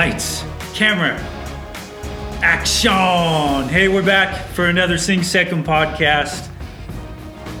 Lights, 0.00 0.46
camera, 0.72 1.14
action! 2.42 3.68
Hey, 3.68 3.86
we're 3.88 4.02
back 4.02 4.46
for 4.46 4.64
another 4.64 4.96
Sing 4.96 5.22
Second 5.22 5.66
podcast. 5.66 6.48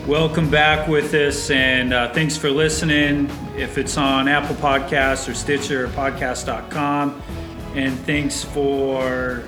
Welcome 0.06 0.48
back 0.48 0.88
with 0.88 1.12
us, 1.12 1.50
and 1.50 1.92
uh, 1.92 2.10
thanks 2.14 2.38
for 2.38 2.50
listening. 2.50 3.28
If 3.58 3.76
it's 3.76 3.98
on 3.98 4.26
Apple 4.26 4.56
Podcasts 4.56 5.28
or 5.28 5.34
Stitcher 5.34 5.84
or 5.84 5.88
podcast.com, 5.88 7.20
and 7.74 7.98
thanks 8.06 8.42
for 8.42 9.44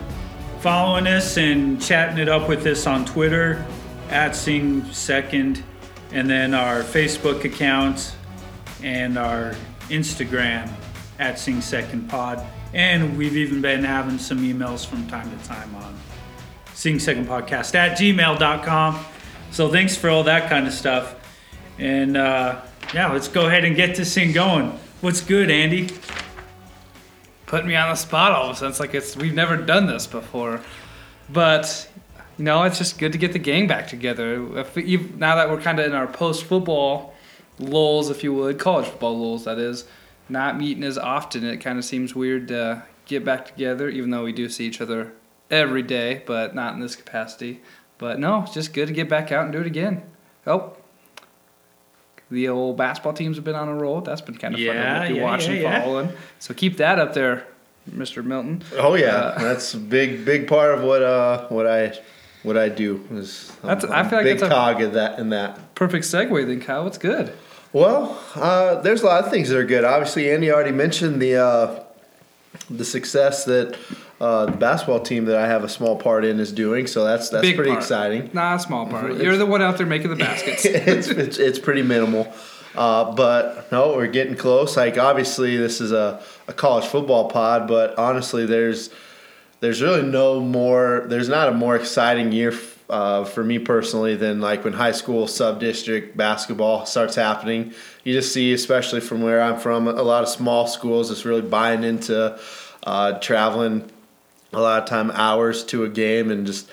following 0.61 1.07
us 1.07 1.39
and 1.39 1.81
chatting 1.81 2.19
it 2.19 2.29
up 2.29 2.47
with 2.47 2.67
us 2.67 2.87
on 2.87 3.07
Twitter 3.07 3.65
at 4.11 4.37
Sing 4.37 4.85
Second, 4.93 5.65
and 6.11 6.29
then 6.29 6.53
our 6.53 6.83
Facebook 6.83 7.43
account 7.45 8.15
and 8.83 9.17
our 9.17 9.55
Instagram 9.89 10.71
at 11.19 11.39
Sing 11.39 11.63
Second 11.63 12.11
Pod. 12.11 12.47
And 12.75 13.19
we've 13.19 13.37
even 13.37 13.61
been 13.61 13.85
having 13.85 14.19
some 14.19 14.39
emails 14.39 14.87
from 14.87 15.07
time 15.07 15.37
to 15.37 15.47
time 15.47 15.75
on 15.75 15.99
Sing 16.75 16.99
Second 16.99 17.27
Podcast 17.27 17.75
at 17.75 17.99
gmail.com. 17.99 19.05
So 19.51 19.69
thanks 19.69 19.97
for 19.97 20.09
all 20.09 20.25
that 20.25 20.49
kind 20.49 20.67
of 20.67 20.73
stuff. 20.73 21.15
And 21.79 22.17
uh, 22.17 22.63
yeah, 22.95 23.13
let's 23.13 23.29
go 23.29 23.47
ahead 23.47 23.65
and 23.65 23.77
get 23.77 23.97
this 23.97 24.15
thing 24.15 24.33
going. 24.33 24.79
What's 25.03 25.21
good, 25.21 25.51
Andy? 25.51 25.91
Putting 27.47 27.69
me 27.69 27.77
on 27.77 27.91
the 27.91 27.97
spot 27.97 28.33
all 28.33 28.51
of 28.51 28.57
a 28.57 28.59
sudden. 28.59 28.71
It's 28.71 28.81
like 28.81 28.95
it's 28.95 29.17
we've 29.17 29.35
never 29.35 29.57
done 29.57 29.87
this 29.87 30.07
before. 30.07 30.61
But 31.31 31.91
you 32.39 32.45
know, 32.45 32.63
it's 32.63 32.79
just 32.79 32.99
good 32.99 33.13
to 33.13 33.19
get 33.19 33.33
the 33.33 33.39
gang 33.39 33.67
back 33.67 33.89
together. 33.89 34.59
If 34.59 34.77
now 35.17 35.37
that 35.37 35.51
we're 35.51 35.61
kind 35.61 35.79
of 35.79 35.87
in 35.87 35.93
our 35.93 36.07
post 36.07 36.45
football 36.45 37.15
lulls, 37.59 38.11
if 38.11 38.25
you 38.25 38.33
would, 38.35 38.59
college 38.59 38.87
football 38.87 39.19
lulls, 39.19 39.45
that 39.45 39.59
is, 39.59 39.85
not 40.33 40.59
meeting 40.59 40.83
as 40.83 40.99
often, 40.99 41.45
it 41.45 41.59
kind 41.59 41.79
of 41.79 41.85
seems 41.85 42.15
weird 42.15 42.49
to 42.49 42.83
get 43.07 43.25
back 43.25 43.47
together, 43.47 43.89
even 43.89 44.11
though 44.11 44.25
we 44.25 44.33
do 44.33 44.49
see 44.49 44.67
each 44.67 44.81
other 44.81 45.13
every 45.51 45.83
day, 45.83 46.23
but 46.27 46.55
not 46.55 46.75
in 46.75 46.81
this 46.81 46.97
capacity. 46.97 47.61
But 47.99 48.19
no, 48.19 48.43
it's 48.43 48.55
just 48.55 48.73
good 48.73 48.89
to 48.89 48.95
get 48.95 49.09
back 49.09 49.31
out 49.31 49.45
and 49.45 49.53
do 49.53 49.61
it 49.61 49.67
again. 49.67 50.03
Oh, 50.47 50.77
the 52.31 52.49
old 52.49 52.77
basketball 52.77 53.13
teams 53.13 53.37
have 53.37 53.45
been 53.45 53.55
on 53.55 53.69
a 53.69 53.75
roll. 53.75 54.01
That's 54.01 54.23
been 54.23 54.37
kind 54.37 54.55
of 54.55 54.61
Yeah, 54.61 54.99
fun 54.99 55.07
to 55.09 55.13
be 55.13 55.19
yeah, 55.19 55.25
watching, 55.25 55.57
yeah, 55.57 55.63
yeah. 55.63 55.83
following. 55.83 56.09
So 56.39 56.55
keep 56.55 56.79
that 56.79 56.99
up 56.99 57.13
there, 57.13 57.47
Mr. 57.91 58.25
Milton. 58.25 58.63
Oh 58.79 58.95
yeah, 58.95 59.09
Uh, 59.17 59.39
that's 59.43 59.75
a 59.75 59.79
big 59.79 60.25
big 60.25 60.49
part 60.49 60.75
of 60.77 60.83
what 60.83 61.03
uh 61.03 61.47
what 61.49 61.67
I 61.67 61.93
what 62.43 62.57
I 62.57 62.69
do 62.71 63.05
is 63.13 63.53
I'm- 63.63 63.79
That's- 63.79 63.91
I 63.93 64.09
feel 64.09 64.19
like 64.19 64.25
big 64.25 64.39
that's 64.39 64.51
a- 64.51 64.55
cog 64.55 64.81
of 64.83 64.95
that 64.95 65.19
in 65.19 65.29
that. 65.31 65.75
Perfect 65.75 66.05
segue 66.07 66.47
then, 66.47 66.61
Kyle. 66.61 66.85
What's 66.85 66.99
good? 66.99 67.33
Well, 67.73 68.21
uh, 68.35 68.81
there's 68.83 69.03
a 69.03 69.07
lot 69.07 69.25
of 69.25 69.31
things 69.31 69.49
that 69.49 69.59
are 69.59 69.65
good. 69.65 69.85
Obviously, 69.85 70.31
Andy 70.31 70.51
already 70.51 70.73
mentioned 70.73 71.23
the 71.23 71.37
uh, 71.37 71.85
the 72.69 72.85
success 72.85 73.45
that 73.47 73.79
uh, 74.21 74.47
the 74.47 74.53
basketball 74.53 75.01
team 75.01 75.25
that 75.25 75.37
I 75.37 75.47
have 75.47 75.65
a 75.65 75.69
small 75.69 75.97
part 75.97 76.25
in 76.25 76.39
is 76.39 76.53
doing. 76.53 76.87
So 76.87 77.05
that's 77.05 77.31
that's 77.31 77.43
Big 77.43 77.57
pretty 77.57 77.71
part. 77.71 77.83
exciting. 77.83 78.31
Not 78.33 78.57
a 78.57 78.59
small 78.61 78.87
part. 78.87 79.15
You're 79.17 79.37
the 79.37 79.47
one 79.47 79.63
out 79.63 79.79
there 79.79 79.87
making 79.87 80.11
the 80.11 80.17
baskets. 80.17 80.65
it's, 80.67 81.09
it's 81.09 81.39
it's 81.39 81.59
pretty 81.59 81.83
minimal. 81.83 82.33
Uh, 82.75 83.13
but 83.15 83.71
no, 83.73 83.95
we're 83.97 84.07
getting 84.07 84.37
close. 84.37 84.77
Like 84.77 84.99
obviously, 84.99 85.57
this 85.57 85.81
is 85.81 85.93
a, 85.93 86.23
a 86.49 86.53
college 86.53 86.85
football 86.87 87.29
pod, 87.31 87.69
but 87.69 87.99
honestly, 87.99 88.47
there's 88.47 88.91
there's 89.61 89.81
really 89.81 90.03
no 90.03 90.41
more. 90.41 91.05
There's 91.07 91.29
not 91.29 91.49
a 91.49 91.53
more 91.53 91.77
exciting 91.77 92.33
year 92.33 92.53
uh, 92.93 93.25
for 93.25 93.43
me 93.43 93.59
personally 93.59 94.15
than 94.17 94.43
like 94.43 94.65
when 94.65 94.75
high 94.75 94.93
school 94.93 95.27
sub 95.27 95.59
district 95.59 96.15
basketball 96.15 96.85
starts 96.85 97.15
happening. 97.15 97.73
You 98.05 98.13
just 98.13 98.35
see, 98.35 98.53
especially 98.53 99.01
from 99.01 99.23
where 99.23 99.41
I'm 99.41 99.59
from, 99.59 99.89
a 99.89 100.03
lot 100.03 100.23
of 100.23 100.29
small 100.29 100.67
schools 100.67 101.09
just 101.09 101.25
really 101.25 101.41
buying 101.41 101.85
into 101.85 102.39
uh, 102.85 103.19
traveling 103.19 103.91
a 104.53 104.61
lot 104.61 104.83
of 104.83 104.89
time 104.89 105.11
hours 105.13 105.65
to 105.65 105.85
a 105.85 105.89
game 105.89 106.31
and 106.31 106.47
just 106.47 106.71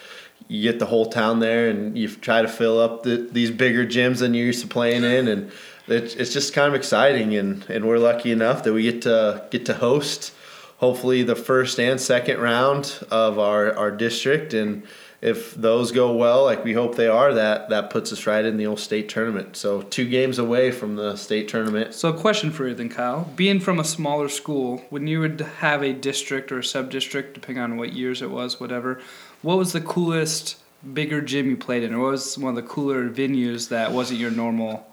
you 0.49 0.69
get 0.69 0.79
the 0.79 0.85
whole 0.85 1.05
town 1.05 1.39
there 1.39 1.69
and 1.69 1.97
you 1.97 2.09
try 2.09 2.41
to 2.41 2.49
fill 2.49 2.79
up 2.79 3.03
the, 3.03 3.29
these 3.31 3.51
bigger 3.51 3.85
gyms 3.85 4.19
than 4.19 4.33
you're 4.33 4.47
used 4.47 4.61
to 4.61 4.67
playing 4.67 5.05
in 5.05 5.27
and 5.29 5.51
it's, 5.87 6.15
it's 6.15 6.33
just 6.33 6.53
kind 6.53 6.67
of 6.67 6.73
exciting 6.73 7.33
and, 7.35 7.63
and 7.69 7.85
we're 7.85 7.97
lucky 7.97 8.31
enough 8.31 8.63
that 8.63 8.73
we 8.73 8.83
get 8.83 9.03
to 9.03 9.47
get 9.51 9.65
to 9.67 9.75
host 9.75 10.33
hopefully 10.79 11.23
the 11.23 11.35
first 11.35 11.79
and 11.79 12.01
second 12.01 12.39
round 12.39 12.99
of 13.11 13.39
our, 13.39 13.73
our 13.77 13.91
district 13.91 14.53
and 14.53 14.83
if 15.21 15.53
those 15.55 15.91
go 15.91 16.15
well 16.15 16.45
like 16.45 16.63
we 16.63 16.73
hope 16.73 16.95
they 16.95 17.07
are 17.07 17.33
that 17.33 17.69
that 17.69 17.89
puts 17.89 18.11
us 18.13 18.25
right 18.25 18.45
in 18.45 18.57
the 18.57 18.65
old 18.65 18.79
state 18.79 19.09
tournament 19.09 19.55
so 19.55 19.81
two 19.81 20.07
games 20.07 20.39
away 20.39 20.71
from 20.71 20.95
the 20.95 21.15
state 21.15 21.47
tournament 21.47 21.89
so, 21.91 22.09
a 22.09 22.13
question 22.17 22.51
for 22.51 22.67
you 22.67 22.73
then, 22.73 22.89
Kyle. 22.89 23.29
Being 23.35 23.59
from 23.59 23.79
a 23.79 23.83
smaller 23.83 24.29
school, 24.29 24.83
when 24.89 25.07
you 25.07 25.19
would 25.19 25.41
have 25.41 25.83
a 25.83 25.93
district 25.93 26.51
or 26.51 26.59
a 26.59 26.63
sub 26.63 26.89
district, 26.89 27.33
depending 27.33 27.63
on 27.63 27.77
what 27.77 27.93
years 27.93 28.21
it 28.21 28.29
was, 28.29 28.59
whatever, 28.59 29.01
what 29.41 29.57
was 29.57 29.73
the 29.73 29.81
coolest 29.81 30.57
bigger 30.93 31.21
gym 31.21 31.49
you 31.49 31.57
played 31.57 31.83
in, 31.83 31.93
or 31.93 31.99
what 31.99 32.11
was 32.11 32.37
one 32.37 32.55
of 32.55 32.55
the 32.55 32.69
cooler 32.69 33.09
venues 33.09 33.69
that 33.69 33.91
wasn't 33.91 34.19
your 34.19 34.31
normal? 34.31 34.85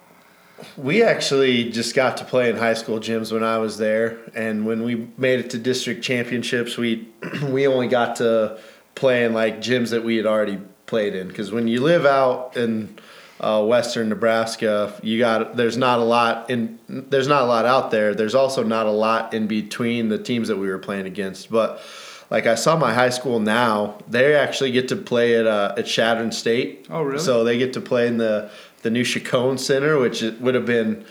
We 0.77 1.03
actually 1.03 1.71
just 1.71 1.95
got 1.95 2.17
to 2.17 2.25
play 2.25 2.49
in 2.49 2.57
high 2.57 2.75
school 2.75 2.99
gyms 2.99 3.31
when 3.31 3.45
I 3.45 3.59
was 3.59 3.77
there, 3.77 4.19
and 4.35 4.67
when 4.67 4.83
we 4.83 5.09
made 5.19 5.41
it 5.41 5.51
to 5.51 5.59
district 5.59 6.03
championships, 6.03 6.77
we 6.77 7.09
we 7.45 7.67
only 7.67 7.89
got 7.89 8.17
to 8.17 8.59
play 8.97 9.25
in 9.25 9.33
like 9.33 9.59
gyms 9.59 9.91
that 9.91 10.03
we 10.03 10.17
had 10.17 10.27
already 10.27 10.59
played 10.87 11.15
in. 11.15 11.29
Because 11.29 11.53
when 11.53 11.69
you 11.69 11.81
live 11.81 12.05
out 12.05 12.57
in 12.57 12.99
uh, 13.39 13.65
western 13.65 14.09
Nebraska, 14.09 14.99
you 15.03 15.21
got 15.21 15.57
there's 15.57 15.77
not 15.77 16.01
a 16.01 16.05
lot 16.05 16.51
in 16.51 16.81
there's 16.89 17.29
not 17.29 17.43
a 17.43 17.47
lot 17.47 17.65
out 17.65 17.93
there. 17.93 18.13
There's 18.15 18.35
also 18.35 18.65
not 18.65 18.87
a 18.87 18.91
lot 18.91 19.33
in 19.33 19.47
between 19.47 20.09
the 20.09 20.19
teams 20.19 20.49
that 20.49 20.57
we 20.57 20.67
were 20.67 20.79
playing 20.79 21.07
against, 21.07 21.49
but. 21.49 21.81
Like 22.29 22.49
I 22.49 22.57
saw 22.57 22.77
my 22.77 22.93
high 22.93 23.11
school 23.11 23.39
now, 23.39 23.99
they 24.09 24.35
actually 24.35 24.73
get 24.73 24.89
to 24.89 24.97
play 24.97 25.37
at 25.37 25.47
uh, 25.47 25.77
at 25.79 25.87
Chadron 25.87 26.33
State. 26.33 26.89
Oh, 26.91 27.03
really? 27.03 27.21
So 27.21 27.45
they 27.45 27.57
get 27.57 27.75
to 27.75 27.81
play 27.81 28.09
in 28.09 28.17
the 28.17 28.51
the 28.83 28.91
new 28.91 29.05
Chicoine 29.05 29.61
Center, 29.61 29.97
which 29.97 30.23
would 30.23 30.57
have 30.57 30.67
been 30.67 31.05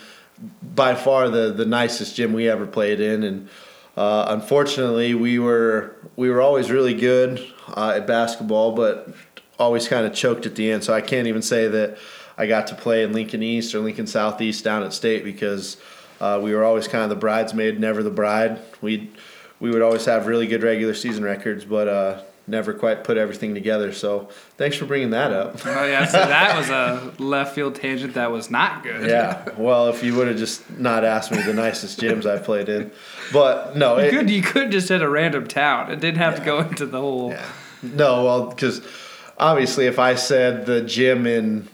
by 0.62 0.94
far 0.94 1.30
the 1.30 1.54
the 1.54 1.64
nicest 1.64 2.16
gym 2.16 2.34
we 2.34 2.50
ever 2.50 2.66
played 2.66 3.00
in. 3.00 3.22
And 3.22 3.48
uh, 3.96 4.26
unfortunately, 4.28 5.14
we 5.14 5.38
were 5.38 5.96
we 6.16 6.28
were 6.28 6.42
always 6.42 6.70
really 6.70 6.92
good 6.92 7.42
uh, 7.74 7.94
at 7.96 8.06
basketball, 8.06 8.72
but 8.72 9.14
always 9.58 9.88
kind 9.88 10.06
of 10.06 10.14
choked 10.14 10.46
at 10.46 10.54
the 10.54 10.70
end. 10.70 10.84
So 10.84 10.92
I 10.92 11.00
can't 11.00 11.26
even 11.26 11.42
say 11.42 11.68
that 11.68 11.98
I 12.38 12.46
got 12.46 12.66
to 12.68 12.74
play 12.74 13.02
in 13.02 13.12
Lincoln 13.12 13.42
East 13.42 13.74
or 13.74 13.80
Lincoln 13.80 14.06
Southeast 14.06 14.62
down 14.62 14.82
at 14.82 14.92
State 14.92 15.24
because 15.24 15.78
uh, 16.20 16.40
we 16.42 16.54
were 16.54 16.64
always 16.64 16.88
kind 16.88 17.04
of 17.04 17.10
the 17.10 17.16
bridesmaid, 17.16 17.80
never 17.80 18.02
the 18.02 18.10
bride. 18.10 18.60
We 18.80 19.10
we 19.58 19.70
would 19.70 19.82
always 19.82 20.04
have 20.04 20.26
really 20.26 20.46
good 20.46 20.62
regular 20.62 20.92
season 20.92 21.24
records, 21.24 21.64
but 21.64 21.88
uh, 21.88 22.22
never 22.46 22.72
quite 22.72 23.04
put 23.04 23.16
everything 23.16 23.54
together. 23.54 23.92
So 23.92 24.28
thanks 24.56 24.76
for 24.76 24.86
bringing 24.86 25.10
that 25.10 25.32
up. 25.32 25.64
Oh 25.66 25.84
yeah, 25.84 26.04
so 26.06 26.18
that 26.18 26.56
was 26.58 26.68
a 26.70 27.12
left 27.22 27.54
field 27.54 27.74
tangent 27.74 28.14
that 28.14 28.30
was 28.30 28.50
not 28.50 28.82
good. 28.82 29.08
Yeah. 29.08 29.48
Well, 29.56 29.88
if 29.88 30.02
you 30.04 30.14
would 30.16 30.28
have 30.28 30.36
just 30.38 30.68
not 30.78 31.04
asked 31.04 31.32
me 31.32 31.42
the 31.42 31.54
nicest 31.54 32.00
gyms 32.00 32.24
I've 32.26 32.44
played 32.44 32.68
in, 32.68 32.90
but 33.32 33.76
no, 33.76 33.98
You 33.98 34.10
could 34.10 34.30
you 34.30 34.42
could 34.42 34.70
just 34.70 34.88
hit 34.88 35.02
a 35.02 35.08
random 35.08 35.46
town. 35.46 35.90
It 35.90 36.00
didn't 36.00 36.18
have 36.18 36.36
to 36.38 36.44
go 36.44 36.60
into 36.60 36.86
the 36.86 37.00
whole. 37.00 37.30
yeah. 37.30 37.44
no, 37.82 38.24
well, 38.24 38.46
because 38.50 38.80
obviously, 39.38 39.86
if 39.86 39.98
I 39.98 40.14
said 40.14 40.66
the 40.66 40.80
gym 40.82 41.26
in 41.26 41.68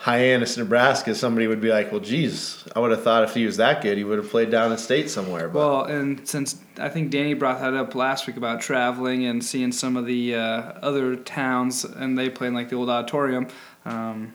Hyannis, 0.00 0.56
Nebraska, 0.56 1.14
somebody 1.14 1.46
would 1.46 1.60
be 1.60 1.68
like, 1.68 1.92
"Well, 1.92 2.00
geez, 2.00 2.64
I 2.74 2.80
would 2.80 2.90
have 2.90 3.02
thought 3.02 3.22
if 3.22 3.34
he 3.34 3.44
was 3.44 3.58
that 3.58 3.82
good, 3.82 3.98
he 3.98 4.04
would 4.04 4.16
have 4.16 4.30
played 4.30 4.50
down 4.50 4.72
in 4.72 4.78
state 4.78 5.10
somewhere." 5.10 5.48
But 5.48 5.58
Well, 5.58 5.84
and 5.84 6.26
since 6.26 6.58
I 6.78 6.88
think 6.88 7.10
Danny 7.10 7.34
brought 7.34 7.60
that 7.60 7.74
up 7.74 7.94
last 7.94 8.26
week 8.26 8.38
about 8.38 8.62
traveling 8.62 9.26
and 9.26 9.44
seeing 9.44 9.72
some 9.72 9.98
of 9.98 10.06
the 10.06 10.36
uh, 10.36 10.40
other 10.80 11.16
towns, 11.16 11.84
and 11.84 12.18
they 12.18 12.30
play 12.30 12.48
in 12.48 12.54
like 12.54 12.70
the 12.70 12.76
old 12.76 12.88
auditorium. 12.88 13.48
Um, 13.84 14.32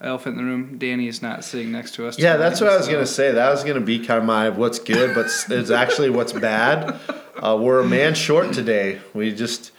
elephant 0.00 0.38
in 0.38 0.44
the 0.44 0.50
room. 0.50 0.78
Danny 0.78 1.08
is 1.08 1.20
not 1.20 1.44
sitting 1.44 1.70
next 1.70 1.94
to 1.96 2.06
us. 2.06 2.18
yeah, 2.18 2.32
tonight, 2.32 2.48
that's 2.48 2.60
what 2.60 2.70
I 2.70 2.76
was 2.76 2.88
gonna 2.88 3.06
say. 3.06 3.32
That 3.32 3.50
was 3.50 3.64
gonna 3.64 3.80
be 3.80 3.98
kind 3.98 4.18
of 4.18 4.24
my 4.24 4.48
what's 4.50 4.78
good, 4.78 5.14
but 5.14 5.26
it's 5.50 5.70
actually 5.70 6.10
what's 6.10 6.32
bad. 6.32 6.98
Uh, 7.42 7.58
we're 7.60 7.80
a 7.80 7.86
man 7.86 8.14
short 8.14 8.52
today. 8.52 9.00
We 9.14 9.34
just 9.34 9.72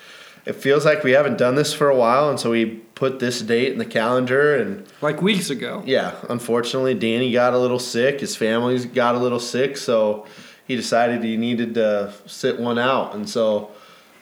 it 0.45 0.53
feels 0.53 0.85
like 0.85 1.03
we 1.03 1.11
haven't 1.11 1.38
done 1.38 1.55
this 1.55 1.73
for 1.73 1.89
a 1.89 1.95
while, 1.95 2.29
and 2.29 2.39
so 2.39 2.51
we 2.51 2.81
put 3.01 3.18
this 3.18 3.42
date 3.42 3.71
in 3.74 3.80
the 3.80 3.86
calendar 3.86 4.56
and. 4.56 4.86
Like 5.01 5.24
weeks 5.24 5.50
ago. 5.50 5.81
Yeah, 5.88 6.13
unfortunately, 6.30 6.94
Danny 6.94 7.31
got 7.31 7.56
a 7.56 7.57
little 7.57 7.80
sick. 7.80 8.19
His 8.19 8.36
family 8.36 8.77
got 8.86 9.15
a 9.15 9.18
little 9.18 9.39
sick, 9.39 9.75
so 9.75 10.27
he 10.68 10.75
decided 10.75 11.24
he 11.24 11.36
needed 11.36 11.74
to 11.74 12.13
sit 12.27 12.59
one 12.59 12.77
out. 12.77 13.15
And 13.15 13.27
so 13.27 13.71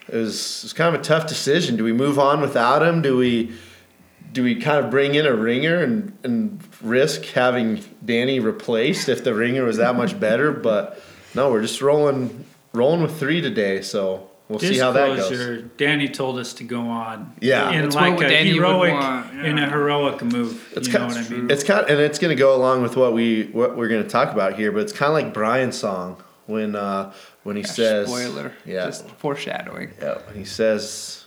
it 0.07 0.15
was, 0.15 0.61
it 0.61 0.63
was 0.63 0.71
kind 0.71 0.95
of 0.95 1.01
a 1.01 1.03
tough 1.03 1.27
decision. 1.27 1.75
Do 1.75 1.83
we 1.83 1.91
move 1.91 2.17
on 2.17 2.39
without 2.39 2.81
him? 2.81 3.01
Do 3.01 3.17
we 3.17 3.51
do 4.31 4.43
we 4.43 4.55
kind 4.55 4.85
of 4.85 4.89
bring 4.89 5.15
in 5.15 5.25
a 5.25 5.35
ringer 5.35 5.83
and, 5.83 6.17
and 6.23 6.61
risk 6.81 7.25
having 7.25 7.83
Danny 8.05 8.39
replaced 8.39 9.09
if 9.09 9.25
the 9.25 9.33
ringer 9.33 9.65
was 9.65 9.75
that 9.75 9.95
much 9.95 10.17
better? 10.17 10.53
But 10.53 11.01
no, 11.35 11.51
we're 11.51 11.63
just 11.63 11.81
rolling 11.81 12.45
rolling 12.71 13.01
with 13.01 13.19
three 13.19 13.41
today. 13.41 13.81
So 13.81 14.28
we'll 14.49 14.59
see 14.59 14.77
how 14.77 14.91
that 14.91 15.15
goes. 15.15 15.63
Danny 15.77 16.09
told 16.09 16.37
us 16.39 16.53
to 16.55 16.63
go 16.63 16.81
on. 16.81 17.33
Yeah. 17.39 17.71
in 17.71 17.83
That's 17.83 17.95
like 17.95 18.17
what 18.17 18.25
a 18.25 18.29
Danny 18.29 18.53
would 18.53 18.57
heroic, 18.57 18.93
want, 18.93 19.33
yeah. 19.33 19.45
in 19.45 19.57
a 19.57 19.69
heroic 19.69 20.21
move. 20.23 20.73
It's 20.75 20.87
you 20.87 20.93
kind 20.93 21.13
know 21.13 21.21
what 21.21 21.31
I 21.31 21.33
mean? 21.33 21.51
It's 21.51 21.63
kind 21.63 21.87
and 21.87 21.99
it's 21.99 22.19
going 22.19 22.35
to 22.35 22.39
go 22.39 22.55
along 22.55 22.81
with 22.81 22.97
what 22.97 23.13
we 23.13 23.45
what 23.45 23.77
we're 23.77 23.87
going 23.87 24.03
to 24.03 24.09
talk 24.09 24.33
about 24.33 24.55
here, 24.55 24.71
but 24.71 24.81
it's 24.81 24.93
kind 24.93 25.09
of 25.09 25.13
like 25.13 25.33
Brian's 25.33 25.77
song 25.77 26.21
when 26.47 26.75
uh, 26.75 27.13
when 27.43 27.55
he 27.55 27.63
says 27.63 28.07
Spoiler. 28.07 28.53
Yeah. 28.65 28.85
Just 28.87 29.07
foreshadowing. 29.11 29.91
Yeah, 30.01 30.17
when 30.25 30.35
he 30.35 30.45
says, 30.45 31.25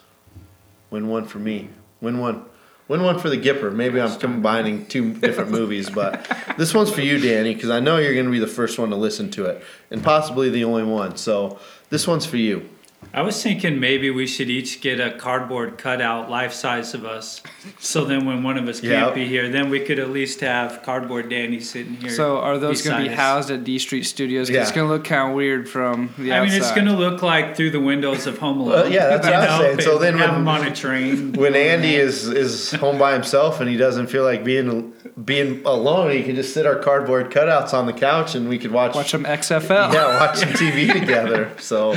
"Win 0.90 1.08
one 1.08 1.24
for 1.24 1.38
me. 1.38 1.70
Win 2.00 2.18
one. 2.18 2.44
Win 2.88 3.02
one 3.02 3.18
for 3.20 3.30
the 3.30 3.38
Gipper." 3.38 3.72
Maybe 3.72 4.00
I'm 4.00 4.18
combining 4.18 4.84
two 4.86 5.14
different 5.14 5.50
movies, 5.58 5.88
but 5.88 6.28
this 6.58 6.74
one's 6.74 6.90
for 6.90 7.00
you, 7.02 7.18
Danny, 7.18 7.54
because 7.54 7.70
I 7.70 7.78
know 7.80 7.98
you're 7.98 8.14
going 8.14 8.26
to 8.26 8.32
be 8.32 8.40
the 8.40 8.46
first 8.48 8.78
one 8.78 8.90
to 8.90 8.96
listen 8.96 9.30
to 9.30 9.46
it, 9.46 9.64
and 9.90 10.02
possibly 10.02 10.50
the 10.50 10.64
only 10.64 10.82
one. 10.84 11.16
So 11.16 11.60
this 11.88 12.06
one's 12.06 12.26
for 12.26 12.36
you. 12.36 12.68
I 13.14 13.20
was 13.22 13.42
thinking 13.42 13.78
maybe 13.78 14.08
we 14.10 14.26
should 14.26 14.48
each 14.48 14.80
get 14.80 14.98
a 14.98 15.10
cardboard 15.18 15.76
cutout 15.76 16.30
life 16.30 16.52
size 16.54 16.94
of 16.94 17.04
us. 17.04 17.42
So 17.78 18.04
then 18.06 18.24
when 18.26 18.42
one 18.42 18.56
of 18.56 18.66
us 18.68 18.80
can't 18.80 18.92
Yep. 18.92 19.14
be 19.14 19.26
here, 19.26 19.48
then 19.50 19.68
we 19.68 19.80
could 19.80 19.98
at 19.98 20.10
least 20.10 20.40
have 20.40 20.82
cardboard 20.82 21.28
Danny 21.28 21.60
sitting 21.60 21.94
here. 21.96 22.08
So 22.10 22.38
are 22.38 22.56
those 22.56 22.80
going 22.80 22.96
to 22.96 23.02
be 23.02 23.10
us. 23.10 23.16
housed 23.18 23.50
at 23.50 23.64
D 23.64 23.78
Street 23.78 24.04
Studios? 24.04 24.48
'Cause 24.48 24.56
It's 24.56 24.72
going 24.72 24.86
to 24.88 24.92
look 24.94 25.04
kind 25.04 25.28
of 25.30 25.34
weird 25.36 25.68
from 25.68 26.10
the 26.16 26.32
I 26.32 26.40
mean, 26.44 26.52
it's 26.54 26.72
going 26.72 26.86
to 26.86 26.94
look 26.94 27.22
like 27.22 27.54
through 27.56 27.70
the 27.70 27.80
windows 27.80 28.26
of 28.26 28.38
Home 28.38 28.58
Alone. 28.60 28.70
Well, 28.72 28.92
yeah, 28.92 29.08
that's 29.08 29.26
what 29.26 29.34
You 29.34 29.40
I'm 29.40 29.60
saying. 29.60 29.80
So 29.82 29.92
and 29.96 30.02
then 30.04 30.18
have 30.18 30.30
when- 30.30 30.40
him 30.40 30.48
on 30.48 30.66
a 30.66 30.74
train. 30.74 31.32
When 31.34 31.54
Andy 31.54 31.96
is 31.96 32.28
is 32.28 32.72
home 32.72 32.98
by 32.98 33.12
himself 33.12 33.60
and 33.60 33.68
he 33.68 33.76
doesn't 33.76 34.06
feel 34.06 34.24
like 34.24 34.42
being 34.42 34.92
being 35.22 35.60
alone, 35.66 36.12
he 36.12 36.22
can 36.22 36.34
just 36.36 36.54
sit 36.54 36.64
our 36.64 36.76
cardboard 36.76 37.30
cutouts 37.30 37.74
on 37.74 37.84
the 37.86 37.92
couch 37.92 38.34
and 38.34 38.48
we 38.48 38.58
could 38.58 38.70
watch. 38.70 38.94
Watch 38.94 39.10
some 39.10 39.26
XFL. 39.26 39.92
yeah, 39.92 40.18
watch 40.18 40.38
some 40.38 40.48
TV 40.50 40.90
together. 40.90 41.50
So 41.58 41.94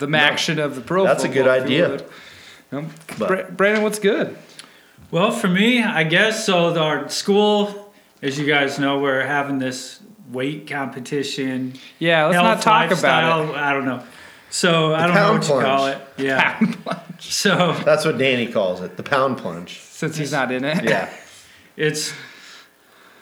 the 0.00 0.08
action 0.38 0.58
of 0.60 0.74
the 0.76 0.80
pro. 0.80 1.04
That's 1.04 1.24
a 1.24 1.28
good 1.28 1.46
football, 1.46 1.70
you 1.70 1.84
idea. 1.84 2.06
would. 2.70 2.88
But- 3.18 3.56
Brandon, 3.56 3.82
what's 3.82 3.98
good? 3.98 4.36
Well, 5.10 5.30
for 5.30 5.48
me, 5.48 5.82
I 5.82 6.04
guess 6.04 6.44
so. 6.46 6.70
the- 6.72 6.80
Our 6.80 7.08
school, 7.08 7.92
as 8.22 8.38
you 8.38 8.46
guys 8.46 8.78
know, 8.78 8.98
we're 8.98 9.24
having 9.24 9.58
this 9.58 10.00
weight 10.30 10.68
competition. 10.68 11.74
Yeah, 11.98 12.26
let's 12.26 12.34
not 12.36 12.62
talk 12.62 12.86
about 12.90 13.24
lifestyle, 13.48 13.54
I 13.54 13.72
don't 13.72 13.86
know. 13.86 14.04
So 14.50 14.94
I 14.94 15.06
don't 15.06 15.14
know 15.14 15.20
pound 15.20 15.38
what 15.40 15.48
you 15.48 15.60
call 15.60 15.86
it. 15.88 15.98
Yeah. 16.18 16.60
so 17.18 17.72
that's 17.84 18.04
what 18.04 18.18
Danny 18.18 18.46
calls 18.46 18.80
it, 18.80 18.96
the 18.96 19.02
pound 19.02 19.38
plunge. 19.38 19.78
since 19.80 20.16
he's 20.16 20.32
not 20.32 20.52
in 20.52 20.64
it. 20.64 20.84
Yeah. 20.84 21.10
it's 21.76 22.12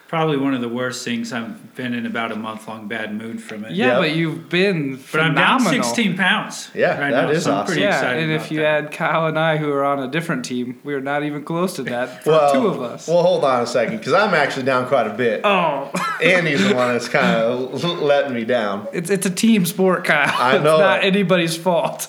probably 0.08 0.36
one 0.36 0.54
of 0.54 0.60
the 0.60 0.68
worst 0.68 1.04
things. 1.04 1.32
I've 1.32 1.74
been 1.74 1.92
in 1.92 2.06
about 2.06 2.30
a 2.32 2.36
month 2.36 2.68
long 2.68 2.86
bad 2.88 3.14
mood 3.14 3.42
from 3.42 3.64
it. 3.64 3.72
Yeah, 3.72 3.86
Yep. 3.86 3.98
but 3.98 4.14
you've 4.16 4.48
been 4.48 5.00
But 5.10 5.20
I'm 5.20 5.34
down 5.34 5.60
16 5.60 6.16
pounds. 6.16 6.70
Yeah, 6.74 6.98
right 7.00 7.10
that 7.10 7.24
now, 7.26 7.30
is 7.30 7.44
so 7.44 7.50
I'm 7.52 7.56
awesome. 7.58 7.66
pretty 7.66 7.82
Yeah, 7.82 7.88
excited 7.98 8.22
and 8.22 8.32
if 8.32 8.40
about 8.42 8.50
you 8.52 8.58
that. 8.60 8.84
add 8.84 8.90
Kyle 8.92 9.26
and 9.26 9.38
I, 9.38 9.56
who 9.56 9.70
are 9.72 9.84
on 9.84 9.98
a 10.00 10.08
different 10.08 10.44
team, 10.44 10.78
we 10.84 10.94
are 10.94 11.00
not 11.00 11.24
even 11.24 11.44
close 11.44 11.74
to 11.76 11.82
that. 11.84 12.22
For 12.24 12.30
Well, 12.30 12.52
two 12.52 12.66
of 12.68 12.80
us. 12.80 13.08
Well, 13.08 13.22
hold 13.22 13.44
on 13.44 13.62
a 13.62 13.66
second, 13.66 13.98
because 13.98 14.12
I'm 14.12 14.32
actually 14.34 14.62
down 14.64 14.86
quite 14.86 15.06
a 15.06 15.14
bit. 15.14 15.40
oh, 15.44 15.90
Andy's 16.22 16.66
the 16.66 16.74
one 16.74 16.92
that's 16.92 17.08
kind 17.08 17.26
of 17.36 17.82
letting 18.00 18.32
me 18.34 18.44
down. 18.44 18.86
it's 18.92 19.10
it's 19.10 19.26
a 19.26 19.30
team 19.30 19.66
sport, 19.66 20.04
Kyle. 20.04 20.32
I 20.38 20.58
know 20.58 20.74
It's 20.76 20.80
not 20.80 21.04
anybody's 21.04 21.56
fault. 21.56 22.08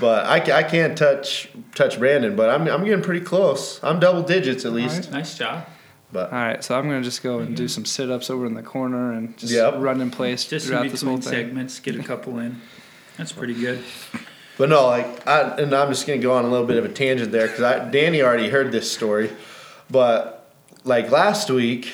But 0.00 0.26
I, 0.26 0.58
I 0.58 0.62
can't 0.62 0.96
touch 0.96 1.48
touch 1.74 1.98
Brandon, 1.98 2.36
but 2.36 2.50
I'm, 2.50 2.68
I'm 2.68 2.84
getting 2.84 3.02
pretty 3.02 3.24
close. 3.24 3.82
I'm 3.82 3.98
double 3.98 4.22
digits 4.22 4.64
at 4.64 4.72
least. 4.72 5.04
right. 5.06 5.10
nice 5.12 5.36
job. 5.36 5.66
But 6.10 6.32
All 6.32 6.38
right, 6.38 6.64
so 6.64 6.78
I'm 6.78 6.84
gonna 6.88 7.02
just 7.02 7.22
go 7.22 7.40
and 7.40 7.54
do 7.54 7.68
some 7.68 7.84
sit-ups 7.84 8.30
over 8.30 8.46
in 8.46 8.54
the 8.54 8.62
corner 8.62 9.12
and 9.12 9.36
just 9.36 9.52
Yep. 9.52 9.74
run 9.78 10.00
in 10.00 10.10
place 10.10 10.44
Just 10.46 10.64
in 10.66 10.70
throughout 10.70 10.90
this 10.90 11.02
whole 11.02 11.16
between 11.16 11.32
thing. 11.32 11.46
segments, 11.46 11.80
get 11.80 11.96
a 11.96 12.02
couple 12.02 12.38
in. 12.38 12.60
That's 13.18 13.32
pretty 13.32 13.52
good. 13.54 13.80
but 14.56 14.68
no, 14.70 14.86
like 14.86 15.26
I 15.26 15.42
and 15.58 15.74
I'm 15.74 15.88
just 15.90 16.06
gonna 16.06 16.18
go 16.20 16.32
on 16.34 16.44
a 16.44 16.48
little 16.48 16.66
bit 16.66 16.78
of 16.78 16.84
a 16.86 16.88
tangent 16.88 17.30
there 17.30 17.46
because 17.48 17.90
Danny 17.92 18.22
already 18.22 18.48
heard 18.48 18.72
this 18.72 18.90
story, 18.90 19.30
but 19.90 20.50
like 20.84 21.10
last 21.10 21.50
week, 21.50 21.92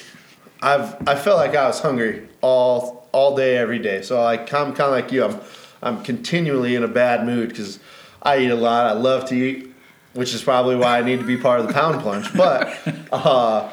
I've 0.63 0.97
I 1.09 1.17
felt 1.17 1.39
like 1.39 1.57
I 1.57 1.67
was 1.67 1.81
hungry 1.81 2.29
all 2.41 3.09
all 3.11 3.35
day 3.37 3.57
every 3.57 3.81
day. 3.81 4.03
So 4.03 4.23
like 4.23 4.53
I'm 4.55 4.75
kind 4.75 4.81
of 4.83 4.91
like 4.93 5.11
you. 5.11 5.25
I'm 5.25 5.41
I'm 5.83 6.03
continually 6.05 6.77
in 6.77 6.85
a 6.85 6.89
bad 6.89 7.27
mood 7.27 7.49
because 7.49 7.81
I 8.23 8.39
eat 8.39 8.51
a 8.51 8.55
lot. 8.55 8.87
I 8.87 8.93
love 8.93 9.29
to 9.31 9.35
eat, 9.35 9.75
which 10.13 10.33
is 10.35 10.43
probably 10.43 10.77
why 10.77 10.99
I 10.99 11.03
need 11.03 11.19
to 11.19 11.27
be 11.27 11.37
part 11.37 11.59
of 11.61 11.67
the 11.67 11.73
pound 11.75 12.01
plunge. 12.01 12.33
But 12.35 12.75
uh, 13.13 13.71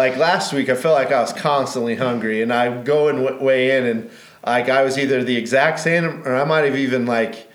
like 0.00 0.16
last 0.16 0.52
week, 0.54 0.70
I 0.70 0.74
felt 0.74 0.94
like 0.94 1.12
I 1.12 1.20
was 1.20 1.34
constantly 1.34 1.94
hungry, 1.94 2.40
and 2.40 2.52
I 2.52 2.82
go 2.82 3.08
and 3.08 3.38
weigh 3.40 3.76
in, 3.76 3.84
and 3.84 4.10
like 4.44 4.70
I 4.70 4.82
was 4.82 4.98
either 4.98 5.22
the 5.22 5.36
exact 5.36 5.78
same, 5.78 6.26
or 6.26 6.34
I 6.34 6.44
might 6.44 6.64
have 6.64 6.76
even 6.76 7.04
like 7.04 7.48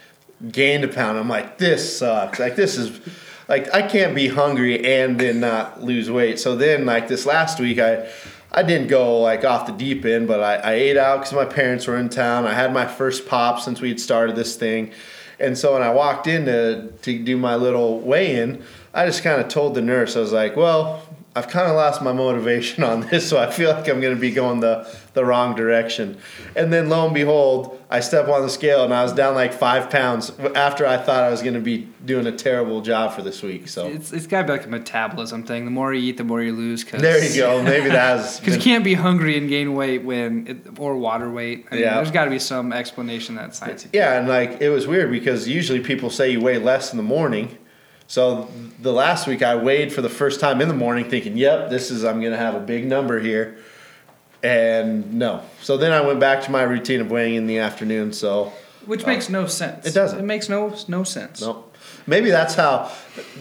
gained 0.51 0.83
a 0.83 0.87
pound. 0.87 1.17
I'm 1.17 1.27
like, 1.27 1.57
this 1.57 1.97
sucks. 1.97 2.39
Like 2.39 2.55
this 2.55 2.77
is. 2.77 2.99
Like 3.47 3.71
I 3.75 3.83
can't 3.83 4.15
be 4.15 4.27
hungry 4.27 4.83
and 4.83 5.19
then 5.19 5.39
not 5.39 5.83
lose 5.83 6.09
weight. 6.09 6.39
So 6.39 6.55
then, 6.55 6.83
like 6.87 7.07
this 7.07 7.27
last 7.27 7.59
week, 7.59 7.77
I 7.77 8.09
I 8.51 8.63
didn't 8.63 8.87
go 8.87 9.21
like 9.21 9.45
off 9.45 9.67
the 9.67 9.73
deep 9.73 10.03
end, 10.03 10.27
but 10.27 10.39
I, 10.41 10.55
I 10.55 10.73
ate 10.73 10.97
out 10.97 11.19
because 11.19 11.33
my 11.33 11.45
parents 11.45 11.85
were 11.85 11.97
in 11.97 12.09
town. 12.09 12.47
I 12.47 12.55
had 12.55 12.73
my 12.73 12.87
first 12.87 13.27
pop 13.27 13.59
since 13.59 13.81
we 13.81 13.89
had 13.89 13.99
started 13.99 14.35
this 14.35 14.55
thing, 14.55 14.91
and 15.39 15.55
so 15.55 15.73
when 15.73 15.83
I 15.83 15.91
walked 15.93 16.25
in 16.25 16.45
to 16.45 16.91
to 17.03 17.19
do 17.19 17.37
my 17.37 17.55
little 17.55 17.99
weigh 17.99 18.35
in, 18.41 18.63
I 18.95 19.05
just 19.05 19.21
kind 19.21 19.39
of 19.39 19.47
told 19.47 19.75
the 19.75 19.81
nurse 19.81 20.15
I 20.15 20.21
was 20.21 20.33
like, 20.33 20.55
well. 20.55 21.04
I've 21.37 21.49
kind 21.49 21.67
of 21.69 21.75
lost 21.75 22.01
my 22.01 22.13
motivation 22.13 22.81
on 22.85 23.01
this, 23.01 23.27
so 23.27 23.37
I 23.37 23.51
feel 23.51 23.69
like 23.69 23.89
I'm 23.89 23.99
going 23.99 24.15
to 24.15 24.19
be 24.19 24.31
going 24.31 24.61
the, 24.61 24.87
the 25.13 25.25
wrong 25.25 25.53
direction. 25.53 26.17
And 26.55 26.71
then 26.71 26.87
lo 26.87 27.03
and 27.05 27.13
behold, 27.13 27.77
I 27.89 27.99
step 27.99 28.29
on 28.29 28.41
the 28.41 28.49
scale 28.49 28.85
and 28.85 28.93
I 28.93 29.03
was 29.03 29.11
down 29.11 29.35
like 29.35 29.51
five 29.51 29.89
pounds 29.89 30.29
after 30.55 30.85
I 30.87 30.95
thought 30.95 31.23
I 31.25 31.29
was 31.29 31.41
going 31.41 31.55
to 31.55 31.59
be 31.59 31.89
doing 32.05 32.25
a 32.25 32.31
terrible 32.31 32.79
job 32.79 33.13
for 33.13 33.21
this 33.21 33.43
week. 33.43 33.67
So 33.67 33.87
It's 33.87 34.13
it's 34.13 34.27
gotta 34.27 34.45
be 34.47 34.53
like 34.53 34.65
a 34.65 34.69
metabolism 34.69 35.43
thing. 35.43 35.65
The 35.65 35.71
more 35.71 35.93
you 35.93 36.09
eat, 36.09 36.15
the 36.17 36.23
more 36.23 36.41
you 36.41 36.53
lose. 36.53 36.85
Cause, 36.85 37.01
there 37.01 37.21
you 37.21 37.35
go. 37.35 37.61
Maybe 37.61 37.89
that's 37.89 38.39
Because 38.39 38.55
you 38.57 38.61
can't 38.61 38.85
be 38.85 38.93
hungry 38.93 39.37
and 39.37 39.49
gain 39.49 39.75
weight 39.75 40.05
when 40.05 40.47
it, 40.47 40.79
or 40.79 40.95
water 40.95 41.29
weight. 41.29 41.65
I 41.69 41.75
mean, 41.75 41.83
Yeah. 41.83 41.95
there's 41.95 42.11
got 42.11 42.25
to 42.25 42.31
be 42.31 42.39
some 42.39 42.71
explanation 42.71 43.35
that's 43.35 43.59
science. 43.59 43.85
Yeah, 43.91 44.17
and 44.19 44.29
like 44.29 44.61
it 44.61 44.69
was 44.69 44.87
weird 44.87 45.11
because 45.11 45.49
usually 45.49 45.81
people 45.81 46.09
say 46.09 46.31
you 46.31 46.39
weigh 46.39 46.59
less 46.59 46.93
in 46.93 46.97
the 46.97 47.03
morning. 47.03 47.57
So 48.07 48.47
the 48.81 48.93
last 48.93 49.27
week 49.27 49.41
I 49.41 49.55
weighed 49.55 49.91
for 49.91 50.01
the 50.01 50.09
first 50.09 50.39
time 50.39 50.61
in 50.61 50.67
the 50.67 50.73
morning, 50.75 51.09
thinking, 51.09 51.37
"Yep, 51.37 51.69
this 51.69 51.89
is 51.91 52.03
I'm 52.03 52.21
gonna 52.21 52.37
have 52.37 52.53
a 52.55 52.59
big 52.59 52.85
number 52.87 53.19
here," 53.19 53.57
and 54.43 55.13
no. 55.13 55.41
So 55.61 55.77
then 55.77 55.91
I 55.91 56.01
went 56.01 56.19
back 56.19 56.43
to 56.43 56.51
my 56.51 56.63
routine 56.63 57.01
of 57.01 57.09
weighing 57.09 57.35
in 57.35 57.47
the 57.47 57.59
afternoon. 57.59 58.13
So 58.13 58.53
Which 58.85 59.05
makes 59.07 59.29
no 59.29 59.47
sense. 59.47 59.85
It 59.87 59.93
doesn't. 59.93 60.19
It 60.19 60.23
makes 60.23 60.49
no 60.49 60.73
no 60.87 61.03
sense. 61.03 61.41
no, 61.41 61.63
maybe 62.05 62.29
that's 62.29 62.53
how. 62.55 62.91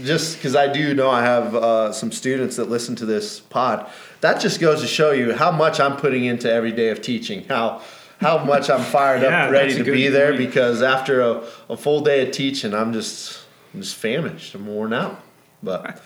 Just 0.03 0.37
because 0.39 0.57
I 0.57 0.73
do 0.73 0.95
know 0.95 1.11
I 1.11 1.23
have 1.23 1.55
uh, 1.55 1.93
some 1.93 2.11
students 2.11 2.57
that 2.57 2.71
listen 2.71 2.97
to 2.97 3.07
this 3.07 3.41
pod, 3.41 3.87
that 4.23 4.41
just 4.41 4.61
goes 4.61 4.81
to 4.81 4.87
show 4.87 5.11
you 5.13 5.35
how 5.35 5.51
much 5.53 5.79
I'm 5.79 5.97
putting 5.97 6.25
into 6.25 6.51
every 6.51 6.73
day 6.73 6.89
of 6.89 7.03
teaching. 7.03 7.45
How 7.49 7.83
how 8.21 8.39
much 8.39 8.71
I'm 8.71 8.81
fired 8.83 9.21
Yeah, 9.23 9.45
up, 9.47 9.51
ready 9.53 9.75
to 9.75 9.85
be 9.85 10.05
good 10.05 10.13
there 10.15 10.33
point. 10.33 10.47
because 10.47 10.81
after 10.81 11.21
a, 11.21 11.43
a 11.69 11.77
full 11.77 12.01
day 12.01 12.27
of 12.27 12.31
teaching, 12.33 12.73
I'm 12.73 12.95
just 12.95 13.41
I'm 13.75 13.81
just 13.83 13.97
famished. 13.97 14.55
I'm 14.55 14.67
worn 14.67 14.93
out. 14.93 15.21
But 15.63 16.01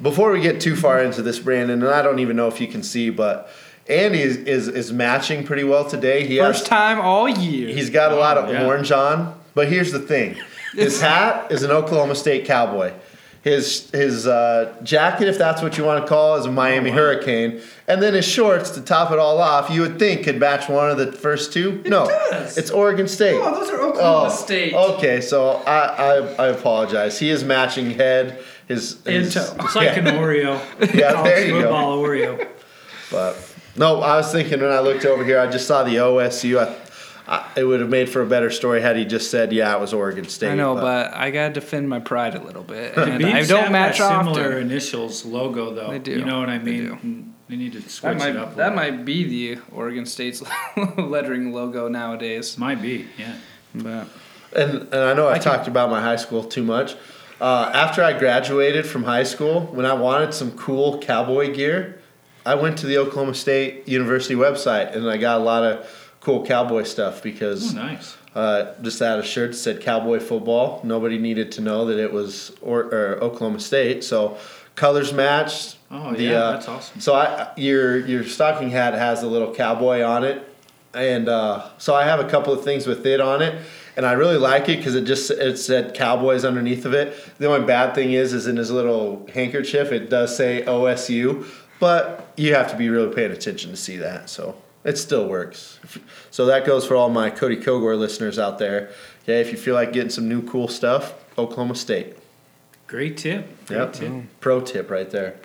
before 0.00 0.30
we 0.32 0.40
get 0.40 0.60
too 0.60 0.76
far 0.76 1.02
into 1.02 1.22
this, 1.22 1.38
Brandon, 1.38 1.82
and 1.82 1.90
I 1.92 2.02
don't 2.02 2.20
even 2.20 2.36
know 2.36 2.48
if 2.48 2.60
you 2.60 2.68
can 2.68 2.82
see, 2.82 3.10
but 3.10 3.50
Andy 3.88 4.22
is 4.22 4.36
is, 4.36 4.68
is 4.68 4.92
matching 4.92 5.44
pretty 5.44 5.64
well 5.64 5.84
today. 5.88 6.26
He 6.26 6.38
First 6.38 6.60
has, 6.60 6.68
time 6.68 7.00
all 7.00 7.28
year. 7.28 7.68
he's 7.74 7.90
got 7.90 8.12
a 8.12 8.16
lot 8.16 8.38
of 8.38 8.48
Oh, 8.48 8.52
yeah. 8.52 8.64
orange 8.66 8.92
on, 8.92 9.38
but 9.54 9.68
here's 9.68 9.90
the 9.92 9.98
thing: 9.98 10.36
his 10.74 11.00
hat 11.00 11.50
is 11.50 11.62
an 11.64 11.70
Oklahoma 11.72 12.14
State 12.14 12.44
Cowboy. 12.46 12.92
His 13.42 13.90
his 13.90 14.26
uh, 14.28 14.72
jacket, 14.84 15.26
if 15.26 15.36
that's 15.36 15.62
what 15.62 15.76
you 15.76 15.82
want 15.82 16.00
to 16.04 16.08
call, 16.08 16.36
is 16.36 16.46
a 16.46 16.52
Miami 16.52 16.90
Oh, 16.90 16.92
wow. 16.92 16.98
Hurricane, 16.98 17.60
and 17.88 18.00
then 18.00 18.14
his 18.14 18.24
shorts 18.24 18.70
to 18.70 18.80
top 18.80 19.10
it 19.10 19.18
all 19.18 19.40
off. 19.40 19.68
You 19.68 19.80
would 19.80 19.98
think 19.98 20.22
could 20.22 20.38
match 20.38 20.68
one 20.68 20.90
of 20.90 20.96
the 20.96 21.10
first 21.10 21.52
two. 21.52 21.82
no, 21.86 22.06
does. 22.06 22.56
it's 22.56 22.70
Oregon 22.70 23.08
State. 23.08 23.40
Oh, 23.42 23.52
those 23.58 23.68
are 23.70 23.80
Oklahoma 23.80 24.26
Oh, 24.26 24.28
State. 24.28 24.74
Okay, 24.74 25.20
so 25.20 25.54
I, 25.66 25.78
I 25.86 26.16
I 26.34 26.46
apologize. 26.48 27.18
He 27.18 27.30
is 27.30 27.42
matching 27.42 27.90
head. 27.90 28.38
His, 28.68 29.02
his 29.04 29.34
It's 29.36 29.74
like 29.74 29.96
an 29.96 30.04
Oreo. 30.04 30.60
Yeah, 30.94 31.12
College 31.14 31.30
there 31.30 31.46
you 31.46 31.62
go. 31.62 31.72
Oreo. 31.72 32.48
But 33.10 33.36
no, 33.76 34.02
I 34.02 34.16
was 34.18 34.30
thinking 34.30 34.60
when 34.60 34.70
I 34.70 34.78
looked 34.78 35.04
over 35.04 35.24
here, 35.24 35.40
I 35.40 35.50
just 35.50 35.66
saw 35.66 35.82
the 35.82 35.96
OSU. 35.96 36.58
I, 36.64 36.76
it 37.56 37.64
would 37.64 37.80
have 37.80 37.88
made 37.88 38.08
for 38.08 38.20
a 38.22 38.26
better 38.26 38.50
story 38.50 38.80
had 38.82 38.96
he 38.96 39.04
just 39.04 39.30
said, 39.30 39.52
"Yeah, 39.52 39.74
it 39.76 39.80
was 39.80 39.92
Oregon 39.92 40.28
State." 40.28 40.50
I 40.50 40.54
know, 40.54 40.74
but 40.74 41.14
I 41.14 41.30
gotta 41.30 41.54
defend 41.54 41.88
my 41.88 41.98
pride 42.00 42.34
a 42.34 42.42
little 42.42 42.62
bit, 42.62 42.96
and 42.96 43.24
I 43.24 43.44
don't 43.44 43.64
have 43.64 43.72
match 43.72 43.98
that 43.98 44.18
similar 44.24 44.48
often. 44.48 44.58
initials 44.70 45.24
logo 45.24 45.72
though. 45.74 45.90
They 45.90 45.98
do. 45.98 46.12
You 46.18 46.24
know 46.24 46.40
what 46.40 46.48
I 46.48 46.58
mean? 46.58 46.84
do. 46.86 46.92
Mm, 46.96 47.28
They 47.48 47.56
need 47.56 47.72
to 47.72 47.80
That 47.80 47.90
switch 47.90 48.12
it 48.14 48.16
up. 48.16 48.18
might 48.20 48.30
a 48.30 48.32
that 48.56 48.56
little. 48.56 48.74
might 48.74 49.04
be 49.04 49.24
the 49.54 49.60
Oregon 49.72 50.06
State's 50.06 50.42
lettering 50.96 51.52
logo 51.52 51.88
nowadays. 51.88 52.58
might 52.58 52.80
be. 52.82 53.06
Yeah. 53.18 53.34
But 53.74 54.08
and 54.54 54.82
and 54.92 54.94
I 54.94 55.14
know 55.14 55.28
I've 55.28 55.36
I 55.36 55.38
talked 55.38 55.68
about 55.68 55.90
my 55.90 56.00
high 56.00 56.16
school 56.16 56.44
too 56.44 56.62
much. 56.62 56.94
Uh, 57.40 57.70
after 57.74 58.04
I 58.04 58.12
graduated 58.18 58.86
from 58.86 59.02
high 59.04 59.24
school, 59.24 59.62
when 59.72 59.84
I 59.86 59.94
wanted 59.94 60.32
some 60.32 60.52
cool 60.52 60.98
cowboy 61.00 61.52
gear, 61.52 61.98
I 62.46 62.54
went 62.54 62.78
to 62.78 62.86
the 62.86 62.98
Oklahoma 62.98 63.34
State 63.34 63.88
University 63.88 64.34
website 64.36 64.94
and 64.94 65.08
I 65.10 65.16
got 65.16 65.40
a 65.40 65.44
lot 65.44 65.64
of 65.64 66.01
cool 66.22 66.46
cowboy 66.46 66.84
stuff 66.84 67.22
because 67.22 67.74
nice. 67.74 68.16
uh, 68.34 68.74
just 68.80 69.00
had 69.00 69.18
a 69.18 69.22
shirt 69.22 69.50
that 69.52 69.56
said 69.56 69.80
cowboy 69.80 70.20
football. 70.20 70.80
Nobody 70.84 71.18
needed 71.18 71.52
to 71.52 71.60
know 71.60 71.86
that 71.86 71.98
it 71.98 72.12
was 72.12 72.56
or, 72.62 72.82
or 72.84 73.18
Oklahoma 73.22 73.60
State, 73.60 74.04
so 74.04 74.38
colors 74.76 75.12
matched. 75.12 75.78
Oh 75.90 76.12
The, 76.12 76.22
yeah, 76.22 76.38
uh, 76.38 76.52
that's 76.52 76.68
awesome. 76.68 77.00
So 77.00 77.14
I, 77.14 77.52
your 77.56 77.98
your 78.06 78.24
stocking 78.24 78.70
hat 78.70 78.94
has 78.94 79.22
a 79.22 79.26
little 79.26 79.52
cowboy 79.54 80.02
on 80.02 80.24
it, 80.24 80.46
and 80.94 81.28
uh, 81.28 81.68
so 81.78 81.94
I 81.94 82.04
have 82.04 82.20
a 82.20 82.28
couple 82.28 82.52
of 82.52 82.62
things 82.62 82.86
with 82.86 83.04
it 83.04 83.20
on 83.20 83.42
it, 83.42 83.60
and 83.96 84.06
I 84.06 84.12
really 84.12 84.38
like 84.38 84.68
it 84.68 84.78
because 84.78 84.94
it 84.94 85.04
just 85.04 85.30
it 85.30 85.58
said 85.58 85.94
Cowboys 85.94 86.44
underneath 86.44 86.84
of 86.84 86.94
it. 86.94 87.16
The 87.38 87.46
only 87.52 87.66
bad 87.66 87.94
thing 87.94 88.12
is, 88.12 88.32
is 88.32 88.46
in 88.46 88.56
his 88.56 88.70
little 88.70 89.28
handkerchief, 89.34 89.90
it 89.90 90.08
does 90.08 90.36
say 90.36 90.62
OSU, 90.66 91.46
but 91.80 92.32
you 92.36 92.54
have 92.54 92.70
to 92.70 92.76
be 92.76 92.88
really 92.88 93.12
paying 93.12 93.32
attention 93.32 93.70
to 93.72 93.76
see 93.76 93.96
that. 93.96 94.30
So 94.30 94.56
it 94.84 94.98
still 94.98 95.26
works. 95.28 95.78
So 96.30 96.46
that 96.46 96.64
goes 96.66 96.86
for 96.86 96.96
all 96.96 97.08
my 97.10 97.30
Cody 97.30 97.56
Kilgore 97.56 97.96
listeners 97.96 98.38
out 98.38 98.58
there. 98.58 98.90
Okay, 99.24 99.40
if 99.40 99.50
you 99.52 99.56
feel 99.58 99.74
like 99.74 99.92
getting 99.92 100.10
some 100.10 100.28
new 100.28 100.42
cool 100.42 100.68
stuff, 100.68 101.14
Oklahoma 101.38 101.74
State. 101.74 102.16
Great 102.86 103.16
tip. 103.16 103.46
Great 103.66 103.76
Yep. 103.78 103.92
tip. 103.92 104.12
Pro 104.40 104.60
tip 104.60 104.90
right 104.90 105.08
there. 105.10 105.36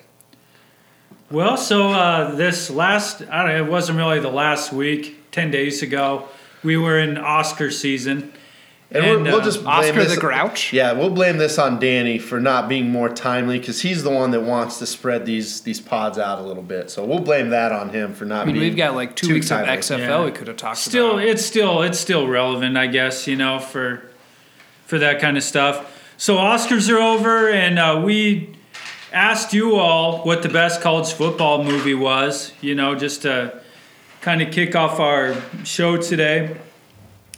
Well, 1.29 1.58
so 1.58 1.89
uh, 1.89 2.36
this 2.36 2.70
last, 2.70 3.22
I 3.29 3.44
don't 3.44 3.51
know, 3.58 3.65
it 3.65 3.70
wasn't 3.72 3.98
really 3.98 4.20
the 4.20 4.32
last 4.32 4.72
week, 4.72 5.32
10 5.32 5.51
days 5.51 5.82
ago, 5.84 6.27
we 6.63 6.77
were 6.77 6.98
in 7.00 7.17
Oscar 7.17 7.70
season. 7.70 8.34
And, 8.89 9.03
And, 9.06 9.24
we're, 9.25 9.32
we'll 9.32 9.41
uh, 9.41 9.44
just 9.44 9.63
blame 9.63 9.75
Oscar 9.79 10.03
this, 10.06 10.15
the 10.15 10.22
Grouch. 10.22 10.72
Yeah, 10.72 10.94
we'll 10.94 11.10
blame 11.10 11.38
this 11.38 11.60
on 11.60 11.77
Danny 11.77 12.17
for 12.20 12.39
not 12.39 12.70
being 12.70 12.89
more 12.89 13.10
timely 13.10 13.60
because 13.60 13.82
he's 13.82 14.01
the 14.03 14.10
one 14.10 14.32
that 14.32 14.41
wants 14.41 14.79
to 14.79 14.86
spread 14.86 15.25
these 15.25 15.60
these 15.62 15.82
pods 15.82 16.17
out 16.17 16.39
a 16.39 16.41
little 16.41 16.63
bit. 16.63 16.89
So 16.89 17.03
we'll 17.03 17.20
blame 17.20 17.50
that 17.50 17.74
on 17.74 17.89
him 17.89 18.13
for 18.13 18.24
not 18.24 18.44
I 18.44 18.46
mean, 18.46 18.56
being. 18.56 18.65
we've 18.67 18.77
got 18.77 18.96
like 18.96 19.15
two 19.15 19.34
weeks 19.34 19.50
timely. 19.50 19.74
of 19.74 19.79
XFL 19.79 20.00
Yeah. 20.00 20.24
we 20.24 20.32
could 20.32 20.48
have 20.48 20.56
talked 20.56 20.77
Still, 20.77 21.17
about. 21.17 21.24
it's 21.25 21.46
still, 21.46 21.82
it's 21.82 22.00
still 22.00 22.27
relevant, 22.27 22.77
I 22.77 22.88
guess, 22.88 23.27
you 23.27 23.36
know, 23.36 23.60
for, 23.60 24.03
for 24.86 24.98
that 25.00 25.20
kind 25.20 25.36
of 25.36 25.44
stuff. 25.44 25.94
So 26.15 26.38
Oscars 26.38 26.89
are 26.89 26.98
over 27.01 27.50
and 27.50 27.77
uh, 27.77 28.01
we 28.06 28.56
asked 29.12 29.53
you 29.53 29.75
all 29.75 30.24
what 30.24 30.44
the 30.44 30.50
best 30.50 30.79
college 30.82 31.12
football 31.12 31.62
movie 31.63 31.94
was, 31.94 32.53
you 32.62 32.74
know, 32.74 32.96
just 32.96 33.24
to 33.24 33.62
kind 34.22 34.41
of 34.41 34.51
kick 34.53 34.75
off 34.77 35.00
our 35.01 35.36
show 35.65 35.98
today. 35.98 36.56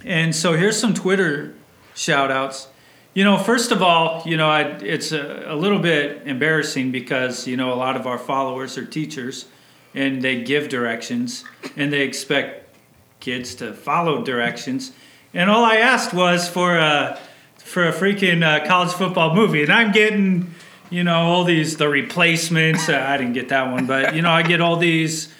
And 0.06 0.36
so 0.36 0.53
here's 0.53 0.79
some 0.79 0.94
Twitter 0.94 1.56
shout 1.94 2.32
outs. 2.32 2.68
You 3.13 3.24
know, 3.24 3.38
first 3.38 3.72
of 3.72 3.82
all, 3.82 4.24
you 4.25 4.38
know, 4.38 4.50
I, 4.50 4.62
it's 4.62 5.12
a, 5.12 5.46
a 5.48 5.56
little 5.56 5.79
bit 5.79 6.25
embarrassing 6.25 6.91
because, 6.91 7.48
you 7.48 7.58
know, 7.58 7.74
a 7.74 7.75
lot 7.75 7.96
of 7.96 8.08
our 8.08 8.18
followers 8.18 8.77
are 8.77 8.86
teachers 8.86 9.46
and 9.94 10.22
they 10.22 10.44
give 10.44 10.70
directions 10.70 11.44
and 11.75 11.91
they 11.91 12.01
expect 12.01 12.75
kids 13.20 13.56
to 13.56 13.74
follow 13.74 14.24
directions. 14.24 14.91
And 15.34 15.50
all 15.50 15.65
I 15.65 15.77
asked 15.77 16.13
was 16.13 16.48
for 16.48 16.77
a, 16.77 17.20
for 17.58 17.88
a 17.88 17.91
freaking 17.91 18.44
uh, 18.44 18.65
college 18.65 18.94
football 18.94 19.36
movie. 19.36 19.63
And 19.63 19.72
I'm 19.72 19.91
getting, 19.91 20.53
you 20.89 21.03
know, 21.03 21.18
all 21.18 21.44
these, 21.44 21.77
the 21.77 21.89
replacements. 21.89 22.88
Uh, 22.88 23.06
I 23.06 23.18
didn't 23.18 23.34
get 23.34 23.50
that 23.50 23.72
one, 23.72 23.86
but, 23.86 24.15
you 24.15 24.22
know, 24.22 24.32
I 24.32 24.44
get 24.44 24.62
all 24.62 24.77
these 24.77 25.34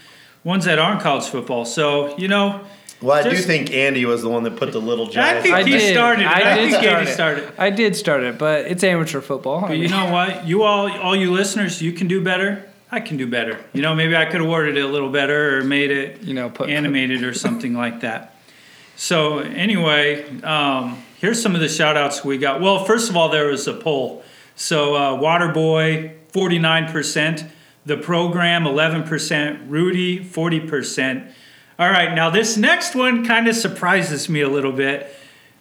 ones 0.44 0.66
that 0.66 0.80
aren't 0.80 1.02
college 1.02 1.26
football. 1.26 1.66
So, 1.66 2.18
you 2.18 2.28
know, 2.28 2.66
Well, 3.02 3.18
I 3.18 3.24
do 3.24 3.32
Just- 3.32 3.48
think 3.48 3.72
Andy 3.74 4.06
was 4.06 4.22
the 4.22 4.30
one 4.30 4.44
that 4.44 4.58
put 4.58 4.72
the 4.74 4.82
little 4.82 5.08
I 5.18 5.40
think 5.42 5.56
I 5.56 5.64
he 5.64 5.72
did. 5.72 5.94
started. 5.94 6.24
it. 6.24 6.28
I 6.28 6.34
I, 6.52 6.56
did 6.56 6.70
think 6.72 6.84
start 6.84 6.98
Andy 7.00 7.12
it. 7.12 7.14
started. 7.14 7.52
I 7.58 7.70
did 7.70 7.96
start 7.96 8.24
it, 8.24 8.38
but 8.38 8.66
it's 8.66 8.84
amateur 8.84 9.22
football. 9.22 9.64
I 9.64 9.68
But 9.70 9.74
you 9.78 9.84
mean, 9.84 9.92
know 9.92 10.12
what? 10.12 10.46
You 10.46 10.64
all, 10.64 10.92
all 11.00 11.16
you 11.16 11.32
listeners, 11.32 11.82
you 11.82 11.94
can 11.94 12.08
do 12.08 12.22
better. 12.22 12.66
I 12.92 13.00
can 13.00 13.16
do 13.18 13.26
better. 13.28 13.58
You 13.72 13.82
know, 13.84 13.96
maybe 13.96 14.18
I 14.18 14.26
could 14.26 14.42
have 14.42 14.50
worded 14.50 14.76
it 14.76 14.82
a 14.84 14.88
little 14.88 15.12
better 15.12 15.58
or 15.60 15.64
made 15.64 15.92
it 15.92 16.24
you 16.24 16.34
know, 16.34 16.50
put 16.50 16.70
animated 16.70 17.24
or 17.24 17.34
something 17.34 17.74
like 17.74 18.02
that. 18.02 18.36
So 18.98 19.40
anyway, 19.40 20.26
um, 20.42 21.02
here's 21.22 21.42
some 21.42 21.56
of 21.56 21.62
the 21.62 21.70
shout 21.70 21.96
outs 21.96 22.26
we 22.26 22.38
got. 22.38 22.60
Well, 22.60 22.84
first 22.84 23.10
of 23.10 23.16
all, 23.16 23.30
there 23.30 23.48
was 23.48 23.66
a 23.68 23.74
poll. 23.74 24.24
So 24.56 24.96
uh, 24.96 25.18
Waterboy, 25.18 26.16
49%. 26.34 27.50
The 27.86 27.96
program, 27.98 28.66
11%. 28.66 29.70
Rudy, 29.70 30.20
40%. 30.20 31.32
All 31.80 31.90
right, 31.90 32.14
now 32.14 32.30
this 32.30 32.58
next 32.58 32.94
one 32.94 33.26
kind 33.26 33.48
of 33.48 33.56
surprises 33.56 34.28
me 34.28 34.42
a 34.42 34.50
little 34.50 34.74
bit. 34.74 35.16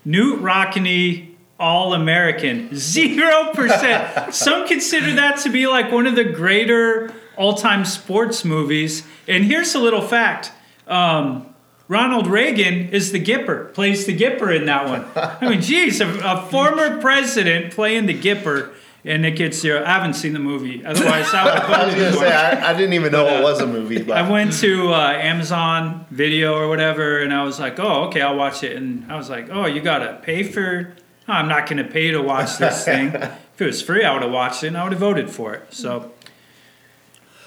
Knute 0.05 0.41
Rockne, 0.41 1.37
All 1.61 1.95
American, 1.95 2.71
0%. 2.71 4.33
Some 4.33 4.67
consider 4.67 5.15
that 5.15 5.39
to 5.43 5.49
be 5.49 5.69
like 5.69 5.93
one 5.93 6.09
of 6.09 6.17
the 6.17 6.25
greater 6.25 7.15
all 7.37 7.55
time 7.55 7.85
sports 7.85 8.45
movies. 8.45 9.05
And 9.29 9.45
here's 9.45 9.77
a 9.77 9.79
little 9.79 10.03
fact 10.03 10.51
um, 10.89 11.55
Ronald 11.87 12.27
Reagan 12.27 12.89
is 12.89 13.13
the 13.13 13.25
Gipper, 13.25 13.73
plays 13.73 14.05
the 14.05 14.19
Gipper 14.19 14.53
in 14.55 14.67
that 14.67 14.89
one. 14.89 15.07
I 15.15 15.49
mean, 15.49 15.61
geez, 15.61 16.01
a, 16.01 16.09
a 16.25 16.47
former 16.51 17.01
president 17.01 17.73
playing 17.73 18.07
the 18.07 18.21
Gipper, 18.21 18.75
and 19.09 19.25
it 19.25 19.33
gets 19.33 19.59
zero. 19.59 19.83
I 19.83 19.89
haven't 19.95 20.15
seen 20.15 20.35
the 20.35 20.39
movie. 20.39 20.85
Otherwise, 20.85 21.33
I 21.33 21.45
would 21.45 21.55
I 21.63 21.87
was 21.87 21.95
gonna 21.95 22.13
say. 22.13 22.31
I, 22.31 22.71
I 22.71 22.73
didn't 22.75 22.93
even 22.93 23.11
know 23.11 23.27
it 23.27 23.43
was 23.43 23.61
a 23.61 23.67
movie, 23.67 24.03
but 24.03 24.19
I 24.19 24.31
went 24.31 24.53
to 24.61 24.93
uh, 24.93 25.13
Amazon 25.13 26.05
Video 26.11 26.55
or 26.55 26.69
whatever, 26.69 27.21
and 27.21 27.33
I 27.33 27.43
was 27.43 27.59
like, 27.59 27.81
"Oh, 27.81 28.05
okay, 28.05 28.21
I'll 28.21 28.37
watch 28.37 28.63
it." 28.63 28.77
And 28.77 29.11
I 29.11 29.17
was 29.17 29.31
like, 29.31 29.49
"Oh, 29.51 29.65
you 29.67 29.81
gotta 29.81 30.21
pay 30.23 30.43
for? 30.43 30.95
Oh, 31.27 31.33
I'm 31.33 31.49
not 31.49 31.67
gonna 31.69 31.85
pay 31.85 32.11
to 32.11 32.21
watch 32.21 32.59
this 32.59 32.85
thing. 32.91 33.09
if 33.15 33.61
it 33.61 33.65
was 33.65 33.81
free, 33.81 34.05
I 34.05 34.13
would 34.13 34.23
have 34.23 34.31
watched 34.31 34.63
it, 34.63 34.69
and 34.69 34.77
I 34.77 34.83
would 34.85 34.93
have 34.93 35.01
voted 35.01 35.31
for 35.31 35.55
it." 35.55 35.73
So 35.73 36.13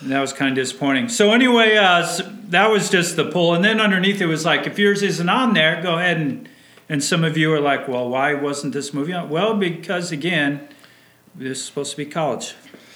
that 0.01 0.19
was 0.19 0.33
kind 0.33 0.49
of 0.49 0.55
disappointing. 0.55 1.09
So 1.09 1.31
anyway, 1.31 1.77
uh, 1.77 1.99
s 1.99 2.21
that 2.49 2.71
was 2.71 2.89
just 2.89 3.15
the 3.15 3.29
poll, 3.29 3.53
and 3.53 3.63
then 3.63 3.79
underneath 3.79 4.19
it 4.19 4.25
was 4.25 4.45
like, 4.45 4.65
"If 4.65 4.79
yours 4.79 5.03
isn't 5.03 5.29
on 5.29 5.53
there, 5.53 5.79
go 5.81 5.99
ahead 5.99 6.17
and." 6.17 6.49
And 6.89 7.01
some 7.01 7.23
of 7.23 7.37
you 7.37 7.53
are 7.53 7.61
like, 7.61 7.87
"Well, 7.87 8.09
why 8.09 8.33
wasn't 8.33 8.73
this 8.73 8.93
movie 8.93 9.13
on?" 9.13 9.29
Well, 9.29 9.53
because 9.53 10.11
again, 10.11 10.67
this 11.35 11.57
is 11.59 11.65
supposed 11.65 11.91
to 11.91 11.97
be 11.97 12.05
college 12.05 12.51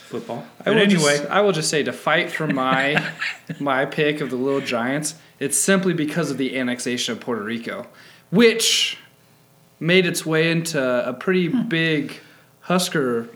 football. 0.07 0.45
I 0.61 0.63
But 0.65 0.75
will 0.75 0.81
anyway. 0.81 1.17
just, 1.17 1.25
I 1.29 1.41
will 1.41 1.51
just 1.51 1.69
say 1.69 1.83
to 1.83 1.93
fight 1.93 2.31
for 2.31 2.47
my 2.47 3.03
my 3.59 3.85
pick 3.85 4.21
of 4.21 4.29
the 4.29 4.35
Little 4.35 4.61
Giants, 4.61 5.15
it's 5.39 5.57
simply 5.57 5.93
because 5.93 6.31
of 6.31 6.37
the 6.37 6.57
annexation 6.57 7.13
of 7.13 7.19
Puerto 7.19 7.43
Rico, 7.43 7.87
which 8.29 8.97
made 9.79 10.05
its 10.05 10.25
way 10.25 10.49
into 10.51 10.81
a 11.07 11.13
pretty 11.13 11.47
Hmm. 11.47 11.63
big 11.67 12.19
Husker 12.61 13.27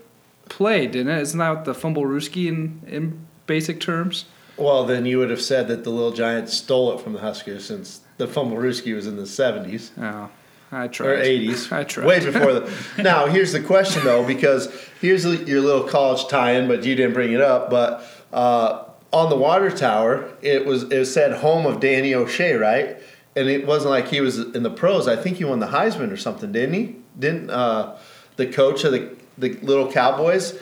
play, 0.48 0.88
didn't 0.88 1.12
it? 1.16 1.22
Isn't 1.22 1.38
that 1.40 1.66
the 1.66 1.74
fumblerooski 1.74 2.48
in, 2.48 2.82
in 2.88 3.20
basic 3.46 3.80
terms? 3.80 4.26
well, 4.58 4.84
then 4.86 5.06
you 5.06 5.18
would 5.20 5.30
have 5.30 5.42
said 5.42 5.68
that 5.70 5.84
the 5.86 5.90
Little 5.90 6.12
Giants 6.12 6.54
stole 6.54 6.92
it 6.94 7.02
from 7.02 7.14
the 7.14 7.20
Huskers 7.20 7.64
since 7.66 8.02
the 8.18 8.28
Fumblerooski 8.28 8.94
was 8.94 9.08
in 9.08 9.16
the 9.16 9.26
seventies 9.26 9.92
Oh, 9.98 10.30
I 10.72 10.88
tried. 10.88 11.08
or 11.08 11.16
eighties, 11.18 11.72
I 11.72 11.84
tried. 11.84 12.06
way 12.06 12.24
before 12.24 12.54
the. 12.54 12.72
now 13.02 13.26
here's 13.26 13.52
the 13.52 13.62
question 13.62 14.04
though, 14.04 14.26
because 14.26 14.72
here's 15.02 15.26
your 15.26 15.62
little 15.62 15.84
college 15.84 16.28
tie-in, 16.28 16.68
but 16.68 16.84
you 16.84 16.96
didn't 16.96 17.14
bring 17.14 17.34
it 17.34 17.42
up. 17.42 17.70
But 17.70 18.06
uh, 18.32 18.86
on 19.12 19.30
the 19.30 19.36
water 19.36 19.72
tower, 19.72 20.30
it 20.42 20.66
was 20.66 20.84
it 20.84 21.06
said 21.06 21.38
home 21.40 21.66
of 21.66 21.80
Danny 21.80 22.14
O'Shea, 22.14 22.54
right? 22.54 22.98
And 23.36 23.48
it 23.48 23.66
wasn't 23.66 23.92
like 23.92 24.08
he 24.10 24.22
was 24.22 24.38
in 24.38 24.64
the 24.64 24.70
pros. 24.70 25.08
I 25.08 25.16
think 25.16 25.38
he 25.38 25.46
won 25.46 25.60
the 25.60 25.68
Heisman 25.68 26.12
or 26.12 26.18
something, 26.18 26.52
didn't 26.52 26.74
he? 26.74 26.96
Didn't 27.18 27.50
uh, 27.50 27.98
the 28.36 28.48
coach 28.48 28.84
of 28.84 28.92
the 28.92 29.16
the 29.38 29.54
little 29.62 29.92
Cowboys? 29.92 30.60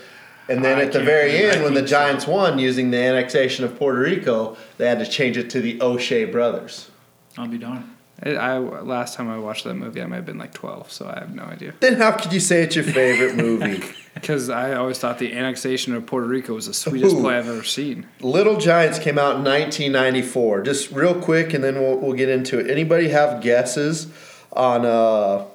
And 0.49 0.63
then 0.63 0.77
I 0.77 0.83
at 0.83 0.93
the 0.93 1.03
very 1.03 1.31
end, 1.45 1.63
when 1.63 1.73
the 1.73 1.81
think 1.81 1.89
so. 1.89 1.97
Giants 1.97 2.25
won 2.25 2.57
using 2.57 2.91
the 2.91 2.97
annexation 2.97 3.65
of 3.65 3.77
Puerto 3.77 3.99
Rico, 3.99 4.55
they 4.77 4.87
had 4.87 4.99
to 4.99 5.05
change 5.05 5.35
it 5.35 5.49
to 5.49 5.59
the 5.59 5.81
O'Shea 5.81 6.23
brothers. 6.23 6.89
I'll 7.37 7.49
be 7.49 7.57
darned. 7.57 7.96
I, 8.23 8.31
I 8.31 8.57
last 8.57 9.15
time 9.15 9.29
I 9.29 9.37
watched 9.37 9.63
that 9.65 9.75
movie, 9.75 10.01
I 10.01 10.05
might 10.05 10.17
have 10.17 10.25
been 10.25 10.37
like 10.37 10.53
twelve, 10.53 10.91
so 10.91 11.07
I 11.07 11.19
have 11.19 11.33
no 11.33 11.43
idea. 11.43 11.73
Then 11.79 11.95
how 11.95 12.11
could 12.11 12.33
you 12.33 12.39
say 12.39 12.63
it's 12.63 12.75
your 12.75 12.83
favorite 12.83 13.35
movie? 13.43 13.83
Because 14.13 14.49
I 14.49 14.73
always 14.73 14.97
thought 14.97 15.19
the 15.19 15.33
annexation 15.33 15.93
of 15.93 16.05
Puerto 16.05 16.27
Rico 16.27 16.55
was 16.55 16.65
the 16.65 16.73
sweetest 16.73 17.15
Ooh. 17.15 17.21
play 17.21 17.37
I've 17.37 17.47
ever 17.47 17.63
seen. 17.63 18.07
Little 18.19 18.57
Giants 18.57 18.97
came 18.97 19.19
out 19.19 19.35
in 19.35 19.43
1994. 19.43 20.63
Just 20.63 20.91
real 20.91 21.19
quick, 21.21 21.53
and 21.53 21.63
then 21.63 21.75
we'll, 21.75 21.97
we'll 21.97 22.13
get 22.13 22.29
into 22.29 22.59
it. 22.59 22.69
Anybody 22.69 23.09
have 23.09 23.43
guesses 23.43 24.11
on 24.51 24.85
uh, 24.85 25.45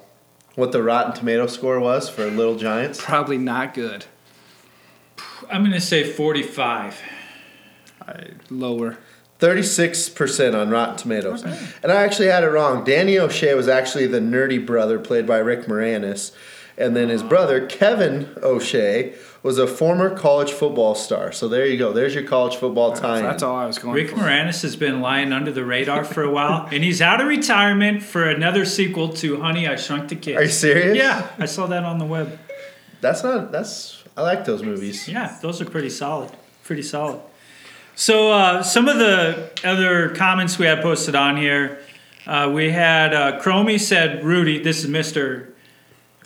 what 0.55 0.71
the 0.71 0.81
Rotten 0.81 1.13
Tomato 1.13 1.47
score 1.47 1.79
was 1.79 2.09
for 2.09 2.25
Little 2.25 2.55
Giants? 2.55 3.03
Probably 3.03 3.37
not 3.37 3.73
good. 3.73 4.05
I'm 5.51 5.61
going 5.61 5.73
to 5.73 5.81
say 5.81 6.03
45. 6.03 7.01
I, 8.01 8.27
lower. 8.49 8.97
36% 9.43 10.59
on 10.59 10.69
Rotten 10.69 10.95
Tomatoes. 10.95 11.43
And 11.83 11.91
I 11.91 12.03
actually 12.03 12.27
had 12.27 12.45
it 12.45 12.47
wrong. 12.47 12.85
Danny 12.85 13.19
O'Shea 13.19 13.53
was 13.55 13.67
actually 13.67 14.07
the 14.07 14.21
nerdy 14.21 14.65
brother 14.65 14.97
played 14.97 15.27
by 15.27 15.39
Rick 15.39 15.65
Moranis. 15.65 16.31
And 16.77 16.95
then 16.95 17.09
his 17.09 17.21
brother, 17.21 17.67
Kevin 17.67 18.33
O'Shea, 18.41 19.13
was 19.43 19.59
a 19.59 19.67
former 19.67 20.17
college 20.17 20.51
football 20.51 20.95
star. 20.95 21.33
So 21.33 21.49
there 21.49 21.65
you 21.65 21.77
go. 21.77 21.91
There's 21.91 22.15
your 22.15 22.23
college 22.23 22.55
football 22.55 22.93
tie 22.93 23.21
That's 23.21 23.43
all 23.43 23.57
I 23.57 23.65
was 23.65 23.77
going 23.77 23.95
Rick 23.95 24.11
for. 24.11 24.15
Moranis 24.15 24.61
has 24.61 24.77
been 24.77 25.01
lying 25.01 25.33
under 25.33 25.51
the 25.51 25.65
radar 25.65 26.05
for 26.05 26.23
a 26.23 26.31
while, 26.31 26.67
and 26.71 26.81
he's 26.81 27.01
out 27.01 27.19
of 27.19 27.27
retirement 27.27 28.01
for 28.01 28.23
another 28.23 28.63
sequel 28.63 29.09
to 29.09 29.41
Honey, 29.41 29.67
I 29.67 29.75
Shrunk 29.75 30.07
the 30.07 30.15
Kids. 30.15 30.39
Are 30.39 30.43
you 30.43 30.49
serious? 30.49 30.97
Yeah, 30.97 31.27
I 31.37 31.45
saw 31.47 31.67
that 31.67 31.83
on 31.83 31.99
the 31.99 32.05
web. 32.05 32.39
That's 33.01 33.21
not, 33.21 33.51
that's, 33.51 34.01
I 34.15 34.21
like 34.21 34.45
those 34.45 34.63
movies. 34.63 35.07
Yeah, 35.07 35.37
those 35.41 35.61
are 35.61 35.65
pretty 35.65 35.89
solid. 35.89 36.31
Pretty 36.63 36.83
solid. 36.83 37.19
So 37.95 38.31
uh, 38.31 38.63
some 38.63 38.87
of 38.87 38.97
the 38.97 39.51
other 39.63 40.09
comments 40.09 40.57
we 40.57 40.65
had 40.65 40.81
posted 40.81 41.15
on 41.15 41.37
here, 41.37 41.79
uh, 42.25 42.51
we 42.53 42.71
had 42.71 43.13
uh, 43.13 43.39
Chromie 43.41 43.79
said 43.79 44.23
Rudy. 44.23 44.61
This 44.63 44.83
is 44.83 44.89
Mister 44.89 45.53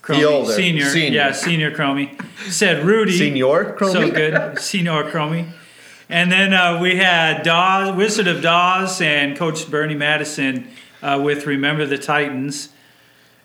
Chromie, 0.02 0.20
The 0.20 0.24
older, 0.26 0.54
senior, 0.54 0.86
senior. 0.86 1.12
yeah, 1.12 1.32
senior 1.34 1.72
Cromie 1.72 2.18
said 2.50 2.86
Rudy. 2.86 3.18
Senior 3.18 3.76
Cromie, 3.78 3.92
so 3.92 4.12
good, 4.12 4.60
senior 4.60 5.04
Chromie. 5.12 5.50
And 6.10 6.32
then 6.32 6.54
uh, 6.54 6.80
we 6.82 6.96
had 6.96 7.44
Dawes, 7.44 7.94
Wizard 7.96 8.28
of 8.28 8.42
Dawes 8.42 9.02
and 9.02 9.38
Coach 9.38 9.70
Bernie 9.70 9.94
Madison 9.96 10.70
uh, 11.02 11.20
with 11.22 11.46
Remember 11.46 11.86
the 11.86 11.98
Titans. 11.98 12.70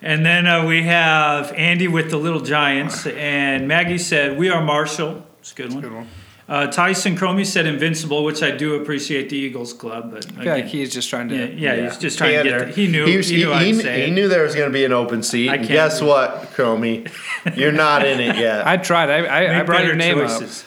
And 0.01 0.25
then 0.25 0.47
uh, 0.47 0.65
we 0.65 0.83
have 0.85 1.51
Andy 1.53 1.89
with 1.89 2.11
the 2.11 2.19
Little 2.19 2.41
Giants. 2.41 3.05
And 3.07 3.67
Maggie 3.67 3.99
said, 3.99 4.39
We 4.39 4.49
are 4.49 4.63
Marshall. 4.63 5.27
It's 5.41 5.51
a 5.51 5.55
good 5.57 5.73
one. 5.73 5.81
Good 5.81 5.93
one. 5.93 6.09
Uh, 6.53 6.67
Tyson 6.67 7.17
Cromie 7.17 7.47
said 7.47 7.65
Invincible, 7.65 8.25
which 8.25 8.43
I 8.43 8.51
do 8.51 8.75
appreciate 8.75 9.31
the 9.31 9.37
Eagles 9.39 9.73
Club. 9.73 10.11
But 10.13 10.27
again, 10.33 10.45
like 10.47 10.67
he's 10.67 10.93
just 10.93 11.09
trying 11.09 11.31
to. 11.31 11.35
yeah, 11.35 11.73
yeah, 11.75 11.85
he's 11.89 11.97
just 11.97 12.19
trying 12.19 12.37
to 12.37 12.43
get 12.43 12.51
Pander. 12.53 12.67
the, 12.67 12.73
He 12.73 12.89
knew. 12.89 13.05
He, 13.07 13.11
He, 13.13 13.17
was- 13.17 13.31
knew 13.33 13.53
I'd 13.55 13.67
he- 13.69 13.73
say 13.75 13.97
he 14.05 14.11
it. 14.11 14.15
knew 14.15 14.29
there 14.29 14.43
was 14.43 14.55
going 14.55 14.69
to 14.69 14.73
be 14.73 14.85
an 14.85 14.93
open 14.93 15.23
seat. 15.23 15.49
I 15.49 15.57
can't 15.57 15.69
guess 15.69 16.03
what, 16.03 16.51
Cromie? 16.55 17.11
You're 17.57 17.73
not 17.73 18.05
in 18.07 18.21
it 18.21 18.37
yet. 18.37 18.67
I 18.73 18.77
tried. 18.77 19.09
I, 19.09 19.25
I, 19.25 19.61
I 19.61 19.63
brought 19.63 19.87
your 19.87 19.97
name 19.97 20.19
up. 20.19 20.29
choices. 20.29 20.67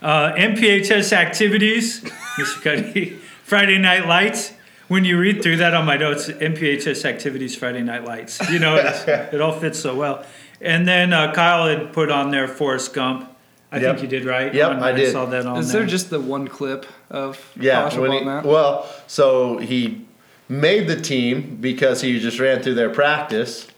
Uh, 0.00 0.32
MPHS 0.32 1.12
activities, 1.12 2.00
Mr. 2.38 2.62
Cuddy. 2.62 3.10
Friday 3.44 3.76
Night 3.76 4.06
Lights. 4.06 4.54
When 4.88 5.04
you 5.04 5.18
read 5.18 5.42
through 5.42 5.58
that 5.58 5.74
on 5.74 5.84
my 5.84 5.98
notes, 5.98 6.28
MPHS 6.28 7.04
activities, 7.04 7.54
Friday 7.54 7.82
Night 7.82 8.04
Lights. 8.06 8.40
You 8.50 8.58
know, 8.58 8.76
it 9.06 9.40
all 9.40 9.52
fits 9.52 9.78
so 9.78 9.94
well. 9.94 10.24
And 10.62 10.88
then 10.88 11.12
uh, 11.12 11.32
Kyle 11.34 11.66
had 11.68 11.92
put 11.92 12.10
on 12.10 12.30
there 12.30 12.48
Forrest 12.48 12.94
Gump. 12.94 13.29
I 13.72 13.76
Yep. 13.78 13.82
think 13.98 14.02
you 14.02 14.08
did 14.18 14.24
right. 14.26 14.52
Yep, 14.52 14.70
On- 14.70 14.82
I 14.82 14.92
did. 14.92 15.12
saw 15.12 15.26
that 15.26 15.46
on 15.46 15.58
Is 15.58 15.70
there. 15.72 15.82
there 15.82 15.88
just 15.88 16.10
the 16.10 16.20
one 16.20 16.48
clip 16.48 16.86
of 17.10 17.38
Yeah, 17.58 17.80
college 17.88 17.96
when 17.96 18.12
he, 18.12 18.20
now? 18.24 18.42
well, 18.44 18.86
so 19.06 19.58
he 19.58 20.02
made 20.48 20.88
the 20.88 20.96
team 21.00 21.58
because 21.60 22.00
he 22.00 22.18
just 22.18 22.40
ran 22.40 22.62
through 22.62 22.74
their 22.74 22.90
practice, 22.90 23.68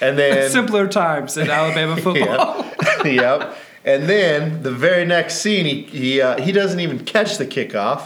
and 0.00 0.18
then 0.22 0.50
Simpler 0.50 0.86
times 0.86 1.36
in 1.38 1.48
Alabama 1.50 1.96
football. 2.06 2.66
yep, 2.82 3.04
yep, 3.06 3.56
and 3.86 4.04
then 4.08 4.62
the 4.62 4.70
very 4.70 5.04
next 5.06 5.36
scene, 5.36 5.64
he 5.64 5.82
he 5.84 6.20
uh, 6.20 6.38
he 6.42 6.52
doesn't 6.52 6.80
even 6.80 6.98
catch 7.04 7.38
the 7.38 7.46
kickoff. 7.46 8.02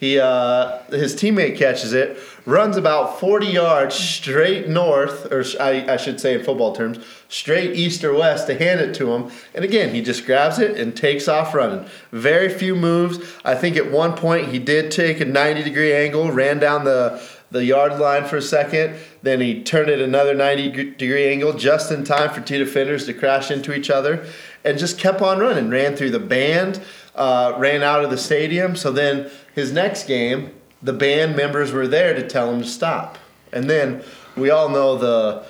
He 0.00 0.18
uh, 0.18 0.78
his 0.84 1.14
teammate 1.14 1.58
catches 1.58 1.92
it, 1.92 2.18
runs 2.46 2.78
about 2.78 3.20
forty 3.20 3.48
yards 3.48 3.94
straight 3.94 4.66
north, 4.66 5.30
or 5.30 5.44
I, 5.60 5.92
I 5.92 5.96
should 5.98 6.18
say 6.18 6.32
in 6.32 6.42
football 6.42 6.74
terms, 6.74 7.04
straight 7.28 7.76
east 7.76 8.02
or 8.02 8.14
west 8.14 8.46
to 8.46 8.56
hand 8.56 8.80
it 8.80 8.94
to 8.94 9.12
him. 9.12 9.30
And 9.54 9.62
again, 9.62 9.94
he 9.94 10.00
just 10.00 10.24
grabs 10.24 10.58
it 10.58 10.78
and 10.78 10.96
takes 10.96 11.28
off 11.28 11.54
running. 11.54 11.84
Very 12.12 12.48
few 12.48 12.74
moves. 12.74 13.18
I 13.44 13.54
think 13.54 13.76
at 13.76 13.90
one 13.90 14.14
point 14.14 14.48
he 14.48 14.58
did 14.58 14.90
take 14.90 15.20
a 15.20 15.26
ninety 15.26 15.62
degree 15.62 15.92
angle, 15.92 16.32
ran 16.32 16.58
down 16.58 16.84
the 16.84 17.22
the 17.50 17.64
yard 17.64 17.98
line 17.98 18.24
for 18.24 18.38
a 18.38 18.42
second. 18.42 18.96
Then 19.22 19.40
he 19.40 19.62
turned 19.62 19.90
it 19.90 20.00
another 20.00 20.34
90 20.34 20.92
degree 20.94 21.28
angle 21.28 21.52
just 21.52 21.90
in 21.90 22.04
time 22.04 22.30
for 22.30 22.40
two 22.40 22.58
defenders 22.58 23.06
to 23.06 23.12
crash 23.12 23.50
into 23.50 23.74
each 23.74 23.90
other 23.90 24.24
and 24.64 24.78
just 24.78 24.98
kept 24.98 25.20
on 25.20 25.38
running. 25.38 25.68
Ran 25.68 25.96
through 25.96 26.10
the 26.10 26.20
band, 26.20 26.80
uh, 27.20 27.54
ran 27.58 27.82
out 27.82 28.02
of 28.02 28.10
the 28.10 28.16
stadium. 28.18 28.74
So 28.74 28.90
then 28.90 29.30
his 29.54 29.72
next 29.72 30.06
game, 30.08 30.52
the 30.82 30.94
band 30.94 31.36
members 31.36 31.70
were 31.70 31.86
there 31.86 32.14
to 32.14 32.26
tell 32.26 32.50
him 32.52 32.62
to 32.62 32.66
stop. 32.66 33.18
And 33.52 33.68
then 33.68 34.02
we 34.36 34.48
all 34.50 34.70
know 34.70 34.96
the 34.96 35.44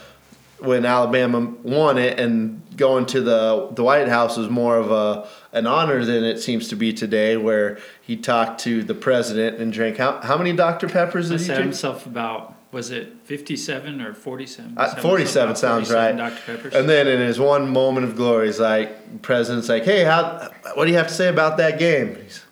when 0.58 0.84
Alabama 0.84 1.54
won 1.62 1.96
it 1.96 2.18
and 2.20 2.60
going 2.76 3.06
to 3.06 3.20
the 3.20 3.68
the 3.72 3.84
White 3.84 4.08
House 4.08 4.36
was 4.36 4.48
more 4.48 4.76
of 4.76 4.90
a 4.90 5.28
an 5.52 5.66
honor 5.66 6.04
than 6.04 6.24
it 6.24 6.38
seems 6.40 6.68
to 6.68 6.76
be 6.76 6.92
today, 6.92 7.36
where 7.36 7.78
he 8.02 8.16
talked 8.16 8.60
to 8.62 8.82
the 8.82 8.94
president 8.94 9.58
and 9.60 9.72
drank 9.72 9.96
how 9.96 10.20
how 10.20 10.36
many 10.36 10.52
Dr 10.52 10.88
Peppers 10.88 11.28
did 11.28 11.40
he 11.40 11.46
drink? 11.46 11.62
himself 11.62 12.04
about, 12.04 12.54
was 12.72 12.90
it 12.90 13.12
57 13.24 14.00
or 14.00 14.14
47? 14.14 14.74
Uh, 14.76 14.94
47 14.96 15.56
sounds 15.56 15.90
right. 15.90 16.16
Dr. 16.16 16.40
Peppers. 16.46 16.74
And 16.74 16.88
then 16.88 17.08
in 17.08 17.20
his 17.20 17.38
one 17.40 17.68
moment 17.72 18.06
of 18.06 18.16
glory, 18.16 18.46
he's 18.46 18.60
like, 18.60 19.22
president's 19.22 19.68
like, 19.68 19.84
hey, 19.84 20.04
how, 20.04 20.50
what 20.74 20.84
do 20.84 20.90
you 20.90 20.96
have 20.96 21.08
to 21.08 21.14
say 21.14 21.28
about 21.28 21.56
that 21.56 21.78
game? 21.78 22.14
He's, 22.16 22.42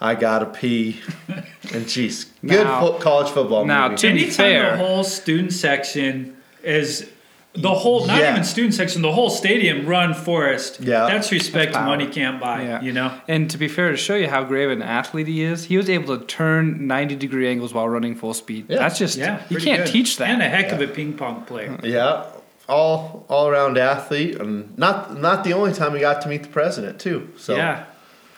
I 0.00 0.14
gotta 0.14 0.46
pee. 0.46 1.00
and 1.72 1.88
geez, 1.88 2.24
good 2.42 2.64
Now- 2.64 2.80
fo- 2.80 2.98
college 2.98 3.30
football 3.30 3.64
now, 3.64 3.88
movie. 3.88 3.96
to 3.98 4.06
be 4.14 4.22
Anytime 4.24 4.34
fair- 4.36 4.76
the 4.76 4.84
whole 4.84 5.04
student 5.04 5.52
section 5.52 6.36
is 6.62 7.10
the 7.56 7.74
whole 7.74 8.06
not 8.06 8.18
Yeah. 8.18 8.32
even 8.32 8.44
student 8.44 8.74
section, 8.74 9.02
the 9.02 9.12
whole 9.12 9.30
stadium 9.30 9.86
run 9.86 10.14
Forrest. 10.14 10.78
Yeah. 10.80 11.06
That's 11.06 11.32
respect 11.32 11.72
That's 11.72 11.84
money 11.86 12.06
can't 12.06 12.40
buy. 12.40 12.62
Yeah. 12.62 12.82
You 12.82 12.92
know? 12.92 13.12
And 13.28 13.48
to 13.50 13.58
be 13.58 13.68
fair, 13.68 13.90
to 13.90 13.96
show 13.96 14.14
you 14.14 14.28
how 14.28 14.44
great 14.44 14.64
of 14.66 14.70
an 14.72 14.82
athlete 14.82 15.26
he 15.26 15.42
is, 15.42 15.64
he 15.64 15.76
was 15.76 15.88
able 15.90 16.16
to 16.18 16.24
turn 16.26 16.86
90 16.86 17.16
degree 17.16 17.48
angles 17.48 17.72
while 17.74 17.88
running 17.88 18.14
full 18.14 18.34
speed. 18.34 18.66
Yeah. 18.68 18.78
That's 18.78 18.98
just, 18.98 19.16
Yeah. 19.18 19.40
you 19.48 19.58
can't 19.58 19.84
good. 19.84 19.92
teach 19.92 20.16
that. 20.18 20.28
And 20.28 20.42
a 20.42 20.48
heck 20.48 20.72
of 20.72 20.80
a 20.80 20.86
ping 20.86 21.14
pong 21.14 21.42
player. 21.42 21.78
Yeah, 21.82 22.24
all 22.68 23.24
all 23.28 23.48
around 23.48 23.78
athlete, 23.78 24.36
and 24.40 24.76
not 24.76 25.16
not 25.20 25.44
the 25.44 25.52
only 25.52 25.72
time 25.72 25.92
we 25.92 26.00
got 26.00 26.20
to 26.22 26.28
meet 26.28 26.42
the 26.42 26.48
president 26.48 26.98
too. 26.98 27.28
So 27.36 27.54
Yeah. 27.56 27.84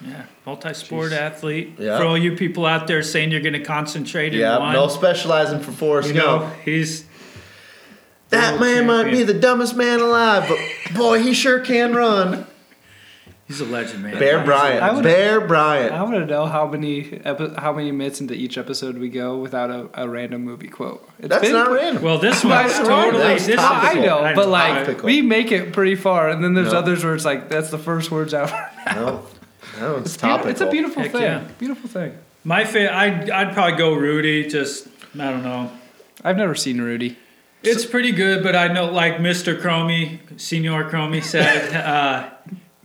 Yeah. 0.06 0.22
Multi 0.46 0.74
sport 0.74 1.12
athlete. 1.12 1.74
Yeah. 1.78 1.98
For 1.98 2.04
all 2.04 2.16
you 2.16 2.36
people 2.36 2.64
out 2.66 2.86
there 2.86 3.02
saying 3.02 3.32
you're 3.32 3.40
gonna 3.40 3.58
concentrate 3.64 4.32
in 4.34 4.40
yeah, 4.40 4.58
one. 4.58 4.72
no 4.72 4.86
specializing 4.88 5.58
for 5.60 5.72
Forrest 5.72 6.10
you 6.10 6.20
Gump. 6.20 6.42
know, 6.42 6.50
he's 6.64 7.04
That 8.30 8.52
World 8.52 8.60
man 8.60 8.86
might 8.86 9.10
be 9.10 9.22
the 9.22 9.34
dumbest 9.34 9.74
man 9.74 10.00
alive, 10.00 10.46
but 10.48 10.58
boy, 10.96 11.22
he 11.22 11.32
sure 11.32 11.60
can 11.60 11.94
run. 11.94 12.46
he's 13.46 13.60
a 13.60 13.64
legend, 13.64 14.02
man. 14.02 14.18
Bear 14.18 14.44
Bryant. 14.44 14.82
I 14.82 15.00
Bear 15.00 15.40
Bryant. 15.40 15.92
I 15.92 16.02
want 16.02 16.16
to 16.16 16.26
know 16.26 16.44
how 16.44 16.66
many 16.66 17.20
epi- 17.24 17.54
how 17.56 17.72
many 17.72 17.90
minutes 17.90 18.20
into 18.20 18.34
each 18.34 18.58
episode 18.58 18.98
we 18.98 19.08
go 19.08 19.38
without 19.38 19.70
a, 19.70 19.88
a 20.02 20.06
random 20.08 20.42
movie 20.44 20.68
quote. 20.68 21.08
It's 21.18 21.28
That's 21.28 21.40
been- 21.42 21.52
not 21.52 21.70
random. 21.70 22.02
Well, 22.02 22.18
this 22.18 22.44
one's 22.44 22.74
totally. 22.74 23.22
that's 23.22 23.46
This 23.46 23.58
I 23.58 23.62
topical. 23.94 24.02
know, 24.04 24.18
I 24.20 24.34
but 24.34 24.48
like 24.48 24.84
Topical. 24.86 25.06
we 25.06 25.22
make 25.22 25.50
it 25.50 25.72
pretty 25.72 25.94
far, 25.94 26.28
and 26.28 26.44
then 26.44 26.52
there's 26.52 26.72
No. 26.72 26.78
others 26.80 27.02
where 27.04 27.14
it's 27.14 27.24
like 27.24 27.48
that's 27.48 27.70
the 27.70 27.78
first 27.78 28.10
words 28.10 28.34
out. 28.34 28.50
no, 28.94 29.24
no, 29.80 29.96
it's, 29.96 30.14
It's, 30.14 30.16
beautiful. 30.16 30.28
topical. 30.28 30.50
it's 30.50 30.60
a 30.60 30.70
beautiful 30.70 31.02
Heck 31.02 31.12
thing. 31.12 31.22
yeah. 31.22 31.48
Beautiful 31.58 31.88
thing. 31.88 32.12
My 32.44 32.64
favorite, 32.64 32.94
I'd, 32.94 33.30
I'd 33.30 33.54
probably 33.54 33.78
go 33.78 33.94
Rudy. 33.94 34.46
Just, 34.48 34.86
I 35.14 35.30
don't 35.30 35.42
know. 35.42 35.70
I've 36.22 36.36
never 36.36 36.54
seen 36.54 36.78
Rudy. 36.80 37.16
It's 37.62 37.84
pretty 37.84 38.12
good, 38.12 38.42
but 38.42 38.54
I 38.54 38.68
know, 38.68 38.86
like 38.90 39.16
Mr. 39.16 39.60
Cromie, 39.60 40.20
Senior 40.40 40.84
Cromie 40.90 41.22
said, 41.22 41.74
uh, 41.84 42.30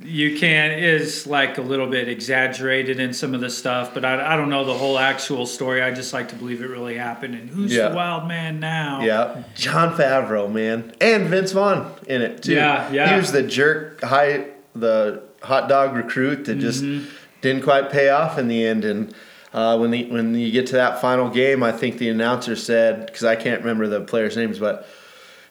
you 0.01 0.37
can 0.37 0.71
is 0.71 1.25
like 1.27 1.57
a 1.57 1.61
little 1.61 1.87
bit 1.87 2.09
exaggerated 2.09 2.99
in 2.99 3.13
some 3.13 3.33
of 3.33 3.39
the 3.39 3.49
stuff, 3.49 3.93
but 3.93 4.03
I, 4.03 4.33
I 4.33 4.35
don't 4.35 4.49
know 4.49 4.65
the 4.65 4.73
whole 4.73 4.97
actual 4.99 5.45
story. 5.45 5.81
I 5.81 5.91
just 5.91 6.11
like 6.11 6.29
to 6.29 6.35
believe 6.35 6.61
it 6.61 6.67
really 6.67 6.97
happened. 6.97 7.35
And 7.35 7.49
who's 7.49 7.73
Yeah. 7.73 7.89
the 7.89 7.95
wild 7.95 8.27
man 8.27 8.59
now? 8.59 9.01
Yeah, 9.01 9.43
Jon 9.55 9.95
Favreau, 9.95 10.51
man, 10.51 10.91
and 10.99 11.27
Vince 11.27 11.51
Vaughn 11.53 11.89
in 12.07 12.21
it 12.21 12.43
too. 12.43 12.53
Yeah, 12.53 12.91
yeah. 12.91 13.11
He 13.13 13.15
was 13.15 13.31
the 13.31 13.43
jerk, 13.43 14.01
high, 14.03 14.47
the 14.75 15.23
hot 15.43 15.69
dog 15.69 15.95
recruit 15.95 16.45
that 16.45 16.55
just 16.59 16.83
Mm-hmm. 16.83 17.05
didn't 17.41 17.63
quite 17.63 17.89
pay 17.91 18.09
off 18.09 18.37
in 18.37 18.47
the 18.49 18.65
end. 18.65 18.83
And 18.83 19.13
uh, 19.53 19.77
when 19.77 19.91
the 19.91 20.05
when 20.05 20.33
you 20.35 20.51
get 20.51 20.67
to 20.67 20.73
that 20.73 20.99
final 20.99 21.29
game, 21.29 21.61
I 21.61 21.71
think 21.71 21.99
the 21.99 22.09
announcer 22.09 22.55
said 22.55 23.05
because 23.05 23.23
I 23.23 23.35
can't 23.35 23.61
remember 23.61 23.87
the 23.87 24.01
players' 24.01 24.35
names, 24.35 24.57
but 24.57 24.87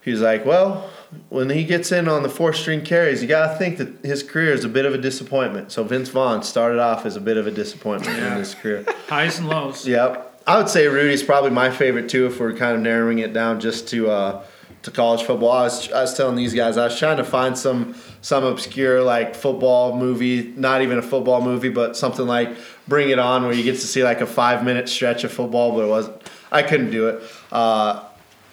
he 0.02 0.10
was 0.10 0.20
like, 0.20 0.44
"Well, 0.44 0.90
when 1.28 1.48
he 1.50 1.64
gets 1.64 1.92
in 1.92 2.08
on 2.08 2.24
the 2.24 2.28
four 2.28 2.52
string 2.52 2.82
carries, 2.82 3.22
you 3.22 3.28
got 3.28 3.52
to 3.52 3.58
think 3.58 3.78
that 3.78 4.04
his 4.04 4.24
career 4.24 4.52
is 4.52 4.64
a 4.64 4.68
bit 4.68 4.84
of 4.84 4.92
a 4.92 4.98
disappointment." 4.98 5.70
So 5.70 5.84
Vince 5.84 6.08
Vaughn 6.08 6.42
started 6.42 6.80
off 6.80 7.06
as 7.06 7.14
a 7.14 7.20
bit 7.20 7.36
of 7.36 7.46
a 7.46 7.52
disappointment 7.52 8.18
in 8.18 8.32
his 8.32 8.54
career. 8.54 8.84
Highs 9.08 9.38
and 9.38 9.48
lows. 9.48 9.86
Yep. 9.86 10.30
I 10.46 10.58
would 10.58 10.68
say 10.68 10.88
Rudy's 10.88 11.22
probably 11.22 11.50
my 11.50 11.70
favorite 11.70 12.08
too 12.08 12.26
if 12.26 12.40
we're 12.40 12.54
kind 12.54 12.74
of 12.74 12.82
narrowing 12.82 13.20
it 13.20 13.32
down 13.32 13.60
just 13.60 13.86
to 13.90 14.10
uh, 14.10 14.44
to 14.82 14.90
college 14.90 15.22
football. 15.22 15.52
I 15.52 15.62
was 15.62 15.90
I 15.92 16.00
was 16.02 16.16
telling 16.16 16.36
these 16.36 16.54
guys 16.54 16.76
I 16.76 16.84
was 16.84 16.98
trying 16.98 17.16
to 17.16 17.24
find 17.24 17.56
some 17.56 17.94
some 18.20 18.44
obscure 18.44 19.02
like 19.02 19.34
football 19.34 19.96
movie, 19.96 20.52
not 20.56 20.82
even 20.82 20.98
a 20.98 21.02
football 21.02 21.40
movie, 21.40 21.68
but 21.68 21.96
something 21.96 22.26
like 22.26 22.56
Bring 22.88 23.10
It 23.10 23.18
On 23.18 23.44
where 23.44 23.52
you 23.52 23.62
get 23.62 23.72
to 23.76 23.86
see 23.86 24.02
like 24.02 24.20
a 24.20 24.26
5 24.26 24.64
minute 24.64 24.88
stretch 24.88 25.24
of 25.24 25.32
football, 25.32 25.72
but 25.72 25.84
it 25.84 25.88
wasn't 25.88 26.30
I 26.50 26.62
couldn't 26.62 26.90
do 26.90 27.08
it. 27.08 27.22
Uh, 27.50 28.04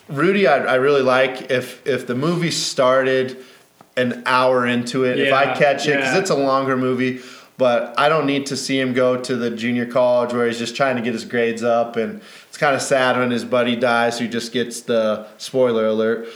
Rudy 0.08 0.48
I, 0.48 0.58
I 0.58 0.76
really 0.76 1.02
like 1.02 1.52
if 1.52 1.86
if 1.86 2.08
the 2.08 2.16
movie 2.16 2.52
started 2.52 3.38
an 3.98 4.24
hour 4.26 4.66
into 4.66 5.04
it, 5.04 5.20
if 5.20 5.34
I 5.34 5.58
catch 5.58 5.88
it 5.88 5.98
cuz 5.98 6.06
yeah. 6.06 6.20
it's 6.20 6.30
a 6.30 6.36
longer 6.36 6.78
movie, 6.78 7.22
but 7.60 7.94
I 8.00 8.08
don't 8.08 8.26
need 8.26 8.46
to 8.48 8.58
see 8.58 8.80
him 8.80 8.94
go 8.94 9.22
to 9.22 9.36
the 9.36 9.50
junior 9.52 9.86
college 9.86 10.34
where 10.34 10.48
he's 10.48 10.58
just 10.58 10.78
trying 10.78 10.96
to 10.96 11.02
get 11.02 11.12
his 11.14 11.26
grades 11.26 11.62
up. 11.62 11.98
And 11.98 12.22
it's 12.48 12.58
kind 12.58 12.74
of 12.74 12.82
sad 12.82 13.18
when 13.18 13.32
his 13.32 13.44
buddy 13.44 13.76
dies, 13.76 14.18
who 14.18 14.30
just 14.30 14.54
gets 14.54 14.80
the 14.82 15.28
spoiler 15.38 15.86
alert, 15.86 16.30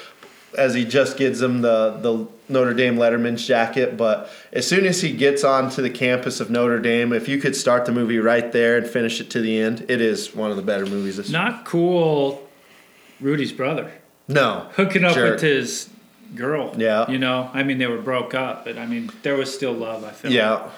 as 0.57 0.73
he 0.73 0.83
just 0.83 1.15
gives 1.15 1.41
him 1.41 1.61
the, 1.61 1.91
the 2.01 2.27
Notre 2.49 2.73
Dame 2.73 2.97
Letterman's 2.97 3.47
jacket. 3.47 3.95
But 3.95 4.29
as 4.51 4.67
soon 4.67 4.85
as 4.85 5.01
he 5.01 5.13
gets 5.13 5.45
onto 5.45 5.81
the 5.81 5.89
campus 5.89 6.41
of 6.41 6.49
Notre 6.51 6.79
Dame, 6.79 7.13
if 7.13 7.29
you 7.29 7.39
could 7.39 7.55
start 7.55 7.85
the 7.85 7.93
movie 7.93 8.19
right 8.19 8.51
there 8.51 8.77
and 8.77 8.85
finish 8.85 9.21
it 9.21 9.29
to 9.29 9.39
the 9.39 9.57
end, 9.57 9.85
it 9.87 10.01
is 10.01 10.35
one 10.35 10.51
of 10.51 10.57
the 10.57 10.61
better 10.63 10.85
movies. 10.85 11.15
This 11.17 11.29
Not 11.29 11.63
cool, 11.63 12.45
Rudy's 13.21 13.53
brother. 13.53 13.89
no, 14.27 14.67
Hooking 14.75 15.05
up 15.05 15.15
Jerk. 15.15 15.31
with 15.35 15.41
his 15.41 15.89
girl. 16.35 16.75
Yeah. 16.77 17.09
You 17.09 17.17
know, 17.17 17.49
I 17.53 17.63
mean, 17.63 17.77
they 17.77 17.87
were 17.87 18.01
broke 18.01 18.33
up, 18.33 18.65
but 18.65 18.77
I 18.77 18.85
mean, 18.85 19.09
there 19.21 19.37
was 19.37 19.53
still 19.53 19.71
love, 19.73 20.03
I 20.03 20.11
feel. 20.11 20.31
like. 20.31 20.71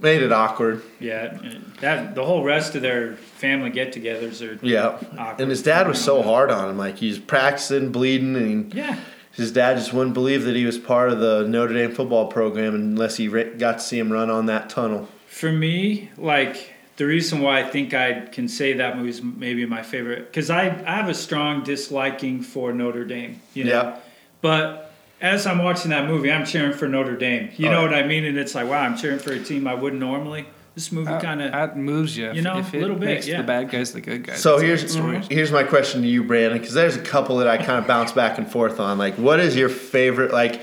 Made 0.00 0.22
it 0.22 0.32
awkward. 0.32 0.82
Yeah, 1.00 1.38
that 1.80 2.14
the 2.14 2.24
whole 2.24 2.42
rest 2.44 2.74
of 2.74 2.82
their 2.82 3.14
family 3.16 3.70
get-togethers 3.70 4.40
are 4.46 4.64
Yeah, 4.64 4.98
awkward. 5.18 5.40
and 5.40 5.50
his 5.50 5.62
dad 5.62 5.86
was 5.88 6.02
so 6.02 6.22
hard 6.22 6.50
on 6.50 6.70
him. 6.70 6.78
Like 6.78 6.96
he's 6.98 7.18
practicing, 7.18 7.92
bleeding, 7.92 8.36
and 8.36 8.74
Yeah, 8.74 8.96
His 9.32 9.52
dad 9.52 9.76
just 9.78 9.92
wouldn't 9.92 10.14
believe 10.14 10.44
that 10.44 10.54
he 10.56 10.64
was 10.66 10.78
part 10.78 11.10
of 11.10 11.18
the 11.20 11.46
Notre 11.48 11.74
Dame 11.74 11.92
football 11.94 12.26
program 12.28 12.74
unless 12.74 13.16
he 13.16 13.28
got 13.28 13.78
to 13.78 13.80
see 13.80 13.98
him 13.98 14.12
run 14.12 14.30
on 14.30 14.46
that 14.46 14.68
tunnel. 14.70 15.08
For 15.26 15.50
me, 15.50 16.10
like 16.18 16.74
the 16.96 17.06
reason 17.06 17.40
why 17.40 17.60
I 17.60 17.64
think 17.64 17.94
I 17.94 18.26
can 18.26 18.46
say 18.48 18.74
that 18.74 18.96
movie 18.98 19.08
is 19.08 19.22
maybe 19.22 19.64
my 19.64 19.82
favorite 19.82 20.26
because 20.26 20.50
I, 20.50 20.66
I 20.86 20.96
have 20.96 21.08
a 21.08 21.14
strong 21.14 21.62
disliking 21.64 22.42
for 22.42 22.72
Notre 22.72 23.04
Dame. 23.06 23.40
You 23.54 23.64
know, 23.64 23.70
Yeah. 23.70 23.96
but 24.42 24.91
as 25.22 25.46
I'm 25.46 25.62
watching 25.62 25.90
that 25.92 26.06
movie, 26.06 26.30
I'm 26.30 26.44
cheering 26.44 26.72
for 26.74 26.86
Notre 26.88 27.16
Dame. 27.16 27.50
You 27.56 27.68
Oh, 27.68 27.72
know 27.72 27.82
what 27.82 27.94
I 27.94 28.02
mean? 28.02 28.24
And 28.24 28.36
it's 28.36 28.54
like, 28.54 28.68
wow, 28.68 28.80
I'm 28.82 28.96
cheering 28.96 29.18
for 29.20 29.32
a 29.32 29.38
team 29.42 29.66
I 29.66 29.74
wouldn't 29.74 30.00
normally. 30.00 30.46
This 30.74 30.90
movie 30.90 31.12
kind 31.20 31.40
of 31.42 31.52
that 31.52 31.76
moves 31.76 32.16
you. 32.16 32.32
you 32.32 32.40
know, 32.42 32.58
if 32.58 32.72
a 32.72 32.78
little 32.78 32.96
bit, 32.96 33.04
makes 33.06 33.28
yeah. 33.28 33.36
the 33.42 33.46
bad 33.46 33.70
guys 33.70 33.92
the 33.92 34.00
good 34.00 34.24
guys. 34.24 34.40
So 34.40 34.54
It's 34.54 34.62
here's 34.62 34.82
good 34.82 34.90
story. 34.90 35.22
here's 35.30 35.52
my 35.52 35.64
question 35.64 36.00
to 36.02 36.08
you, 36.08 36.24
Brandon, 36.24 36.58
because 36.58 36.72
there's 36.74 36.96
a 36.96 37.02
couple 37.02 37.36
that 37.38 37.46
I 37.48 37.58
kind 37.58 37.78
of 37.78 37.86
bounce 37.86 38.12
back 38.12 38.38
and 38.38 38.50
forth 38.50 38.80
on. 38.80 38.96
Like, 38.98 39.14
what 39.14 39.38
is 39.38 39.54
your 39.54 39.68
favorite? 39.68 40.32
Like, 40.32 40.62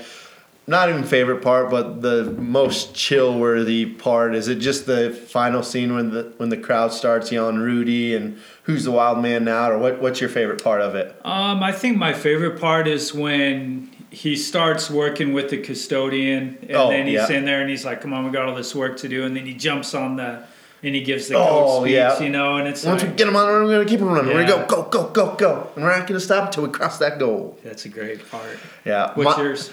not 0.66 0.88
even 0.88 1.04
favorite 1.04 1.42
part, 1.42 1.70
but 1.70 2.02
the 2.02 2.24
most 2.24 2.92
chill 2.94 3.38
worthy 3.38 3.86
part. 3.86 4.34
Is 4.34 4.48
it 4.48 4.56
just 4.56 4.86
the 4.86 5.12
final 5.12 5.62
scene 5.62 5.94
when 5.94 6.10
the 6.10 6.32
when 6.38 6.48
the 6.48 6.56
crowd 6.56 6.92
starts 6.92 7.30
yelling 7.30 7.58
Rudy 7.58 8.14
and 8.16 8.36
who's 8.64 8.82
the 8.84 8.90
wild 8.90 9.22
man 9.22 9.44
now, 9.44 9.70
or 9.70 9.78
what? 9.78 10.02
What's 10.02 10.20
your 10.20 10.28
favorite 10.30 10.62
part 10.62 10.80
of 10.80 10.96
it? 10.96 11.14
Um, 11.24 11.62
I 11.62 11.70
think 11.70 11.96
my 11.96 12.12
favorite 12.12 12.60
part 12.60 12.88
is 12.88 13.14
when 13.14 13.89
he 14.10 14.34
starts 14.36 14.90
working 14.90 15.32
with 15.32 15.50
the 15.50 15.58
custodian, 15.58 16.58
and 16.62 16.72
Oh, 16.76 16.90
then 16.90 17.06
he's 17.06 17.14
yeah. 17.30 17.32
in 17.36 17.44
there 17.44 17.60
and 17.60 17.70
he's 17.70 17.84
like, 17.84 18.00
"Come 18.00 18.12
on, 18.12 18.24
we 18.24 18.30
got 18.32 18.48
all 18.48 18.54
this 18.54 18.74
work 18.74 18.96
to 18.98 19.08
do," 19.08 19.24
and 19.24 19.36
then 19.36 19.46
he 19.46 19.54
jumps 19.54 19.94
on 19.94 20.16
the 20.16 20.42
and 20.82 20.94
he 20.94 21.02
gives 21.02 21.28
the 21.28 21.34
Oh, 21.36 21.44
coach 21.46 21.82
speech, 21.82 21.92
yeah. 21.94 22.20
you 22.22 22.30
know, 22.30 22.56
and 22.56 22.66
it's 22.66 22.84
Once 22.84 23.02
we 23.02 23.08
like, 23.08 23.16
get 23.18 23.28
him 23.28 23.36
on, 23.36 23.46
we're 23.46 23.70
gonna 23.70 23.84
keep 23.84 24.00
him 24.00 24.08
running. 24.08 24.34
We're 24.34 24.46
gonna 24.46 24.62
Yeah. 24.62 24.66
go, 24.66 24.82
go, 24.84 25.04
go, 25.04 25.10
go, 25.10 25.34
go, 25.36 25.68
and 25.76 25.84
we're 25.84 25.94
not 25.96 26.06
gonna 26.06 26.18
stop 26.20 26.46
until 26.46 26.62
we 26.64 26.70
cross 26.70 26.98
that 26.98 27.18
goal. 27.18 27.58
that's 27.62 27.84
a 27.84 27.88
great 27.90 28.28
part. 28.30 28.58
Yeah. 28.84 29.10
What's 29.14 29.36
My- 29.36 29.42
yours? 29.42 29.70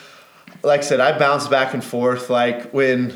like 0.64 0.82
I 0.82 0.84
said, 0.84 1.00
I 1.00 1.18
bounce 1.18 1.48
back 1.48 1.74
and 1.74 1.84
forth. 1.84 2.30
Like 2.30 2.72
when 2.72 3.14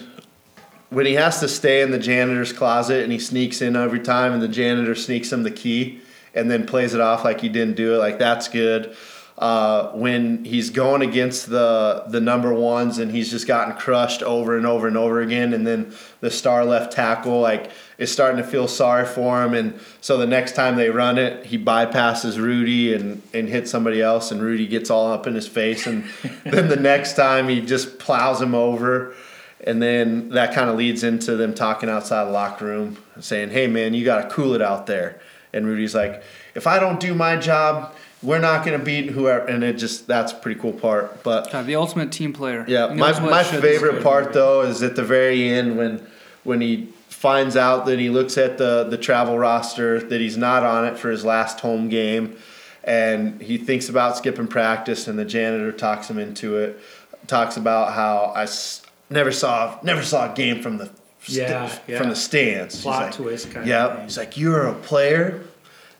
when 0.90 1.06
he 1.06 1.14
has 1.14 1.40
to 1.42 1.48
stay 1.48 1.82
in 1.82 1.92
the 1.92 2.00
janitor's 2.00 2.52
closet 2.54 3.04
and 3.04 3.12
he 3.14 3.20
sneaks 3.20 3.62
in 3.62 3.76
every 3.76 4.00
time, 4.00 4.34
and 4.34 4.42
the 4.42 4.48
janitor 4.48 4.96
sneaks 4.96 5.32
him 5.32 5.44
the 5.44 5.52
key 5.52 6.00
and 6.34 6.50
then 6.50 6.66
plays 6.66 6.94
it 6.94 7.00
off 7.02 7.24
like 7.26 7.42
he 7.42 7.50
didn't 7.50 7.76
do 7.76 7.94
it. 7.96 7.98
Like 7.98 8.20
that's 8.20 8.48
good. 8.48 8.96
Uh, 9.38 9.90
when 9.94 10.46
he's 10.46 10.70
going 10.70 11.02
against 11.02 11.50
the 11.50 12.04
the 12.08 12.22
number 12.22 12.54
ones 12.54 13.00
and 13.00 13.12
he's 13.12 13.32
just 13.32 13.48
gotten 13.48 13.76
crushed 13.76 14.22
over 14.22 14.56
and 14.56 14.68
over 14.68 14.88
and 14.88 14.98
over 14.98 15.20
again, 15.20 15.54
and 15.54 15.66
then 15.66 15.92
the 16.20 16.30
star 16.30 16.64
left 16.64 16.92
tackle 16.92 17.40
like 17.40 17.72
is 17.98 18.12
starting 18.12 18.38
to 18.38 18.44
feel 18.44 18.68
sorry 18.68 19.06
for 19.06 19.44
him, 19.44 19.54
and 19.54 19.80
so 20.00 20.18
the 20.18 20.28
next 20.28 20.54
time 20.54 20.76
they 20.76 20.90
run 20.90 21.18
it, 21.18 21.46
he 21.46 21.58
bypasses 21.58 22.38
Rudy 22.38 22.94
and 22.94 23.22
and 23.34 23.50
hits 23.50 23.72
somebody 23.72 24.02
else, 24.02 24.32
and 24.32 24.42
Rudy 24.42 24.68
gets 24.68 24.90
all 24.90 25.12
up 25.12 25.26
in 25.26 25.34
his 25.34 25.48
face, 25.48 25.88
and 25.88 26.04
then 26.44 26.68
the 26.68 26.76
next 26.76 27.16
time 27.16 27.48
he 27.48 27.62
just 27.62 28.00
plows 28.00 28.42
him 28.42 28.54
over. 28.54 29.16
And 29.64 29.80
then 29.82 30.30
that 30.30 30.56
kind 30.56 30.72
of 30.72 30.76
leads 30.76 31.04
into 31.04 31.36
them 31.36 31.54
talking 31.54 31.88
outside 31.88 32.26
the 32.26 32.32
locker 32.32 32.66
room, 32.66 32.98
saying, 33.20 33.52
"Hey, 33.52 33.68
man, 33.68 33.94
you 33.94 34.04
got 34.04 34.24
to 34.24 34.36
cool 34.36 34.54
it 34.54 34.62
out 34.62 34.88
there." 34.88 35.22
And 35.54 35.68
Rudy's 35.68 35.94
like, 35.94 36.24
"If 36.56 36.66
I 36.66 36.80
don't 36.80 37.00
do 37.00 37.14
my 37.14 37.36
job, 37.36 37.94
we're 38.24 38.40
not 38.40 38.66
going 38.66 38.78
to 38.80 38.84
beat 38.86 39.10
whoever." 39.12 39.46
And 39.46 39.64
it 39.64 39.74
just 39.78 40.08
that's 40.08 40.32
a 40.32 40.36
pretty 40.36 40.60
cool 40.60 40.74
part. 40.74 41.24
But 41.24 41.52
God, 41.52 41.66
the 41.66 41.76
ultimate 41.76 42.12
team 42.12 42.34
player. 42.34 42.66
yeah, 42.68 42.94
my, 42.94 43.18
my 43.20 43.44
favorite 43.44 44.04
part 44.04 44.34
though 44.34 44.62
is 44.62 44.82
at 44.84 44.96
the 44.96 45.04
very 45.04 45.48
end 45.50 45.78
when 45.78 46.06
when 46.44 46.62
he 46.62 46.88
finds 47.10 47.56
out 47.56 47.86
that 47.86 48.00
he 48.00 48.10
looks 48.10 48.38
at 48.38 48.58
the 48.58 48.84
the 48.90 48.98
travel 48.98 49.38
roster 49.38 50.00
that 50.00 50.20
he's 50.22 50.38
not 50.38 50.64
on 50.64 50.86
it 50.86 50.98
for 50.98 51.10
his 51.12 51.24
last 51.24 51.60
home 51.60 51.88
game, 51.90 52.36
and 52.84 53.42
he 53.42 53.58
thinks 53.58 53.90
about 53.90 54.18
skipping 54.18 54.48
practice, 54.48 55.08
and 55.08 55.18
the 55.20 55.26
janitor 55.26 55.72
talks 55.72 56.10
him 56.10 56.18
into 56.18 56.58
it. 56.58 56.80
Talks 57.28 57.56
about 57.58 57.94
how 57.94 58.34
I 58.36 58.44
s- 58.44 58.82
never 59.10 59.32
saw 59.32 59.78
never 59.84 60.02
saw 60.04 60.32
a 60.32 60.36
game 60.36 60.62
from 60.64 60.78
the 60.80 60.90
st- 61.22 61.50
Yeah, 61.50 61.72
yeah. 61.88 61.98
from 62.00 62.10
the 62.10 62.16
stands. 62.16 62.82
Plot 62.82 63.04
like, 63.04 63.14
twist 63.14 63.52
kind 63.52 63.58
of 63.64 63.68
yeah, 63.68 63.96
thing. 63.96 64.04
he's 64.06 64.18
like, 64.18 64.38
you're 64.38 64.66
a 64.68 64.74
player, 64.74 65.44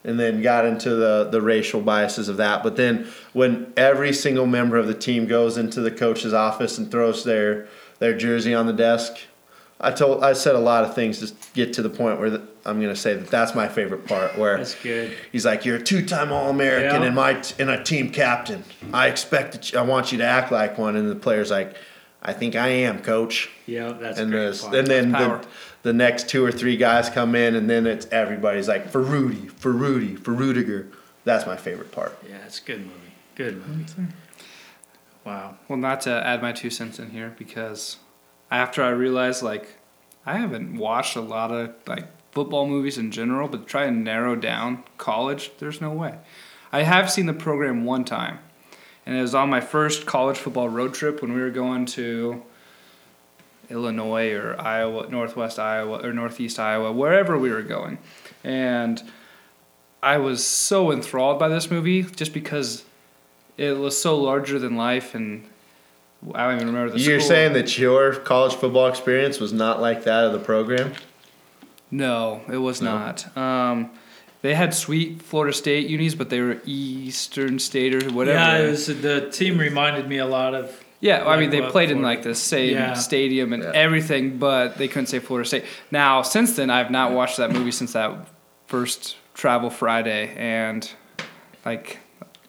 and 0.04 0.20
then 0.20 0.42
got 0.42 0.66
into 0.66 0.96
the 0.96 1.28
the 1.32 1.42
racial 1.42 1.82
biases 1.82 2.28
of 2.30 2.38
that. 2.38 2.64
But 2.64 2.76
then 2.76 3.08
when 3.34 3.72
every 3.78 4.14
single 4.14 4.46
member 4.48 4.78
of 4.78 4.88
the 4.88 4.94
team 4.94 5.28
goes 5.28 5.58
into 5.58 5.82
the 5.82 5.92
coach's 5.92 6.34
office 6.34 6.78
and 6.78 6.90
throws 6.92 7.24
their 7.24 7.68
their 8.00 8.18
jersey 8.18 8.54
on 8.54 8.66
the 8.68 8.74
desk, 8.74 9.14
I 9.80 9.92
told 9.92 10.24
I 10.24 10.34
said 10.34 10.56
a 10.56 10.60
lot 10.60 10.84
of 10.84 10.96
things 10.96 11.20
to 11.20 11.34
get 11.54 11.74
to 11.74 11.82
the 11.82 11.90
point 11.90 12.20
where 12.20 12.30
the, 12.32 12.42
I'm 12.66 12.78
going 12.80 12.94
to 12.94 13.00
say 13.00 13.14
that 13.16 13.28
that's 13.30 13.56
my 13.56 13.68
favorite 13.68 14.06
part. 14.08 14.38
Where 14.38 14.58
That's 14.58 14.76
good. 14.76 15.16
he's 15.32 15.46
like, 15.46 15.66
you're 15.66 15.78
a 15.78 15.82
two 15.84 16.06
time 16.06 16.32
All 16.32 16.50
American 16.50 17.02
Yeah. 17.02 17.08
and 17.08 17.16
my 17.16 17.42
and 17.60 17.70
a 17.70 17.84
team 17.84 18.12
captain. 18.12 18.64
I 18.94 19.08
expect 19.08 19.54
that 19.54 19.72
you, 19.72 19.80
I 19.80 19.82
want 19.84 20.12
you 20.12 20.18
to 20.20 20.26
act 20.26 20.52
like 20.52 20.78
one, 20.78 20.96
and 20.96 21.10
the 21.10 21.16
player's 21.16 21.52
like. 21.52 21.76
I 22.24 22.34
think 22.34 22.56
I 22.56 22.68
am, 22.68 23.00
coach 23.02 23.50
Yeah, 23.66 23.94
that's 23.94 24.20
and 24.20 24.30
great 24.32 24.64
and 24.76 24.86
then 24.86 25.12
That's 25.12 25.24
the, 25.24 25.28
power. 25.30 25.38
the 25.40 25.48
next 25.94 26.30
two 26.30 26.46
or 26.46 26.52
three 26.52 26.78
guys 26.78 27.10
come 27.10 27.36
in, 27.36 27.56
and 27.56 27.70
then 27.70 27.88
it's 27.88 28.06
everybody's 28.12 28.68
like 28.68 28.90
for 28.90 29.02
Rudy, 29.02 29.48
for 29.48 29.72
Rudy, 29.72 30.16
for 30.16 30.32
Ruettiger. 30.34 30.92
That's 31.24 31.46
my 31.46 31.58
favorite 31.58 31.92
part. 31.92 32.18
yeah, 32.28 32.38
it's 32.46 32.60
a 32.60 32.64
good 32.64 32.80
movie. 32.82 33.14
Good 33.36 33.68
movie. 33.68 33.86
Wow. 35.26 35.58
Well, 35.68 35.78
not 35.78 36.02
to 36.02 36.26
add 36.26 36.42
my 36.42 36.52
two 36.52 36.70
cents 36.70 37.00
in 37.00 37.12
here 37.12 37.34
because 37.38 37.98
after 38.50 38.84
I 38.84 38.90
realized 38.90 39.44
like 39.44 39.76
I 40.26 40.38
haven't 40.38 40.78
watched 40.78 41.16
a 41.16 41.22
lot 41.22 41.52
of 41.52 41.74
like 41.88 42.06
football 42.32 42.68
movies 42.68 42.98
in 42.98 43.12
general, 43.12 43.48
but 43.48 43.68
try 43.68 43.86
and 43.86 44.04
narrow 44.04 44.36
down 44.36 44.84
college, 44.98 45.52
there's 45.60 45.82
no 45.82 45.92
way. 45.92 46.18
I 46.72 46.84
have 46.84 47.12
seen 47.12 47.26
the 47.26 47.34
program 47.34 47.84
one 47.84 48.06
time, 48.06 48.40
and 49.06 49.16
it 49.16 49.22
was 49.22 49.36
on 49.36 49.50
my 49.50 49.62
first 49.62 50.06
college 50.06 50.38
football 50.38 50.70
road 50.70 50.94
trip 50.94 51.22
when 51.22 51.34
we 51.34 51.42
were 51.42 51.50
going 51.50 51.86
to 51.88 52.44
Illinois 53.72 54.32
or 54.34 54.60
Iowa, 54.60 55.08
Northwest 55.10 55.58
Iowa 55.60 56.00
or 56.04 56.14
Northeast 56.14 56.60
Iowa, 56.60 56.92
wherever 56.92 57.38
we 57.38 57.50
were 57.50 57.62
going, 57.64 57.98
and 58.44 59.02
I 60.04 60.18
was 60.18 60.46
so 60.46 60.92
enthralled 60.92 61.40
by 61.40 61.48
this 61.48 61.70
movie 61.72 62.04
just 62.04 62.34
because 62.34 62.84
it 63.58 63.78
was 63.78 64.00
so 64.02 64.18
larger 64.18 64.58
than 64.60 64.76
life 64.76 65.14
and 65.16 65.44
I 66.34 66.46
don't 66.48 66.56
even 66.56 66.68
remember 66.68 66.94
the 66.94 67.00
You're 67.00 67.20
school. 67.20 67.30
saying 67.30 67.54
that 67.54 67.78
your 67.78 68.16
college 68.16 68.54
football 68.54 68.88
experience 68.88 69.40
was 69.40 69.52
not 69.54 69.82
like 69.82 70.04
that 70.04 70.24
of 70.26 70.34
the 70.34 70.40
program? 70.40 70.94
No, 71.90 72.42
it 72.52 72.58
was 72.58 72.82
No? 72.82 72.98
not. 72.98 73.38
Um, 73.38 73.90
they 74.42 74.56
had 74.56 74.74
sweet 74.74 75.22
Florida 75.22 75.54
State 75.54 75.88
unis, 75.90 76.16
but 76.16 76.30
they 76.30 76.40
were 76.42 76.62
Eastern 76.66 77.60
State 77.60 77.94
or 77.94 78.10
whatever. 78.12 78.38
Yeah, 78.40 78.58
it 78.60 78.70
was, 78.72 78.88
the 78.88 79.30
team 79.32 79.58
reminded 79.58 80.08
me 80.08 80.18
a 80.18 80.26
lot 80.26 80.54
of. 80.56 80.84
Yeah, 81.02 81.28
I 81.28 81.38
mean 81.40 81.50
they 81.50 81.62
what 81.62 81.72
played 81.72 81.92
in 81.92 82.02
like 82.02 82.22
the 82.24 82.34
same 82.36 82.74
Yeah. 82.76 82.94
stadium 82.94 83.52
and 83.54 83.64
Yeah. 83.64 83.72
everything, 83.74 84.38
but 84.38 84.78
they 84.78 84.88
couldn't 84.88 85.08
say 85.08 85.20
Florida 85.20 85.48
State. 85.48 85.66
Now, 85.92 86.22
since 86.22 86.56
then, 86.56 86.70
I've 86.70 86.92
not 86.92 87.12
watched 87.12 87.38
that 87.38 87.52
movie 87.52 87.72
since 87.72 87.94
that 87.94 88.14
first 88.68 89.18
Travel 89.34 89.70
Friday, 89.70 90.34
and 90.38 90.90
like. 91.66 91.98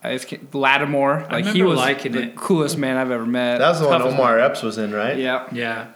I 0.05 0.15
just 0.15 0.27
can't, 0.27 0.53
Lattimore, 0.53 1.27
I 1.31 1.35
like 1.43 1.45
he 1.47 1.63
was 1.63 1.79
liking 1.79 2.11
the 2.11 2.23
it. 2.23 2.35
coolest 2.35 2.77
man 2.77 2.97
I've 2.97 3.13
ever 3.13 3.25
met. 3.25 3.59
That 3.59 3.69
was 3.69 3.79
the 3.79 3.87
one 3.87 4.03
Omar 4.03 4.39
man. 4.39 4.45
Epps 4.51 4.61
was 4.61 4.77
in, 4.77 4.93
right? 4.93 5.17
Yeah, 5.17 5.45
Yeah. 5.53 5.87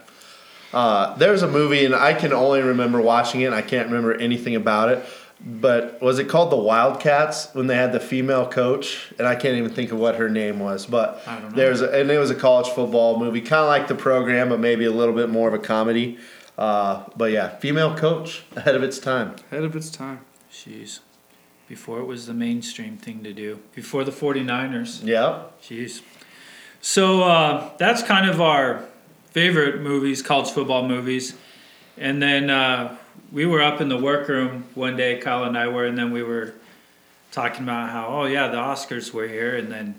Uh, 0.73 1.13
there 1.17 1.33
was 1.33 1.43
a 1.43 1.47
movie, 1.47 1.83
and 1.83 1.93
I 1.93 2.13
can 2.13 2.31
only 2.31 2.61
remember 2.61 3.01
watching 3.01 3.41
it. 3.41 3.47
and 3.47 3.55
I 3.55 3.61
can't 3.61 3.87
remember 3.87 4.13
anything 4.13 4.55
about 4.55 4.87
it. 4.89 5.03
But 5.39 6.01
was 6.01 6.17
it 6.17 6.27
called 6.27 6.51
The 6.51 6.57
Wildcats 6.57 7.49
when 7.53 7.67
they 7.67 7.75
had 7.75 7.91
the 7.93 7.99
female 7.99 8.47
coach? 8.47 9.13
And 9.19 9.27
I 9.27 9.35
can't 9.35 9.55
even 9.55 9.69
think 9.71 9.91
of 9.91 9.99
what 9.99 10.15
her 10.15 10.29
name 10.29 10.59
was. 10.59 10.85
But 10.87 11.21
I 11.27 11.39
don't 11.39 11.55
there's 11.55 11.81
a, 11.81 11.91
and 11.91 12.09
it 12.09 12.17
was 12.17 12.31
a 12.31 12.35
college 12.35 12.67
football 12.69 13.19
movie, 13.19 13.41
kind 13.41 13.61
of 13.61 13.67
like 13.67 13.87
the 13.87 13.95
program, 13.95 14.49
but 14.49 14.59
maybe 14.59 14.85
a 14.85 14.91
little 14.91 15.13
bit 15.13 15.29
more 15.29 15.47
of 15.47 15.53
a 15.53 15.59
comedy. 15.59 16.17
Uh, 16.57 17.03
but 17.15 17.31
yeah, 17.31 17.49
female 17.57 17.95
coach 17.95 18.43
ahead 18.55 18.75
of 18.75 18.81
its 18.81 18.97
time. 18.97 19.35
ahead 19.51 19.63
of 19.63 19.75
its 19.75 19.91
time. 19.91 20.21
Jeez. 20.51 20.99
Before 21.67 21.99
it 21.99 22.05
was 22.05 22.25
the 22.25 22.33
mainstream 22.33 22.97
thing 22.97 23.23
to 23.23 23.33
do. 23.33 23.59
Before 23.75 24.03
the 24.03 24.11
49ers. 24.11 25.05
Yeah. 25.05 25.43
Jeez. 25.61 26.01
So 26.81 27.23
uh, 27.23 27.71
that's 27.77 28.01
kind 28.01 28.27
of 28.27 28.41
our 28.41 28.85
favorite 29.31 29.81
movies, 29.81 30.23
college 30.23 30.49
football 30.49 30.87
movies. 30.87 31.35
And 31.97 32.21
then 32.21 32.49
uh, 32.49 32.97
we 33.31 33.45
were 33.45 33.61
up 33.61 33.81
in 33.81 33.89
the 33.89 33.97
workroom 33.97 34.65
one 34.75 34.95
day, 34.95 35.17
Kyle 35.17 35.43
and 35.43 35.57
I 35.57 35.67
were, 35.67 35.85
and 35.85 35.97
then 35.97 36.11
we 36.11 36.23
were 36.23 36.53
talking 37.31 37.63
about 37.63 37.89
how, 37.89 38.07
oh, 38.07 38.25
yeah, 38.25 38.47
the 38.47 38.57
Oscars 38.57 39.11
were 39.11 39.27
here. 39.27 39.55
And 39.55 39.71
then 39.71 39.95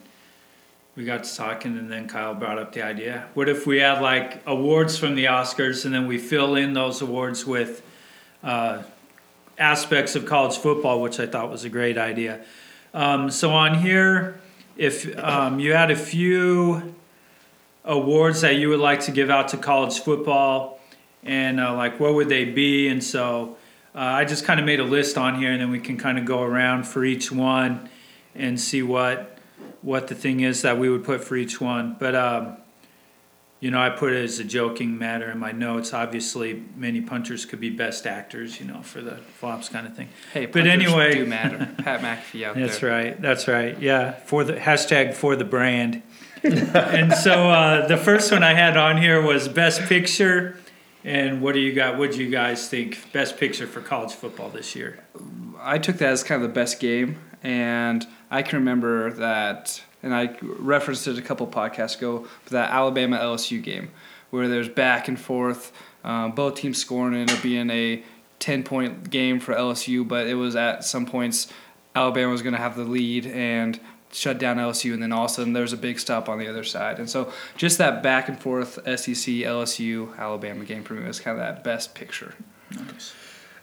we 0.97 1.05
got 1.05 1.25
to 1.25 1.37
talking, 1.37 1.79
and 1.79 1.91
then 1.91 2.09
Kyle 2.09 2.35
brought 2.35 2.59
up 2.59 2.73
the 2.73 2.83
idea 2.83 3.29
what 3.35 3.49
if 3.49 3.69
we 3.69 3.79
had 3.79 4.03
like 4.03 4.43
awards 4.47 4.99
from 4.99 5.15
the 5.15 5.27
Oscars 5.27 5.85
and 5.85 5.95
then 5.95 6.09
we 6.09 6.19
fill 6.19 6.57
in 6.57 6.73
those 6.73 7.01
awards 7.01 7.47
with 7.47 7.83
uh, 8.43 8.83
aspects 9.59 10.17
of 10.17 10.27
college 10.27 10.57
football, 10.57 11.01
which 11.01 11.21
I 11.21 11.27
thought 11.27 11.51
was 11.51 11.63
a 11.63 11.69
great 11.69 11.99
idea. 11.99 12.41
Um, 12.95 13.31
so 13.31 13.51
on 13.51 13.79
here, 13.79 14.41
if 14.77 15.17
um, 15.19 15.61
you 15.61 15.73
had 15.73 15.93
a 15.93 15.97
few 15.97 16.95
awards 17.85 18.41
that 18.41 18.57
you 18.57 18.69
would 18.69 18.81
like 18.81 19.01
to 19.03 19.13
give 19.13 19.31
out 19.31 19.49
to 19.49 19.57
college 19.57 20.01
football, 20.01 20.78
and 21.25 21.61
uh, 21.61 21.75
like 21.75 21.99
what 22.01 22.15
would 22.15 22.29
they 22.29 22.45
be? 22.45 22.89
And 22.89 23.03
so 23.03 23.57
uh, 23.95 23.99
I 24.01 24.25
just 24.25 24.45
kind 24.45 24.61
of 24.61 24.67
made 24.67 24.81
a 24.81 24.85
list 24.85 25.19
on 25.19 25.35
here, 25.37 25.51
and 25.53 25.61
then 25.61 25.71
we 25.71 25.81
can 25.81 25.97
kind 25.97 26.19
of 26.19 26.25
go 26.25 26.43
around 26.43 26.85
for 26.87 27.05
each 27.05 27.31
one 27.33 27.89
and 28.35 28.59
see 28.61 28.83
what 28.83 29.39
what 29.83 30.09
the 30.09 30.15
thing 30.15 30.41
is 30.41 30.63
that 30.63 30.79
we 30.79 30.89
would 30.89 31.05
put 31.05 31.23
for 31.25 31.37
each 31.37 31.61
one. 31.61 31.97
But 31.99 32.15
um, 32.15 32.57
you 33.61 33.73
know, 33.73 33.81
I 33.81 33.91
put 33.91 34.13
it 34.13 34.23
as 34.23 34.39
a 34.39 34.45
joking 34.45 34.99
matter 34.99 35.31
in 35.33 35.39
my 35.39 35.51
notes. 35.51 35.93
Obviously, 35.93 36.63
many 36.77 37.01
punters 37.01 37.45
could 37.45 37.59
be 37.59 37.71
best 37.71 38.07
actors, 38.07 38.61
you 38.61 38.67
know, 38.67 38.83
for 38.83 39.01
the 39.01 39.17
flops 39.17 39.69
kind 39.69 39.85
of 39.85 39.97
thing. 39.97 40.09
Hey, 40.33 40.47
But 40.47 40.69
anyway- 40.69 41.15
do 41.15 41.27
matter. 41.27 41.69
Pat 41.79 42.01
McAfee 42.01 42.45
out 42.45 42.55
That's 42.55 42.79
there. 42.79 42.91
right. 42.91 43.21
That's 43.21 43.49
right. 43.49 43.77
Yeah, 43.81 44.13
for 44.13 44.45
the 44.45 44.53
hashtag 44.55 45.15
for 45.15 45.35
the 45.35 45.45
brand. 45.45 46.03
and 46.45 47.13
so 47.13 47.51
uh, 47.51 47.89
the 47.89 47.97
first 47.97 48.31
one 48.31 48.45
I 48.45 48.55
had 48.55 48.77
on 48.77 48.97
here 49.03 49.21
was 49.21 49.49
best 49.49 49.81
picture. 49.83 50.57
And 51.09 51.41
what 51.41 51.55
do 51.55 51.61
you 51.61 51.73
got? 51.73 51.97
What 51.97 52.13
do 52.13 52.23
you 52.23 52.29
guys 52.29 52.69
think 52.69 53.11
best 53.15 53.39
picture 53.39 53.67
for 53.67 53.81
college 53.81 54.13
football 54.13 54.51
this 54.51 54.77
year? 54.77 55.03
I 55.59 55.79
took 55.79 55.97
that 55.97 56.11
as 56.11 56.23
kind 56.23 56.43
of 56.43 56.47
the 56.47 56.53
best 56.53 56.81
game, 56.81 57.19
and 57.43 58.07
I 58.31 58.43
can 58.43 58.59
remember 58.59 59.13
that, 59.13 59.83
and 60.03 60.15
I 60.15 60.37
referenced 60.43 61.09
it 61.09 61.17
a 61.17 61.23
couple 61.23 61.47
podcasts 61.47 61.97
ago, 61.97 62.27
but 62.45 62.53
that 62.53 62.71
Alabama 62.73 63.17
LSU 63.17 63.63
game 63.63 63.91
where 64.29 64.49
there's 64.49 64.69
back 64.69 65.09
and 65.09 65.19
forth, 65.19 65.73
um, 66.05 66.33
both 66.33 66.57
teams 66.57 66.77
scoring, 66.77 67.15
and 67.15 67.31
it 67.31 67.43
being 67.43 67.71
a 67.71 68.03
ten 68.39 68.63
point 68.63 69.09
game 69.09 69.41
for 69.41 69.55
LSU, 69.55 70.07
but 70.07 70.27
it 70.27 70.35
was 70.35 70.57
at 70.57 70.85
some 70.85 71.07
points 71.07 71.51
Alabama 71.95 72.31
was 72.31 72.43
going 72.43 72.55
to 72.55 72.61
have 72.61 72.77
the 72.77 72.85
lead 72.85 73.27
and 73.27 73.81
shut 74.13 74.39
down 74.39 74.57
LSU, 74.57 74.95
and 74.95 75.03
then 75.03 75.13
all 75.13 75.25
of 75.27 75.31
a 75.31 75.35
sudden 75.35 75.53
there's 75.53 75.73
a 75.73 75.77
big 75.77 75.99
stop 76.01 76.29
on 76.29 76.39
the 76.39 76.49
other 76.49 76.65
side, 76.65 76.99
and 76.99 77.09
so 77.11 77.33
just 77.57 77.79
that 77.79 78.03
back 78.03 78.29
and 78.29 78.39
forth 78.41 78.75
SEC 78.85 79.35
LSU 79.45 80.17
Alabama 80.19 80.65
game 80.65 80.83
for 80.85 80.95
me 80.95 81.07
was 81.07 81.21
kind 81.21 81.39
of 81.39 81.45
that 81.45 81.63
best 81.65 81.95
picture. 81.95 82.35
Nice. 82.75 83.15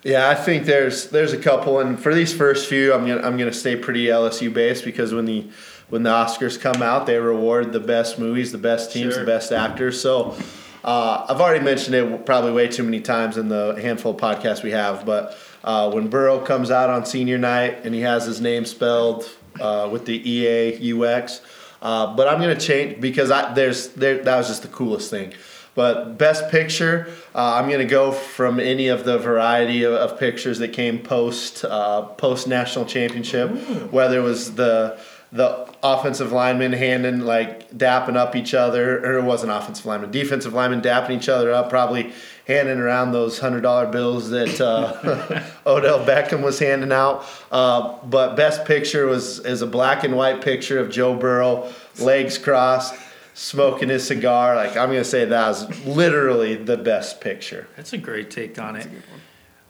Yeah, 0.03 0.29
I 0.29 0.35
think 0.35 0.65
there's 0.65 1.09
there's 1.09 1.33
a 1.33 1.37
couple, 1.39 1.79
and 1.79 1.99
for 1.99 2.13
these 2.13 2.31
first 2.33 2.69
few, 2.69 2.93
I'm 2.93 3.07
gonna 3.07 3.21
I'm 3.21 3.37
gonna 3.37 3.51
stay 3.53 3.75
pretty 3.75 4.05
LSU 4.05 4.53
based 4.53 4.85
because 4.85 5.13
when 5.13 5.25
the 5.25 5.47
when 5.89 6.03
the 6.03 6.11
Oscars 6.11 6.59
come 6.59 6.81
out, 6.83 7.05
they 7.07 7.17
reward 7.17 7.71
the 7.73 7.79
best 7.79 8.19
movies, 8.19 8.51
the 8.51 8.57
best 8.59 8.91
teams, 8.91 9.13
Sure. 9.13 9.23
the 9.23 9.31
best 9.31 9.51
actors. 9.51 9.99
So 9.99 10.35
uh, 10.83 11.25
I've 11.27 11.41
already 11.41 11.63
mentioned 11.63 11.95
it 11.95 12.25
probably 12.25 12.51
way 12.51 12.67
too 12.67 12.83
many 12.83 13.01
times 13.01 13.37
in 13.37 13.49
the 13.49 13.75
handful 13.81 14.11
of 14.13 14.17
podcasts 14.21 14.61
we 14.63 14.71
have, 14.71 15.05
but 15.05 15.35
uh, 15.63 15.91
when 15.91 16.07
Burrow 16.07 16.39
comes 16.39 16.69
out 16.69 16.91
on 16.91 17.05
senior 17.05 17.39
night 17.39 17.79
and 17.83 17.95
he 17.95 18.01
has 18.01 18.25
his 18.25 18.39
name 18.39 18.65
spelled 18.65 19.27
uh, 19.59 19.89
with 19.91 20.05
the 20.05 20.21
E 20.29 20.47
A 20.47 20.77
U 20.77 21.05
X, 21.05 21.41
uh, 21.81 22.15
but 22.15 22.27
I'm 22.27 22.39
gonna 22.39 22.59
change 22.59 23.01
because 23.01 23.31
I 23.31 23.53
there's 23.53 23.89
there 23.89 24.23
that 24.23 24.37
was 24.37 24.47
just 24.47 24.61
the 24.61 24.67
coolest 24.69 25.09
thing. 25.09 25.33
But 25.75 26.17
best 26.17 26.49
picture, 26.49 27.07
uh, 27.35 27.55
I'm 27.55 27.69
gonna 27.69 27.83
go 27.83 28.13
from 28.13 28.61
any 28.61 28.87
of 28.87 29.03
the 29.03 29.17
variety 29.17 29.83
of, 29.83 29.93
of 29.93 30.17
pictures 30.17 30.59
that 30.59 30.69
came 30.69 30.99
post 30.99 31.65
uh, 31.65 32.03
post 32.03 32.47
national 32.47 32.85
championship, 32.85 33.51
whether 33.91 34.19
it 34.19 34.23
was 34.23 34.55
the 34.55 34.97
the 35.31 35.67
offensive 35.83 36.31
linemen 36.31 36.71
handing 36.71 37.19
like 37.19 37.69
dapping 37.71 38.15
up 38.15 38.37
each 38.37 38.53
other, 38.53 38.99
or 38.99 39.17
it 39.17 39.23
wasn't 39.23 39.51
offensive 39.51 39.85
linemen, 39.85 40.11
defensive 40.11 40.53
linemen 40.53 40.81
dapping 40.81 41.11
each 41.11 41.27
other 41.27 41.51
up, 41.51 41.69
probably 41.69 42.13
handing 42.47 42.77
around 42.79 43.11
those 43.11 43.39
hundred 43.39 43.61
dollar 43.61 43.87
bills 43.87 44.29
that 44.29 44.61
uh, 44.61 45.43
Odell 45.69 46.05
Beckham 46.05 46.43
was 46.43 46.59
handing 46.59 46.91
out. 46.91 47.25
Uh, 47.51 47.97
but 48.05 48.35
best 48.35 48.65
picture 48.65 49.05
was 49.05 49.39
is 49.39 49.61
a 49.61 49.67
black 49.67 50.03
and 50.03 50.15
white 50.15 50.41
picture 50.41 50.79
of 50.79 50.89
Joe 50.89 51.15
Burrow, 51.15 51.71
legs 51.99 52.37
crossed, 52.37 52.95
smoking 53.33 53.89
his 53.89 54.05
cigar. 54.05 54.55
Like 54.55 54.77
I'm 54.77 54.89
gonna 54.89 55.03
say 55.03 55.25
that 55.25 55.47
was 55.47 55.85
literally 55.85 56.55
the 56.55 56.77
best 56.77 57.21
picture. 57.21 57.67
That's 57.75 57.93
a 57.93 57.97
great 57.97 58.31
take 58.31 58.59
on 58.59 58.75
it. 58.75 58.87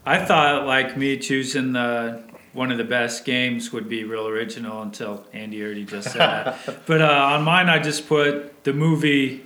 I 0.05 0.23
thought 0.23 0.67
like 0.67 0.97
me 0.97 1.17
choosing 1.17 1.73
the 1.73 2.23
one 2.53 2.71
of 2.71 2.77
the 2.77 2.85
best 2.85 3.25
games 3.25 3.73
would 3.73 3.89
be 3.89 4.05
real 4.05 4.27
original 4.27 4.81
until 4.81 5.25
Andy 5.33 5.61
already 5.61 5.83
just 5.83 6.11
said 6.11 6.19
that. 6.19 6.83
but 6.85 7.01
uh, 7.01 7.05
on 7.05 7.43
mine, 7.43 7.67
I 7.67 7.79
just 7.79 8.07
put 8.07 8.63
the 8.63 8.71
movie, 8.71 9.45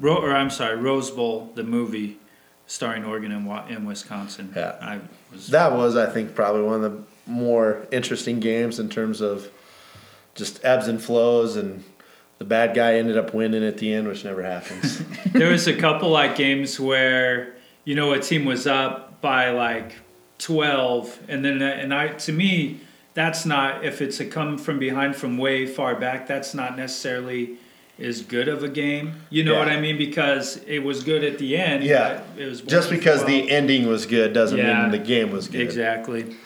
Ro- 0.00 0.18
or 0.18 0.36
I'm 0.36 0.50
sorry, 0.50 0.76
Rose 0.76 1.10
Bowl, 1.10 1.50
the 1.54 1.62
movie 1.62 2.18
starring 2.66 3.04
Oregon 3.04 3.32
and 3.32 3.70
in 3.70 3.84
Wisconsin. 3.84 4.52
Yeah. 4.54 4.76
I 4.80 5.00
was 5.30 5.48
That 5.48 5.72
was, 5.72 5.96
I 5.96 6.06
think, 6.06 6.34
probably 6.34 6.62
one 6.62 6.82
of 6.82 6.92
the 6.92 7.02
more 7.26 7.86
interesting 7.90 8.40
games 8.40 8.78
in 8.78 8.88
terms 8.88 9.20
of 9.20 9.50
just 10.34 10.64
ebbs 10.64 10.88
and 10.88 11.02
flows, 11.02 11.56
and 11.56 11.84
the 12.38 12.44
bad 12.44 12.74
guy 12.74 12.94
ended 12.94 13.18
up 13.18 13.34
winning 13.34 13.64
at 13.64 13.78
the 13.78 13.92
end, 13.92 14.08
which 14.08 14.24
never 14.24 14.42
happens. 14.42 15.02
there 15.32 15.50
was 15.50 15.66
a 15.66 15.76
couple 15.76 16.08
like 16.08 16.36
games 16.36 16.80
where 16.80 17.54
you 17.84 17.94
know 17.94 18.12
a 18.12 18.18
team 18.18 18.44
was 18.44 18.66
up 18.66 19.20
by 19.20 19.50
like 19.50 19.94
12 20.38 21.20
and 21.28 21.44
then 21.44 21.62
and 21.62 21.94
I 21.94 22.08
to 22.08 22.32
me 22.32 22.80
that's 23.14 23.46
not 23.46 23.84
if 23.84 24.02
it's 24.02 24.18
a 24.18 24.26
come 24.26 24.58
from 24.58 24.78
behind 24.78 25.14
from 25.14 25.38
way 25.38 25.66
far 25.66 25.94
back 25.94 26.26
that's 26.26 26.52
not 26.52 26.76
necessarily 26.76 27.58
as 28.02 28.20
good 28.22 28.48
of 28.48 28.62
a 28.62 28.68
game 28.68 29.12
you 29.30 29.44
know 29.44 29.52
Yeah. 29.52 29.58
what 29.60 29.68
I 29.68 29.80
mean 29.80 29.96
because 29.98 30.60
it 30.66 30.80
was 30.80 31.02
good 31.04 31.22
at 31.24 31.38
the 31.38 31.56
end 31.56 31.84
Yeah. 31.84 32.20
but 32.34 32.42
it 32.42 32.46
was 32.46 32.60
just 32.62 32.90
because 32.90 33.22
12. 33.22 33.26
the 33.26 33.50
ending 33.50 33.86
was 33.86 34.06
good 34.06 34.32
doesn't 34.32 34.58
Yeah. 34.58 34.82
mean 34.82 34.90
the 34.90 34.98
game 34.98 35.30
was 35.30 35.48
good. 35.48 35.60
exactly 35.60 36.36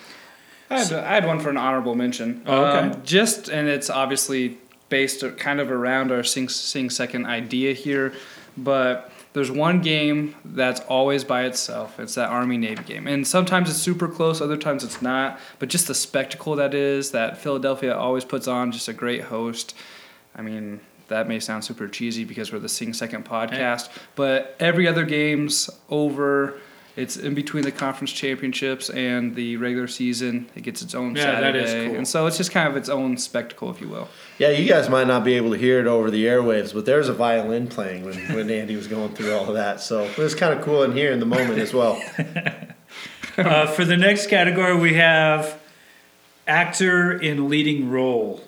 I 0.68 0.78
had, 0.80 0.92
I 0.92 1.14
had 1.14 1.26
one 1.26 1.38
for 1.38 1.48
an 1.50 1.56
honorable 1.56 1.94
mention. 1.94 2.42
Oh, 2.44 2.64
okay. 2.64 2.78
Um, 2.88 3.02
just 3.04 3.48
and 3.48 3.68
it's 3.68 3.88
obviously 3.88 4.58
based 4.88 5.22
kind 5.38 5.60
of 5.60 5.70
around 5.70 6.10
our 6.10 6.24
sing, 6.24 6.48
sing 6.48 6.90
second 6.90 7.24
idea 7.26 7.72
here, 7.72 8.12
but 8.56 9.12
there's 9.32 9.48
one 9.50 9.80
game 9.80 10.34
that's 10.44 10.80
always 10.88 11.22
by 11.22 11.44
itself. 11.44 12.00
It's 12.00 12.16
that 12.16 12.30
Army 12.30 12.56
Navy 12.56 12.82
game, 12.82 13.06
and 13.06 13.24
sometimes 13.24 13.70
it's 13.70 13.78
super 13.78 14.08
close, 14.08 14.40
other 14.40 14.56
times 14.56 14.82
it's 14.82 15.00
not. 15.00 15.38
But 15.60 15.68
just 15.68 15.86
the 15.86 15.94
spectacle 15.94 16.56
that 16.56 16.74
is 16.74 17.12
that 17.12 17.38
Philadelphia 17.38 17.94
always 17.96 18.24
puts 18.24 18.48
on, 18.48 18.72
just 18.72 18.88
a 18.88 18.92
great 18.92 19.22
host. 19.22 19.72
I 20.34 20.42
mean. 20.42 20.80
That 21.08 21.28
may 21.28 21.38
sound 21.40 21.64
super 21.64 21.86
cheesy 21.88 22.24
because 22.24 22.52
we're 22.52 22.58
the 22.58 22.68
Sing 22.68 22.92
Second 22.92 23.24
podcast, 23.24 23.88
but 24.16 24.56
every 24.58 24.88
other 24.88 25.04
game's 25.04 25.70
over. 25.88 26.54
It's 26.96 27.18
in 27.18 27.34
between 27.34 27.62
the 27.62 27.72
conference 27.72 28.10
championships 28.10 28.88
and 28.88 29.34
the 29.34 29.58
regular 29.58 29.86
season. 29.86 30.48
It 30.54 30.62
gets 30.62 30.80
its 30.80 30.94
own 30.94 31.14
Yeah, 31.14 31.26
that 31.26 31.40
Saturday, 31.42 31.64
is 31.64 31.88
cool. 31.88 31.96
and 31.98 32.08
so 32.08 32.26
it's 32.26 32.38
just 32.38 32.50
kind 32.52 32.66
of 32.68 32.74
its 32.76 32.88
own 32.88 33.18
spectacle, 33.18 33.70
if 33.70 33.82
you 33.82 33.88
will. 33.88 34.08
Yeah, 34.38 34.48
you 34.48 34.66
guys 34.66 34.88
might 34.88 35.06
not 35.06 35.22
be 35.22 35.34
able 35.34 35.50
to 35.50 35.58
hear 35.58 35.78
it 35.78 35.86
over 35.86 36.10
the 36.10 36.24
airwaves, 36.24 36.72
but 36.72 36.86
there's 36.86 37.10
a 37.10 37.12
violin 37.12 37.68
playing 37.68 38.06
when, 38.06 38.16
when 38.34 38.50
Andy 38.50 38.76
was 38.76 38.86
going 38.88 39.14
through 39.14 39.34
all 39.34 39.46
of 39.46 39.54
that. 39.54 39.82
So 39.82 40.04
it 40.04 40.16
was 40.16 40.34
kind 40.34 40.58
of 40.58 40.64
cool 40.64 40.84
in 40.84 40.92
here 40.92 41.12
in 41.12 41.20
the 41.20 41.26
moment 41.26 41.58
as 41.58 41.74
well. 41.74 42.02
uh, 43.36 43.66
for 43.66 43.84
the 43.84 43.96
next 43.98 44.28
category 44.28 44.74
we 44.78 44.94
have 44.94 45.60
actor 46.48 47.12
in 47.12 47.48
leading 47.48 47.90
role 47.90 48.42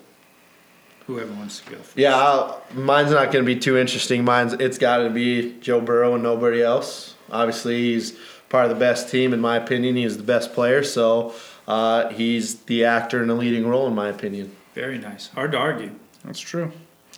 whoever 1.09 1.33
wants 1.33 1.59
to 1.59 1.71
go 1.71 1.77
first. 1.77 1.97
Yeah, 1.97 2.15
I'll, 2.15 2.61
mine's 2.75 3.09
not 3.09 3.31
going 3.31 3.43
to 3.43 3.55
be 3.55 3.59
too 3.59 3.77
interesting. 3.77 4.23
Mine's 4.23 4.53
it's 4.53 4.77
got 4.77 4.97
to 4.97 5.09
be 5.09 5.57
Joe 5.59 5.81
Burrow 5.81 6.13
and 6.13 6.21
nobody 6.21 6.61
else. 6.61 7.15
Obviously, 7.31 7.77
he's 7.77 8.15
part 8.47 8.65
of 8.65 8.69
the 8.69 8.75
best 8.79 9.09
team 9.09 9.33
in 9.33 9.39
my 9.39 9.57
opinion. 9.57 9.95
He's 9.95 10.17
the 10.17 10.23
best 10.23 10.53
player, 10.53 10.83
so 10.83 11.33
uh, 11.67 12.09
he's 12.09 12.59
the 12.61 12.85
actor 12.85 13.23
in 13.23 13.29
a 13.31 13.33
leading 13.33 13.67
role 13.67 13.87
in 13.87 13.95
my 13.95 14.07
opinion. 14.09 14.55
very 14.75 14.99
nice 14.99 15.27
hard 15.29 15.51
to 15.53 15.57
argue 15.57 15.91
That's 16.23 16.39
true. 16.39 16.71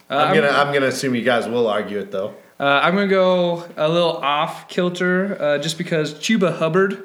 Uh, 0.10 0.16
I'm 0.16 0.36
gonna 0.36 0.50
I'm 0.50 0.74
gonna 0.74 0.88
assume 0.88 1.14
you 1.16 1.22
guys 1.22 1.48
will 1.48 1.68
argue 1.68 2.00
it 2.00 2.12
though. 2.12 2.34
Uh, 2.60 2.80
I'm 2.84 2.96
gonna 2.96 3.08
go 3.08 3.66
a 3.76 3.90
little 3.90 4.18
off 4.18 4.70
kilter, 4.70 5.38
uh, 5.42 5.58
just 5.58 5.78
because 5.78 6.14
Chuba 6.14 6.58
Hubbard 6.58 7.04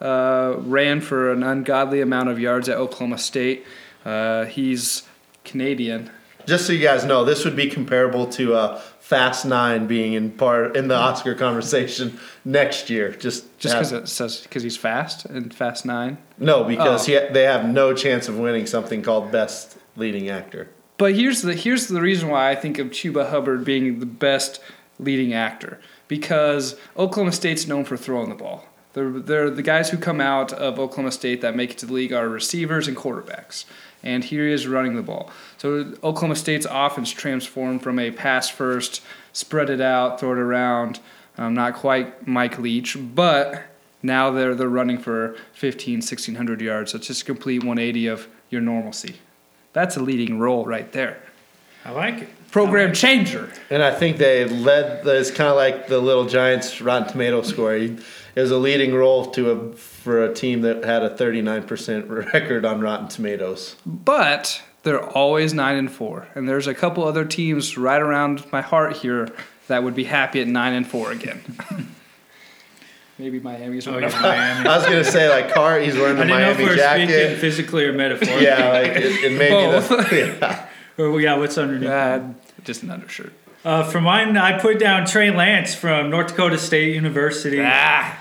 uh, 0.00 0.54
ran 0.58 1.00
for 1.00 1.32
an 1.32 1.42
ungodly 1.42 2.00
amount 2.00 2.28
of 2.28 2.38
yards 2.38 2.68
at 2.68 2.76
Oklahoma 2.76 3.18
State. 3.18 3.64
Uh, 4.04 4.44
he's 4.44 5.02
Canadian. 5.44 6.10
Just 6.48 6.66
so 6.66 6.72
you 6.72 6.82
guys 6.82 7.04
know, 7.04 7.24
this 7.24 7.44
would 7.44 7.54
be 7.56 7.68
comparable 7.68 8.26
to 8.28 8.54
uh, 8.54 8.78
Fast 9.00 9.44
Nine 9.44 9.86
being 9.86 10.14
in 10.14 10.30
part 10.30 10.76
in 10.76 10.88
the 10.88 10.94
Oscar 10.96 11.34
conversation 11.34 12.18
next 12.44 12.88
year. 12.88 13.10
Just 13.12 13.58
Just 13.58 13.74
because 13.74 13.92
it 13.92 14.08
says 14.08 14.40
because 14.40 14.62
he's 14.62 14.76
fast 14.76 15.26
and 15.26 15.52
Fast 15.52 15.84
Nine. 15.84 16.16
no, 16.38 16.64
because 16.64 17.08
Oh. 17.08 17.12
he, 17.26 17.32
they 17.32 17.42
have 17.44 17.68
no 17.68 17.92
chance 17.94 18.28
of 18.28 18.38
winning 18.38 18.64
something 18.66 19.02
called 19.02 19.30
Best 19.30 19.76
Leading 19.96 20.30
Actor. 20.30 20.68
But 20.96 21.14
here's 21.14 21.42
the 21.42 21.54
here's 21.54 21.86
the 21.88 22.00
reason 22.00 22.28
why 22.30 22.50
I 22.50 22.54
think 22.54 22.78
of 22.78 22.88
Chuba 22.88 23.28
Hubbard 23.30 23.64
being 23.64 24.00
the 24.00 24.06
best 24.06 24.60
leading 24.98 25.32
actor 25.34 25.78
because 26.08 26.74
Oklahoma 26.96 27.32
State's 27.32 27.66
known 27.66 27.84
for 27.84 27.96
throwing 27.96 28.30
the 28.30 28.34
ball. 28.34 28.64
They're, 28.94 29.10
they're 29.10 29.50
the 29.50 29.62
guys 29.62 29.90
who 29.90 29.98
come 29.98 30.20
out 30.20 30.52
of 30.52 30.78
Oklahoma 30.80 31.12
State 31.12 31.40
that 31.42 31.54
make 31.54 31.70
it 31.72 31.78
to 31.78 31.86
the 31.86 31.92
league 31.92 32.12
are 32.12 32.28
receivers 32.28 32.88
and 32.88 32.96
quarterbacks. 32.96 33.64
And 34.02 34.22
here 34.24 34.46
he 34.46 34.52
is 34.52 34.66
running 34.66 34.94
the 34.94 35.02
ball. 35.02 35.30
So 35.56 35.92
Oklahoma 36.04 36.36
State's 36.36 36.66
offense 36.70 37.10
transformed 37.10 37.82
from 37.82 37.98
a 37.98 38.10
pass 38.10 38.48
first, 38.48 39.02
spread 39.32 39.70
it 39.70 39.80
out, 39.80 40.20
throw 40.20 40.32
it 40.32 40.38
around. 40.38 41.00
Um, 41.36 41.54
not 41.54 41.74
quite 41.74 42.26
Mike 42.26 42.58
Leach, 42.58 42.96
but 43.14 43.62
now 44.02 44.30
they're 44.30 44.54
they're 44.54 44.68
running 44.68 44.98
for 44.98 45.36
15, 45.54 45.96
1600 45.96 46.60
yards. 46.60 46.92
So 46.92 46.98
it's 46.98 47.06
just 47.06 47.22
a 47.22 47.24
complete 47.24 47.58
180 47.60 48.06
of 48.06 48.28
your 48.50 48.60
normalcy. 48.60 49.16
That's 49.72 49.96
a 49.96 50.00
leading 50.00 50.38
role 50.38 50.64
right 50.64 50.90
there. 50.92 51.22
I 51.84 51.90
like 51.92 52.22
it 52.22 52.28
Program 52.50 52.94
changer. 52.94 53.50
And 53.68 53.82
I 53.82 53.90
think 53.90 54.16
they 54.16 54.46
led. 54.46 55.06
It's 55.06 55.30
kind 55.30 55.50
of 55.50 55.56
like 55.56 55.86
the 55.86 55.98
Little 55.98 56.24
Giants 56.26 56.80
Rotten 56.80 57.08
Tomato 57.08 57.42
score. 57.42 57.74
He- 57.74 57.98
It 58.38 58.42
was 58.42 58.52
a 58.52 58.56
leading 58.56 58.94
role 58.94 59.26
to 59.32 59.50
a 59.50 59.72
for 59.72 60.22
a 60.22 60.32
team 60.32 60.60
that 60.60 60.84
had 60.84 61.02
a 61.02 61.10
39% 61.10 62.08
record 62.32 62.64
on 62.64 62.80
Rotten 62.80 63.08
Tomatoes. 63.08 63.74
But 63.84 64.62
they're 64.84 65.02
always 65.02 65.52
nine 65.52 65.74
and 65.76 65.90
four. 65.90 66.28
And 66.36 66.48
there's 66.48 66.68
a 66.68 66.74
couple 66.74 67.02
other 67.02 67.24
teams 67.24 67.76
right 67.76 68.00
around 68.00 68.44
my 68.52 68.60
heart 68.60 68.98
here 68.98 69.28
that 69.66 69.82
would 69.82 69.96
be 69.96 70.04
happy 70.04 70.40
at 70.40 70.46
nine 70.46 70.72
and 70.74 70.86
four 70.86 71.10
again. 71.10 71.42
Maybe 73.18 73.40
Miami's 73.40 73.88
Oh, 73.88 73.94
one 73.94 74.02
yeah. 74.04 74.20
Miami. 74.22 74.68
I 74.68 74.76
was 74.76 74.84
gonna 74.86 75.02
say 75.02 75.28
like 75.28 75.52
car. 75.52 75.80
He's 75.80 75.96
wearing 75.96 76.18
I 76.18 76.20
the 76.20 76.24
didn't 76.26 76.40
know 76.40 76.50
if 76.50 76.58
we're 76.58 76.76
were 76.76 77.06
speaking 77.06 77.40
physically 77.40 77.86
or 77.86 77.92
metaphorically. 77.92 78.44
Yeah, 78.44 78.68
like 78.70 78.92
it, 78.92 79.24
it 79.24 79.36
may 79.36 79.50
Both. 79.50 79.88
be 79.90 79.96
the, 79.96 80.38
yeah. 80.40 80.66
Or, 80.96 81.20
yeah, 81.20 81.36
what's 81.36 81.58
underneath? 81.58 81.88
Uh, 81.90 82.20
just 82.62 82.84
an 82.84 82.90
undershirt. 82.90 83.32
Uh, 83.64 83.82
for 83.82 84.00
mine, 84.00 84.36
I 84.36 84.60
put 84.60 84.78
down 84.78 85.06
Trey 85.06 85.32
Lance 85.32 85.74
from 85.74 86.08
North 86.10 86.28
Dakota 86.28 86.56
State 86.56 86.94
University. 86.94 87.58
Ah, 87.60 88.16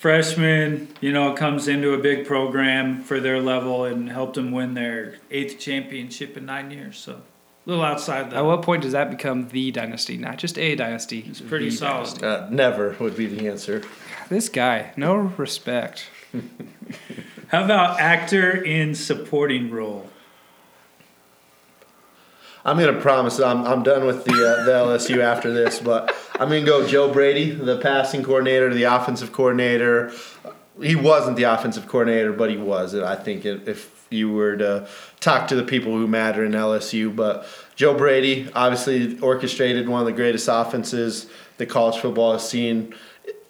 Freshman, 0.00 0.88
you 1.02 1.12
know, 1.12 1.34
comes 1.34 1.68
into 1.68 1.92
a 1.92 1.98
big 1.98 2.26
program 2.26 3.02
for 3.02 3.20
their 3.20 3.38
level 3.38 3.84
and 3.84 4.10
helped 4.10 4.32
them 4.32 4.50
win 4.50 4.72
their 4.72 5.16
eighth 5.30 5.58
championship 5.58 6.38
in 6.38 6.46
nine 6.46 6.70
years. 6.70 6.96
So 6.96 7.12
a 7.16 7.20
little 7.66 7.84
outside 7.84 8.30
the. 8.30 8.36
at 8.36 8.44
what 8.46 8.62
point 8.62 8.80
does 8.80 8.92
that 8.92 9.10
become 9.10 9.48
the 9.48 9.70
dynasty? 9.70 10.16
Not 10.16 10.38
just 10.38 10.58
a 10.58 10.74
dynasty. 10.74 11.26
It's 11.28 11.42
pretty 11.42 11.70
solid. 11.70 12.24
Uh, 12.24 12.48
never 12.48 12.96
would 12.98 13.14
be 13.14 13.26
the 13.26 13.46
answer. 13.46 13.82
This 14.30 14.48
guy, 14.48 14.94
no 14.96 15.16
respect. 15.16 16.06
How 17.48 17.62
about 17.66 18.00
actor 18.00 18.52
in 18.52 18.94
supporting 18.94 19.70
role? 19.70 20.09
I'm 22.64 22.78
gonna 22.78 23.00
promise 23.00 23.40
I'm 23.40 23.64
I'm 23.64 23.82
done 23.82 24.06
with 24.06 24.24
the 24.24 24.32
uh, 24.32 24.64
the 24.64 24.72
LSU 24.72 25.18
after 25.18 25.52
this, 25.52 25.80
but 25.80 26.14
I'm 26.34 26.48
gonna 26.48 26.62
go 26.62 26.86
Joe 26.86 27.12
Brady, 27.12 27.50
the 27.50 27.78
passing 27.78 28.22
coordinator, 28.22 28.72
the 28.72 28.84
offensive 28.84 29.32
coordinator. 29.32 30.12
He 30.80 30.96
wasn't 30.96 31.36
the 31.36 31.44
offensive 31.44 31.86
coordinator, 31.86 32.32
but 32.32 32.50
he 32.50 32.56
was. 32.56 32.94
I 32.94 33.16
think 33.16 33.44
if 33.44 34.06
you 34.10 34.32
were 34.32 34.56
to 34.56 34.88
talk 35.20 35.48
to 35.48 35.54
the 35.54 35.62
people 35.62 35.92
who 35.92 36.06
matter 36.06 36.44
in 36.44 36.52
LSU, 36.52 37.14
but 37.14 37.46
Joe 37.76 37.94
Brady 37.96 38.50
obviously 38.54 39.18
orchestrated 39.20 39.88
one 39.88 40.00
of 40.00 40.06
the 40.06 40.12
greatest 40.12 40.48
offenses 40.50 41.28
that 41.58 41.66
college 41.66 41.98
football 41.98 42.32
has 42.32 42.48
seen. 42.48 42.94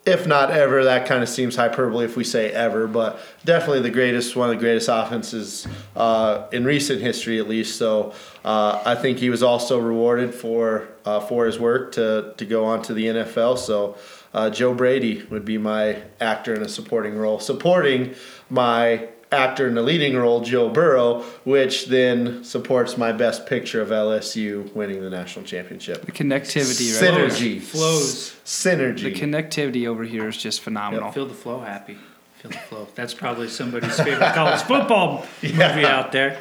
If 0.07 0.27
not 0.27 0.51
ever, 0.51 0.85
that 0.85 1.07
kind 1.07 1.23
of 1.23 1.29
seems 1.29 1.57
hyperbole 1.57 2.07
if 2.07 2.17
we 2.17 2.25
say 2.25 2.51
ever, 2.51 2.87
but 2.87 3.21
definitely 3.45 3.83
the 3.83 3.91
greatest, 3.91 4.35
one 4.35 4.49
of 4.49 4.57
the 4.57 4.61
greatest 4.61 4.89
offenses 4.89 5.67
uh, 5.95 6.47
in 6.53 6.65
recent 6.65 7.03
history, 7.03 7.39
at 7.39 7.47
least. 7.47 7.77
So 7.77 8.15
uh, 8.43 8.83
I 8.87 8.95
think 8.95 9.19
he 9.19 9.29
was 9.29 9.43
also 9.43 9.79
rewarded 9.79 10.35
for 10.35 10.89
uh, 11.05 11.21
for 11.21 11.45
his 11.45 11.59
work 11.59 11.93
to 11.93 12.33
to 12.39 12.47
go 12.47 12.65
on 12.65 12.81
to 12.83 12.95
the 12.95 13.07
NFL. 13.07 13.59
So 13.59 13.99
uh, 14.33 14.49
Joe 14.49 14.73
Brady 14.75 15.23
would 15.31 15.45
be 15.45 15.59
my 15.59 16.03
actor 16.19 16.55
in 16.55 16.63
a 16.63 16.69
supporting 16.69 17.17
role, 17.17 17.39
supporting 17.39 18.15
my 18.49 19.09
actor 19.33 19.69
in 19.69 19.79
a 19.79 19.83
leading 19.83 20.17
role, 20.17 20.41
Joe 20.41 20.69
Burrow, 20.69 21.23
which 21.45 21.87
then 21.87 22.43
supports 22.45 22.97
my 22.99 23.13
best 23.13 23.47
picture 23.47 23.81
of 23.81 23.89
LSU 23.91 24.73
winning 24.75 25.01
the 25.03 25.11
national 25.11 25.45
championship. 25.45 26.05
The 26.05 26.13
connectivity, 26.13 26.93
right? 27.01 27.01
there. 27.15 27.29
Synergy, 27.29 27.61
Flows. 27.61 28.35
synergy. 28.45 29.03
The 29.03 29.15
connectivity 29.15 29.87
over 29.87 30.05
here 30.05 30.27
is 30.29 30.37
just 30.37 30.61
phenomenal. 30.63 31.13
Feel 31.13 31.27
the 31.27 31.35
flow 31.35 31.61
happy. 31.61 31.97
Feel 32.39 32.51
the 32.51 32.59
flow. 32.59 32.89
That's 32.95 33.15
probably 33.15 33.49
somebody's 33.49 33.97
favorite 34.01 34.35
college 34.35 34.61
football 34.63 35.27
movie 35.43 35.55
Yeah. 35.57 35.99
out 35.99 36.11
there. 36.13 36.41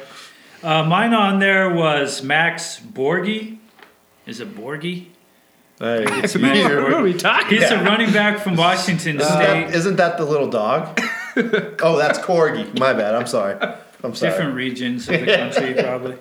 Uh, 0.62 0.82
mine 0.84 1.14
on 1.14 1.38
there 1.38 1.70
was 1.72 2.22
Max 2.22 2.80
Borghi. 2.80 3.58
Is 4.26 4.40
it 4.40 4.54
Borghi? 4.54 5.06
Hey, 5.78 6.04
it's 6.22 6.36
Matt 6.36 6.56
you. 6.56 6.64
Borghi. 6.64 6.82
What 6.82 6.92
are 6.94 7.02
we 7.02 7.14
talking? 7.14 7.58
He's 7.58 7.70
a 7.70 7.82
running 7.82 8.12
back 8.12 8.40
from 8.40 8.56
Washington 8.56 9.20
Isn't 9.20 9.32
State. 9.32 9.66
that, 9.68 9.74
isn't 9.74 9.96
that 9.96 10.18
the 10.18 10.24
little 10.26 10.50
dog? 10.50 11.00
oh, 11.82 11.96
that's 11.96 12.18
Corgi. 12.18 12.78
My 12.78 12.92
bad. 12.92 13.14
I'm 13.14 13.26
sorry. 13.26 13.56
I'm 14.02 14.14
sorry. 14.14 14.32
different 14.32 14.54
regions 14.54 15.08
of 15.08 15.20
the 15.20 15.26
country 15.26 15.74
probably. 15.82 16.16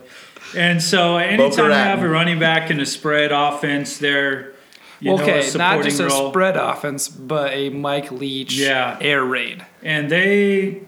And 0.56 0.82
so 0.82 1.18
anytime 1.18 1.66
you 1.66 1.72
have 1.72 2.02
a 2.04 2.10
running 2.10 2.40
back 2.40 2.72
in 2.72 2.80
a 2.80 2.86
spread 2.86 3.32
offense, 3.32 3.98
they're 4.00 4.54
you 5.00 5.12
know, 5.16 5.20
a 5.20 5.22
okay, 5.22 5.36
not 5.38 5.44
supporting 5.46 5.84
just 5.84 6.00
a 6.02 6.10
spread 6.30 6.58
offense, 6.58 7.08
but 7.08 7.54
a 7.54 7.70
Mike 7.70 8.12
Leach 8.12 8.54
Yeah. 8.54 8.98
air 9.00 9.24
raid. 9.24 9.66
and 9.84 10.10
they 10.10 10.82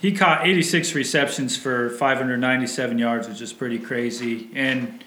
he 0.00 0.12
caught 0.12 0.46
86 0.46 0.94
receptions 0.94 1.56
for 1.56 1.90
597 1.90 2.98
yards, 3.00 3.28
which 3.28 3.40
is 3.40 3.52
pretty 3.52 3.80
crazy. 3.80 4.48
And 4.54 5.02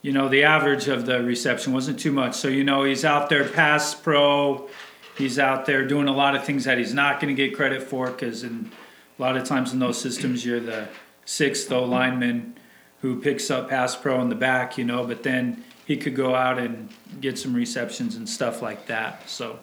you 0.00 0.12
know 0.12 0.28
the 0.28 0.44
average 0.44 0.88
of 0.88 1.04
the 1.04 1.22
reception 1.22 1.72
wasn't 1.74 2.00
too 2.00 2.12
much. 2.12 2.34
So 2.36 2.48
you 2.48 2.64
know 2.64 2.84
he's 2.84 3.04
out 3.04 3.28
there 3.28 3.44
pass 3.46 3.94
pro. 3.94 4.68
He's 5.16 5.38
out 5.38 5.66
there 5.66 5.86
doing 5.86 6.08
a 6.08 6.12
lot 6.12 6.34
of 6.34 6.44
things 6.44 6.64
that 6.64 6.78
he's 6.78 6.94
not 6.94 7.20
going 7.20 7.34
to 7.34 7.48
get 7.48 7.54
credit 7.56 7.82
for 7.82 8.10
because 8.10 8.42
in 8.42 8.70
a 9.18 9.22
lot 9.22 9.36
of 9.36 9.44
times 9.44 9.72
in 9.72 9.78
those 9.78 10.00
systems 10.00 10.44
you're 10.44 10.60
the 10.60 10.88
sixth 11.24 11.70
O 11.70 11.84
lineman 11.84 12.58
who 13.02 13.20
picks 13.20 13.50
up 13.50 13.68
pass 13.68 13.94
pro 13.94 14.20
in 14.20 14.28
the 14.28 14.34
back, 14.34 14.78
you 14.78 14.84
know. 14.84 15.04
But 15.04 15.22
then 15.22 15.64
he 15.84 15.96
could 15.96 16.14
go 16.16 16.34
out 16.34 16.58
and 16.58 16.88
get 17.20 17.38
some 17.38 17.54
receptions 17.54 18.16
and 18.16 18.28
stuff 18.28 18.62
like 18.62 18.86
that. 18.86 19.28
So 19.28 19.58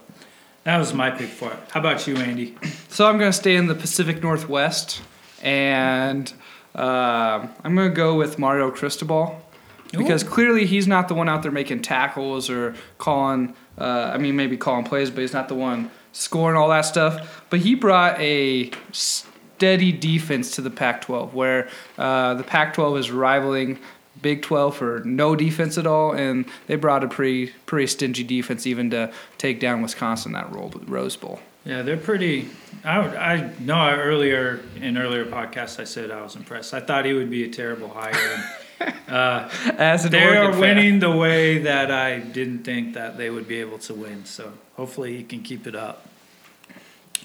that 0.63 0.77
was 0.77 0.93
my 0.93 1.09
pick 1.09 1.29
for 1.29 1.51
it. 1.51 1.59
How 1.71 1.79
about 1.79 2.05
you, 2.05 2.17
Andy? 2.17 2.57
So 2.89 3.07
I'm 3.07 3.17
going 3.17 3.31
to 3.31 3.37
stay 3.37 3.55
in 3.55 3.67
the 3.67 3.75
Pacific 3.75 4.21
Northwest, 4.21 5.01
and 5.41 6.31
uh, 6.75 7.47
I'm 7.63 7.75
going 7.75 7.89
to 7.89 7.95
go 7.95 8.15
with 8.15 8.37
Mario 8.37 8.69
Cristobal 8.69 9.41
because 9.91 10.23
clearly 10.23 10.65
he's 10.65 10.87
not 10.87 11.07
the 11.07 11.15
one 11.15 11.29
out 11.29 11.41
there 11.41 11.51
making 11.51 11.81
tackles 11.81 12.49
or 12.49 12.75
calling. 12.97 13.55
Uh, 13.79 14.11
I 14.13 14.17
mean, 14.17 14.35
maybe 14.35 14.57
calling 14.57 14.85
plays, 14.85 15.09
but 15.09 15.21
he's 15.21 15.33
not 15.33 15.47
the 15.47 15.55
one 15.55 15.91
scoring 16.11 16.57
all 16.57 16.69
that 16.69 16.81
stuff. 16.81 17.43
But 17.49 17.59
he 17.59 17.75
brought 17.75 18.19
a 18.19 18.71
steady 18.91 19.91
defense 19.91 20.51
to 20.55 20.61
the 20.61 20.69
Pac-12, 20.69 21.33
where 21.33 21.69
uh, 21.97 22.33
the 22.35 22.43
Pac-12 22.43 22.99
is 22.99 23.11
rivaling 23.11 23.79
Big 24.21 24.41
12 24.41 24.75
for 24.75 25.01
no 25.05 25.35
defense 25.35 25.77
at 25.77 25.87
all, 25.87 26.11
and 26.11 26.45
they 26.67 26.75
brought 26.75 27.03
a 27.03 27.07
pretty 27.07 27.53
pretty 27.65 27.87
stingy 27.87 28.23
defense 28.23 28.67
even 28.67 28.89
to 28.89 29.13
take 29.37 29.61
down 29.61 29.81
Wisconsin 29.81 30.33
that 30.33 30.49
Rose 30.51 31.15
Bowl. 31.15 31.39
Yeah, 31.65 31.83
they're 31.83 31.97
pretty. 31.97 32.49
I, 32.83 32.99
I 32.99 33.53
know 33.59 33.75
I 33.75 33.95
earlier 33.95 34.61
in 34.81 34.97
earlier 34.97 35.25
podcasts 35.25 35.79
I 35.79 35.83
said 35.83 36.11
I 36.11 36.21
was 36.21 36.35
impressed. 36.35 36.73
I 36.73 36.79
thought 36.79 37.05
he 37.05 37.13
would 37.13 37.29
be 37.29 37.43
a 37.43 37.49
terrible 37.49 37.89
hire. 37.89 38.13
And, 38.79 38.93
uh, 39.07 39.49
As 39.77 40.05
an 40.05 40.11
they 40.11 40.23
Oregon 40.23 40.45
are 40.45 40.51
fan. 40.51 40.61
winning 40.61 40.99
the 40.99 41.11
way 41.11 41.59
that 41.59 41.91
I 41.91 42.19
didn't 42.19 42.63
think 42.63 42.93
that 42.93 43.17
they 43.17 43.29
would 43.29 43.47
be 43.47 43.59
able 43.59 43.79
to 43.79 43.93
win. 43.93 44.25
So 44.25 44.53
hopefully 44.75 45.17
he 45.17 45.23
can 45.23 45.41
keep 45.41 45.67
it 45.67 45.75
up. 45.75 46.05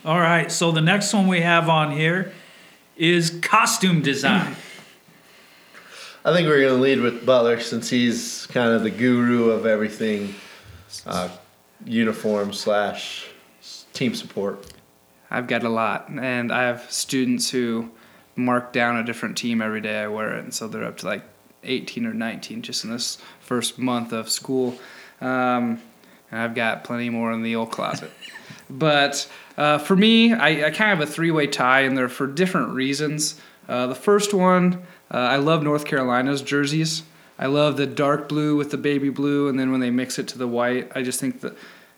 All 0.05 0.21
right, 0.21 0.53
so 0.53 0.71
the 0.71 0.83
next 0.83 1.14
one 1.14 1.29
we 1.29 1.40
have 1.40 1.71
on 1.71 1.90
here 1.93 2.33
is 2.97 3.31
costume 3.43 4.03
design. 4.03 4.55
I 6.27 6.33
think 6.33 6.47
we're 6.49 6.61
going 6.61 6.77
to 6.77 6.81
lead 6.83 7.01
with 7.01 7.25
Butler 7.25 7.61
since 7.61 7.88
he's 7.90 8.47
kind 8.47 8.71
of 8.71 8.83
the 8.83 8.90
guru 8.90 9.51
of 9.51 9.67
everything 9.67 10.35
uh, 11.07 11.29
uniform 11.85 12.53
slash 12.53 13.27
team 13.93 14.14
support. 14.14 14.73
I've 15.31 15.47
got 15.47 15.64
a 15.64 15.69
lot, 15.69 16.09
and 16.09 16.53
I 16.53 16.62
have 16.64 16.90
students 16.90 17.51
who 17.51 17.90
mark 18.37 18.73
down 18.73 18.97
a 18.97 19.05
different 19.05 19.37
team 19.37 19.61
every 19.62 19.81
day 19.81 20.03
I 20.03 20.09
wear 20.09 20.37
it, 20.37 20.45
and 20.45 20.53
so 20.55 20.69
they're 20.69 20.85
up 20.85 20.99
to 20.99 21.07
like 21.07 21.23
18 21.64 22.07
or 22.07 22.14
19 22.14 22.62
just 22.62 22.85
in 22.85 22.90
this 22.90 23.18
first 23.40 23.79
month 23.79 24.12
of 24.12 24.31
school. 24.31 24.79
Um, 25.20 25.81
and 26.31 26.40
I've 26.40 26.55
got 26.55 26.85
plenty 26.85 27.11
more 27.11 27.33
in 27.33 27.42
the 27.42 27.57
old 27.57 27.70
closet. 27.70 28.11
but 28.70 29.30
uh, 29.57 29.78
for 29.78 29.95
me, 29.97 30.32
I, 30.32 30.66
I 30.66 30.70
kind 30.70 30.93
of 30.93 30.99
have 30.99 31.01
a 31.01 31.07
three-way 31.07 31.47
tie, 31.47 31.82
and 31.82 31.97
they're 31.97 32.09
for 32.09 32.26
different 32.26 32.70
reasons. 32.70 33.41
Uh, 33.68 33.86
the 33.86 33.95
first 33.95 34.34
one, 34.34 34.82
uh, 35.11 35.18
I 35.18 35.36
love 35.36 35.62
North 35.62 35.84
Carolina's 35.84 36.43
jerseys. 36.43 37.03
I 37.39 37.47
love 37.47 37.76
the 37.76 37.86
dark 37.86 38.28
blue 38.28 38.57
with 38.57 38.70
the 38.70 38.78
baby 38.78 39.11
blue, 39.11 39.49
and 39.49 39.59
then 39.59 39.70
when 39.70 39.80
they 39.80 39.91
mix 39.91 40.18
it 40.18 40.28
to 40.28 40.39
the 40.39 40.49
white, 40.49 40.91
I 40.95 41.03
just 41.03 41.20
think 41.20 41.41
that. 41.41 41.57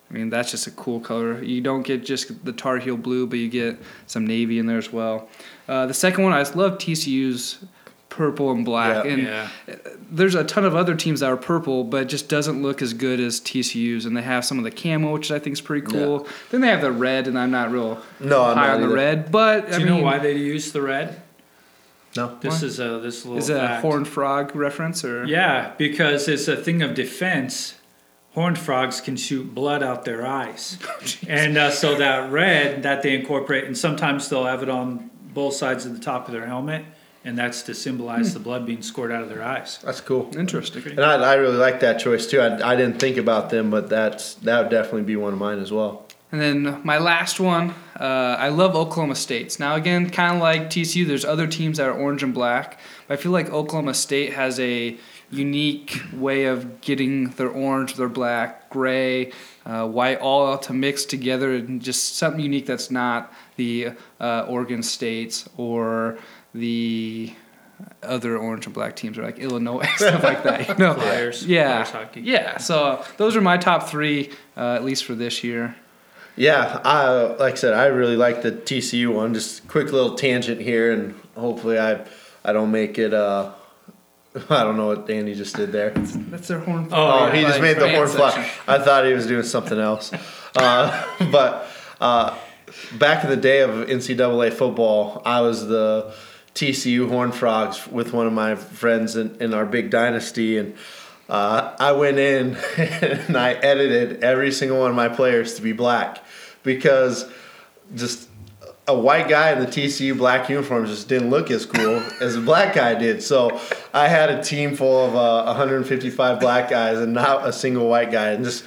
I 0.09 0.13
mean, 0.13 0.29
that's 0.29 0.51
just 0.51 0.67
a 0.67 0.71
cool 0.71 1.01
color. 1.01 1.43
You 1.43 1.59
don't 1.59 1.81
get 1.81 2.05
just 2.05 2.45
the 2.45 2.53
Tar 2.53 2.77
Heel 2.77 2.95
blue, 2.95 3.27
but 3.27 3.39
you 3.39 3.49
get 3.49 3.77
some 4.05 4.25
navy 4.25 4.57
in 4.57 4.65
there 4.65 4.77
as 4.77 4.93
well. 4.93 5.27
Uh, 5.67 5.85
the 5.85 5.93
second 5.93 6.23
one, 6.23 6.31
I 6.31 6.39
just 6.39 6.55
love 6.55 6.77
TCU's 6.77 7.59
purple 8.09 8.51
and 8.51 8.63
black. 8.65 9.05
Yeah. 9.05 9.11
and 9.11 9.23
Yeah. 9.23 9.47
there's 10.11 10.35
a 10.35 10.43
ton 10.43 10.65
of 10.65 10.75
other 10.75 10.95
teams 10.95 11.19
that 11.19 11.27
are 11.31 11.37
purple, 11.37 11.83
but 11.83 12.07
just 12.07 12.29
doesn't 12.29 12.61
look 12.63 12.81
as 12.81 12.93
good 12.93 13.19
as 13.19 13.39
TCU's. 13.39 14.05
And 14.05 14.15
they 14.15 14.21
have 14.21 14.43
some 14.45 14.57
of 14.57 14.63
the 14.63 14.71
camo, 14.71 15.11
which 15.13 15.31
I 15.31 15.39
think 15.39 15.53
is 15.53 15.61
pretty 15.61 15.85
cool. 15.85 16.27
Then 16.49 16.61
they 16.61 16.67
have 16.67 16.81
the 16.81 16.91
red, 16.91 17.27
and 17.27 17.37
I'm 17.37 17.51
not 17.51 17.71
real 17.71 18.01
No, 18.19 18.43
I'm 18.43 18.57
high 18.57 18.67
not 18.67 18.75
on 18.75 18.81
the 18.89 18.95
red. 18.95 19.31
But 19.31 19.67
Do 19.69 19.73
I 19.75 19.77
you 19.79 19.85
mean, 19.85 19.97
know 19.97 20.03
why 20.03 20.19
they 20.19 20.33
use 20.35 20.71
the 20.71 20.81
red? 20.81 21.21
No. 22.15 22.35
This 22.41 22.63
is 22.63 22.79
a 22.79 22.99
this 22.99 23.25
little 23.25 23.37
is 23.37 23.49
it 23.49 23.57
a 23.57 23.79
horned 23.81 24.07
frog 24.07 24.55
reference 24.55 25.03
or? 25.05 25.25
Yeah, 25.25 25.73
because 25.77 26.27
it's 26.27 26.47
a 26.47 26.55
thing 26.55 26.81
of 26.81 26.95
defense. 26.95 27.75
Horned 28.33 28.57
frogs 28.57 29.01
can 29.01 29.17
shoot 29.17 29.53
blood 29.53 29.81
out 29.83 30.05
their 30.05 30.25
eyes, 30.25 30.77
and 31.27 31.57
uh, 31.57 31.69
so 31.71 31.95
that 31.95 32.31
red 32.31 32.83
that 32.83 33.01
they 33.03 33.15
incorporate, 33.15 33.65
and 33.65 33.75
sometimes 33.77 34.29
they'll 34.29 34.45
have 34.45 34.61
it 34.63 34.69
on 34.69 35.09
both 35.33 35.55
sides 35.55 35.85
of 35.87 35.93
the 35.93 35.99
top 36.03 36.27
of 36.27 36.33
their 36.33 36.45
helmet, 36.45 36.85
and 37.27 37.37
that's 37.37 37.61
to 37.63 37.73
symbolize 37.73 38.33
the 38.33 38.39
blood 38.39 38.65
being 38.65 38.81
scored 38.81 39.11
out 39.11 39.21
of 39.21 39.27
their 39.27 39.43
eyes. 39.43 39.79
That's 39.83 39.99
cool. 39.99 40.31
Interesting. 40.37 40.81
And 40.91 41.01
I, 41.01 41.15
I 41.15 41.33
really 41.33 41.57
like 41.57 41.81
that 41.81 41.99
choice 41.99 42.25
too. 42.25 42.39
I, 42.39 42.71
I 42.71 42.75
didn't 42.77 42.99
think 42.99 43.17
about 43.17 43.49
them, 43.49 43.69
but 43.69 43.89
that's 43.89 44.35
that 44.35 44.61
would 44.61 44.71
definitely 44.71 45.03
be 45.03 45.17
one 45.17 45.33
of 45.33 45.39
mine 45.39 45.59
as 45.59 45.69
well. 45.69 46.05
And 46.31 46.39
then 46.39 46.81
my 46.83 46.97
last 46.97 47.39
one, 47.39 47.73
uh, 47.99 48.35
I 48.39 48.47
love 48.49 48.75
Oklahoma 48.75 49.15
State's. 49.15 49.59
Now 49.59 49.75
again, 49.75 50.09
kind 50.09 50.35
of 50.35 50.41
like 50.41 50.69
TCU, 50.69 51.05
there's 51.05 51.25
other 51.25 51.47
teams 51.47 51.77
that 51.77 51.87
are 51.89 51.93
orange 51.93 52.23
and 52.23 52.33
black, 52.33 52.79
But 53.07 53.19
I 53.19 53.21
feel 53.21 53.33
like 53.33 53.49
Oklahoma 53.49 53.93
State 53.93 54.33
has 54.33 54.57
a 54.61 54.97
unique 55.29 56.01
way 56.13 56.45
of 56.45 56.79
getting 56.79 57.31
their 57.31 57.49
orange, 57.49 57.95
their 57.95 58.07
black, 58.07 58.69
gray, 58.69 59.33
uh, 59.65 59.85
white 59.85 60.19
all 60.19 60.57
to 60.57 60.73
mix 60.73 61.03
together 61.03 61.55
and 61.55 61.81
just 61.81 62.15
something 62.15 62.39
unique 62.39 62.65
that's 62.65 62.89
not 62.89 63.33
the 63.57 63.91
uh, 64.21 64.45
Oregon 64.47 64.81
States 64.81 65.47
or 65.57 66.17
the 66.57 67.33
other 68.01 68.37
orange 68.37 68.65
and 68.65 68.73
black 68.73 68.95
teams 68.95 69.17
are 69.17 69.23
like 69.23 69.37
Illinois 69.39 69.85
stuff 69.97 70.23
like 70.23 70.43
that. 70.43 70.67
You 70.67 70.75
know? 70.75 70.93
Flyers, 70.95 71.45
yeah, 71.45 71.83
Flyers 71.83 71.89
hockey. 72.07 72.21
yeah. 72.21 72.57
So 72.57 73.03
those 73.17 73.35
are 73.35 73.41
my 73.41 73.57
top 73.57 73.87
three, 73.89 74.31
uh, 74.55 74.73
at 74.73 74.83
least 74.83 75.05
for 75.05 75.13
this 75.15 75.43
year. 75.43 75.75
Yeah, 76.35 76.81
I 76.83 77.09
like 77.39 77.53
I 77.53 77.55
said, 77.55 77.73
I 77.73 77.85
really 77.87 78.15
like 78.15 78.41
the 78.41 78.51
TCU 78.51 79.13
one. 79.13 79.33
Just 79.33 79.67
quick 79.67 79.91
little 79.91 80.15
tangent 80.15 80.61
here, 80.61 80.91
and 80.91 81.15
hopefully 81.35 81.79
I 81.79 82.05
I 82.45 82.53
don't 82.53 82.71
make 82.71 82.97
it. 82.99 83.13
Uh, 83.13 83.51
I 84.49 84.63
don't 84.63 84.77
know 84.77 84.87
what 84.87 85.07
Danny 85.07 85.33
just 85.33 85.55
did 85.55 85.71
there. 85.71 85.89
That's 85.91 86.47
their 86.47 86.59
horn. 86.59 86.89
Oh, 86.91 87.25
Oh, 87.27 87.31
he 87.31 87.41
just 87.41 87.59
made 87.61 87.77
the 87.77 87.89
horn 87.89 88.07
fly. 88.07 88.29
section. 88.31 88.51
I 88.67 88.77
thought 88.77 89.05
he 89.05 89.13
was 89.13 89.25
doing 89.25 89.43
something 89.43 89.79
else. 89.79 90.11
Uh, 90.55 91.05
but 91.31 91.67
uh, 91.99 92.37
back 92.99 93.23
in 93.23 93.31
the 93.31 93.37
day 93.37 93.61
of 93.61 93.71
NCAA 93.87 94.53
football, 94.53 95.23
I 95.25 95.41
was 95.41 95.65
the 95.67 96.13
TCU 96.57 97.07
Horn 97.07 97.31
Frogs 97.31 97.87
with 97.87 98.13
one 98.13 98.25
of 98.25 98.33
my 98.33 98.55
friends 98.55 99.15
in, 99.15 99.39
in 99.39 99.53
our 99.53 99.63
big 99.63 99.91
dynasty, 99.91 100.57
and 100.57 100.75
uh, 101.29 101.75
I 101.79 101.91
went 101.91 102.17
in 102.17 102.55
and 102.77 103.37
I 103.37 103.53
edited 103.53 104.23
every 104.23 104.51
single 104.51 104.79
one 104.79 104.89
of 104.89 104.95
my 104.95 105.07
players 105.07 105.53
to 105.55 105.61
be 105.61 105.71
black 105.71 106.23
because 106.63 107.29
just 107.93 108.27
a 108.87 108.97
white 108.97 109.27
guy 109.27 109.51
in 109.51 109.59
the 109.59 109.67
TCU 109.67 110.17
black 110.17 110.49
uniform 110.49 110.87
just 110.87 111.07
didn't 111.07 111.29
look 111.29 111.51
as 111.51 111.67
cool 111.67 111.97
as 112.21 112.35
a 112.35 112.41
black 112.41 112.73
guy 112.73 112.95
did. 112.95 113.21
So 113.21 113.61
I 113.93 114.07
had 114.07 114.31
a 114.31 114.41
team 114.41 114.75
full 114.75 115.05
of 115.05 115.15
uh, 115.15 115.43
155 115.45 116.39
black 116.39 116.71
guys 116.71 116.97
and 116.97 117.13
not 117.13 117.47
a 117.47 117.53
single 117.53 117.87
white 117.87 118.11
guy, 118.11 118.29
and 118.29 118.43
just 118.43 118.65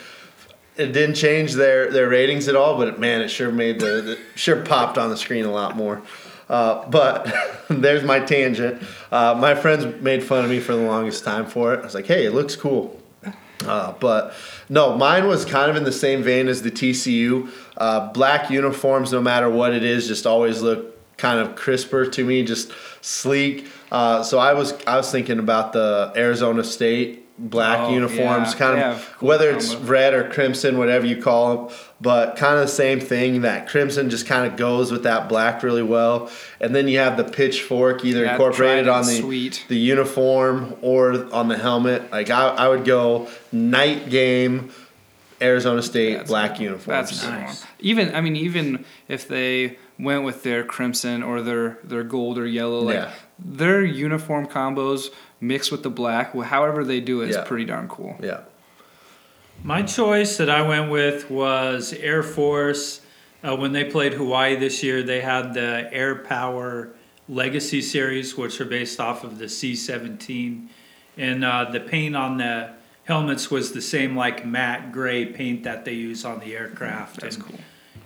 it 0.76 0.93
didn't 0.93 1.16
change 1.16 1.55
their 1.55 1.91
their 1.91 2.09
ratings 2.09 2.47
at 2.47 2.55
all. 2.55 2.78
But 2.78 3.01
man, 3.01 3.20
it 3.20 3.30
sure 3.30 3.51
made 3.51 3.80
the, 3.80 4.01
the 4.01 4.18
sure 4.36 4.62
popped 4.62 4.97
on 4.97 5.11
the 5.11 5.16
screen 5.16 5.45
a 5.45 5.51
lot 5.51 5.74
more. 5.74 6.03
Uh, 6.51 6.85
but 6.89 7.33
there's 7.71 8.03
my 8.03 8.19
tangent. 8.19 8.83
Uh, 9.13 9.37
my 9.39 9.55
friends 9.55 10.03
made 10.03 10.23
fun 10.23 10.45
of 10.45 10.51
me 10.51 10.59
for 10.59 10.75
the 10.75 10.83
longest 10.83 11.25
time 11.25 11.47
for 11.47 11.73
it. 11.73 11.81
I 11.81 11.85
was 11.85 11.95
like, 11.95 12.07
hey, 12.07 12.27
it 12.27 12.35
looks 12.35 12.57
cool. 12.57 13.01
Uh, 13.65 13.93
but 14.01 14.35
no, 14.69 14.97
mine 14.97 15.27
was 15.27 15.45
kind 15.45 15.71
of 15.71 15.77
in 15.77 15.85
the 15.85 15.93
same 15.93 16.23
vein 16.23 16.49
as 16.49 16.63
the 16.63 16.71
TCU. 16.71 17.51
Uh, 17.77 18.11
black 18.13 18.51
uniforms, 18.51 19.13
no 19.13 19.21
matter 19.21 19.49
what 19.49 19.73
it 19.73 19.85
is, 19.85 20.09
just 20.09 20.27
always 20.27 20.61
look 20.61 20.97
kind 21.19 21.39
of 21.39 21.55
crisper 21.55 22.07
to 22.07 22.25
me, 22.25 22.43
just 22.43 22.73
sleek. 23.03 23.67
Uh, 23.93 24.23
so 24.23 24.39
I 24.39 24.55
was 24.55 24.73
I 24.87 24.97
was 24.97 25.11
thinking 25.13 25.39
about 25.39 25.73
the 25.73 26.13
Arizona 26.17 26.65
State 26.65 27.20
black 27.43 27.78
Oh, 27.80 27.93
uniforms, 27.95 28.53
yeah, 28.53 28.59
kind 28.59 28.78
they 28.78 28.84
of 28.84 29.14
cool 29.18 29.28
whether 29.30 29.51
it's 29.51 29.72
combo. 29.72 29.88
red 29.91 30.14
or 30.14 30.28
crimson, 30.28 30.76
whatever 30.76 31.07
you 31.07 31.20
call 31.22 31.57
them, 31.66 31.76
but 32.01 32.36
kind 32.36 32.57
of 32.57 32.61
the 32.66 32.68
same 32.68 33.01
thing. 33.01 33.41
That 33.43 33.66
crimson 33.68 34.11
just 34.11 34.26
kind 34.26 34.47
of 34.51 34.59
goes 34.59 34.93
with 34.93 35.05
that 35.05 35.28
black 35.28 35.62
really 35.62 35.82
well, 35.82 36.30
and 36.61 36.74
then 36.74 36.86
you 36.86 36.99
have 36.99 37.16
the 37.16 37.24
pitchfork 37.24 38.05
either 38.05 38.24
Yeah, 38.24 38.32
incorporated 38.32 38.88
on 38.88 39.07
the 39.07 39.14
sweet. 39.20 39.64
the 39.68 39.78
uniform 39.78 40.76
or 40.82 41.32
on 41.34 41.49
the 41.49 41.57
helmet. 41.57 42.12
Like 42.12 42.28
I, 42.30 42.49
I 42.49 42.68
would 42.68 42.84
go 42.84 43.28
night 43.53 44.11
game, 44.11 44.70
Arizona 45.41 45.82
State 45.82 46.16
That's 46.18 46.28
black 46.28 46.51
That's 46.51 46.61
uniforms. 46.61 47.22
good 47.22 47.30
Nice. 47.30 47.64
Even 47.78 48.14
I 48.14 48.20
mean, 48.20 48.36
even 48.36 48.84
if 49.09 49.26
they 49.26 49.78
went 49.99 50.24
with 50.24 50.43
their 50.43 50.62
crimson 50.64 51.22
or 51.22 51.41
their 51.41 51.78
their 51.84 52.03
gold 52.05 52.38
or 52.38 52.47
yellow, 52.47 52.80
like 52.80 52.95
Yeah. 52.97 53.11
their 53.38 53.82
uniform 53.82 54.47
combos 54.47 55.09
mixed 55.41 55.72
with 55.72 55.82
the 55.82 55.91
black, 55.91 56.32
wh- 56.34 56.45
however 56.45 56.84
they 56.84 57.01
do 57.01 57.22
it, 57.22 57.30
is 57.30 57.36
Yeah. 57.36 57.45
pretty 57.45 57.64
darn 57.64 57.88
cool. 57.88 58.16
yeah, 58.22 58.41
My 59.62 59.82
choice 59.82 60.36
that 60.38 60.49
I 60.49 60.62
went 60.62 60.91
with 60.91 61.30
was 61.30 61.93
Air 61.93 62.22
Force. 62.22 63.01
Uh, 63.43 63.57
when 63.57 63.72
they 63.72 63.84
played 63.84 64.14
Hawaii 64.14 64.57
this 64.57 64.82
year, 64.82 65.03
they 65.03 65.20
had 65.20 65.55
the 65.55 65.88
Air 65.93 66.14
Power 66.16 66.88
Legacy 67.28 67.80
Series, 67.82 68.36
which 68.36 68.61
are 68.61 68.64
based 68.66 69.01
off 69.01 69.22
of 69.24 69.38
the 69.38 69.49
C 69.49 69.74
17. 69.74 70.68
And 71.18 71.45
uh, 71.45 71.66
the 71.70 71.80
paint 71.80 72.16
on 72.16 72.38
the 72.38 72.70
helmets 73.05 73.51
was 73.51 73.72
the 73.72 73.82
same, 73.82 74.16
like 74.16 74.47
matte 74.47 74.93
gray 74.93 75.26
paint 75.26 75.64
that 75.64 75.84
they 75.84 75.93
use 75.95 76.24
on 76.24 76.41
the 76.41 76.57
aircraft. 76.57 77.20
That's 77.20 77.36
And 77.36 77.45
cool. 77.45 77.59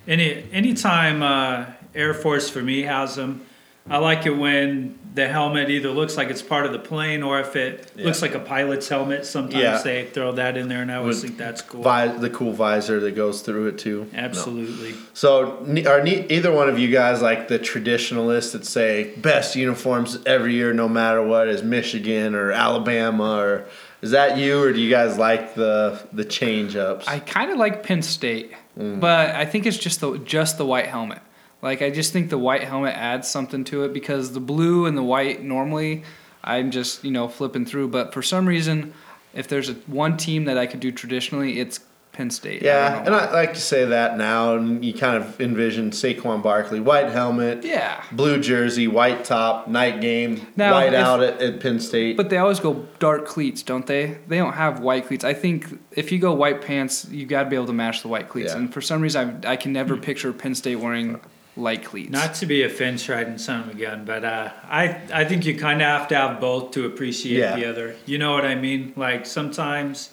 Any 0.07 0.45
anytime 0.51 1.23
uh, 1.23 1.65
Air 1.95 2.13
Force 2.13 2.49
for 2.49 2.61
me 2.61 2.81
has 2.83 3.15
them, 3.15 3.45
I 3.87 3.97
like 3.99 4.25
it 4.25 4.35
when 4.35 4.97
the 5.13 5.27
helmet 5.27 5.69
either 5.69 5.89
looks 5.91 6.17
like 6.17 6.29
it's 6.31 6.41
part 6.41 6.65
of 6.65 6.71
the 6.71 6.79
plane 6.79 7.21
or 7.21 7.39
if 7.39 7.55
it 7.55 7.91
Yeah. 7.95 8.05
looks 8.05 8.21
like 8.21 8.33
a 8.33 8.39
pilot's 8.39 8.89
helmet. 8.89 9.25
Sometimes 9.27 9.61
Yeah. 9.63 9.81
they 9.83 10.05
throw 10.05 10.31
that 10.33 10.57
in 10.57 10.67
there, 10.69 10.81
and 10.81 10.91
I 10.91 10.95
always 10.95 11.17
With 11.17 11.25
think 11.25 11.37
that's 11.37 11.61
cool. 11.61 11.83
Vi- 11.83 12.07
the 12.17 12.31
cool 12.31 12.51
visor 12.51 12.99
that 12.99 13.11
goes 13.15 13.41
through 13.41 13.67
it 13.67 13.77
too. 13.77 14.07
No. 14.11 14.19
Absolutely. 14.19 14.95
So, 15.13 15.59
are 15.87 16.01
ne- 16.03 16.25
either 16.29 16.51
one 16.51 16.67
of 16.67 16.79
you 16.79 16.87
guys 16.89 17.21
like 17.21 17.47
the 17.47 17.59
traditionalists 17.59 18.53
that 18.53 18.65
say 18.65 19.11
best 19.17 19.55
uniforms 19.55 20.17
every 20.25 20.55
year, 20.55 20.73
no 20.73 20.89
matter 20.89 21.21
what, 21.21 21.47
is 21.47 21.61
Michigan 21.61 22.33
or 22.33 22.51
Alabama, 22.51 23.37
or 23.37 23.65
is 24.01 24.09
that 24.11 24.37
you, 24.39 24.61
or 24.63 24.73
do 24.73 24.79
you 24.81 24.89
guys 24.89 25.17
like 25.19 25.53
the 25.53 25.99
the 26.11 26.25
change 26.25 26.75
ups? 26.75 27.07
I 27.07 27.19
kind 27.19 27.51
of 27.51 27.57
like 27.59 27.83
Penn 27.83 28.01
State, 28.01 28.51
Mm. 28.79 28.99
but 28.99 29.29
I 29.35 29.45
think 29.45 29.67
it's 29.67 29.77
just 29.77 30.01
the 30.01 30.17
just 30.25 30.57
the 30.57 30.65
white 30.65 30.87
helmet. 30.87 31.19
Like 31.65 31.81
I 31.81 31.89
just 31.89 32.13
think 32.13 32.29
the 32.29 32.37
white 32.37 32.63
helmet 32.63 32.95
adds 32.95 33.27
something 33.27 33.63
to 33.65 33.83
it 33.83 33.91
because 33.91 34.33
the 34.33 34.39
blue 34.39 34.85
and 34.85 34.95
the 34.95 35.03
white 35.03 35.43
normally 35.43 36.03
I'm 36.43 36.69
just 36.69 37.03
you 37.03 37.11
know 37.11 37.27
flipping 37.27 37.65
through, 37.65 37.87
but 37.87 38.13
for 38.13 38.21
some 38.21 38.47
reason, 38.47 38.93
if 39.33 39.47
there's 39.47 39.69
a 39.69 39.73
one 39.87 40.15
team 40.15 40.45
that 40.45 40.59
I 40.59 40.67
could 40.67 40.79
do 40.79 40.91
traditionally, 40.91 41.59
it's 41.59 41.79
Penn 42.13 42.29
State. 42.29 42.61
Yeah, 42.61 43.03
don't 43.03 43.07
and. 43.07 43.15
I 43.15 43.31
like 43.33 43.55
to 43.55 43.59
say 43.59 43.83
that 43.83 44.15
now, 44.15 44.55
and 44.55 44.85
you 44.85 44.93
kind 44.93 45.17
of 45.17 45.41
envision 45.41 45.89
Saquon 45.89 46.43
Barkley, 46.43 46.79
white 46.79 47.09
helmet, 47.09 47.65
yeah. 47.65 48.03
blue 48.11 48.39
jersey, 48.39 48.87
white 48.87 49.25
top, 49.25 49.67
night 49.67 50.01
game, 50.01 50.45
Now, 50.55 50.73
white 50.73 50.93
if- 50.93 50.99
out 50.99 51.21
at, 51.23 51.41
at 51.41 51.59
Penn 51.59 51.79
State. 51.79 52.15
But 52.15 52.29
they 52.29 52.37
always 52.37 52.59
go 52.59 52.85
dark 52.99 53.25
cleats, 53.25 53.63
don't 53.63 53.87
they? 53.87 54.19
They 54.27 54.37
don't 54.37 54.53
have 54.53 54.79
white 54.79 55.07
cleats. 55.07 55.25
I 55.25 55.33
think 55.33 55.79
if 55.91 56.11
you 56.11 56.19
go 56.19 56.31
white 56.33 56.61
pants, 56.61 57.05
you 57.09 57.25
got 57.25 57.43
to 57.45 57.49
be 57.49 57.55
able 57.55 57.65
to 57.65 57.73
match 57.73 58.03
the 58.03 58.07
white 58.07 58.29
cleats. 58.29 58.53
Yeah. 58.53 58.59
And 58.59 58.73
for 58.73 58.81
some 58.81 59.01
reason, 59.01 59.41
I, 59.43 59.53
I 59.53 59.55
can 59.55 59.73
never 59.73 59.97
picture 59.97 60.31
Penn 60.31 60.53
State 60.53 60.75
wearing 60.75 61.19
light 61.57 61.83
cleats. 61.85 62.11
Not 62.11 62.35
to 62.35 62.45
be 62.45 62.63
a 62.63 62.69
fence 62.69 63.07
riding 63.07 63.37
son 63.37 63.61
of 63.61 63.69
a 63.69 63.73
gun, 63.79 64.05
but 64.05 64.23
uh, 64.25 64.51
I 64.69 64.99
I 65.13 65.25
think 65.25 65.45
you 65.45 65.57
kind 65.57 65.81
of 65.81 65.87
have 65.87 66.07
to 66.09 66.15
have 66.15 66.39
both 66.39 66.71
to 66.71 66.85
appreciate 66.85 67.39
Yeah. 67.39 67.55
the 67.55 67.65
other. 67.69 67.95
You 68.05 68.17
know 68.17 68.33
what 68.33 68.45
I 68.45 68.55
mean? 68.55 68.93
Like 68.95 69.25
sometimes. 69.25 70.11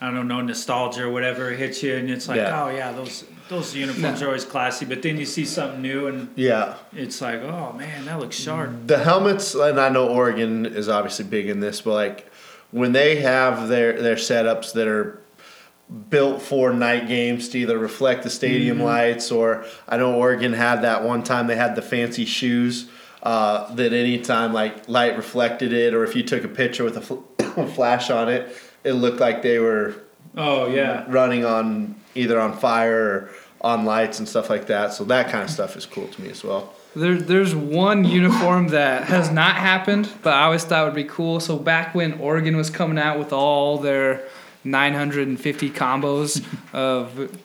I 0.00 0.10
don't 0.10 0.26
know, 0.26 0.40
nostalgia 0.40 1.04
or 1.04 1.10
whatever 1.12 1.50
hits 1.52 1.80
you, 1.80 1.94
and 1.94 2.10
it's 2.10 2.26
like, 2.26 2.38
Yeah. 2.38 2.64
oh 2.64 2.70
yeah, 2.70 2.90
those 2.90 3.22
those 3.48 3.72
uniforms 3.76 4.18
No. 4.20 4.26
are 4.26 4.30
always 4.30 4.44
classy. 4.44 4.84
But 4.84 5.00
then 5.00 5.16
you 5.16 5.24
see 5.24 5.44
something 5.44 5.80
new, 5.80 6.08
and 6.08 6.28
yeah, 6.34 6.74
it's 6.92 7.20
like, 7.20 7.40
oh 7.42 7.72
man, 7.78 8.06
that 8.06 8.18
looks 8.18 8.34
sharp. 8.34 8.70
the 8.88 8.98
helmets, 8.98 9.54
and 9.54 9.78
I 9.78 9.90
know 9.90 10.08
Oregon 10.08 10.66
is 10.66 10.88
obviously 10.88 11.26
big 11.26 11.48
in 11.48 11.60
this, 11.60 11.82
but 11.82 11.92
like 11.94 12.32
when 12.72 12.90
they 12.90 13.20
have 13.20 13.68
their 13.68 13.92
their 14.02 14.16
setups 14.16 14.72
that 14.72 14.88
are 14.88 15.20
built 16.10 16.40
for 16.42 16.72
night 16.72 17.06
games 17.08 17.48
to 17.50 17.58
either 17.58 17.78
reflect 17.78 18.22
the 18.22 18.30
stadium 18.30 18.78
Mm-hmm. 18.78 18.86
lights, 18.86 19.30
or 19.30 19.64
I 19.88 19.96
know 19.96 20.14
Oregon 20.14 20.52
had 20.52 20.82
that 20.82 21.04
one 21.04 21.22
time 21.22 21.46
they 21.46 21.56
had 21.56 21.76
the 21.76 21.82
fancy 21.82 22.24
shoes. 22.24 22.88
Uh, 23.22 23.72
that 23.76 23.92
anytime 23.92 24.52
like 24.52 24.88
light 24.88 25.16
reflected 25.16 25.72
it, 25.72 25.94
or 25.94 26.02
if 26.02 26.16
you 26.16 26.24
took 26.24 26.42
a 26.42 26.48
picture 26.48 26.82
with 26.82 26.96
a 26.96 27.00
fl- 27.00 27.20
flash 27.74 28.10
on 28.10 28.28
it, 28.28 28.56
it 28.82 28.94
looked 28.94 29.20
like 29.20 29.42
they 29.42 29.58
were 29.60 29.94
Oh 30.36 30.66
yeah, 30.66 31.04
running 31.08 31.44
on 31.44 31.94
either 32.16 32.40
on 32.40 32.56
fire 32.56 33.00
or 33.00 33.30
on 33.60 33.84
lights 33.84 34.18
and 34.18 34.28
stuff 34.28 34.50
like 34.50 34.66
that. 34.66 34.92
So 34.92 35.04
that 35.04 35.30
kind 35.30 35.44
of 35.44 35.50
stuff 35.50 35.76
is 35.76 35.86
cool 35.86 36.08
to 36.08 36.20
me 36.22 36.30
as 36.30 36.42
well. 36.42 36.74
There, 36.96 37.14
there's 37.14 37.54
one 37.54 38.04
uniform 38.04 38.68
that 38.68 39.04
has 39.04 39.30
not 39.30 39.54
happened, 39.54 40.10
but 40.22 40.34
I 40.34 40.42
always 40.42 40.64
thought 40.64 40.84
would 40.86 40.94
be 40.94 41.04
cool. 41.04 41.38
So 41.38 41.58
back 41.58 41.94
when 41.94 42.14
Oregon 42.14 42.56
was 42.56 42.70
coming 42.70 42.98
out 42.98 43.20
with 43.20 43.32
all 43.32 43.78
their 43.78 44.24
950 44.64 45.70
combos 45.70 46.44
of 46.72 47.36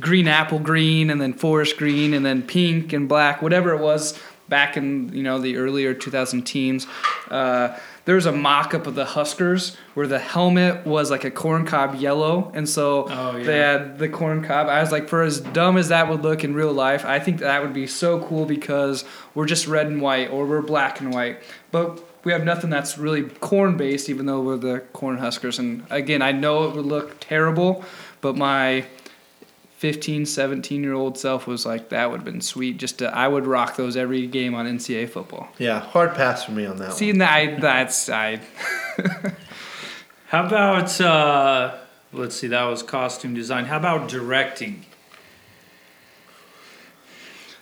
green 0.00 0.26
apple 0.28 0.58
green 0.58 1.10
and 1.10 1.20
then 1.20 1.32
forest 1.32 1.76
green 1.76 2.14
and 2.14 2.24
then 2.24 2.42
pink 2.42 2.92
and 2.92 3.08
black, 3.08 3.42
whatever 3.42 3.72
it 3.74 3.80
was 3.80 4.18
back 4.48 4.76
in 4.76 5.10
you 5.14 5.22
know 5.22 5.38
the 5.38 5.56
earlier 5.56 5.94
2000 5.94 6.42
teens. 6.42 6.86
Uh, 7.30 7.76
there 8.04 8.16
was 8.16 8.26
a 8.26 8.32
mock-up 8.32 8.88
of 8.88 8.96
the 8.96 9.04
Huskers 9.04 9.76
where 9.94 10.08
the 10.08 10.18
helmet 10.18 10.84
was 10.84 11.08
like 11.08 11.22
a 11.22 11.30
corn 11.30 11.64
cob 11.64 11.94
yellow, 11.94 12.50
and 12.52 12.68
so 12.68 13.06
Oh, 13.08 13.36
yeah. 13.36 13.44
they 13.44 13.58
had 13.58 13.98
the 14.00 14.08
corn 14.08 14.42
cob. 14.44 14.66
I 14.68 14.80
was 14.80 14.90
like, 14.90 15.08
for 15.08 15.22
as 15.22 15.38
dumb 15.40 15.76
as 15.76 15.88
that 15.88 16.08
would 16.08 16.22
look 16.22 16.42
in 16.42 16.52
real 16.52 16.72
life, 16.72 17.04
I 17.04 17.20
think 17.20 17.38
that 17.38 17.62
would 17.62 17.72
be 17.72 17.86
so 17.86 18.18
cool 18.24 18.44
because 18.44 19.04
we're 19.36 19.46
just 19.46 19.68
red 19.68 19.86
and 19.86 20.02
white 20.02 20.30
or 20.30 20.46
we're 20.46 20.62
black 20.62 21.00
and 21.00 21.14
white, 21.14 21.42
but 21.70 22.02
we 22.24 22.32
have 22.32 22.44
nothing 22.44 22.70
that's 22.70 22.98
really 22.98 23.22
corn 23.22 23.76
based, 23.76 24.08
even 24.08 24.26
though 24.26 24.40
we're 24.40 24.56
the 24.56 24.80
corn 24.92 25.18
huskers. 25.18 25.58
And 25.58 25.84
again, 25.90 26.22
I 26.22 26.32
know 26.32 26.68
it 26.68 26.76
would 26.76 26.86
look 26.86 27.18
terrible, 27.20 27.84
but 28.20 28.36
my 28.36 28.86
15, 29.78 30.26
17 30.26 30.82
year 30.84 30.92
old 30.92 31.18
self 31.18 31.46
was 31.46 31.66
like, 31.66 31.88
that 31.88 32.10
would 32.10 32.18
have 32.18 32.24
been 32.24 32.40
sweet. 32.40 32.76
Just 32.76 33.00
to, 33.00 33.12
I 33.12 33.26
would 33.26 33.46
rock 33.46 33.76
those 33.76 33.96
every 33.96 34.26
game 34.28 34.54
on 34.54 34.66
NCAA 34.66 35.08
football. 35.08 35.48
Yeah, 35.58 35.80
hard 35.80 36.14
pass 36.14 36.44
for 36.44 36.52
me 36.52 36.64
on 36.66 36.76
that 36.76 36.92
See, 36.92 37.10
one. 37.10 37.18
that, 37.18 37.60
that's 37.60 38.08
I. 38.08 38.40
How 40.28 40.46
about 40.46 41.00
uh, 41.00 41.76
let's 42.12 42.36
see, 42.36 42.46
that 42.48 42.62
was 42.64 42.82
costume 42.82 43.34
design. 43.34 43.64
How 43.64 43.76
about 43.76 44.08
directing? 44.08 44.86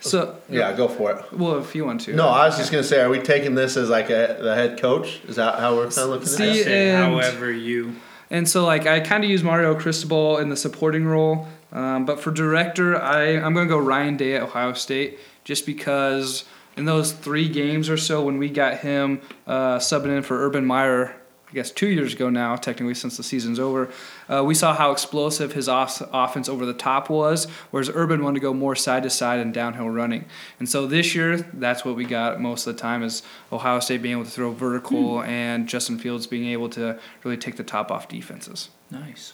So 0.01 0.35
Yeah, 0.49 0.73
go 0.73 0.87
for 0.87 1.11
it. 1.11 1.25
well, 1.31 1.57
if 1.59 1.73
you 1.75 1.85
want 1.85 2.01
to. 2.01 2.13
No, 2.13 2.27
I 2.27 2.47
was 2.47 2.57
just 2.57 2.71
gonna 2.71 2.83
say, 2.83 3.01
are 3.01 3.09
we 3.09 3.19
taking 3.19 3.55
this 3.55 3.77
as 3.77 3.89
like 3.89 4.09
a 4.09 4.37
the 4.41 4.53
head 4.55 4.79
coach? 4.81 5.21
Is 5.27 5.35
that 5.37 5.59
how 5.59 5.75
we're 5.75 5.83
kind 5.89 5.97
of 5.99 6.09
looking 6.09 6.27
See, 6.27 6.43
at 6.43 6.49
I 6.49 6.53
it? 6.59 6.63
say 6.63 6.89
and- 6.91 7.13
however 7.13 7.51
you. 7.51 7.95
And 8.29 8.47
so, 8.47 8.65
like, 8.65 8.87
I 8.87 9.01
kind 9.01 9.25
of 9.25 9.29
use 9.29 9.43
Mario 9.43 9.75
Cristobal 9.75 10.37
in 10.37 10.47
the 10.47 10.55
supporting 10.55 11.03
role. 11.05 11.49
Um, 11.73 12.05
but 12.05 12.17
for 12.21 12.31
director, 12.31 12.95
I, 12.99 13.31
I'm 13.35 13.53
going 13.53 13.67
to 13.67 13.73
go 13.73 13.77
Ryan 13.77 14.15
Day 14.15 14.35
at 14.35 14.43
Ohio 14.43 14.71
State 14.71 15.19
just 15.43 15.65
because 15.65 16.45
in 16.77 16.85
those 16.85 17.11
three 17.11 17.49
games 17.49 17.89
or 17.89 17.97
so 17.97 18.23
when 18.23 18.37
we 18.37 18.49
got 18.49 18.77
him 18.77 19.19
uh, 19.47 19.79
subbing 19.79 20.15
in 20.15 20.23
for 20.23 20.45
Urban 20.45 20.65
Meyer, 20.65 21.13
I 21.51 21.53
guess 21.53 21.69
two 21.69 21.87
years 21.87 22.13
ago 22.13 22.29
now, 22.29 22.55
technically 22.55 22.93
since 22.93 23.17
the 23.17 23.23
season's 23.23 23.59
over, 23.59 23.89
uh, 24.29 24.41
we 24.45 24.55
saw 24.55 24.73
how 24.73 24.91
explosive 24.91 25.51
his 25.51 25.67
off- 25.67 26.01
offense 26.13 26.47
over 26.47 26.65
the 26.65 26.73
top 26.73 27.09
was, 27.09 27.45
whereas 27.71 27.89
Urban 27.93 28.23
wanted 28.23 28.39
to 28.39 28.41
go 28.41 28.53
more 28.53 28.73
side 28.73 29.03
to 29.03 29.09
side 29.09 29.39
and 29.39 29.53
downhill 29.53 29.89
running. 29.89 30.23
And 30.59 30.69
so 30.69 30.87
this 30.87 31.13
year, 31.13 31.37
that's 31.37 31.83
what 31.83 31.97
we 31.97 32.05
got 32.05 32.39
most 32.39 32.65
of 32.67 32.75
the 32.75 32.81
time 32.81 33.03
is 33.03 33.21
Ohio 33.51 33.81
State 33.81 34.01
being 34.01 34.13
able 34.13 34.23
to 34.23 34.31
throw 34.31 34.51
vertical 34.51 35.21
and 35.23 35.67
Justin 35.67 35.99
Fields 35.99 36.25
being 36.25 36.49
able 36.49 36.69
to 36.69 36.97
really 37.25 37.37
take 37.37 37.57
the 37.57 37.63
top 37.63 37.91
off 37.91 38.07
defenses. 38.07 38.69
Nice. 38.89 39.33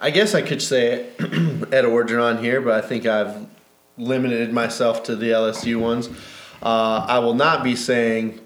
I 0.00 0.10
guess 0.10 0.32
I 0.32 0.42
could 0.42 0.62
say 0.62 1.08
Ed 1.18 1.84
Orgeron 1.84 2.40
here, 2.40 2.60
but 2.60 2.84
I 2.84 2.86
think 2.86 3.04
I've 3.04 3.46
limited 3.98 4.52
myself 4.52 5.02
to 5.04 5.16
the 5.16 5.30
LSU 5.30 5.80
ones. 5.80 6.08
Uh, 6.62 7.04
I 7.08 7.18
will 7.18 7.34
not 7.34 7.64
be 7.64 7.74
saying 7.74 8.45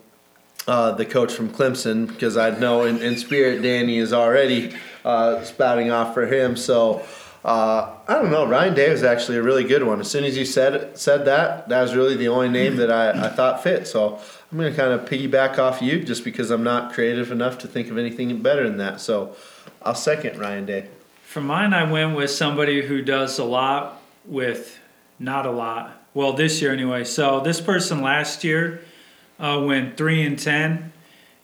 uh, 0.71 0.93
the 0.93 1.05
coach 1.05 1.33
from 1.33 1.51
Clemson 1.51 2.07
because 2.07 2.37
I 2.37 2.57
know 2.57 2.85
in, 2.85 3.03
in 3.03 3.16
spirit 3.16 3.61
Danny 3.61 3.99
is 3.99 4.12
already 4.12 4.73
uh, 5.05 5.43
spouting 5.43 5.91
off 5.91 6.14
for 6.14 6.27
him. 6.27 6.57
So 6.57 7.05
uh, 7.45 7.93
I 8.07 8.14
don't 8.14 8.31
know. 8.31 8.47
Ryan 8.47 8.75
Day 8.75 8.89
was 8.89 9.03
actually 9.03 9.39
a 9.39 9.43
really 9.43 9.64
good 9.64 9.83
one. 9.83 9.99
As 9.99 10.09
soon 10.09 10.23
as 10.23 10.39
you 10.39 10.45
said 10.45 10.97
said 10.97 11.25
that, 11.25 11.68
that 11.68 11.83
was 11.83 11.97
really 11.97 12.16
the 12.16 12.29
only 12.29 12.51
name 12.51 12.77
that 12.77 12.89
I, 12.89 13.11
I 13.11 13.29
thought 13.31 13.64
fit. 13.64 13.89
So 13.89 14.21
I'm 14.53 14.59
going 14.59 14.71
to 14.71 14.77
kind 14.77 14.93
of 14.93 15.09
piggyback 15.09 15.59
off 15.59 15.83
you 15.83 16.05
just 16.05 16.23
because 16.23 16.53
I'm 16.53 16.62
not 16.62 16.93
creative 16.93 17.33
enough 17.33 17.59
to 17.59 17.66
think 17.66 17.91
of 17.91 17.99
anything 17.99 18.41
better 18.41 18.62
than 18.68 18.77
that. 18.77 19.01
So 19.01 19.35
I'll 19.83 19.97
second 19.97 20.39
Ryan 20.39 20.66
Day. 20.66 20.89
For 21.25 21.41
mine, 21.41 21.75
I 21.75 21.91
went 21.91 22.14
with 22.16 22.31
somebody 22.31 22.87
who 22.87 23.03
does 23.03 23.41
a 23.41 23.45
lot 23.45 24.01
with 24.25 24.79
not 25.18 25.47
a 25.47 25.51
lot. 25.51 26.01
Well, 26.14 26.33
this 26.33 26.62
year 26.62 26.73
anyway. 26.73 27.03
So 27.03 27.41
this 27.41 27.61
person 27.61 28.03
last 28.03 28.45
year 28.45 28.83
uh, 29.41 29.61
went 29.64 29.97
three 29.97 30.22
and 30.22 30.38
ten, 30.38 30.93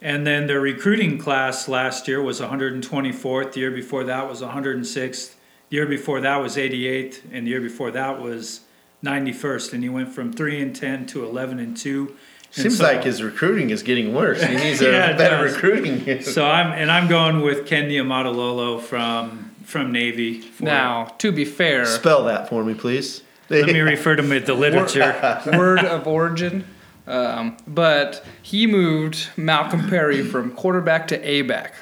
and 0.03 0.26
then 0.26 0.47
their 0.47 0.61
recruiting 0.61 1.18
class 1.18 1.68
last 1.68 2.07
year 2.07 2.22
was 2.22 2.40
124th. 2.40 3.53
The 3.53 3.61
year 3.61 3.70
before 3.70 4.05
that 4.05 4.28
was 4.28 4.42
106th. 4.42 5.34
The 5.68 5.76
year 5.76 5.86
before 5.86 6.20
that 6.20 6.36
was 6.36 6.57
88th, 6.57 7.22
and 7.32 7.47
the 7.47 7.51
year 7.51 7.61
before 7.61 7.90
that 7.90 8.20
was 8.20 8.61
91st. 9.05 9.72
And 9.72 9.82
he 9.82 9.88
went 9.88 10.12
from 10.14 10.32
three 10.32 10.61
and 10.62 10.74
ten 10.76 11.07
to 11.07 11.24
11 11.24 11.59
and 11.59 11.76
two. 11.76 12.14
And 12.55 12.62
Seems 12.62 12.78
so- 12.78 12.84
like 12.84 13.03
his 13.05 13.22
recruiting 13.22 13.70
is 13.70 13.82
getting 13.82 14.14
worse. 14.14 14.42
He 14.42 14.55
needs 14.57 14.80
a 14.82 14.90
Yeah, 14.92 15.11
it 15.11 15.18
better 15.18 15.44
does. 15.47 15.55
recruiting. 15.55 16.22
So 16.22 16.47
I'm 16.47 16.72
and 16.72 16.90
I'm 16.90 17.09
going 17.09 17.40
with 17.40 17.66
Ken 17.66 17.88
Niumatalolo 17.88 18.80
from 18.80 19.51
from 19.64 19.90
Navy. 19.90 20.40
for- 20.40 20.62
Now, 20.64 21.07
to 21.18 21.32
be 21.32 21.44
fair, 21.44 21.84
Spell 21.86 22.24
that 22.26 22.49
for 22.49 22.62
me, 22.62 22.74
please. 22.74 23.22
let 23.51 23.66
me 23.66 23.80
refer 23.80 24.14
to 24.16 24.22
the 24.22 24.55
literature. 24.66 25.40
word 25.53 25.80
of 25.84 26.07
origin, 26.07 26.64
um, 27.07 27.57
but 27.66 28.24
he 28.42 28.66
moved 28.66 29.28
Malcolm 29.36 29.88
Perry 29.88 30.22
from 30.22 30.52
quarterback 30.52 31.09
to 31.09 31.28
A 31.28 31.42
back, 31.42 31.74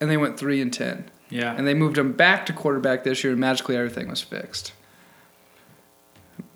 and 0.00 0.10
they 0.10 0.16
went 0.16 0.38
three 0.38 0.60
and 0.60 0.72
ten. 0.72 1.10
Yeah. 1.30 1.54
And 1.54 1.66
they 1.66 1.74
moved 1.74 1.98
him 1.98 2.12
back 2.12 2.46
to 2.46 2.52
quarterback 2.52 3.04
this 3.04 3.22
year, 3.22 3.32
and 3.32 3.40
magically 3.40 3.76
everything 3.76 4.08
was 4.08 4.22
fixed. 4.22 4.72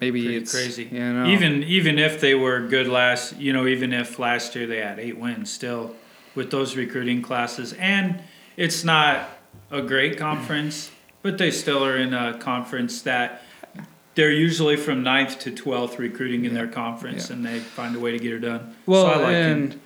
Maybe 0.01 0.23
Pretty 0.23 0.37
it's 0.39 0.53
crazy. 0.53 0.85
You 0.91 1.13
know, 1.13 1.27
Even 1.27 1.63
even 1.65 1.99
if 1.99 2.21
they 2.21 2.35
were 2.35 2.67
good 2.67 2.89
last, 2.89 3.37
you 3.37 3.53
know, 3.53 3.67
even 3.67 3.93
if 3.93 4.19
last 4.19 4.55
year 4.55 4.67
they 4.67 4.79
had 4.79 4.99
eight 4.99 5.19
wins, 5.19 5.53
still 5.53 5.95
with 6.35 6.51
those 6.51 6.77
recruiting 6.77 7.23
classes, 7.23 7.73
and 7.75 8.23
it's 8.57 8.85
not 8.85 9.29
a 9.71 9.83
great 9.83 10.17
conference, 10.19 10.91
but 11.23 11.39
they 11.39 11.51
still 11.51 11.85
are 11.85 11.97
in 11.97 12.15
a 12.15 12.39
conference 12.39 13.03
that 13.03 13.43
they're 14.15 14.31
usually 14.31 14.77
from 14.77 15.03
9th 15.03 15.39
to 15.41 15.51
twelfth 15.51 15.99
recruiting 15.99 16.45
in 16.45 16.55
their 16.55 16.69
conference, 16.69 17.29
Yeah. 17.31 17.37
and 17.37 17.47
they 17.47 17.59
find 17.61 17.97
a 17.97 18.01
way 18.01 18.13
to 18.13 18.19
get 18.19 18.33
it 18.35 18.41
done. 18.41 18.75
Well, 18.87 19.05
so 19.07 19.11
I 19.11 19.17
like 19.23 19.35
and 19.35 19.73
him. 19.73 19.81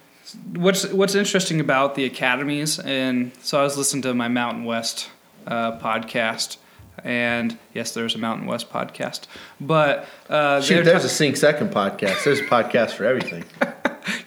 what's 0.63 0.87
what's 0.93 1.15
interesting 1.15 1.61
about 1.61 1.95
the 1.95 2.05
academies, 2.05 2.79
and 2.81 3.33
so 3.43 3.61
I 3.61 3.63
was 3.63 3.77
listening 3.77 4.03
to 4.03 4.15
my 4.15 4.29
Mountain 4.29 4.65
West 4.65 5.09
uh, 5.47 5.79
podcast, 5.79 6.57
and 7.05 7.57
yes, 7.73 7.93
there's 7.93 8.15
a 8.15 8.19
Mountain 8.19 8.47
West 8.47 8.71
podcast, 8.71 9.23
but 9.61 10.07
uh, 10.29 10.61
Shoot, 10.61 10.85
there's 10.85 11.03
ta- 11.03 11.07
a 11.07 11.11
Sync 11.11 11.37
Second 11.37 11.71
podcast. 11.71 12.25
There's 12.25 12.41
a 12.41 12.45
podcast 12.47 12.91
for 12.93 13.05
everything. 13.05 13.45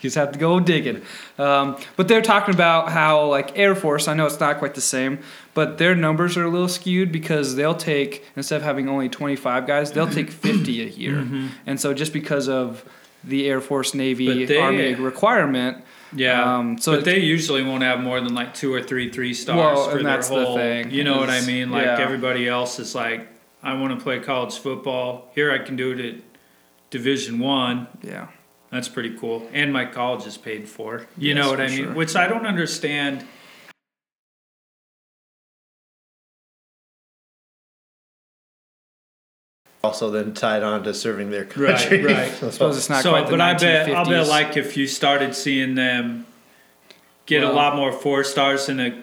You 0.02 0.04
just 0.10 0.16
have 0.16 0.32
to 0.32 0.40
go 0.40 0.60
digging. 0.60 1.02
Um, 1.38 1.78
but 1.96 2.08
they're 2.08 2.22
talking 2.22 2.54
about 2.54 2.90
how, 2.90 3.26
like, 3.26 3.58
Air 3.58 3.76
Force, 3.76 4.08
I 4.08 4.14
know 4.14 4.26
it's 4.26 4.40
not 4.40 4.58
quite 4.60 4.74
the 4.76 4.82
same, 4.82 5.20
but 5.54 5.78
their 5.78 5.94
numbers 5.96 6.38
are 6.38 6.46
a 6.46 6.50
little 6.50 6.70
skewed 6.70 7.12
because 7.12 7.56
they'll 7.56 7.76
take, 7.76 8.26
instead 8.36 8.58
of 8.58 8.64
having 8.64 8.88
only 8.88 9.10
25 9.10 9.68
guys, 9.68 9.92
they'll 9.92 10.08
take 10.10 10.30
50 10.32 10.82
a 10.82 10.86
year. 10.86 11.28
And 11.66 11.80
so 11.80 11.94
just 11.94 12.14
because 12.14 12.48
of 12.48 12.84
the 13.24 13.48
Air 13.50 13.60
Force, 13.62 13.94
Navy, 13.94 14.46
they- 14.46 14.58
Army 14.58 14.96
requirement, 14.96 15.84
Yeah. 16.16 16.58
Um, 16.58 16.78
so 16.80 16.94
but 16.96 17.04
they 17.06 17.20
usually 17.20 17.62
won't 17.64 17.84
have 17.84 18.00
more 18.00 18.20
than 18.22 18.34
like 18.34 18.54
two 18.56 18.74
or 18.74 18.82
three 18.82 19.12
three 19.12 19.34
stars 19.36 19.58
Well, 19.58 19.90
for 19.90 19.98
and 19.98 20.06
their 20.08 20.16
that's 20.16 20.30
the 20.30 20.44
whole. 20.46 20.56
thing, 20.56 20.90
You 20.92 21.04
know 21.04 21.18
what 21.18 21.30
I 21.30 21.42
mean? 21.46 21.70
Like 21.70 21.86
yeah. 21.86 22.00
everybody 22.00 22.48
else 22.48 22.80
is 22.80 22.96
like, 22.96 23.28
I 23.62 23.74
want 23.74 23.96
to 24.00 24.02
play 24.04 24.20
college 24.20 24.58
football. 24.58 25.30
Here 25.36 25.52
I 25.52 25.60
can 25.60 25.76
do 25.76 25.92
it 25.92 26.00
at 26.00 26.16
Division 26.90 27.38
One. 27.40 27.88
yeah. 28.02 28.28
That's 28.72 28.88
pretty 28.88 29.18
cool. 29.18 29.50
And 29.54 29.74
my 29.74 29.86
college 29.86 30.26
is 30.28 30.38
paid 30.38 30.68
for. 30.70 31.08
You 31.18 31.34
Yes, 31.34 31.36
know 31.44 31.50
what 31.50 31.60
I 31.62 31.68
mean? 31.68 31.86
sure. 31.86 31.94
Which 31.94 32.16
I 32.16 32.28
don't 32.28 32.46
understand. 32.46 33.26
Also, 39.82 40.10
then 40.10 40.34
tied 40.34 40.62
on 40.62 40.84
to 40.84 40.94
serving 40.94 41.32
their 41.32 41.48
Right, 41.56 41.78
country. 41.78 42.04
right. 42.06 42.32
So- 42.40 42.48
I 42.48 42.50
suppose 42.50 42.78
it's 42.78 42.90
not 42.90 43.02
so, 43.04 43.12
quite 43.12 43.26
the 43.26 43.32
but 43.32 43.42
I 43.42 43.54
bet 43.54 43.90
I'll 43.90 44.06
bet 44.06 44.28
like 44.28 44.58
if 44.58 44.76
you 44.76 44.88
started 44.88 45.34
seeing 45.36 45.76
them 45.76 46.26
get 47.26 47.44
Well- 47.44 47.54
a 47.54 47.56
lot 47.56 47.76
more 47.78 47.94
four 47.94 48.24
stars 48.26 48.68
and 48.68 49.02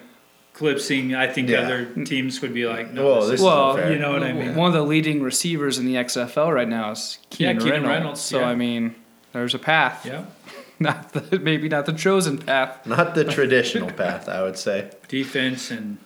eclipsing, 0.55 1.15
I 1.15 1.29
think 1.29 1.49
Yeah. 1.49 1.61
other 1.63 1.87
teams 2.05 2.43
would 2.43 2.53
be 2.53 2.67
like, 2.67 2.93
no, 2.93 3.05
Whoa, 3.05 3.21
this 3.23 3.31
this 3.31 3.41
is 3.41 3.47
well, 3.47 3.71
isn't 3.71 3.83
fair. 3.85 3.93
you 3.93 3.99
know 3.99 4.13
what 4.13 4.23
I 4.23 4.33
mean? 4.35 4.55
One 4.55 4.67
of 4.69 4.75
the 4.75 4.83
leading 4.83 5.23
receivers 5.23 5.79
in 5.79 5.87
the 5.87 5.97
XFL 5.97 6.53
right 6.53 6.69
now 6.69 6.91
is 6.91 7.19
Yeah, 7.39 7.53
Keenan, 7.53 7.59
Keenan 7.59 7.73
Reynolds. 7.83 7.89
Reynolds, 7.89 8.21
So, 8.21 8.41
yeah. 8.41 8.49
I 8.49 8.55
mean, 8.55 8.95
there's 9.37 9.55
a 9.55 9.59
path. 9.59 10.05
yeah. 10.07 10.25
Not 10.79 11.13
the, 11.15 11.39
maybe 11.39 11.71
not 11.71 11.87
the 11.87 11.95
chosen 11.95 12.37
path. 12.37 12.85
Not 12.87 13.15
the 13.15 13.25
traditional 13.25 13.91
path, 13.91 14.29
I 14.29 14.43
would 14.43 14.59
say. 14.59 14.91
defense 15.09 15.71
and 15.71 15.97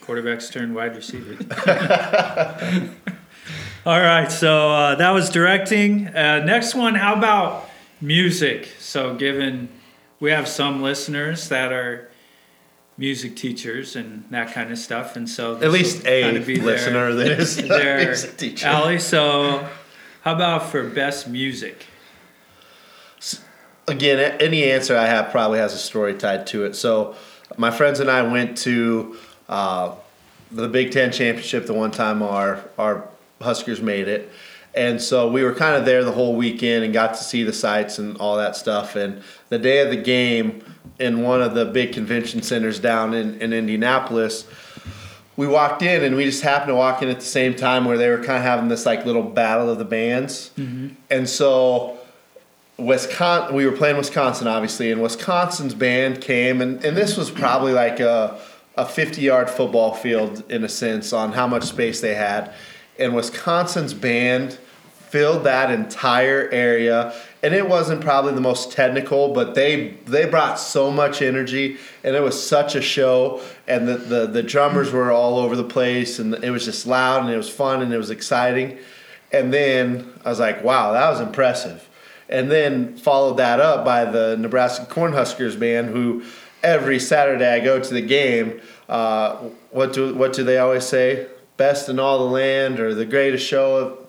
quarterbacks 0.00 0.50
turn 0.50 0.72
wide 0.72 0.96
receiver. 0.96 1.36
All 3.84 4.00
right, 4.00 4.32
so 4.32 4.70
uh, 4.70 4.94
that 4.94 5.10
was 5.10 5.28
directing. 5.28 6.08
Uh, 6.08 6.42
next 6.44 6.74
one, 6.74 6.94
how 6.94 7.14
about 7.16 7.68
music? 8.00 8.74
So, 8.80 9.14
given 9.14 9.68
we 10.20 10.30
have 10.30 10.48
some 10.48 10.82
listeners 10.82 11.50
that 11.50 11.70
are 11.70 12.10
music 12.96 13.36
teachers 13.36 13.94
and 13.94 14.24
that 14.30 14.52
kind 14.52 14.70
of 14.72 14.78
stuff, 14.78 15.16
and 15.16 15.28
so 15.28 15.56
At 15.62 15.70
least 15.70 16.06
a 16.06 16.22
kind 16.22 16.36
of 16.38 16.46
be 16.46 16.56
listener 16.60 17.12
that 17.14 17.26
is 17.28 17.56
their, 17.56 17.64
a 17.64 17.68
their 17.68 18.06
music 18.06 18.36
teacher. 18.38 18.66
alley. 18.66 18.98
So, 18.98 19.68
how 20.28 20.34
about 20.34 20.64
for 20.64 20.86
best 20.86 21.26
music? 21.26 21.86
Again, 23.86 24.36
any 24.42 24.64
answer 24.64 24.94
I 24.94 25.06
have 25.06 25.30
probably 25.30 25.58
has 25.58 25.72
a 25.72 25.78
story 25.78 26.12
tied 26.12 26.46
to 26.48 26.66
it. 26.66 26.76
So, 26.76 27.16
my 27.56 27.70
friends 27.70 27.98
and 27.98 28.10
I 28.10 28.20
went 28.20 28.58
to 28.58 29.16
uh, 29.48 29.94
the 30.50 30.68
Big 30.68 30.92
Ten 30.92 31.12
championship 31.12 31.64
the 31.64 31.72
one 31.72 31.92
time 31.92 32.22
our 32.22 32.62
our 32.76 33.08
Huskers 33.40 33.80
made 33.80 34.06
it, 34.06 34.30
and 34.74 35.00
so 35.00 35.30
we 35.30 35.42
were 35.42 35.54
kind 35.54 35.76
of 35.76 35.86
there 35.86 36.04
the 36.04 36.12
whole 36.12 36.36
weekend 36.36 36.84
and 36.84 36.92
got 36.92 37.14
to 37.14 37.24
see 37.24 37.42
the 37.42 37.52
sights 37.54 37.98
and 37.98 38.18
all 38.18 38.36
that 38.36 38.54
stuff. 38.54 38.96
And 38.96 39.22
the 39.48 39.58
day 39.58 39.78
of 39.78 39.88
the 39.88 39.96
game, 39.96 40.62
in 40.98 41.22
one 41.22 41.40
of 41.40 41.54
the 41.54 41.64
big 41.64 41.94
convention 41.94 42.42
centers 42.42 42.78
down 42.78 43.14
in, 43.14 43.40
in 43.40 43.54
Indianapolis, 43.54 44.46
we 45.38 45.46
walked 45.46 45.82
in 45.82 46.02
and 46.02 46.16
we 46.16 46.24
just 46.24 46.42
happened 46.42 46.68
to 46.68 46.74
walk 46.74 47.00
in 47.00 47.08
at 47.08 47.20
the 47.20 47.24
same 47.24 47.54
time 47.54 47.84
where 47.84 47.96
they 47.96 48.10
were 48.10 48.18
kind 48.18 48.38
of 48.38 48.42
having 48.42 48.66
this 48.68 48.84
like 48.84 49.06
little 49.06 49.22
battle 49.22 49.70
of 49.70 49.78
the 49.78 49.84
bands, 49.86 50.50
mm-hmm. 50.58 50.88
and 51.10 51.28
so. 51.28 51.94
Wisconsin, 52.80 53.56
we 53.56 53.66
were 53.66 53.76
playing 53.76 53.96
Wisconsin, 53.96 54.46
obviously, 54.46 54.92
and 54.92 55.02
Wisconsin's 55.02 55.74
band 55.74 56.20
came, 56.20 56.60
and, 56.60 56.84
and 56.84 56.96
this 56.96 57.16
was 57.16 57.28
probably 57.28 57.72
like 57.72 57.98
a, 57.98 58.40
a 58.76 58.86
50 58.86 59.20
yard 59.20 59.50
football 59.50 59.94
field 59.94 60.48
in 60.48 60.62
a 60.62 60.68
sense 60.68 61.12
on 61.12 61.32
how 61.32 61.48
much 61.48 61.64
space 61.64 62.00
they 62.00 62.14
had. 62.14 62.54
And 62.96 63.16
Wisconsin's 63.16 63.94
band 63.94 64.60
filled 65.08 65.42
that 65.44 65.72
entire 65.72 66.48
area 66.50 67.12
and 67.42 67.54
it 67.54 67.68
wasn't 67.68 68.00
probably 68.00 68.34
the 68.34 68.40
most 68.40 68.72
technical 68.72 69.32
but 69.32 69.54
they 69.54 69.90
they 70.06 70.24
brought 70.24 70.58
so 70.58 70.90
much 70.90 71.22
energy 71.22 71.76
and 72.02 72.16
it 72.16 72.20
was 72.20 72.40
such 72.40 72.74
a 72.74 72.82
show. 72.82 73.40
And 73.66 73.86
the, 73.86 73.96
the, 73.96 74.26
the 74.26 74.42
drummers 74.42 74.92
were 74.92 75.10
all 75.10 75.38
over 75.38 75.54
the 75.54 75.64
place 75.64 76.18
and 76.18 76.34
it 76.42 76.50
was 76.50 76.64
just 76.64 76.86
loud 76.86 77.22
and 77.22 77.30
it 77.30 77.36
was 77.36 77.50
fun 77.50 77.82
and 77.82 77.92
it 77.92 77.98
was 77.98 78.10
exciting. 78.10 78.78
And 79.32 79.52
then 79.52 80.12
i 80.24 80.30
was 80.30 80.40
like 80.40 80.64
wow 80.64 80.92
that 80.92 81.10
was 81.10 81.20
impressive. 81.20 81.88
And 82.30 82.50
then 82.50 82.96
followed 82.96 83.38
that 83.38 83.60
up 83.60 83.84
by 83.84 84.04
the 84.04 84.36
nebraska 84.36 84.86
cornhuskers 84.86 85.58
band 85.58 85.88
who 85.88 86.24
every 86.62 86.98
saturday 86.98 87.54
i 87.54 87.60
go 87.60 87.80
to 87.80 87.94
the 87.94 88.02
game 88.02 88.60
uh, 88.88 89.36
what 89.70 89.92
do 89.92 90.14
what 90.14 90.32
do 90.32 90.42
they 90.42 90.58
always 90.58 90.84
say? 90.84 91.26
Best 91.56 91.88
in 91.88 91.98
all 91.98 92.18
the 92.18 92.32
land 92.32 92.80
or 92.80 92.94
the 92.94 93.04
greatest 93.04 93.46
show 93.46 93.76
of 93.76 94.07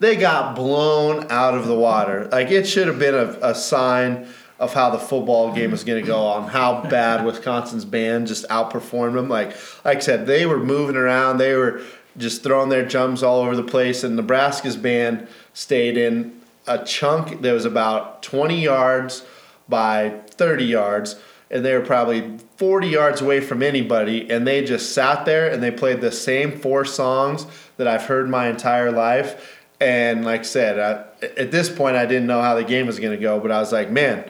they 0.00 0.16
got 0.16 0.54
blown 0.54 1.30
out 1.30 1.54
of 1.54 1.66
the 1.66 1.74
water. 1.74 2.28
Like 2.30 2.50
it 2.50 2.66
should 2.66 2.86
have 2.86 2.98
been 2.98 3.14
a, 3.14 3.38
a 3.42 3.54
sign 3.54 4.28
of 4.58 4.74
how 4.74 4.90
the 4.90 4.98
football 4.98 5.52
game 5.52 5.70
was 5.70 5.84
going 5.84 6.02
to 6.02 6.06
go 6.06 6.18
on 6.18 6.48
how 6.48 6.82
bad 6.88 7.24
Wisconsin's 7.24 7.84
band 7.84 8.26
just 8.26 8.48
outperformed 8.48 9.14
them. 9.14 9.28
Like 9.28 9.56
like 9.84 9.98
I 9.98 10.00
said, 10.00 10.26
they 10.26 10.46
were 10.46 10.58
moving 10.58 10.96
around. 10.96 11.38
They 11.38 11.54
were 11.54 11.82
just 12.16 12.42
throwing 12.42 12.68
their 12.68 12.86
jumps 12.86 13.22
all 13.22 13.40
over 13.40 13.54
the 13.54 13.62
place. 13.62 14.02
And 14.02 14.16
Nebraska's 14.16 14.76
band 14.76 15.28
stayed 15.52 15.96
in 15.96 16.40
a 16.66 16.84
chunk 16.84 17.40
that 17.42 17.52
was 17.52 17.64
about 17.64 18.22
20 18.22 18.60
yards 18.60 19.24
by 19.68 20.20
30 20.30 20.64
yards. 20.64 21.16
And 21.50 21.64
they 21.64 21.72
were 21.72 21.84
probably 21.84 22.38
40 22.56 22.88
yards 22.88 23.20
away 23.20 23.40
from 23.40 23.62
anybody. 23.62 24.28
And 24.30 24.46
they 24.46 24.64
just 24.64 24.92
sat 24.92 25.24
there 25.24 25.50
and 25.50 25.62
they 25.62 25.70
played 25.70 26.00
the 26.00 26.12
same 26.12 26.58
four 26.58 26.84
songs 26.84 27.46
that 27.78 27.86
I've 27.86 28.04
heard 28.04 28.28
my 28.28 28.48
entire 28.48 28.90
life 28.90 29.57
and 29.80 30.24
like 30.24 30.40
I 30.40 30.44
said, 30.44 30.78
I, 30.78 31.24
at 31.36 31.50
this 31.50 31.68
point, 31.68 31.96
I 31.96 32.06
didn't 32.06 32.26
know 32.26 32.42
how 32.42 32.54
the 32.54 32.64
game 32.64 32.86
was 32.86 32.98
going 32.98 33.16
to 33.16 33.22
go, 33.22 33.38
but 33.38 33.50
I 33.52 33.60
was 33.60 33.72
like, 33.72 33.90
man, 33.90 34.28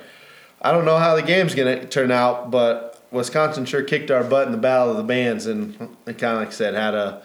I 0.60 0.72
don't 0.72 0.84
know 0.84 0.98
how 0.98 1.14
the 1.16 1.22
game's 1.22 1.54
going 1.54 1.80
to 1.80 1.86
turn 1.86 2.10
out, 2.10 2.50
but 2.50 3.02
Wisconsin 3.10 3.64
sure 3.64 3.82
kicked 3.82 4.10
our 4.10 4.24
butt 4.24 4.46
in 4.46 4.52
the 4.52 4.58
battle 4.58 4.90
of 4.90 4.96
the 4.96 5.04
bands, 5.04 5.46
and 5.46 5.78
kind 5.78 6.24
of 6.24 6.38
like 6.38 6.48
I 6.48 6.50
said 6.50 6.74
had 6.74 6.94
a 6.94 7.22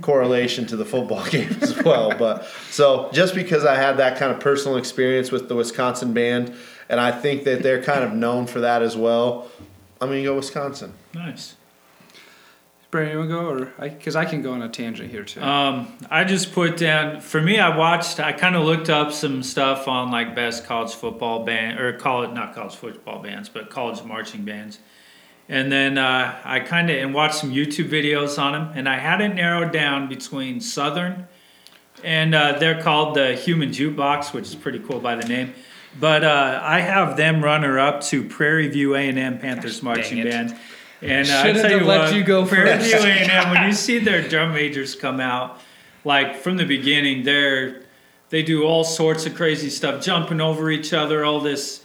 correlation 0.00 0.66
to 0.66 0.76
the 0.76 0.84
football 0.84 1.24
game 1.30 1.56
as 1.60 1.76
well. 1.82 2.16
But 2.16 2.46
so 2.70 3.10
just 3.12 3.34
because 3.34 3.64
I 3.64 3.74
had 3.74 3.98
that 3.98 4.18
kind 4.18 4.32
of 4.32 4.40
personal 4.40 4.76
experience 4.78 5.30
with 5.30 5.48
the 5.48 5.54
Wisconsin 5.54 6.12
band, 6.12 6.54
and 6.88 7.00
I 7.00 7.12
think 7.12 7.44
that 7.44 7.62
they're 7.62 7.82
kind 7.82 8.04
of 8.04 8.12
known 8.12 8.46
for 8.46 8.60
that 8.60 8.82
as 8.82 8.96
well, 8.96 9.48
I'm 10.00 10.08
going 10.08 10.22
to 10.22 10.28
go 10.28 10.36
Wisconsin. 10.36 10.94
Nice. 11.14 11.55
Brandon, 12.96 13.12
you 13.12 13.18
want 13.18 13.30
to 13.30 13.34
go 13.34 13.64
or 13.64 13.88
because 13.88 14.16
I, 14.16 14.22
I, 14.22 14.24
can 14.24 14.40
go 14.40 14.54
on 14.54 14.62
a 14.62 14.68
tangent 14.68 15.10
here 15.10 15.24
too. 15.24 15.42
Um, 15.42 15.92
I 16.10 16.24
just 16.24 16.52
put 16.52 16.76
down 16.76 17.20
for 17.20 17.40
me. 17.42 17.58
I 17.58 17.76
watched. 17.76 18.20
I 18.20 18.32
kind 18.32 18.56
of 18.56 18.64
looked 18.64 18.88
up 18.88 19.12
some 19.12 19.42
stuff 19.42 19.86
on 19.86 20.10
like 20.10 20.34
best 20.34 20.64
college 20.64 20.94
football 20.94 21.44
band 21.44 21.78
or 21.78 21.92
college 21.92 22.30
not 22.32 22.54
college 22.54 22.74
football 22.74 23.22
bands, 23.22 23.48
but 23.48 23.68
college 23.68 24.02
marching 24.02 24.44
bands. 24.44 24.78
And 25.48 25.70
then 25.70 25.98
uh, 25.98 26.34
I 26.44 26.60
kind 26.60 26.90
of 26.90 26.96
and 26.96 27.14
watched 27.14 27.36
some 27.36 27.52
YouTube 27.52 27.90
videos 27.90 28.38
on 28.38 28.52
them, 28.52 28.72
and 28.74 28.88
I 28.88 28.98
had 28.98 29.20
it 29.20 29.34
narrowed 29.34 29.72
down 29.72 30.08
between 30.08 30.60
Southern, 30.60 31.28
and 32.02 32.34
uh, 32.34 32.58
they're 32.58 32.82
called 32.82 33.14
the 33.14 33.34
Human 33.34 33.70
Jukebox, 33.70 34.32
which 34.32 34.44
is 34.44 34.54
pretty 34.54 34.80
cool 34.80 35.00
by 35.00 35.14
the 35.14 35.28
name. 35.28 35.52
But 36.00 36.24
uh, 36.24 36.60
I 36.62 36.80
have 36.80 37.16
them 37.16 37.44
runner 37.44 37.78
up 37.78 38.02
to 38.04 38.24
Prairie 38.24 38.68
View 38.68 38.96
A 38.96 39.00
and 39.00 39.18
M 39.18 39.38
Panthers 39.38 39.76
Gosh, 39.76 39.82
marching 39.82 40.22
band. 40.22 40.56
And 41.06 41.28
uh, 41.28 41.42
I 41.42 41.52
tell 41.52 41.70
you 41.70 41.84
let 41.84 41.98
what, 42.00 42.14
you 42.14 42.24
go 42.24 42.44
first. 42.44 42.92
A&M, 42.92 43.50
when 43.50 43.64
you 43.64 43.72
see 43.72 43.98
their 43.98 44.26
drum 44.26 44.52
majors 44.52 44.94
come 44.94 45.20
out, 45.20 45.60
like 46.04 46.36
from 46.36 46.56
the 46.56 46.64
beginning, 46.64 47.22
they're 47.22 47.82
they 48.28 48.42
do 48.42 48.64
all 48.64 48.84
sorts 48.84 49.24
of 49.26 49.34
crazy 49.34 49.70
stuff, 49.70 50.02
jumping 50.02 50.40
over 50.40 50.70
each 50.70 50.92
other, 50.92 51.24
all 51.24 51.40
this, 51.40 51.84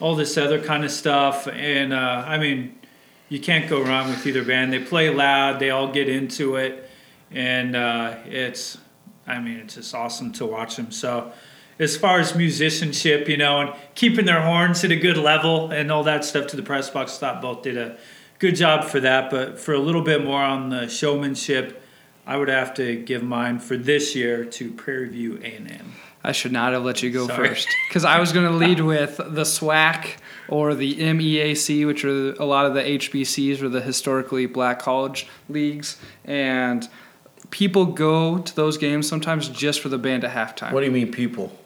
all 0.00 0.16
this 0.16 0.38
other 0.38 0.60
kind 0.60 0.84
of 0.84 0.90
stuff. 0.90 1.46
And 1.46 1.92
uh, 1.92 2.24
I 2.26 2.38
mean, 2.38 2.78
you 3.28 3.38
can't 3.40 3.68
go 3.68 3.82
wrong 3.82 4.08
with 4.08 4.26
either 4.26 4.44
band. 4.44 4.72
They 4.72 4.82
play 4.82 5.10
loud, 5.10 5.58
they 5.58 5.70
all 5.70 5.92
get 5.92 6.08
into 6.08 6.56
it, 6.56 6.88
and 7.30 7.76
uh, 7.76 8.16
it's, 8.26 8.78
I 9.26 9.38
mean, 9.38 9.58
it's 9.58 9.74
just 9.74 9.94
awesome 9.94 10.32
to 10.32 10.46
watch 10.46 10.76
them. 10.76 10.90
So. 10.90 11.32
As 11.78 11.96
far 11.96 12.20
as 12.20 12.36
musicianship, 12.36 13.28
you 13.28 13.38
know, 13.38 13.60
and 13.60 13.74
keeping 13.96 14.24
their 14.24 14.42
horns 14.42 14.84
at 14.84 14.92
a 14.92 14.96
good 14.96 15.16
level 15.16 15.72
and 15.72 15.90
all 15.90 16.04
that 16.04 16.22
stuff 16.24 16.46
to 16.48 16.56
the 16.56 16.62
press 16.62 16.90
box, 16.90 17.18
thought 17.18 17.42
both 17.42 17.62
did 17.62 17.76
a 17.76 17.96
good 18.42 18.56
job 18.56 18.84
for 18.84 18.98
that. 19.00 19.30
But 19.30 19.58
for 19.58 19.72
a 19.72 19.78
little 19.78 20.02
bit 20.02 20.22
more 20.24 20.42
on 20.42 20.68
the 20.68 20.88
showmanship, 20.88 21.80
I 22.26 22.36
would 22.36 22.48
have 22.48 22.74
to 22.74 22.96
give 22.96 23.22
mine 23.22 23.60
for 23.60 23.76
this 23.76 24.14
year 24.16 24.44
to 24.44 24.72
Prairie 24.72 25.08
View 25.08 25.38
A&M. 25.42 25.92
I 26.24 26.32
should 26.32 26.52
not 26.52 26.72
have 26.72 26.84
let 26.84 27.02
you 27.02 27.10
go 27.10 27.26
Sorry. 27.26 27.48
first 27.48 27.68
because 27.88 28.04
I 28.04 28.18
was 28.20 28.32
going 28.32 28.46
to 28.50 28.56
lead 28.56 28.80
with 28.80 29.16
the 29.16 29.42
SWAC 29.42 30.16
or 30.48 30.74
the 30.74 30.96
MEAC, 30.96 31.86
which 31.86 32.04
are 32.04 32.32
a 32.34 32.44
lot 32.44 32.66
of 32.66 32.74
the 32.74 32.82
HBCs 32.82 33.62
or 33.62 33.68
the 33.68 33.80
historically 33.80 34.46
black 34.46 34.80
college 34.80 35.28
leagues, 35.48 35.98
and 36.24 36.88
people 37.50 37.86
go 37.86 38.38
to 38.38 38.56
those 38.56 38.76
games 38.76 39.08
sometimes 39.08 39.48
just 39.48 39.80
for 39.80 39.88
the 39.88 39.98
band 39.98 40.24
at 40.24 40.32
halftime. 40.32 40.72
What 40.72 40.80
do 40.80 40.86
you 40.86 40.92
mean, 40.92 41.12
people? 41.12 41.56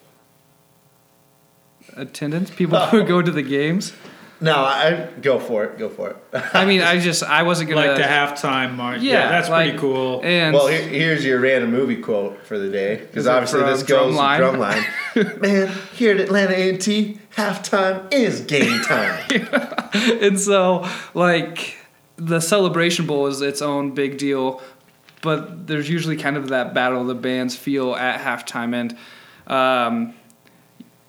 Attendance. 1.95 2.51
People 2.51 2.79
who 2.87 3.03
go 3.03 3.21
to 3.21 3.31
the 3.31 3.43
games. 3.43 3.93
No, 4.39 4.55
I 4.55 5.09
go 5.21 5.39
for 5.39 5.63
it. 5.65 5.77
Go 5.77 5.89
for 5.89 6.11
it. 6.11 6.17
I 6.53 6.65
mean, 6.65 6.81
I 6.81 6.99
just 7.01 7.23
I 7.23 7.43
wasn't 7.43 7.69
gonna 7.69 7.87
like 7.87 7.97
the 7.97 8.03
halftime 8.03 8.75
mark. 8.75 8.97
Yeah, 9.01 9.13
yeah 9.13 9.29
that's 9.29 9.49
like, 9.49 9.71
pretty 9.71 9.79
cool. 9.79 10.21
And 10.23 10.53
well, 10.53 10.67
here, 10.67 10.81
here's 10.81 11.25
your 11.25 11.39
random 11.39 11.71
movie 11.71 11.97
quote 11.97 12.45
for 12.45 12.59
the 12.59 12.69
day 12.69 12.97
because 12.97 13.27
obviously 13.27 13.61
this 13.63 13.83
goes 13.83 14.15
drumline. 14.15 14.83
Drumline. 15.15 15.41
Man, 15.41 15.71
here 15.93 16.13
at 16.13 16.19
Atlanta 16.19 16.53
A&T, 16.53 17.19
halftime 17.35 18.13
is 18.13 18.41
game 18.41 18.81
time. 18.83 19.23
yeah. 19.31 19.89
And 20.21 20.39
so, 20.39 20.87
like, 21.13 21.77
the 22.17 22.39
Celebration 22.39 23.07
Bowl 23.07 23.27
is 23.27 23.41
its 23.41 23.61
own 23.61 23.95
big 23.95 24.17
deal, 24.17 24.61
but 25.21 25.65
there's 25.65 25.89
usually 25.89 26.17
kind 26.17 26.37
of 26.37 26.49
that 26.49 26.73
battle 26.75 27.01
of 27.01 27.07
the 27.07 27.15
bands 27.15 27.55
feel 27.55 27.95
at 27.95 28.19
halftime, 28.19 28.75
and 28.75 28.97
um, 29.51 30.13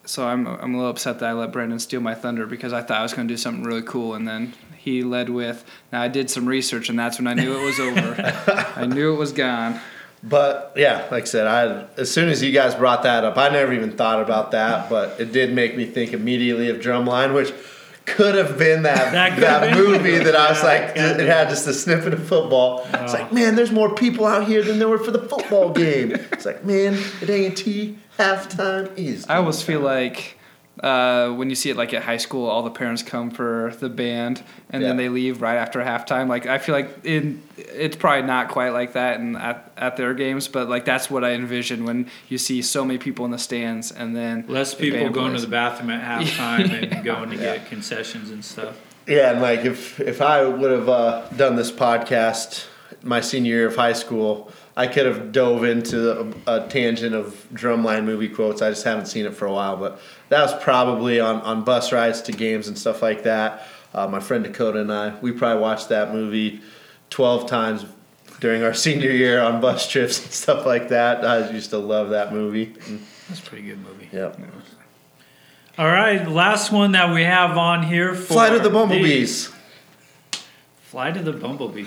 so 0.08 0.26
I'm 0.26 0.46
I'm 0.46 0.74
a 0.74 0.76
little 0.78 0.90
upset 0.90 1.18
that 1.18 1.28
I 1.28 1.32
let 1.32 1.52
Brandon 1.52 1.78
steal 1.78 2.00
my 2.00 2.14
thunder 2.14 2.46
because 2.46 2.72
I 2.72 2.82
thought 2.82 2.98
I 2.98 3.02
was 3.02 3.12
going 3.12 3.28
to 3.28 3.32
do 3.32 3.36
something 3.36 3.62
really 3.62 3.82
cool, 3.82 4.14
and 4.14 4.26
then 4.26 4.54
he 4.76 5.02
led 5.02 5.28
with. 5.28 5.64
Now 5.92 6.02
I 6.02 6.08
did 6.08 6.30
some 6.30 6.46
research, 6.46 6.88
and 6.88 6.98
that's 6.98 7.18
when 7.18 7.26
I 7.26 7.34
knew 7.34 7.56
it 7.58 7.64
was 7.64 7.78
over. 7.78 8.72
I 8.76 8.86
knew 8.86 9.12
it 9.12 9.16
was 9.16 9.32
gone. 9.32 9.80
But 10.22 10.72
yeah, 10.76 11.06
like 11.10 11.24
I 11.24 11.26
said, 11.26 11.46
I 11.46 11.86
as 11.96 12.10
soon 12.10 12.28
as 12.28 12.42
you 12.42 12.52
guys 12.52 12.74
brought 12.74 13.02
that 13.02 13.24
up, 13.24 13.36
I 13.36 13.50
never 13.50 13.72
even 13.72 13.92
thought 13.92 14.22
about 14.22 14.52
that, 14.52 14.88
but 14.88 15.20
it 15.20 15.30
did 15.30 15.52
make 15.52 15.76
me 15.76 15.84
think 15.84 16.12
immediately 16.12 16.70
of 16.70 16.78
Drumline, 16.78 17.34
which 17.34 17.52
could 18.08 18.34
have 18.34 18.58
been 18.58 18.82
that 18.82 19.12
that, 19.12 19.38
that 19.40 19.76
movie 19.76 20.18
that 20.18 20.34
I 20.34 20.50
was 20.50 20.62
like, 20.62 20.96
it 20.96 21.26
had 21.26 21.48
just 21.48 21.66
a 21.66 21.74
snippet 21.74 22.14
of 22.14 22.26
football. 22.26 22.86
Oh. 22.92 23.04
It's 23.04 23.12
like, 23.12 23.32
man, 23.32 23.54
there's 23.54 23.72
more 23.72 23.94
people 23.94 24.26
out 24.26 24.46
here 24.46 24.62
than 24.62 24.78
there 24.78 24.88
were 24.88 24.98
for 24.98 25.10
the 25.10 25.22
football 25.22 25.70
game. 25.70 26.12
it's 26.12 26.46
like, 26.46 26.64
man, 26.64 26.98
at 27.22 27.28
A 27.28 27.46
and 27.46 27.56
T, 27.56 27.98
halftime 28.18 28.96
is. 28.96 29.26
I 29.28 29.36
always 29.36 29.62
feel 29.62 29.80
like 29.80 30.37
uh, 30.80 31.30
when 31.30 31.50
you 31.50 31.56
see 31.56 31.70
it 31.70 31.76
like 31.76 31.92
at 31.92 32.02
high 32.02 32.16
school, 32.16 32.48
all 32.48 32.62
the 32.62 32.70
parents 32.70 33.02
come 33.02 33.30
for 33.30 33.74
the 33.80 33.88
band 33.88 34.42
and 34.70 34.82
yeah. 34.82 34.88
then 34.88 34.96
they 34.96 35.08
leave 35.08 35.42
right 35.42 35.56
after 35.56 35.80
halftime. 35.80 36.28
Like 36.28 36.46
I 36.46 36.58
feel 36.58 36.74
like 36.74 37.04
in 37.04 37.42
it's 37.56 37.96
probably 37.96 38.26
not 38.26 38.48
quite 38.48 38.70
like 38.70 38.92
that 38.92 39.20
in 39.20 39.36
at, 39.36 39.72
at 39.76 39.96
their 39.96 40.14
games, 40.14 40.48
but 40.48 40.68
like 40.68 40.84
that's 40.84 41.10
what 41.10 41.24
I 41.24 41.32
envision 41.32 41.84
when 41.84 42.10
you 42.28 42.38
see 42.38 42.62
so 42.62 42.84
many 42.84 42.98
people 42.98 43.24
in 43.24 43.30
the 43.30 43.38
stands 43.38 43.90
and 43.92 44.16
then 44.16 44.44
less 44.48 44.74
the 44.74 44.90
people 44.90 45.10
going 45.10 45.30
plays. 45.30 45.42
to 45.42 45.46
the 45.46 45.50
bathroom 45.50 45.90
at 45.90 46.22
halftime 46.22 46.92
and 46.92 47.04
going 47.04 47.30
to 47.30 47.36
yeah. 47.36 47.56
get 47.56 47.66
concessions 47.66 48.30
and 48.30 48.44
stuff. 48.44 48.78
Yeah, 49.06 49.32
and 49.32 49.40
like 49.40 49.60
if 49.60 50.00
if 50.00 50.20
I 50.20 50.44
would 50.44 50.70
have 50.70 50.88
uh, 50.88 51.28
done 51.30 51.56
this 51.56 51.72
podcast 51.72 52.66
my 53.02 53.20
senior 53.20 53.54
year 53.54 53.66
of 53.66 53.76
high 53.76 53.92
school 53.92 54.50
I 54.78 54.86
could 54.86 55.06
have 55.06 55.32
dove 55.32 55.64
into 55.64 56.32
a, 56.46 56.60
a, 56.60 56.68
tangent 56.68 57.12
of 57.12 57.48
drumline 57.52 58.04
movie 58.04 58.28
quotes. 58.28 58.62
I 58.62 58.70
just 58.70 58.84
haven't 58.84 59.06
seen 59.06 59.26
it 59.26 59.34
for 59.34 59.44
a 59.44 59.52
while, 59.52 59.76
but 59.76 60.00
that 60.28 60.40
was 60.40 60.54
probably 60.62 61.18
on, 61.18 61.40
on 61.40 61.64
bus 61.64 61.90
rides 61.90 62.22
to 62.22 62.32
games 62.32 62.68
and 62.68 62.78
stuff 62.78 63.02
like 63.02 63.24
that. 63.24 63.66
Uh, 63.92 64.06
my 64.06 64.20
friend 64.20 64.44
Dakota 64.44 64.80
and 64.80 64.92
I, 64.92 65.18
we 65.18 65.32
probably 65.32 65.60
watched 65.60 65.88
that 65.88 66.12
movie 66.12 66.60
12 67.10 67.48
times 67.48 67.86
during 68.38 68.62
our 68.62 68.72
senior 68.86 69.10
year 69.10 69.42
on 69.42 69.60
bus 69.60 69.88
trips 69.88 70.22
and 70.22 70.30
stuff 70.32 70.64
like 70.64 70.90
that. 70.90 71.24
I 71.24 71.50
used 71.50 71.70
to 71.70 71.78
love 71.78 72.10
that 72.10 72.32
movie. 72.32 72.76
That's 73.28 73.40
a 73.40 73.42
pretty 73.42 73.66
good 73.66 73.80
movie. 73.80 74.08
Yep. 74.12 74.40
All 75.76 75.86
right, 75.86 76.26
last 76.28 76.70
one 76.70 76.92
that 76.92 77.12
we 77.12 77.24
have 77.24 77.58
on 77.58 77.82
here 77.82 78.14
for 78.14 78.34
Flight 78.34 78.52
of 78.52 78.62
the 78.62 78.70
Bumblebees. 78.70 79.48
The 80.30 80.38
Flight 80.82 81.16
of 81.16 81.24
the 81.24 81.32
Bumblebee. 81.32 81.86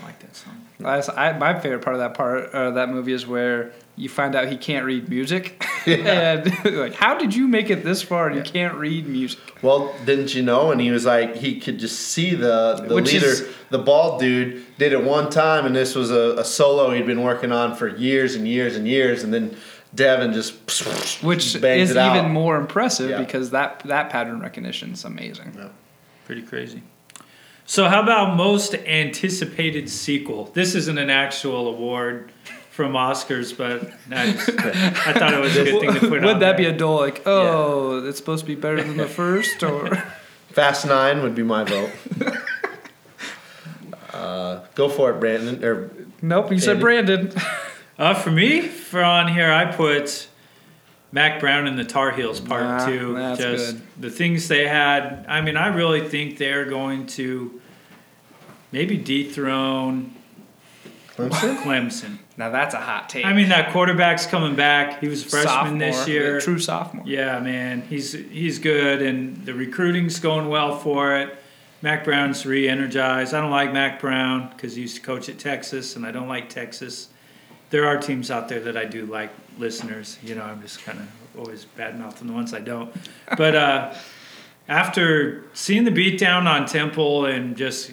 I 0.00 0.06
like 0.06 0.18
that 0.20 0.36
song. 0.36 0.60
That's- 0.78 1.08
I, 1.08 1.32
my 1.38 1.58
favorite 1.58 1.82
part 1.82 1.94
of 1.96 2.00
that 2.00 2.14
part 2.14 2.52
uh, 2.54 2.70
that 2.72 2.90
movie 2.90 3.12
is 3.12 3.26
where 3.26 3.72
you 3.96 4.08
find 4.10 4.34
out 4.34 4.48
he 4.48 4.56
can't 4.58 4.84
read 4.84 5.08
music, 5.08 5.64
and 5.86 6.44
like, 6.64 6.94
how 6.94 7.16
did 7.16 7.34
you 7.34 7.48
make 7.48 7.70
it 7.70 7.82
this 7.82 8.02
far 8.02 8.26
and 8.28 8.36
you 8.36 8.42
can't 8.42 8.74
read 8.74 9.06
music? 9.06 9.40
Well, 9.62 9.94
didn't 10.04 10.34
you 10.34 10.42
know? 10.42 10.70
And 10.70 10.80
he 10.80 10.90
was 10.90 11.06
like, 11.06 11.36
he 11.36 11.58
could 11.60 11.78
just 11.78 11.98
see 11.98 12.34
the 12.34 12.84
the 12.86 12.94
Which 12.94 13.12
leader, 13.12 13.26
is- 13.26 13.48
the 13.70 13.78
bald 13.78 14.20
dude, 14.20 14.64
did 14.78 14.92
it 14.92 15.02
one 15.02 15.30
time, 15.30 15.64
and 15.66 15.74
this 15.74 15.94
was 15.94 16.10
a, 16.10 16.36
a 16.38 16.44
solo 16.44 16.90
he'd 16.90 17.06
been 17.06 17.22
working 17.22 17.52
on 17.52 17.74
for 17.74 17.88
years 17.88 18.34
and 18.34 18.46
years 18.46 18.76
and 18.76 18.86
years, 18.86 19.22
and 19.24 19.32
then 19.32 19.56
Devin 19.94 20.34
just 20.34 20.52
Which 21.24 21.58
bangs 21.60 21.90
is 21.90 21.96
it 21.96 21.96
out. 21.96 22.16
even 22.16 22.30
more 22.30 22.56
impressive 22.58 23.08
Yeah. 23.10 23.18
because 23.18 23.50
that 23.50 23.80
that 23.86 24.10
pattern 24.10 24.40
recognition 24.40 24.92
is 24.92 25.04
amazing. 25.06 25.54
Yeah. 25.56 25.68
Pretty 26.26 26.42
crazy. 26.42 26.82
So, 27.68 27.88
how 27.88 28.00
about 28.00 28.36
most 28.36 28.74
anticipated 28.74 29.90
sequel? 29.90 30.44
This 30.54 30.76
isn't 30.76 30.98
an 30.98 31.10
actual 31.10 31.66
award 31.66 32.30
from 32.70 32.92
Oscars, 32.92 33.56
but 33.56 33.90
I, 34.10 34.32
just, 34.32 34.50
I 34.50 35.12
thought 35.12 35.34
it 35.34 35.40
was 35.40 35.56
a 35.56 35.64
good 35.64 35.80
thing 35.80 35.94
to 35.94 36.00
put 36.00 36.18
on. 36.18 36.24
Would 36.26 36.40
that 36.40 36.56
there. 36.56 36.58
be 36.58 36.64
a 36.66 36.72
dole 36.72 37.00
like, 37.00 37.22
oh, 37.26 38.06
it's 38.06 38.18
supposed 38.18 38.44
to 38.44 38.46
be 38.46 38.54
better 38.54 38.82
than 38.82 38.96
the 38.96 39.08
first, 39.08 39.64
or 39.64 39.96
Fast 40.50 40.86
Nine 40.86 41.22
would 41.22 41.34
be 41.34 41.42
my 41.42 41.64
vote. 41.64 41.90
uh, 44.12 44.60
go 44.76 44.88
for 44.88 45.10
it, 45.10 45.18
Brandon. 45.18 45.64
Or 45.64 45.90
nope? 46.22 46.52
You 46.52 46.60
said 46.60 46.78
Brandon. 46.78 47.32
Uh, 47.98 48.14
for 48.14 48.30
me, 48.30 48.60
for 48.60 49.02
on 49.02 49.26
here, 49.26 49.50
I 49.50 49.64
put 49.64 50.28
Mack 51.12 51.40
Brown 51.40 51.66
and 51.66 51.78
the 51.78 51.84
Tar 51.84 52.10
Heels 52.12 52.40
Part 52.40 52.62
Nah, 52.64 52.86
Two. 52.86 53.14
that's 53.14 53.40
Just 53.40 53.72
good. 53.76 53.82
the 53.98 54.10
things 54.10 54.48
they 54.48 54.66
had. 54.66 55.24
I 55.28 55.40
mean, 55.40 55.56
I 55.56 55.68
really 55.68 56.06
think 56.08 56.36
they're 56.38 56.64
going 56.66 57.06
to 57.08 57.60
maybe 58.72 58.96
dethrone 58.98 60.12
Clemson? 61.16 61.56
Clemson. 61.62 62.18
now 62.36 62.50
that's 62.50 62.74
a 62.74 62.80
hot 62.80 63.08
take. 63.08 63.24
I 63.24 63.32
mean, 63.32 63.48
that 63.48 63.72
quarterback's 63.72 64.26
coming 64.26 64.54
back. 64.54 65.00
He 65.00 65.08
was 65.08 65.24
a 65.24 65.28
freshman 65.30 65.78
this 65.78 65.96
Sophomore, 65.96 66.14
year. 66.14 66.40
true 66.40 66.58
sophomore. 66.58 67.04
Yeah, 67.06 67.38
man, 67.40 67.80
he's 67.82 68.12
he's 68.12 68.58
good, 68.58 69.00
and 69.00 69.46
the 69.46 69.54
recruiting's 69.54 70.20
going 70.20 70.48
well 70.48 70.76
for 70.78 71.16
it. 71.16 71.34
Mack 71.82 72.04
Brown's 72.04 72.44
re-energized. 72.44 73.32
I 73.32 73.40
don't 73.40 73.50
like 73.50 73.72
Mack 73.72 74.00
Brown 74.00 74.50
because 74.50 74.74
he 74.74 74.82
used 74.82 74.96
to 74.96 75.02
coach 75.02 75.28
at 75.30 75.38
Texas, 75.38 75.96
and 75.96 76.04
I 76.04 76.10
don't 76.10 76.28
like 76.28 76.48
Texas. 76.50 77.08
There 77.70 77.86
are 77.86 77.96
teams 77.96 78.30
out 78.30 78.48
there 78.50 78.60
that 78.60 78.76
I 78.76 78.84
do 78.84 79.06
like. 79.06 79.30
Listeners, 79.58 80.18
you 80.22 80.34
know, 80.34 80.42
I'm 80.42 80.60
just 80.60 80.82
kind 80.84 80.98
of 80.98 81.38
always 81.38 81.64
bad 81.64 81.98
mouthing 81.98 82.28
the 82.28 82.34
ones 82.34 82.52
I 82.52 82.60
don't. 82.60 82.94
But 83.36 83.54
uh, 83.54 83.94
after 84.68 85.44
seeing 85.54 85.84
the 85.84 85.90
beatdown 85.90 86.46
on 86.46 86.66
Temple 86.66 87.26
and 87.26 87.56
just 87.56 87.92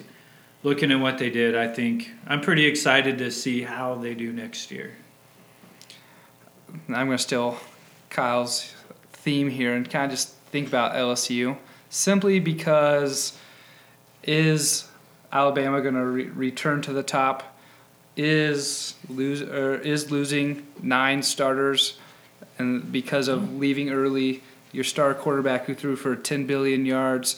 looking 0.62 0.90
at 0.90 1.00
what 1.00 1.18
they 1.18 1.30
did, 1.30 1.56
I 1.56 1.68
think 1.68 2.10
I'm 2.26 2.40
pretty 2.40 2.64
excited 2.64 3.18
to 3.18 3.30
see 3.30 3.62
how 3.62 3.94
they 3.94 4.14
do 4.14 4.32
next 4.32 4.70
year. 4.70 4.94
I'm 6.88 7.06
going 7.06 7.10
to 7.10 7.18
steal 7.18 7.58
Kyle's 8.10 8.74
theme 9.12 9.48
here 9.48 9.74
and 9.74 9.88
kind 9.88 10.04
of 10.06 10.10
just 10.10 10.30
think 10.50 10.68
about 10.68 10.94
LSU 10.94 11.56
simply 11.88 12.40
because 12.40 13.38
is 14.22 14.88
Alabama 15.32 15.80
going 15.80 15.94
to 15.94 16.04
re- 16.04 16.24
return 16.24 16.82
to 16.82 16.92
the 16.92 17.02
top? 17.02 17.53
Is 18.16 18.94
lose 19.08 19.42
or 19.42 19.74
is 19.74 20.10
losing 20.10 20.66
nine 20.82 21.22
starters 21.22 21.98
and 22.58 22.92
because 22.92 23.26
of 23.28 23.54
leaving 23.56 23.90
early 23.90 24.42
your 24.72 24.84
star 24.84 25.14
quarterback 25.14 25.66
who 25.66 25.74
threw 25.74 25.96
for 25.96 26.14
10 26.14 26.46
billion 26.46 26.86
yards 26.86 27.36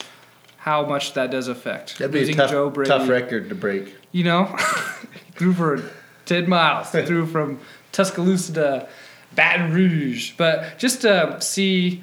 how 0.57 0.85
much 0.85 1.13
that 1.13 1.31
does 1.31 1.47
affect 1.47 1.97
That'd 1.97 2.11
be 2.11 2.19
losing 2.19 2.35
a 2.35 2.37
tough, 2.37 2.51
Joe 2.51 2.69
Brady 2.69 2.89
tough 2.89 3.07
record 3.09 3.49
to 3.49 3.55
break. 3.55 3.95
you 4.11 4.23
know, 4.23 4.45
threw 5.31 5.53
for 5.53 5.81
10 6.25 6.47
miles, 6.49 6.89
threw 6.91 7.25
from 7.25 7.59
Tuscaloosa 7.91 8.53
to 8.53 8.89
Baton 9.33 9.73
Rouge. 9.73 10.33
But 10.37 10.77
just 10.77 11.01
to 11.01 11.37
see, 11.39 12.01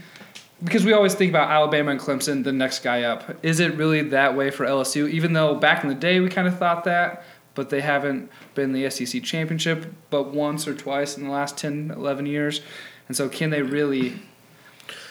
because 0.62 0.84
we 0.84 0.92
always 0.92 1.14
think 1.14 1.30
about 1.30 1.50
Alabama 1.50 1.90
and 1.90 2.00
Clemson, 2.00 2.42
the 2.42 2.52
next 2.52 2.82
guy 2.82 3.02
up. 3.02 3.24
Is 3.44 3.60
it 3.60 3.74
really 3.74 4.00
that 4.02 4.36
way 4.36 4.50
for 4.50 4.64
LSU? 4.64 5.10
Even 5.10 5.32
though 5.32 5.54
back 5.54 5.82
in 5.82 5.88
the 5.88 5.94
day 5.94 6.20
we 6.20 6.28
kind 6.28 6.48
of 6.48 6.58
thought 6.58 6.84
that, 6.84 7.24
but 7.54 7.70
they 7.70 7.80
haven't 7.80 8.30
been 8.54 8.72
the 8.72 8.88
SEC 8.90 9.22
championship 9.22 9.86
but 10.10 10.32
once 10.34 10.66
or 10.66 10.74
twice 10.74 11.16
in 11.16 11.24
the 11.24 11.30
last 11.30 11.56
10, 11.56 11.92
11 11.96 12.26
years. 12.26 12.60
And 13.08 13.16
so 13.16 13.28
can 13.28 13.50
they 13.50 13.62
really 13.62 14.14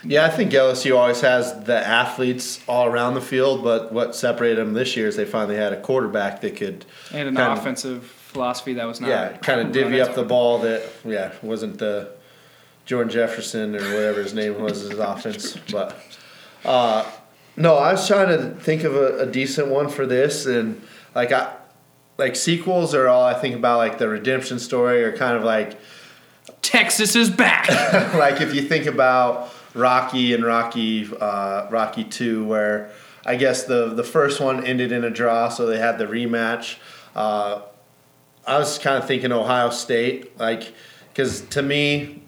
Yeah, 0.04 0.26
I 0.26 0.30
think 0.30 0.52
LSU 0.52 0.98
always 0.98 1.22
has 1.22 1.64
the 1.64 1.78
athletes 1.86 2.60
all 2.68 2.86
around 2.88 3.14
the 3.14 3.22
field, 3.22 3.64
but 3.64 3.94
what 3.94 4.16
separated 4.16 4.58
them 4.58 4.74
this 4.74 4.96
year 4.98 5.08
is 5.08 5.16
they 5.16 5.26
finally 5.26 5.56
had 5.56 5.72
a 5.74 5.80
quarterback 5.82 6.42
that 6.42 6.56
could, 6.58 6.86
and 7.14 7.30
an 7.30 7.36
Kind 7.36 7.54
of- 7.54 7.60
offensive 7.60 8.04
philosophy 8.04 8.74
that 8.74 8.86
was 8.86 9.00
not 9.00 9.10
yeah, 9.10 9.38
kind 9.38 9.62
of 9.62 9.72
divvy 9.72 10.02
up 10.02 10.16
the 10.16 10.24
ball 10.24 10.58
that, 10.60 10.82
yeah, 11.06 11.32
wasn't 11.44 11.78
the 11.78 12.10
Jordan 12.86 13.12
Jefferson 13.12 13.76
or 13.76 13.80
whatever 13.80 14.22
his 14.24 14.34
name 14.34 14.60
was 14.60 14.82
his 14.82 14.98
offense. 15.00 15.56
But 15.72 15.96
uh, 16.66 17.06
no, 17.56 17.76
I 17.76 17.92
was 17.92 18.08
trying 18.08 18.28
to 18.30 18.60
think 18.60 18.84
of 18.84 18.96
a, 18.96 19.20
a 19.20 19.26
decent 19.28 19.68
one 19.68 19.88
for 19.88 20.06
this, 20.08 20.46
and 20.48 20.82
like 21.14 21.32
I, 21.32 21.54
like 22.18 22.36
sequels 22.36 22.94
are 22.94 23.08
all 23.08 23.24
I 23.24 23.34
think 23.34 23.56
about, 23.56 23.78
like 23.78 23.98
the 23.98 24.08
redemption 24.08 24.60
story, 24.60 25.04
or 25.04 25.16
kind 25.16 25.36
of 25.36 25.44
like 25.44 25.80
Texas 26.62 27.16
is 27.16 27.30
back. 27.30 27.70
like 28.16 28.42
if 28.42 28.54
you 28.54 28.62
think 28.62 28.86
about 28.86 29.52
Rocky 29.74 30.34
and 30.34 30.44
Rocky 30.44 31.10
uh, 31.20 31.68
Rocky 31.70 32.04
Two, 32.04 32.46
where 32.46 32.92
I 33.26 33.36
guess 33.36 33.64
the 33.66 33.94
the 33.94 34.04
first 34.04 34.40
one 34.40 34.66
ended 34.66 34.92
in 34.92 35.04
a 35.04 35.10
draw, 35.10 35.50
so 35.50 35.66
they 35.66 35.80
had 35.80 35.98
the 35.98 36.06
rematch. 36.06 36.78
Uh, 37.16 37.62
I 38.46 38.58
was 38.58 38.78
kind 38.78 38.98
of 38.98 39.08
thinking 39.08 39.32
Ohio 39.32 39.70
State, 39.70 40.38
like 40.38 40.74
because 41.10 41.42
to 41.42 41.62
me, 41.62 42.22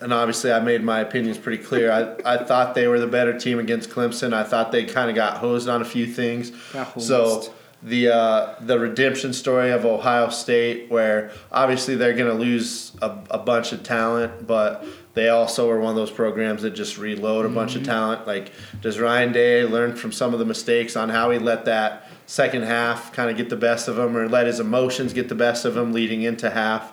and 0.00 0.12
obviously 0.14 0.52
I 0.52 0.60
made 0.60 0.82
my 0.82 1.00
opinions 1.00 1.36
pretty 1.36 1.62
clear. 1.62 1.90
I, 1.90 2.34
I 2.36 2.44
thought 2.44 2.74
they 2.74 2.86
were 2.86 3.00
the 3.00 3.06
better 3.06 3.38
team 3.38 3.58
against 3.58 3.90
Clemson. 3.90 4.32
I 4.32 4.44
thought 4.44 4.72
they 4.72 4.84
kind 4.84 5.10
of 5.10 5.16
got 5.16 5.38
hosed 5.38 5.68
on 5.68 5.82
a 5.82 5.84
few 5.84 6.06
things. 6.06 6.52
So. 6.98 7.54
The 7.82 8.08
uh, 8.08 8.54
the 8.60 8.78
redemption 8.78 9.32
story 9.32 9.70
of 9.70 9.84
Ohio 9.84 10.28
State, 10.28 10.90
where 10.90 11.32
obviously 11.50 11.94
they're 11.96 12.14
going 12.14 12.30
to 12.30 12.38
lose 12.38 12.92
a, 13.00 13.16
a 13.30 13.38
bunch 13.38 13.72
of 13.72 13.82
talent, 13.82 14.46
but 14.46 14.84
they 15.14 15.28
also 15.28 15.68
are 15.70 15.80
one 15.80 15.90
of 15.90 15.96
those 15.96 16.10
programs 16.10 16.62
that 16.62 16.70
just 16.70 16.98
reload 16.98 17.46
a 17.46 17.48
bunch 17.48 17.76
of 17.76 17.82
talent. 17.82 18.26
Like, 18.26 18.52
does 18.80 18.98
Ryan 18.98 19.32
Day 19.32 19.64
learn 19.64 19.96
from 19.96 20.12
some 20.12 20.32
of 20.32 20.38
the 20.38 20.44
mistakes 20.44 20.94
on 20.94 21.08
how 21.08 21.30
he 21.30 21.38
let 21.38 21.64
that 21.64 22.08
second 22.26 22.62
half 22.62 23.12
kind 23.12 23.30
of 23.30 23.36
get 23.36 23.48
the 23.48 23.56
best 23.56 23.88
of 23.88 23.98
him, 23.98 24.16
or 24.16 24.28
let 24.28 24.46
his 24.46 24.60
emotions 24.60 25.12
get 25.12 25.28
the 25.28 25.34
best 25.34 25.64
of 25.64 25.76
him 25.76 25.92
leading 25.92 26.22
into 26.22 26.50
half? 26.50 26.92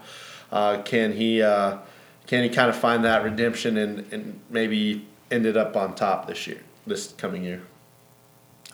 Uh, 0.52 0.82
can 0.84 1.12
he 1.14 1.42
uh, 1.42 1.78
can 2.28 2.44
he 2.44 2.50
kind 2.50 2.70
of 2.70 2.76
find 2.76 3.04
that 3.04 3.24
redemption 3.24 3.78
and, 3.78 4.12
and 4.14 4.40
maybe 4.50 5.06
ended 5.30 5.58
up 5.58 5.76
on 5.76 5.96
top 5.96 6.28
this 6.28 6.48
year, 6.48 6.62
this 6.86 7.14
coming 7.18 7.44
year? 7.44 7.62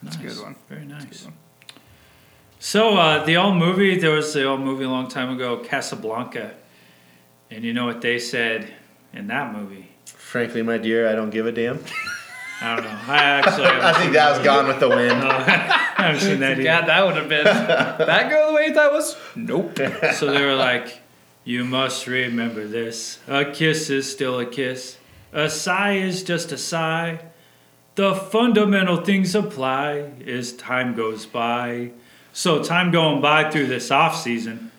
That's 0.03 0.15
a 0.17 0.19
good 0.19 0.39
one. 0.39 0.55
Very 0.69 0.85
That's 0.85 1.03
a 1.03 1.07
nice. 1.07 1.27
Good 2.71 2.79
one. 2.79 2.87
So 2.95 2.97
uh, 2.97 3.25
the 3.25 3.37
old 3.37 3.57
movie, 3.57 3.97
there 3.97 4.11
was 4.11 4.33
the 4.33 4.45
old 4.45 4.61
movie 4.61 4.85
a 4.85 4.89
long 4.89 5.07
time 5.07 5.29
ago, 5.29 5.57
Casablanca, 5.57 6.53
and 7.51 7.63
you 7.63 7.73
know 7.73 7.85
what 7.85 8.01
they 8.01 8.19
said 8.19 8.73
in 9.13 9.27
that 9.27 9.53
movie? 9.53 9.89
Frankly, 10.05 10.63
my 10.63 10.77
dear, 10.77 11.09
I 11.09 11.13
don't 11.13 11.29
give 11.29 11.45
a 11.45 11.51
damn. 11.51 11.79
I 12.61 12.75
don't 12.75 12.85
know. 12.85 12.99
I 13.07 13.17
actually, 13.17 13.65
I 13.67 13.93
think 13.93 14.13
that 14.13 14.29
was 14.29 14.45
Gone 14.45 14.67
with 14.67 14.79
the 14.79 14.89
Wind. 14.89 15.11
I 15.11 16.07
haven't 16.07 16.21
seen 16.21 16.39
that 16.39 16.53
either. 16.53 16.63
God, 16.63 16.87
that 16.87 17.05
would 17.05 17.17
have 17.17 17.29
been 17.29 17.43
that 17.45 18.29
go 18.31 18.47
the 18.47 18.53
way 18.53 18.67
you 18.67 18.73
thought 18.73 18.91
it 18.91 18.93
was. 18.93 19.17
Nope. 19.35 19.77
So 20.15 20.31
they 20.31 20.43
were 20.43 20.55
like, 20.55 21.01
"You 21.43 21.65
must 21.65 22.07
remember 22.07 22.65
this: 22.65 23.19
a 23.27 23.45
kiss 23.45 23.89
is 23.89 24.11
still 24.11 24.39
a 24.39 24.45
kiss, 24.45 24.97
a 25.33 25.49
sigh 25.49 25.93
is 25.93 26.23
just 26.23 26.51
a 26.51 26.57
sigh. 26.57 27.19
The 27.95 28.15
fundamental 28.15 28.97
things 28.97 29.35
apply 29.35 30.13
as 30.25 30.53
time 30.53 30.95
goes 30.95 31.25
by." 31.25 31.91
So 32.33 32.63
time 32.63 32.91
going 32.91 33.21
by 33.21 33.49
through 33.49 33.67
this 33.67 33.91
off 33.91 34.19
season. 34.19 34.71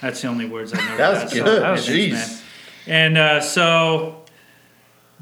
That's 0.00 0.22
the 0.22 0.28
only 0.28 0.46
words 0.46 0.72
I 0.72 0.76
know. 0.88 0.96
That 0.96 1.18
to 1.18 1.24
was 1.24 1.32
good. 1.34 1.62
That 1.62 1.70
was 1.72 1.86
Jeez. 1.86 2.12
man. 2.12 2.38
And 2.86 3.18
uh, 3.18 3.40
so 3.40 4.24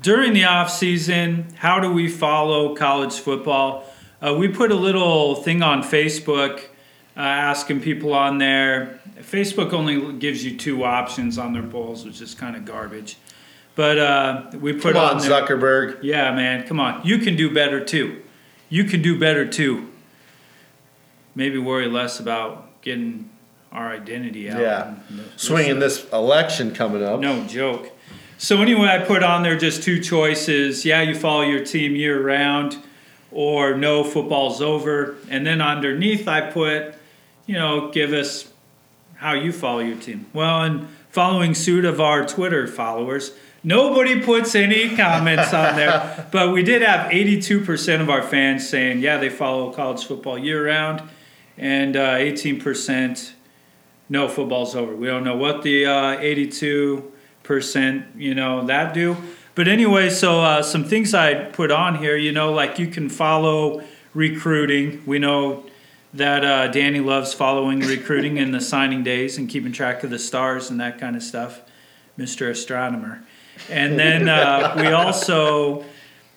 during 0.00 0.32
the 0.32 0.44
off 0.44 0.70
season, 0.70 1.46
how 1.56 1.80
do 1.80 1.92
we 1.92 2.08
follow 2.08 2.74
college 2.76 3.14
football? 3.14 3.84
Uh, 4.22 4.34
we 4.38 4.48
put 4.48 4.70
a 4.70 4.74
little 4.76 5.36
thing 5.36 5.62
on 5.62 5.82
Facebook 5.82 6.60
uh, 7.16 7.20
asking 7.20 7.80
people 7.80 8.12
on 8.14 8.38
there. 8.38 9.00
Facebook 9.18 9.72
only 9.72 10.12
gives 10.14 10.44
you 10.44 10.56
two 10.56 10.84
options 10.84 11.38
on 11.38 11.52
their 11.52 11.62
polls, 11.62 12.04
which 12.04 12.20
is 12.20 12.34
kind 12.34 12.56
of 12.56 12.64
garbage. 12.64 13.16
But 13.74 13.98
uh, 13.98 14.50
we 14.58 14.74
put 14.74 14.94
Come 14.94 15.04
on, 15.04 15.16
on 15.16 15.22
there. 15.22 15.30
Zuckerberg. 15.30 15.98
Yeah, 16.02 16.34
man, 16.34 16.66
come 16.66 16.80
on. 16.80 17.04
You 17.06 17.18
can 17.18 17.36
do 17.36 17.52
better 17.52 17.82
too. 17.82 18.22
You 18.68 18.84
can 18.84 19.00
do 19.02 19.18
better 19.18 19.46
too. 19.46 19.89
Maybe 21.40 21.56
worry 21.56 21.88
less 21.88 22.20
about 22.20 22.82
getting 22.82 23.30
our 23.72 23.90
identity 23.90 24.50
out. 24.50 24.60
Yeah. 24.60 24.94
Swinging 25.36 25.78
this 25.78 26.06
election 26.10 26.74
coming 26.74 27.02
up. 27.02 27.18
no 27.18 27.44
joke. 27.44 27.90
So 28.36 28.60
anyway, 28.60 28.88
I 28.88 28.98
put 28.98 29.22
on 29.22 29.42
there 29.42 29.56
just 29.56 29.82
two 29.82 30.02
choices. 30.02 30.84
Yeah, 30.84 31.00
you 31.00 31.14
follow 31.14 31.40
your 31.40 31.64
team 31.64 31.96
year 31.96 32.22
round, 32.22 32.76
or 33.32 33.74
no, 33.74 34.04
football's 34.04 34.60
over. 34.60 35.16
And 35.30 35.46
then 35.46 35.62
underneath, 35.62 36.28
I 36.28 36.42
put, 36.42 36.94
you 37.46 37.54
know, 37.54 37.90
give 37.90 38.12
us 38.12 38.52
how 39.14 39.32
you 39.32 39.50
follow 39.50 39.78
your 39.80 39.96
team. 39.96 40.26
Well, 40.34 40.62
and 40.62 40.88
following 41.08 41.54
suit 41.54 41.86
of 41.86 42.02
our 42.02 42.26
Twitter 42.26 42.66
followers, 42.66 43.32
nobody 43.64 44.20
puts 44.20 44.54
any 44.54 44.94
comments 44.94 45.54
on 45.54 45.76
there, 45.76 46.28
but 46.32 46.52
we 46.52 46.62
did 46.62 46.82
have 46.82 47.10
82% 47.10 48.02
of 48.02 48.10
our 48.10 48.22
fans 48.22 48.68
saying, 48.68 49.00
yeah, 49.00 49.16
they 49.16 49.30
follow 49.30 49.72
college 49.72 50.04
football 50.04 50.38
year 50.38 50.66
round, 50.66 51.02
and 51.60 51.96
uh, 51.96 52.14
18% 52.14 53.32
no, 54.08 54.28
football's 54.28 54.74
over. 54.74 54.96
We 54.96 55.06
don't 55.06 55.22
know 55.22 55.36
what 55.36 55.62
the 55.62 55.86
uh, 55.86 56.16
82% 56.16 58.16
you 58.16 58.34
know 58.34 58.66
that 58.66 58.92
do. 58.92 59.16
But 59.54 59.68
anyway, 59.68 60.10
so 60.10 60.40
uh, 60.40 60.62
some 60.62 60.84
things 60.84 61.14
I 61.14 61.34
put 61.34 61.70
on 61.70 61.96
here, 61.96 62.16
you 62.16 62.32
know, 62.32 62.52
like 62.52 62.80
you 62.80 62.88
can 62.88 63.08
follow 63.08 63.84
recruiting. 64.12 65.04
We 65.06 65.20
know 65.20 65.64
that 66.12 66.44
uh, 66.44 66.66
Danny 66.68 66.98
loves 66.98 67.34
following 67.34 67.80
recruiting 67.80 68.38
and 68.38 68.52
the 68.52 68.60
signing 68.60 69.04
days 69.04 69.38
and 69.38 69.48
keeping 69.48 69.70
track 69.70 70.02
of 70.02 70.10
the 70.10 70.18
stars 70.18 70.70
and 70.70 70.80
that 70.80 70.98
kind 70.98 71.14
of 71.14 71.22
stuff, 71.22 71.60
Mr. 72.18 72.50
Astronomer. 72.50 73.22
And 73.68 73.96
then 73.96 74.28
uh, 74.28 74.74
we 74.76 74.88
also 74.88 75.84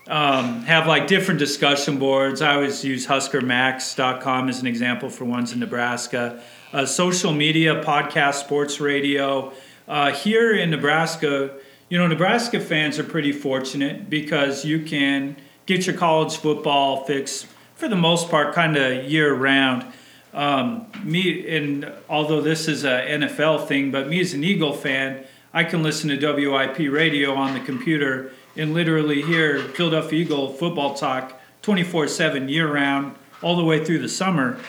um, 0.08 0.64
have 0.64 0.88
like 0.88 1.08
different 1.08 1.40
discussion 1.40 1.98
boards. 1.98 2.42
I 2.42 2.56
always 2.56 2.84
use 2.84 3.08
HuskerMax.com 3.08 4.50
as 4.50 4.60
an 4.60 4.68
example 4.68 5.10
for 5.10 5.26
ones 5.26 5.54
in 5.54 5.60
Nebraska. 5.60 6.42
Uh, 6.74 6.86
social 6.86 7.32
media, 7.32 7.82
podcast, 7.84 8.36
sports 8.36 8.80
radio. 8.80 9.54
Uh, 9.88 10.12
here 10.12 10.54
in 10.54 10.72
Nebraska, 10.72 11.52
you 11.90 11.98
know, 11.98 12.08
Nebraska 12.08 12.60
fans 12.60 13.00
are 13.00 13.04
pretty 13.04 13.32
fortunate 13.32 14.10
because 14.10 14.66
you 14.66 14.84
can 14.84 15.36
get 15.66 15.86
your 15.86 15.96
college 15.96 16.38
football 16.38 17.06
fix 17.06 17.46
for 17.76 17.88
the 17.88 17.96
most 17.96 18.30
part, 18.30 18.54
kind 18.54 18.76
of 18.76 19.06
year 19.06 19.34
round. 19.34 19.86
Um, 20.34 20.88
me 21.04 21.48
and 21.56 21.92
although 22.10 22.42
this 22.42 22.68
is 22.68 22.84
a 22.84 23.06
NFL 23.08 23.68
thing, 23.68 23.92
but 23.92 24.08
me 24.08 24.20
as 24.20 24.34
an 24.34 24.44
Eagle 24.44 24.74
fan, 24.74 25.24
I 25.54 25.64
can 25.64 25.84
listen 25.84 26.10
to 26.10 26.34
WIP 26.34 26.92
radio 26.92 27.36
on 27.36 27.54
the 27.54 27.60
computer 27.60 28.32
and 28.56 28.74
literally 28.74 29.22
hear 29.22 29.60
Philadelphia 29.60 30.22
Eagle 30.22 30.54
football 30.54 30.94
talk 30.94 31.40
24/7 31.62 32.50
year 32.50 32.72
round, 32.72 33.16
all 33.42 33.56
the 33.56 33.64
way 33.64 33.84
through 33.84 34.00
the 34.00 34.10
summer. 34.10 34.60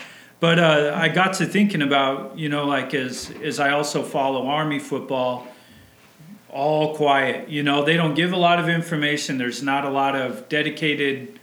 But 0.40 0.58
uh, 0.58 0.92
I 0.94 1.08
got 1.08 1.34
to 1.34 1.46
thinking 1.46 1.80
about, 1.80 2.38
you 2.38 2.48
know, 2.48 2.66
like 2.66 2.94
as 2.94 3.32
as 3.42 3.60
I 3.60 3.70
also 3.70 4.02
follow 4.02 4.46
Army 4.46 4.78
football, 4.78 5.46
all 6.50 6.94
quiet. 6.94 7.48
You 7.48 7.62
know, 7.62 7.84
they 7.84 7.96
don't 7.96 8.14
give 8.14 8.32
a 8.32 8.36
lot 8.36 8.58
of 8.60 8.68
information. 8.68 9.38
There's 9.38 9.62
not 9.62 9.84
a 9.84 9.90
lot 9.90 10.14
of 10.14 10.48
dedicated 10.48 11.40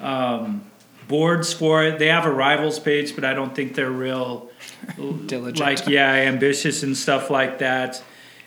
um, 0.00 0.64
boards 1.08 1.52
for 1.52 1.84
it. 1.84 1.98
They 1.98 2.08
have 2.08 2.26
a 2.26 2.30
rivals 2.30 2.78
page, 2.78 3.14
but 3.14 3.24
I 3.24 3.34
don't 3.34 3.54
think 3.54 3.74
they're 3.74 3.90
real 3.90 4.50
Diligent. 5.26 5.60
Like 5.60 5.86
yeah, 5.86 6.12
ambitious 6.12 6.82
and 6.82 6.96
stuff 6.96 7.30
like 7.30 7.58
that, 7.58 8.02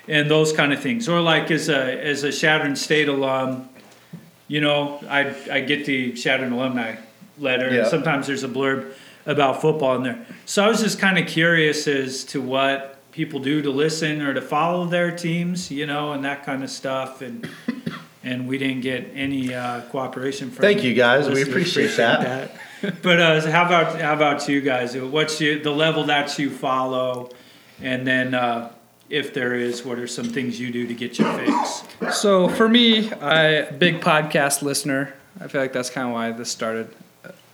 and 0.08 0.30
those 0.30 0.52
kind 0.54 0.74
of 0.74 0.82
things. 0.82 1.08
Or 1.10 1.22
like 1.22 1.50
as 1.52 1.70
a 1.70 2.02
as 2.06 2.24
a 2.24 2.32
Chadron 2.32 2.76
State 2.76 3.08
alum, 3.10 3.70
you 4.48 4.62
know, 4.62 5.00
I 5.10 5.34
I 5.52 5.62
get 5.62 5.86
the 5.86 6.14
Chadron 6.14 6.52
alumni 6.54 6.96
letter, 7.38 7.70
Yeah. 7.74 7.80
and 7.82 7.88
sometimes 7.88 8.28
there's 8.28 8.44
a 8.44 8.48
blurb 8.50 8.94
about 9.26 9.62
football 9.62 9.96
in 9.96 10.04
there. 10.04 10.26
So 10.46 10.64
I 10.64 10.68
was 10.68 10.82
just 10.82 11.00
kind 11.00 11.18
of 11.18 11.28
curious 11.28 11.88
as 11.88 12.24
to 12.26 12.42
what 12.42 13.00
people 13.12 13.40
do 13.40 13.62
to 13.62 13.70
listen 13.70 14.22
or 14.22 14.34
to 14.34 14.42
follow 14.42 14.86
their 14.86 15.12
teams, 15.16 15.72
you 15.72 15.86
know, 15.86 16.12
and 16.14 16.24
that 16.26 16.46
kind 16.46 16.64
of 16.64 16.70
stuff, 16.70 17.22
and. 17.22 17.48
And 18.26 18.48
we 18.48 18.58
didn't 18.58 18.84
get 18.84 19.12
any 19.16 19.54
uh, 19.54 19.82
cooperation 19.92 20.50
from. 20.50 20.62
Thank 20.62 20.82
you, 20.82 20.94
guys. 20.94 21.28
We 21.28 21.34
listeners. 21.34 21.50
appreciate 21.50 21.98
that. 21.98 22.22
that. 22.82 23.02
But 23.02 23.20
uh, 23.20 23.42
how 23.52 23.66
about 23.66 24.00
how 24.00 24.14
about 24.14 24.48
you 24.48 24.62
guys? 24.62 24.96
What's 24.96 25.42
your, 25.42 25.60
the 25.60 25.72
level 25.72 26.06
that 26.06 26.40
you 26.40 26.50
follow, 26.50 27.32
and 27.82 28.08
then 28.08 28.34
uh, 28.34 28.72
if 29.14 29.32
there 29.32 29.54
is, 29.54 29.86
what 29.86 30.00
are 30.00 30.08
some 30.08 30.26
things 30.26 30.60
you 30.60 30.72
do 30.72 30.88
to 30.88 30.94
get 30.96 31.20
your 31.20 31.32
fix? 31.38 32.18
So 32.18 32.50
for 32.50 32.68
me, 32.68 33.12
I 33.14 33.70
big 33.70 34.02
podcast 34.02 34.64
listener. 34.64 35.14
I 35.40 35.48
feel 35.48 35.62
like 35.62 35.72
that's 35.72 35.92
kind 35.92 36.08
of 36.08 36.14
why 36.14 36.32
this 36.32 36.50
started. 36.50 36.90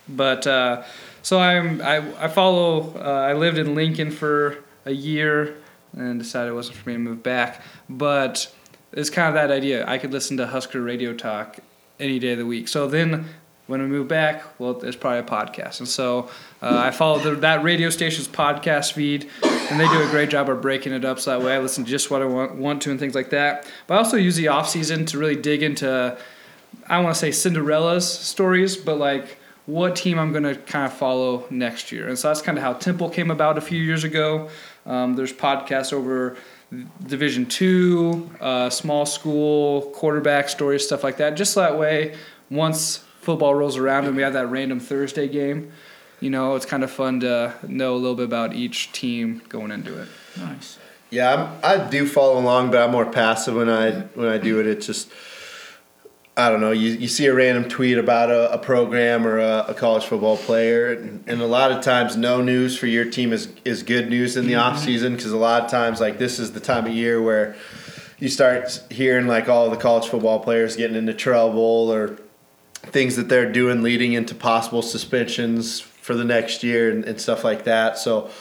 But 0.07 0.47
uh, 0.47 0.83
so 1.21 1.37
I'm 1.37 1.81
I, 1.81 1.97
I 2.23 2.27
follow. 2.29 2.93
Uh, 2.95 3.27
I 3.29 3.33
lived 3.33 3.57
in 3.57 3.75
Lincoln 3.75 4.09
for 4.09 4.63
a 4.85 4.91
year 4.91 5.57
and 5.91 6.17
decided 6.17 6.51
it 6.51 6.53
wasn't 6.53 6.77
for 6.77 6.89
me 6.89 6.95
to 6.95 6.99
move 6.99 7.23
back. 7.23 7.61
But 7.89 8.49
it's 8.93 9.09
kind 9.09 9.27
of 9.27 9.33
that 9.33 9.51
idea. 9.51 9.85
I 9.85 9.97
could 9.97 10.13
listen 10.13 10.37
to 10.37 10.47
Husker 10.47 10.81
Radio 10.81 11.13
Talk 11.13 11.59
any 11.99 12.19
day 12.19 12.31
of 12.31 12.37
the 12.37 12.45
week. 12.45 12.69
So 12.69 12.87
then 12.87 13.25
when 13.67 13.81
we 13.81 13.87
move 13.87 14.07
back, 14.07 14.43
well, 14.59 14.75
there's 14.75 14.95
probably 14.95 15.19
a 15.19 15.23
podcast. 15.23 15.79
And 15.79 15.89
so 15.89 16.29
uh, 16.61 16.77
I 16.77 16.91
follow 16.91 17.19
the, 17.19 17.35
that 17.41 17.63
radio 17.63 17.89
station's 17.89 18.29
podcast 18.29 18.93
feed, 18.93 19.29
and 19.69 19.79
they 19.79 19.87
do 19.87 20.01
a 20.01 20.09
great 20.09 20.29
job 20.29 20.49
of 20.49 20.61
breaking 20.61 20.93
it 20.93 21.05
up 21.05 21.19
so 21.19 21.31
that 21.31 21.45
way 21.45 21.55
I 21.55 21.59
listen 21.59 21.83
to 21.83 21.89
just 21.89 22.09
what 22.09 22.21
I 22.21 22.25
want, 22.25 22.55
want 22.55 22.81
to 22.83 22.91
and 22.91 22.99
things 22.99 23.15
like 23.15 23.29
that. 23.29 23.67
But 23.87 23.95
I 23.95 23.97
also 23.97 24.17
use 24.17 24.35
the 24.35 24.47
off 24.47 24.69
season 24.69 25.05
to 25.07 25.17
really 25.17 25.35
dig 25.35 25.63
into, 25.63 26.17
I 26.87 26.95
don't 26.95 27.03
want 27.03 27.15
to 27.15 27.19
say 27.19 27.31
Cinderella's 27.31 28.11
stories, 28.11 28.77
but 28.77 28.97
like 28.97 29.37
what 29.65 29.95
team 29.95 30.17
I'm 30.17 30.31
going 30.31 30.43
to 30.43 30.55
kind 30.55 30.85
of 30.85 30.93
follow 30.93 31.45
next 31.49 31.91
year. 31.91 32.07
And 32.07 32.17
so 32.17 32.29
that's 32.29 32.41
kind 32.41 32.57
of 32.57 32.63
how 32.63 32.73
Temple 32.73 33.09
came 33.09 33.29
about 33.29 33.57
a 33.57 33.61
few 33.61 33.79
years 33.81 34.03
ago. 34.03 34.49
Um, 34.85 35.15
there's 35.15 35.33
podcasts 35.33 35.93
over 35.93 36.37
Division 37.05 37.45
two, 37.47 38.29
uh, 38.39 38.69
small 38.69 39.05
school, 39.05 39.91
quarterback 39.91 40.49
stories, 40.49 40.85
stuff 40.85 41.03
like 41.03 41.17
that. 41.17 41.31
Just 41.31 41.53
so 41.53 41.61
that 41.61 41.77
way, 41.77 42.15
once 42.49 43.03
football 43.21 43.53
rolls 43.53 43.77
around 43.77 44.05
and 44.05 44.15
we 44.15 44.21
have 44.21 44.33
that 44.33 44.47
random 44.47 44.79
Thursday 44.79 45.27
game, 45.27 45.71
you 46.19 46.29
know, 46.29 46.55
it's 46.55 46.65
kind 46.65 46.83
of 46.83 46.91
fun 46.91 47.21
to 47.21 47.53
know 47.67 47.93
a 47.95 47.97
little 47.97 48.15
bit 48.15 48.25
about 48.25 48.53
each 48.53 48.91
team 48.91 49.41
going 49.49 49.71
into 49.71 50.01
it. 50.01 50.07
Nice. 50.37 50.77
Yeah, 51.09 51.59
I'm, 51.63 51.81
I 51.81 51.89
do 51.89 52.05
follow 52.05 52.39
along, 52.39 52.71
but 52.71 52.81
I'm 52.81 52.91
more 52.91 53.05
passive 53.05 53.55
when 53.55 53.69
I 53.69 53.91
when 53.91 54.27
I 54.27 54.37
do 54.37 54.59
it. 54.59 54.67
It's 54.67 54.85
just 54.85 55.11
I 56.37 56.49
don't 56.49 56.61
know. 56.61 56.71
You, 56.71 56.91
you 56.91 57.07
see 57.07 57.25
a 57.25 57.33
random 57.33 57.67
tweet 57.67 57.97
about 57.97 58.29
a, 58.29 58.53
a 58.53 58.57
program 58.57 59.25
or 59.25 59.39
a, 59.39 59.65
a 59.69 59.73
college 59.73 60.05
football 60.05 60.37
player, 60.37 60.93
and, 60.93 61.23
and 61.27 61.41
a 61.41 61.47
lot 61.47 61.71
of 61.71 61.83
times, 61.83 62.15
no 62.15 62.41
news 62.41 62.77
for 62.77 62.87
your 62.87 63.05
team 63.05 63.33
is 63.33 63.49
is 63.65 63.83
good 63.83 64.09
news 64.09 64.37
in 64.37 64.45
the 64.45 64.53
mm-hmm. 64.53 64.75
off 64.75 64.79
season 64.79 65.15
because 65.15 65.31
a 65.31 65.37
lot 65.37 65.63
of 65.63 65.71
times, 65.71 65.99
like 65.99 66.19
this 66.19 66.37
is 66.37 66.51
the 66.51 66.59
time 66.59 66.85
of 66.85 66.93
year 66.93 67.21
where 67.21 67.55
you 68.19 68.29
start 68.29 68.83
hearing 68.89 69.27
like 69.27 69.49
all 69.49 69.69
the 69.69 69.77
college 69.77 70.07
football 70.07 70.39
players 70.39 70.75
getting 70.75 70.95
into 70.95 71.13
trouble 71.13 71.91
or 71.91 72.19
things 72.83 73.15
that 73.15 73.29
they're 73.29 73.51
doing 73.51 73.81
leading 73.81 74.13
into 74.13 74.35
possible 74.35 74.81
suspensions 74.81 75.88
for 76.09 76.15
the 76.15 76.25
next 76.25 76.63
year 76.63 76.89
and, 76.89 77.05
and 77.05 77.21
stuff 77.21 77.43
like 77.43 77.65
that. 77.65 77.95
So 77.99 78.31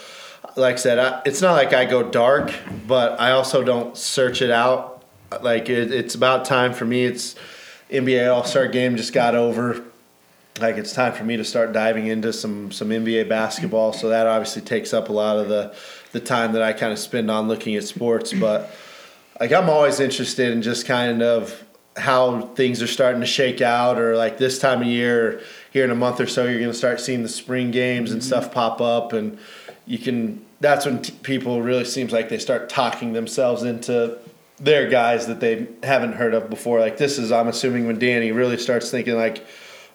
like 0.56 0.76
I 0.76 0.78
said, 0.78 0.98
I, 0.98 1.20
it's 1.26 1.42
not 1.42 1.52
like 1.52 1.74
I 1.74 1.84
go 1.84 2.02
dark, 2.02 2.50
but 2.86 3.20
I 3.20 3.32
also 3.32 3.62
don't 3.62 3.94
search 3.94 4.40
it 4.40 4.50
out. 4.50 5.04
Like 5.42 5.68
it, 5.68 5.92
it's 5.92 6.14
about 6.14 6.46
time 6.46 6.72
for 6.72 6.86
me. 6.86 7.04
It's 7.04 7.34
NBA 7.90 8.34
All 8.34 8.44
Star 8.44 8.68
Game 8.68 8.96
just 8.96 9.12
got 9.12 9.34
over. 9.34 9.84
Like 10.58 10.78
it's 10.78 10.94
time 10.94 11.12
for 11.12 11.24
me 11.24 11.36
to 11.36 11.44
start 11.44 11.74
diving 11.74 12.06
into 12.06 12.32
some 12.32 12.72
some 12.72 12.88
NBA 12.88 13.28
basketball. 13.28 13.92
So 13.92 14.08
that 14.08 14.26
obviously 14.26 14.62
takes 14.62 14.94
up 14.94 15.10
a 15.10 15.12
lot 15.12 15.36
of 15.36 15.50
the 15.50 15.76
the 16.12 16.20
time 16.20 16.54
that 16.54 16.62
I 16.62 16.72
kind 16.72 16.90
of 16.90 16.98
spend 16.98 17.30
on 17.30 17.48
looking 17.48 17.76
at 17.76 17.84
sports. 17.84 18.32
But 18.32 18.74
like 19.38 19.52
I'm 19.52 19.68
always 19.68 20.00
interested 20.00 20.52
in 20.52 20.62
just 20.62 20.86
kind 20.86 21.22
of 21.22 21.62
how 21.98 22.40
things 22.40 22.82
are 22.82 22.86
starting 22.86 23.20
to 23.20 23.26
shake 23.26 23.60
out, 23.60 23.98
or 23.98 24.16
like 24.16 24.38
this 24.38 24.58
time 24.58 24.80
of 24.80 24.86
year, 24.86 25.40
here 25.72 25.84
in 25.84 25.90
a 25.90 25.94
month 25.94 26.20
or 26.20 26.26
so, 26.26 26.44
you're 26.44 26.60
going 26.60 26.72
to 26.72 26.76
start 26.76 27.00
seeing 27.00 27.22
the 27.22 27.28
spring 27.28 27.70
games 27.70 28.12
and 28.12 28.20
mm-hmm. 28.20 28.28
stuff 28.28 28.52
pop 28.52 28.80
up, 28.80 29.12
and 29.12 29.38
you 29.86 29.98
can. 29.98 30.44
That's 30.60 30.86
when 30.86 31.02
t- 31.02 31.14
people 31.22 31.62
really 31.62 31.84
seems 31.84 32.12
like 32.12 32.28
they 32.28 32.38
start 32.38 32.68
talking 32.68 33.12
themselves 33.12 33.62
into 33.62 34.18
their 34.58 34.88
guys 34.88 35.26
that 35.28 35.40
they 35.40 35.68
haven't 35.82 36.14
heard 36.14 36.34
of 36.34 36.50
before. 36.50 36.80
Like 36.80 36.96
this 36.96 37.18
is, 37.18 37.30
I'm 37.30 37.48
assuming, 37.48 37.86
when 37.86 37.98
Danny 37.98 38.32
really 38.32 38.58
starts 38.58 38.90
thinking 38.90 39.14
like, 39.14 39.46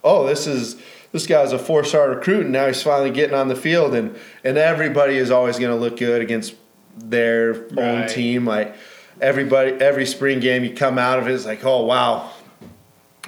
oh, 0.04 0.26
this 0.26 0.48
is 0.48 0.78
this 1.12 1.28
guy's 1.28 1.52
a 1.52 1.60
four 1.60 1.84
star 1.84 2.10
recruit, 2.10 2.42
and 2.42 2.52
now 2.52 2.68
he's 2.68 2.82
finally 2.82 3.12
getting 3.12 3.36
on 3.36 3.48
the 3.48 3.56
field, 3.56 3.94
and 3.94 4.16
and 4.44 4.58
everybody 4.58 5.18
is 5.18 5.32
always 5.32 5.60
going 5.60 5.72
to 5.72 5.80
look 5.80 5.98
good 5.98 6.22
against 6.22 6.56
their 6.98 7.66
own 7.78 8.08
team. 8.08 8.46
Like 8.46 8.76
everybody, 9.24 9.72
every 9.72 10.06
spring 10.06 10.40
game 10.40 10.64
you 10.64 10.74
come 10.74 11.00
out 11.00 11.18
of 11.18 11.28
it, 11.28 11.32
it 11.32 11.36
is 11.36 11.46
like, 11.46 11.64
oh 11.64 11.86
wow, 11.86 12.32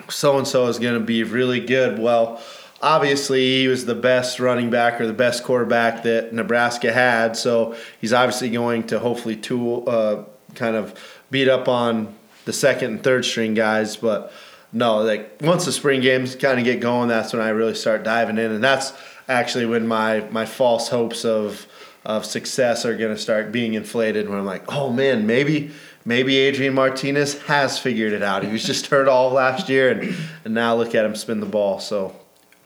so 0.10 0.38
and 0.38 0.48
so 0.48 0.68
is 0.68 0.78
going 0.78 1.00
to 1.00 1.06
be 1.06 1.24
really 1.24 1.62
good. 1.62 1.98
Well, 1.98 2.42
obviously 2.82 3.62
he 3.62 3.68
was 3.68 3.86
the 3.86 3.96
best 3.96 4.40
running 4.40 4.70
back 4.70 5.00
or 5.00 5.08
the 5.08 5.14
best 5.14 5.44
quarterback 5.44 6.04
that 6.04 6.34
Nebraska 6.34 6.92
had, 6.92 7.38
so 7.38 7.76
he's 8.00 8.14
obviously 8.14 8.50
going 8.50 8.84
to 8.88 9.00
hopefully 9.00 9.38
tool 9.38 9.86
uh, 9.88 10.24
kind 10.54 10.76
of 10.76 10.94
beat 11.32 11.48
up 11.48 11.68
on 11.68 12.14
the 12.44 12.54
second 12.54 12.92
and 12.92 13.04
third 13.04 13.26
string 13.26 13.54
guys, 13.54 13.96
but. 13.96 14.32
No, 14.74 15.04
like 15.04 15.38
once 15.40 15.64
the 15.64 15.72
spring 15.72 16.02
games 16.02 16.36
kind 16.36 16.60
of 16.60 16.66
get 16.66 16.82
going, 16.82 17.08
that's 17.08 17.32
when 17.32 17.42
I 17.42 17.50
really 17.50 17.76
start 17.76 18.04
diving 18.04 18.38
in, 18.38 18.52
and 18.52 18.62
that's 18.62 18.92
actually 19.30 19.66
when 19.66 19.88
my 19.88 20.28
my 20.32 20.46
false 20.46 20.90
hopes 20.90 21.24
of 21.24 21.66
of 22.06 22.26
success 22.26 22.86
are 22.86 22.96
going 22.96 23.14
to 23.14 23.20
start 23.22 23.52
being 23.52 23.74
inflated. 23.74 24.30
When 24.30 24.38
I'm 24.38 24.46
like, 24.46 24.72
oh 24.72 24.92
man, 24.92 25.26
maybe 25.26 25.72
maybe 26.06 26.38
Adrian 26.38 26.74
Martinez 26.74 27.42
has 27.44 27.80
figured 27.80 28.14
it 28.14 28.22
out. 28.22 28.44
He 28.44 28.52
was 28.52 28.64
just 28.64 28.88
hurt 28.88 29.08
all 29.08 29.32
last 29.32 29.70
year, 29.70 29.90
and 29.92 30.16
and 30.46 30.54
now 30.54 30.76
look 30.76 30.94
at 30.96 31.06
him 31.06 31.16
spin 31.16 31.40
the 31.40 31.46
ball. 31.46 31.80
So 31.80 32.16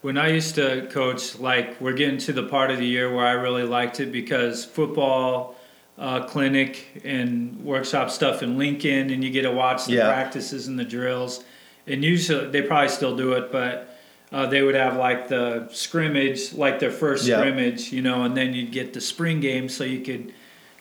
When 0.01 0.17
I 0.17 0.29
used 0.29 0.55
to 0.55 0.87
coach, 0.91 1.39
like 1.39 1.79
we're 1.81 1.93
getting 1.93 2.17
to 2.19 2.33
the 2.33 2.43
part 2.43 2.71
of 2.71 2.77
the 2.77 2.85
year 2.85 3.13
where 3.13 3.25
I 3.25 3.31
really 3.33 3.63
liked 3.63 3.99
it 3.99 4.11
because 4.11 4.65
football 4.65 5.55
uh, 5.97 6.23
clinic 6.25 7.01
and 7.03 7.63
workshop 7.63 8.09
stuff 8.09 8.41
in 8.43 8.57
Lincoln, 8.57 9.09
and 9.09 9.23
you 9.23 9.29
get 9.31 9.41
to 9.43 9.51
watch 9.51 9.85
the 9.85 9.93
Yeah. 9.93 10.07
practices 10.07 10.67
and 10.67 10.77
the 10.79 10.85
drills. 10.85 11.43
And 11.87 12.03
usually, 12.05 12.49
they 12.51 12.61
probably 12.61 12.89
still 12.89 13.15
do 13.17 13.33
it, 13.33 13.51
but 13.51 13.88
uh, 14.31 14.45
they 14.45 14.61
would 14.61 14.75
have 14.75 14.95
like 14.97 15.27
the 15.27 15.67
scrimmage, 15.71 16.53
like 16.53 16.79
their 16.79 16.91
first 16.91 17.25
Yeah. 17.27 17.39
scrimmage, 17.39 17.91
you 17.91 18.01
know, 18.01 18.23
and 18.23 18.35
then 18.37 18.53
you'd 18.53 18.71
get 18.71 18.93
the 18.93 19.01
spring 19.01 19.39
game, 19.39 19.69
so 19.69 19.83
you 19.83 20.01
could 20.01 20.33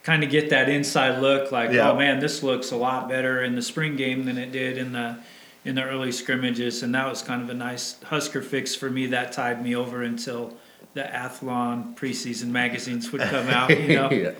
kind 0.02 0.22
of 0.24 0.30
get 0.30 0.50
that 0.50 0.68
inside 0.68 1.20
look, 1.20 1.50
like, 1.52 1.70
Yeah. 1.72 1.90
oh 1.90 1.96
man, 1.96 2.18
this 2.20 2.42
looks 2.42 2.70
a 2.70 2.76
lot 2.76 3.08
better 3.08 3.42
in 3.42 3.54
the 3.56 3.62
spring 3.62 3.96
game 3.96 4.24
than 4.24 4.38
it 4.38 4.52
did 4.52 4.76
in 4.78 4.92
the 4.92 5.16
in 5.64 5.74
the 5.74 5.82
early 5.84 6.12
scrimmages, 6.12 6.82
and 6.82 6.94
that 6.94 7.06
was 7.08 7.20
kind 7.20 7.42
of 7.42 7.50
a 7.50 7.54
nice 7.54 7.96
Husker 8.04 8.40
fix 8.40 8.74
for 8.74 8.88
me. 8.88 9.06
That 9.06 9.32
tied 9.32 9.62
me 9.62 9.74
over 9.74 10.02
until 10.02 10.56
the 10.94 11.02
Athlon 11.02 11.94
preseason 11.94 12.46
magazines 12.46 13.12
would 13.12 13.20
come 13.22 13.48
out, 13.58 13.68
you 13.70 13.96
know. 13.96 14.10
Yeah. 14.10 14.30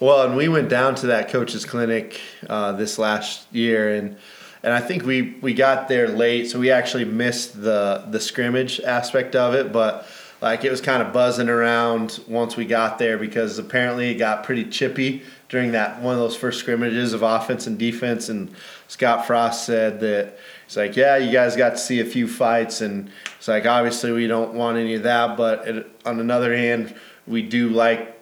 Well, 0.00 0.26
and 0.26 0.36
we 0.36 0.48
went 0.48 0.68
down 0.68 0.96
to 0.96 1.06
that 1.08 1.28
coaches 1.30 1.64
clinic 1.64 2.20
uh, 2.48 2.72
this 2.72 2.98
last 2.98 3.46
year, 3.54 3.94
and 3.94 4.16
and 4.62 4.72
I 4.72 4.80
think 4.80 5.04
we 5.04 5.36
we 5.40 5.54
got 5.54 5.88
there 5.88 6.08
late, 6.08 6.50
so 6.50 6.58
we 6.58 6.70
actually 6.70 7.04
missed 7.04 7.60
the 7.60 8.04
the 8.10 8.20
scrimmage 8.20 8.80
aspect 8.80 9.36
of 9.36 9.54
it, 9.54 9.72
but. 9.72 10.06
Like 10.42 10.64
it 10.64 10.70
was 10.70 10.80
kind 10.80 11.02
of 11.02 11.12
buzzing 11.12 11.50
around 11.50 12.18
once 12.26 12.56
we 12.56 12.64
got 12.64 12.98
there 12.98 13.18
because 13.18 13.58
apparently 13.58 14.08
it 14.08 14.14
got 14.14 14.42
pretty 14.42 14.64
chippy 14.64 15.22
during 15.50 15.72
that 15.72 16.00
one 16.00 16.14
of 16.14 16.20
those 16.20 16.36
first 16.36 16.60
scrimmages 16.60 17.12
of 17.12 17.22
offense 17.22 17.66
and 17.66 17.78
defense. 17.78 18.30
And 18.30 18.50
Scott 18.88 19.26
Frost 19.26 19.66
said 19.66 20.00
that 20.00 20.38
he's 20.66 20.78
like, 20.78 20.96
"Yeah, 20.96 21.18
you 21.18 21.30
guys 21.30 21.56
got 21.56 21.70
to 21.70 21.76
see 21.76 22.00
a 22.00 22.06
few 22.06 22.26
fights," 22.26 22.80
and 22.80 23.10
it's 23.36 23.48
like 23.48 23.66
obviously 23.66 24.12
we 24.12 24.26
don't 24.26 24.54
want 24.54 24.78
any 24.78 24.94
of 24.94 25.02
that, 25.02 25.36
but 25.36 25.68
it, 25.68 25.90
on 26.06 26.20
another 26.20 26.56
hand, 26.56 26.94
we 27.26 27.42
do 27.42 27.68
like 27.68 28.18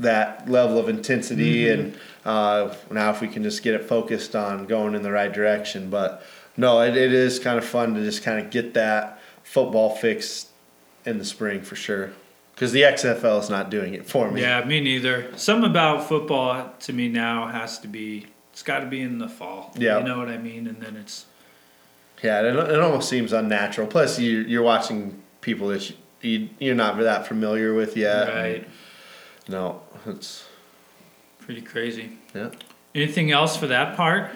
that 0.00 0.50
level 0.50 0.78
of 0.78 0.88
intensity 0.88 1.66
mm-hmm. 1.66 1.80
and 1.80 1.98
uh, 2.24 2.74
now 2.90 3.10
if 3.10 3.20
we 3.20 3.28
can 3.28 3.42
just 3.42 3.62
get 3.62 3.74
it 3.74 3.84
focused 3.84 4.36
on 4.36 4.66
going 4.66 4.94
in 4.94 5.02
the 5.02 5.10
right 5.10 5.32
direction 5.32 5.90
but 5.90 6.22
no 6.56 6.80
it, 6.80 6.96
it 6.96 7.12
is 7.12 7.38
kind 7.38 7.58
of 7.58 7.64
fun 7.64 7.94
to 7.94 8.02
just 8.04 8.22
kind 8.22 8.44
of 8.44 8.50
get 8.50 8.74
that 8.74 9.18
football 9.42 9.96
fixed 9.96 10.48
in 11.06 11.18
the 11.18 11.24
spring 11.24 11.62
for 11.62 11.76
sure 11.76 12.12
because 12.54 12.72
the 12.72 12.82
xfl 12.82 13.40
is 13.40 13.48
not 13.48 13.70
doing 13.70 13.94
it 13.94 14.06
for 14.06 14.30
me 14.30 14.42
Yeah, 14.42 14.62
me 14.64 14.80
neither. 14.80 15.36
Some 15.38 15.64
about 15.64 16.06
football 16.06 16.74
to 16.80 16.92
me 16.92 17.08
now 17.08 17.46
has 17.46 17.78
to 17.78 17.88
be. 17.88 18.26
It's 18.52 18.62
got 18.62 18.80
to 18.80 18.86
be 18.86 19.00
in 19.00 19.16
the 19.16 19.28
fall. 19.28 19.72
Yeah. 19.78 19.98
you 19.98 20.04
know 20.04 20.18
what 20.18 20.28
I 20.28 20.36
mean. 20.36 20.66
And 20.66 20.78
then 20.82 20.96
it's 20.96 21.24
yeah 22.22 22.42
it, 22.42 22.54
it 22.54 22.80
almost 22.80 23.08
seems 23.08 23.32
unnatural 23.32 23.86
plus 23.86 24.18
you, 24.18 24.40
you're 24.40 24.62
watching 24.62 25.22
people 25.40 25.68
that 25.68 25.88
you, 25.88 25.96
you, 26.20 26.48
you're 26.58 26.74
not 26.74 26.98
that 26.98 27.26
familiar 27.26 27.72
with 27.72 27.96
yet 27.96 28.28
right, 28.28 28.68
no 29.48 29.80
it's 30.04 30.44
pretty 31.50 31.66
crazy. 31.66 32.12
yeah 32.32 32.50
Anything 32.94 33.32
else 33.32 33.56
for 33.56 33.66
that 33.68 33.96
part? 33.96 34.30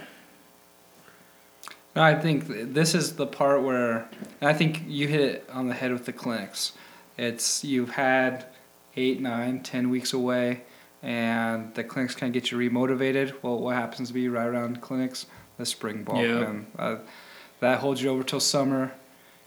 No, 1.94 2.02
I 2.02 2.16
think 2.16 2.46
this 2.74 2.92
is 2.94 3.14
the 3.14 3.26
part 3.26 3.62
where 3.62 4.08
I 4.42 4.52
think 4.52 4.82
you 4.88 5.06
hit 5.06 5.20
it 5.20 5.48
on 5.52 5.68
the 5.68 5.74
head 5.74 5.92
with 5.92 6.06
the 6.06 6.12
clinics. 6.12 6.72
It's 7.16 7.62
you've 7.64 7.90
had 7.90 8.46
eight, 8.96 9.20
nine, 9.20 9.60
ten 9.62 9.90
weeks 9.90 10.12
away, 10.12 10.62
and 11.04 11.72
the 11.74 11.84
clinics 11.84 12.14
kind 12.16 12.34
of 12.34 12.42
get 12.42 12.50
you 12.50 12.58
remotivated. 12.58 13.34
Well, 13.42 13.58
what 13.60 13.76
happens 13.76 14.08
to 14.08 14.14
be 14.14 14.28
right 14.28 14.46
around 14.46 14.80
clinics? 14.80 15.26
The 15.56 15.66
spring 15.66 16.02
ball, 16.02 16.20
Yeah. 16.20 16.44
and 16.50 16.66
uh, 16.76 16.96
that 17.60 17.78
holds 17.78 18.02
you 18.02 18.10
over 18.10 18.24
till 18.24 18.40
summer. 18.40 18.92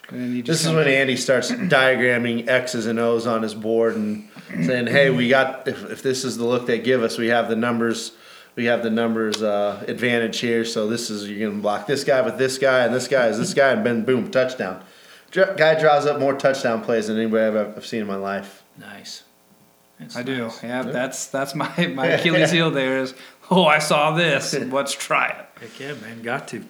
And 0.10 0.22
then 0.22 0.36
you 0.36 0.44
This 0.44 0.66
is 0.66 0.72
when 0.72 0.88
Andy 0.88 1.18
starts 1.18 1.52
diagramming 1.52 2.48
X's 2.48 2.86
and 2.86 2.98
O's 3.00 3.28
on 3.28 3.44
his 3.44 3.54
board 3.54 3.96
and 3.96 4.30
saying, 4.64 4.88
"Hey, 4.88 5.10
we 5.10 5.28
got 5.30 5.68
if, 5.68 5.90
if 5.92 6.02
this 6.02 6.24
is 6.24 6.38
the 6.38 6.46
look 6.46 6.66
they 6.66 6.80
give 6.80 7.04
us, 7.04 7.18
we 7.18 7.28
have 7.28 7.50
the 7.50 7.56
numbers, 7.56 8.14
we 8.56 8.66
have 8.66 8.84
the 8.84 8.90
numbers 8.90 9.44
uh, 9.44 9.84
advantage 9.88 10.40
here. 10.40 10.64
So 10.64 10.88
this 10.88 11.10
is 11.10 11.30
you're 11.30 11.50
gonna 11.50 11.62
block 11.62 11.88
this 11.88 12.04
guy 12.04 12.22
with 12.22 12.38
this 12.38 12.58
guy 12.58 12.86
and 12.86 12.94
this 12.94 13.08
guy 13.08 13.28
is 13.28 13.38
this 13.38 13.54
guy 13.54 13.72
and 13.72 13.86
then 13.86 14.06
boom 14.06 14.32
touchdown. 14.32 14.84
Dr- 15.32 15.58
Guy 15.58 15.78
draws 15.78 16.06
up 16.06 16.20
more 16.20 16.34
touchdown 16.34 16.82
plays 16.82 17.08
than 17.08 17.18
anybody 17.18 17.58
I've, 17.58 17.78
I've 17.78 17.86
seen 17.86 18.00
in 18.02 18.08
my 18.08 18.16
life. 18.16 18.64
Nice. 18.78 19.24
That's 20.00 20.16
I 20.16 20.24
do. 20.24 20.44
nice. 20.44 20.64
Yeah, 20.64 20.84
that's 20.84 21.28
that's 21.28 21.54
my 21.54 21.70
my 21.88 22.06
Achilles 22.18 22.52
heel. 22.52 22.72
There 22.72 23.00
is. 23.00 23.14
Oh, 23.52 23.66
I 23.66 23.80
saw 23.80 24.16
this. 24.16 24.54
Let's 24.54 24.94
try 24.94 25.28
it. 25.30 25.62
Heck 25.62 25.80
yeah, 25.80 25.94
man, 25.96 26.22
got 26.22 26.48
to. 26.50 26.64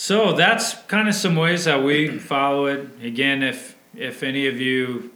So 0.00 0.32
that's 0.32 0.72
kind 0.84 1.08
of 1.08 1.14
some 1.14 1.36
ways 1.36 1.66
that 1.66 1.84
we 1.84 2.18
follow 2.18 2.64
it. 2.64 2.88
Again, 3.02 3.42
if 3.42 3.76
if 3.94 4.22
any 4.22 4.46
of 4.46 4.58
you 4.58 5.10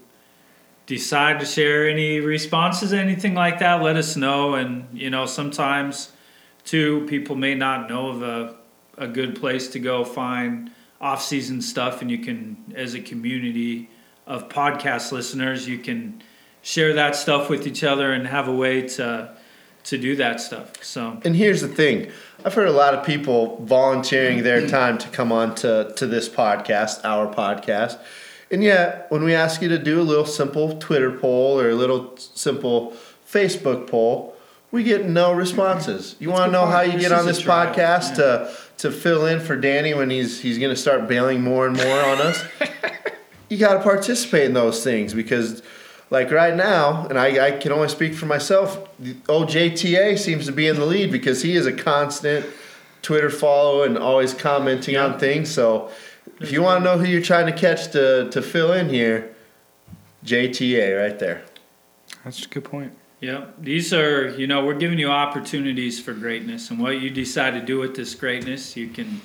decide 0.85 1.41
to 1.41 1.47
share 1.47 1.89
any 1.89 2.21
responses, 2.21 2.93
anything 2.93 3.33
like 3.33 3.61
that, 3.61 3.83
let 3.83 3.97
us 3.97 4.15
know. 4.15 4.53
And 4.53 4.87
you 4.93 5.09
know, 5.09 5.25
sometimes 5.25 6.13
too, 6.65 7.07
people 7.09 7.35
may 7.35 7.55
not 7.55 7.89
know 7.89 8.09
of 8.09 8.23
a 8.23 8.57
a 8.99 9.09
good 9.09 9.41
place 9.41 9.69
to 9.69 9.79
go 9.79 10.05
find 10.05 10.71
off 11.01 11.23
season 11.23 11.63
stuff, 11.63 12.03
and 12.03 12.11
you 12.11 12.19
can, 12.19 12.75
as 12.77 12.93
a 12.93 13.01
community 13.01 13.89
of 14.27 14.51
podcast 14.51 15.13
listeners, 15.13 15.67
you 15.67 15.79
can 15.79 16.23
share 16.61 16.93
that 16.93 17.17
stuff 17.17 17.49
with 17.49 17.67
each 17.67 17.85
other 17.85 18.13
and 18.13 18.27
have 18.27 18.49
a 18.49 18.55
way 18.55 18.83
to 18.83 19.35
to 19.85 19.99
do 19.99 20.17
that 20.17 20.41
stuff. 20.41 20.83
So 20.83 21.19
And 21.25 21.37
here's 21.37 21.61
the 21.61 21.69
thing. 21.69 22.11
I've 22.45 22.55
heard 22.55 22.69
a 22.69 22.73
lot 22.73 22.95
of 22.95 23.05
people 23.05 23.63
volunteering 23.65 24.43
their 24.43 24.61
mm-hmm. 24.61 24.71
time 24.71 24.99
to 24.99 25.09
come 25.09 25.31
on 25.31 25.55
to, 25.57 25.93
to 25.97 26.07
this 26.07 26.29
podcast, 26.29 27.05
our 27.05 27.33
podcast. 27.33 27.99
And 28.51 28.63
yet, 28.63 29.07
when 29.11 29.25
we 29.25 29.35
ask 29.35 29.63
you 29.63 29.69
to 29.69 29.79
do 29.79 30.01
a 30.01 30.03
little 30.03 30.27
simple 30.27 30.79
Twitter 30.79 31.11
poll 31.11 31.61
or 31.61 31.71
a 31.71 31.75
little 31.75 32.17
simple 32.17 32.95
Facebook 33.29 33.89
poll, 33.89 34.37
we 34.71 34.83
get 34.83 35.07
no 35.07 35.31
mm-hmm. 35.31 35.39
responses. 35.39 36.17
You 36.19 36.31
want 36.31 36.47
to 36.47 36.53
know 36.53 36.67
how 36.67 36.81
you 36.81 36.99
get 36.99 37.13
on 37.13 37.27
this 37.27 37.43
podcast 37.43 38.17
to 38.17 38.55
to 38.79 38.91
fill 38.91 39.27
in 39.27 39.39
for 39.41 39.57
Danny 39.57 39.95
when 39.95 40.11
he's 40.11 40.41
he's 40.41 40.59
going 40.59 40.71
to 40.71 40.81
start 40.81 41.09
bailing 41.09 41.43
more 41.43 41.67
and 41.67 41.77
more 41.77 42.01
on 42.01 42.21
us? 42.21 42.45
you 43.49 43.57
got 43.57 43.75
to 43.75 43.83
participate 43.83 44.45
in 44.45 44.55
those 44.55 44.83
things 44.83 45.15
because 45.15 45.63
like 46.15 46.31
right 46.31 46.55
now, 46.55 47.07
and 47.09 47.19
I, 47.19 47.47
I 47.49 47.51
can 47.51 47.73
only 47.73 47.89
speak 47.89 48.15
for 48.15 48.27
myself, 48.27 48.89
the 48.99 49.15
OJTA 49.15 50.17
seems 50.19 50.47
to 50.47 50.53
be 50.53 50.69
in 50.69 50.77
the 50.77 50.87
lead 50.87 51.11
because 51.11 51.43
he 51.43 51.57
is 51.57 51.67
a 51.67 51.73
constant 51.73 52.47
Twitter 53.03 53.29
follow 53.29 53.83
and 53.83 53.99
always 53.99 54.33
commenting 54.33 54.95
Yeah. 54.95 55.07
on 55.07 55.19
things. 55.19 55.51
So 55.51 55.91
if 56.41 56.53
you 56.53 56.63
want 56.63 56.83
to 56.83 56.85
know 56.85 56.97
who 56.99 57.05
you're 57.05 57.21
trying 57.21 57.47
to 57.47 57.53
catch 57.53 57.91
to, 57.93 58.31
to 58.31 58.41
fill 58.41 58.73
in 58.73 58.89
here, 58.89 59.35
JTA 60.25 60.97
right 61.03 61.19
there. 61.19 61.43
That's 62.23 62.47
a 62.47 62.49
good 62.49 62.65
point. 62.65 62.93
Yeah, 63.21 63.47
these 63.59 63.93
are 63.93 64.29
you 64.39 64.47
know 64.47 64.65
we're 64.65 64.79
giving 64.79 64.99
you 64.99 65.11
opportunities 65.11 66.01
for 66.01 66.13
greatness, 66.13 66.71
and 66.71 66.79
what 66.79 67.01
you 67.01 67.11
decide 67.11 67.53
to 67.55 67.61
do 67.61 67.79
with 67.79 67.97
this 67.97 68.15
greatness, 68.15 68.77
you 68.77 68.89
can 68.89 69.21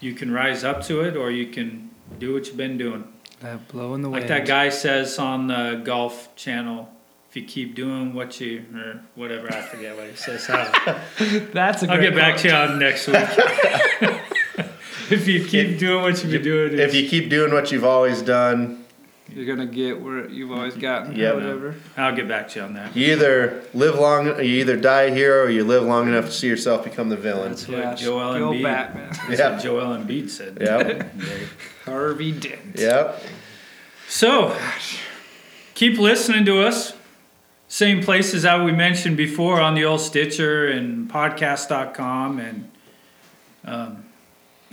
you 0.00 0.14
can 0.14 0.30
rise 0.32 0.62
up 0.64 0.82
to 0.86 1.00
it, 1.02 1.16
or 1.16 1.30
you 1.30 1.46
can 1.46 1.90
do 2.18 2.32
what 2.34 2.46
you've 2.46 2.56
been 2.56 2.78
doing. 2.78 3.11
That 3.42 3.66
blow 3.68 3.94
in 3.94 4.02
the 4.02 4.08
Like 4.08 4.28
that 4.28 4.46
guy 4.46 4.68
says 4.68 5.18
on 5.18 5.48
the 5.48 5.80
Golf 5.84 6.34
Channel, 6.36 6.88
if 7.28 7.36
you 7.36 7.42
keep 7.44 7.74
doing 7.74 8.14
what 8.14 8.40
you 8.40 8.64
or 8.74 9.00
whatever, 9.16 9.52
I 9.52 9.62
forget 9.62 9.96
what 9.96 10.08
he 10.08 10.14
says. 10.16 10.48
I'll, 10.48 10.70
That's 11.52 11.82
a 11.82 11.90
I'll 11.90 11.96
great 11.96 12.10
get 12.10 12.14
back 12.14 12.34
quote. 12.34 12.42
to 12.42 12.48
you 12.48 12.54
on 12.54 12.78
next 12.78 13.06
week. 13.08 13.16
if 15.10 15.26
you 15.26 15.44
keep 15.44 15.78
doing 15.78 16.02
what 16.02 16.22
you've 16.22 16.30
been 16.32 16.42
doing, 16.42 16.78
If 16.78 16.94
you 16.94 17.08
keep 17.08 17.30
doing 17.30 17.52
what 17.52 17.72
you've 17.72 17.84
always 17.84 18.22
done, 18.22 18.81
You're 19.34 19.46
gonna 19.46 19.66
get 19.66 20.00
where 20.00 20.28
you've 20.28 20.52
always 20.52 20.74
gotten. 20.74 21.16
Yep. 21.16 21.32
or 21.32 21.36
whatever. 21.36 21.74
I'll 21.96 22.14
get 22.14 22.28
back 22.28 22.48
to 22.50 22.58
you 22.60 22.64
on 22.66 22.74
that. 22.74 22.94
you 22.96 23.12
either 23.12 23.62
live 23.74 23.96
long, 23.98 24.26
you 24.26 24.60
either 24.60 24.76
die 24.76 25.02
a 25.02 25.14
hero, 25.14 25.44
or 25.44 25.50
you 25.50 25.64
live 25.64 25.82
long 25.84 26.08
enough 26.08 26.26
to 26.26 26.32
see 26.32 26.48
yourself 26.48 26.84
become 26.84 27.08
the 27.08 27.16
villain. 27.16 27.50
That's 27.50 27.68
what 27.68 27.78
Yeah, 27.78 27.94
Joel 27.94 28.38
go 28.38 28.50
Embiid. 28.52 28.62
Batman. 28.62 29.08
That's 29.28 29.40
Yeah. 29.40 29.50
what 29.52 29.62
Joel 29.62 29.96
Embiid 29.98 30.30
said. 30.30 30.58
Yep. 30.60 31.14
Harvey 31.84 32.32
Dent. 32.32 32.60
Yep. 32.76 33.22
So, 34.08 34.56
keep 35.74 35.98
listening 35.98 36.44
to 36.46 36.60
us. 36.60 36.94
Same 37.68 38.02
places 38.02 38.42
that 38.42 38.62
we 38.62 38.70
mentioned 38.72 39.16
before 39.16 39.58
on 39.58 39.74
the 39.74 39.84
old 39.84 40.00
Stitcher 40.02 40.68
and 40.68 41.10
podcast.com 41.10 42.38
and 42.38 42.70
um, 43.64 44.04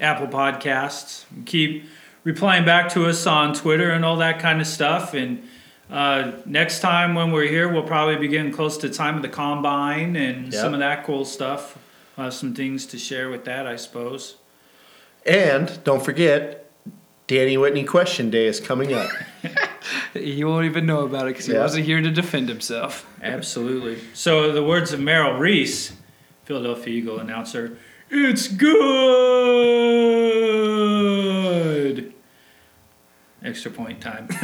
Apple 0.02 0.28
Podcasts. 0.28 1.24
Keep 1.46 1.86
replying 2.24 2.66
back 2.66 2.90
to 2.94 3.06
us 3.08 3.26
on 3.28 3.54
Twitter 3.54 3.92
and 3.92 4.04
all 4.06 4.18
that 4.18 4.40
kind 4.40 4.62
of 4.62 4.68
stuff. 4.68 5.14
And 5.14 5.44
uh, 5.90 6.32
next 6.46 6.80
time 6.82 7.16
when 7.16 7.32
we're 7.32 7.48
here, 7.48 7.72
we'll 7.72 7.84
probably 7.84 8.18
be 8.18 8.28
getting 8.28 8.52
close 8.52 8.78
to 8.80 8.90
time 8.90 9.16
of 9.16 9.22
the 9.22 9.30
combine 9.30 10.16
and 10.16 10.52
Yep. 10.54 10.62
some 10.62 10.74
of 10.74 10.80
that 10.80 11.06
cool 11.06 11.26
stuff. 11.26 11.78
We'll 12.18 12.26
have 12.26 12.34
some 12.34 12.54
things 12.54 12.86
to 12.88 12.98
share 13.00 13.30
with 13.30 13.46
that, 13.46 13.66
I 13.68 13.76
suppose. 13.78 14.36
And 15.26 15.82
don't 15.84 16.04
forget, 16.04 16.70
Danny 17.28 17.58
Whitney 17.58 17.84
Question 17.84 18.30
Day 18.30 18.46
is 18.48 18.60
coming 18.60 18.94
up. 18.94 19.10
He 20.14 20.44
won't 20.44 20.66
even 20.66 20.86
know 20.88 21.06
about 21.06 21.28
it 21.28 21.32
because 21.34 21.46
he 21.46 21.54
Yeah. 21.54 21.62
wasn't 21.62 21.86
here 21.86 22.02
to 22.02 22.10
defend 22.12 22.50
himself. 22.50 23.06
Absolutely. 23.24 24.00
So, 24.14 24.52
the 24.52 24.64
words 24.64 24.92
of 24.92 25.00
Merrill 25.00 25.38
Reese, 25.40 25.94
Philadelphia 26.46 26.94
Eagle 26.96 27.20
announcer, 27.20 27.78
it's 28.10 28.48
good. 28.48 28.76
Extra 33.44 33.72
point 33.72 34.02
time. 34.02 34.28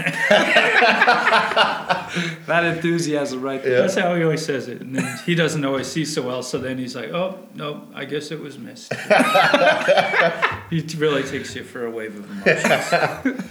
That 2.48 2.64
enthusiasm 2.64 3.41
right 3.41 3.62
there. 3.62 3.74
Yeah. 3.74 3.82
That's 3.82 3.96
how 3.96 4.16
he 4.16 4.24
always 4.24 4.46
says 4.46 4.68
it. 4.68 4.80
And 4.82 4.96
then 4.96 5.20
he 5.26 5.36
doesn't 5.36 5.66
always 5.66 5.88
see 5.88 6.06
so 6.06 6.22
well, 6.22 6.43
so 6.43 6.58
then 6.60 6.78
he's 6.78 6.96
like, 6.96 7.10
oh, 7.10 7.39
no, 7.56 7.88
I 7.93 8.06
guess 8.06 8.32
it 8.32 8.39
was 8.39 8.58
missed. 8.58 8.93
he 10.70 10.82
really 10.98 11.24
takes 11.24 11.56
you 11.56 11.64
for 11.64 11.86
a 11.86 11.91
wave 11.91 12.16
of 12.16 12.30
emotions. 12.48 13.43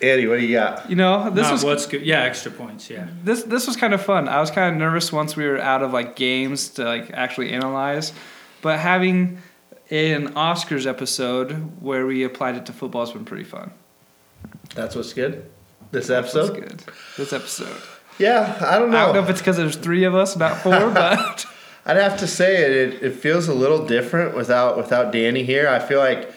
Andy, 0.00 0.26
what 0.26 0.38
do 0.38 0.46
you 0.46 0.54
got? 0.54 0.88
You 0.88 0.96
know, 0.96 1.30
this 1.30 1.44
Not 1.44 1.52
was 1.52 1.64
what's 1.64 1.86
good. 1.86 2.02
Yeah, 2.02 2.22
extra 2.22 2.50
points. 2.50 2.88
Yeah. 2.88 3.08
this 3.22 3.42
this 3.44 3.66
was 3.66 3.76
kind 3.76 3.94
of 3.94 4.02
fun. 4.02 4.28
I 4.28 4.40
was 4.40 4.50
kind 4.50 4.72
of 4.74 4.78
nervous 4.78 5.12
once 5.12 5.36
we 5.36 5.46
were 5.46 5.58
out 5.60 5.82
of 5.82 5.92
like 5.92 6.16
games 6.16 6.70
to 6.70 6.84
like 6.84 7.10
actually 7.12 7.50
analyze, 7.50 8.12
but 8.62 8.78
having 8.80 9.38
an 9.90 10.32
Oscars 10.34 10.86
episode 10.86 11.52
where 11.80 12.06
we 12.06 12.24
applied 12.24 12.56
it 12.56 12.66
to 12.66 12.72
football 12.72 13.04
has 13.04 13.12
been 13.12 13.24
pretty 13.24 13.44
fun. 13.44 13.72
That's 14.74 14.94
what's 14.94 15.12
good. 15.12 15.50
This 15.90 16.06
That's 16.06 16.34
episode. 16.34 16.54
good. 16.54 16.84
This 17.16 17.32
episode. 17.32 17.76
Yeah, 18.18 18.58
I 18.60 18.78
don't 18.78 18.90
know. 18.90 18.98
I 18.98 19.04
don't 19.06 19.14
know 19.16 19.22
if 19.22 19.30
it's 19.30 19.40
because 19.40 19.56
there's 19.56 19.76
three 19.76 20.04
of 20.04 20.14
us, 20.14 20.36
not 20.36 20.58
four, 20.58 20.72
but 20.94 21.46
I'd 21.84 21.96
have 21.96 22.18
to 22.18 22.26
say 22.26 22.64
it, 22.64 22.70
it. 22.72 23.02
It 23.02 23.14
feels 23.14 23.48
a 23.48 23.54
little 23.54 23.86
different 23.86 24.36
without 24.36 24.76
without 24.76 25.12
Danny 25.12 25.44
here. 25.44 25.68
I 25.68 25.78
feel 25.78 25.98
like 25.98 26.32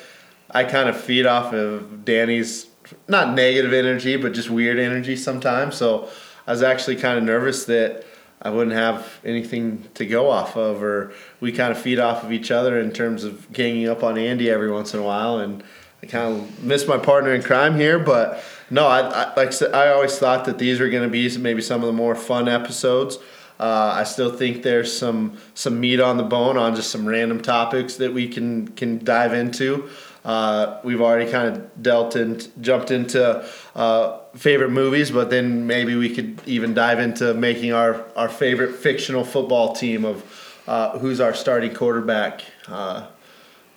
I 0.52 0.64
kind 0.64 0.90
of 0.90 1.00
feed 1.00 1.26
off 1.26 1.54
of 1.54 2.06
Danny's 2.06 2.68
not 3.08 3.34
negative 3.34 3.74
energy, 3.74 4.16
but 4.18 4.34
just 4.34 4.50
weird 4.50 4.80
energy 4.80 5.16
sometimes. 5.16 5.76
So 5.76 6.10
I 6.48 6.52
was 6.52 6.62
actually 6.62 6.98
kind 6.98 7.18
of 7.18 7.24
nervous 7.24 7.66
that 7.66 8.06
I 8.42 8.50
wouldn't 8.50 8.76
have 8.76 9.20
anything 9.24 9.88
to 9.96 10.06
go 10.06 10.30
off 10.30 10.56
of, 10.56 10.84
or 10.84 11.14
we 11.40 11.52
kind 11.52 11.72
of 11.72 11.78
feed 11.80 12.00
off 12.00 12.24
of 12.24 12.32
each 12.32 12.52
other 12.52 12.80
in 12.80 12.92
terms 12.92 13.24
of 13.24 13.52
ganging 13.52 13.88
up 13.88 14.04
on 14.04 14.18
Andy 14.18 14.50
every 14.50 14.72
once 14.72 14.94
in 14.94 15.00
a 15.00 15.04
while. 15.04 15.40
And 15.40 15.64
I 16.06 16.08
kind 16.08 16.40
of 16.40 16.64
miss 16.64 16.88
my 16.88 16.98
partner 16.98 17.34
in 17.34 17.42
crime 17.42 17.76
here, 17.76 17.98
but 17.98 18.44
no, 18.70 18.86
I, 18.88 19.00
I 19.00 19.36
like 19.36 19.60
I 19.62 19.90
always 19.90 20.18
thought 20.18 20.46
that 20.46 20.60
these 20.60 20.80
were 20.80 20.90
going 20.90 21.04
to 21.04 21.10
be 21.10 21.36
maybe 21.38 21.62
some 21.62 21.82
of 21.82 21.88
the 21.88 21.94
more 21.94 22.16
fun 22.16 22.48
episodes. 22.48 23.18
Uh, 23.60 23.94
I 23.96 24.04
still 24.04 24.32
think 24.32 24.64
there's 24.64 24.96
some 24.96 25.38
some 25.56 25.80
meat 25.80 26.00
on 26.00 26.18
the 26.18 26.24
bone 26.24 26.58
on 26.58 26.76
just 26.76 26.92
some 26.92 27.08
random 27.08 27.42
topics 27.42 27.96
that 27.96 28.14
we 28.14 28.28
can 28.28 28.68
can 28.70 29.04
dive 29.04 29.34
into. 29.34 29.90
Uh, 30.24 30.80
we've 30.84 31.02
already 31.02 31.30
kind 31.32 31.56
of 31.56 31.84
dealt 31.84 32.16
and 32.16 32.48
jumped 32.62 32.92
into 32.92 33.48
uh, 33.76 34.20
favorite 34.36 34.72
movies, 34.72 35.12
but 35.12 35.30
then 35.30 35.68
maybe 35.68 35.96
we 35.96 36.14
could 36.14 36.40
even 36.48 36.74
dive 36.74 37.00
into 37.00 37.34
making 37.36 37.74
our, 37.74 38.04
our 38.16 38.28
favorite 38.28 38.74
fictional 38.74 39.24
football 39.24 39.74
team 39.74 40.04
of 40.04 40.24
uh, 40.68 40.98
who's 40.98 41.22
our 41.22 41.36
starting 41.36 41.76
quarterback, 41.76 42.42
uh, 42.68 43.06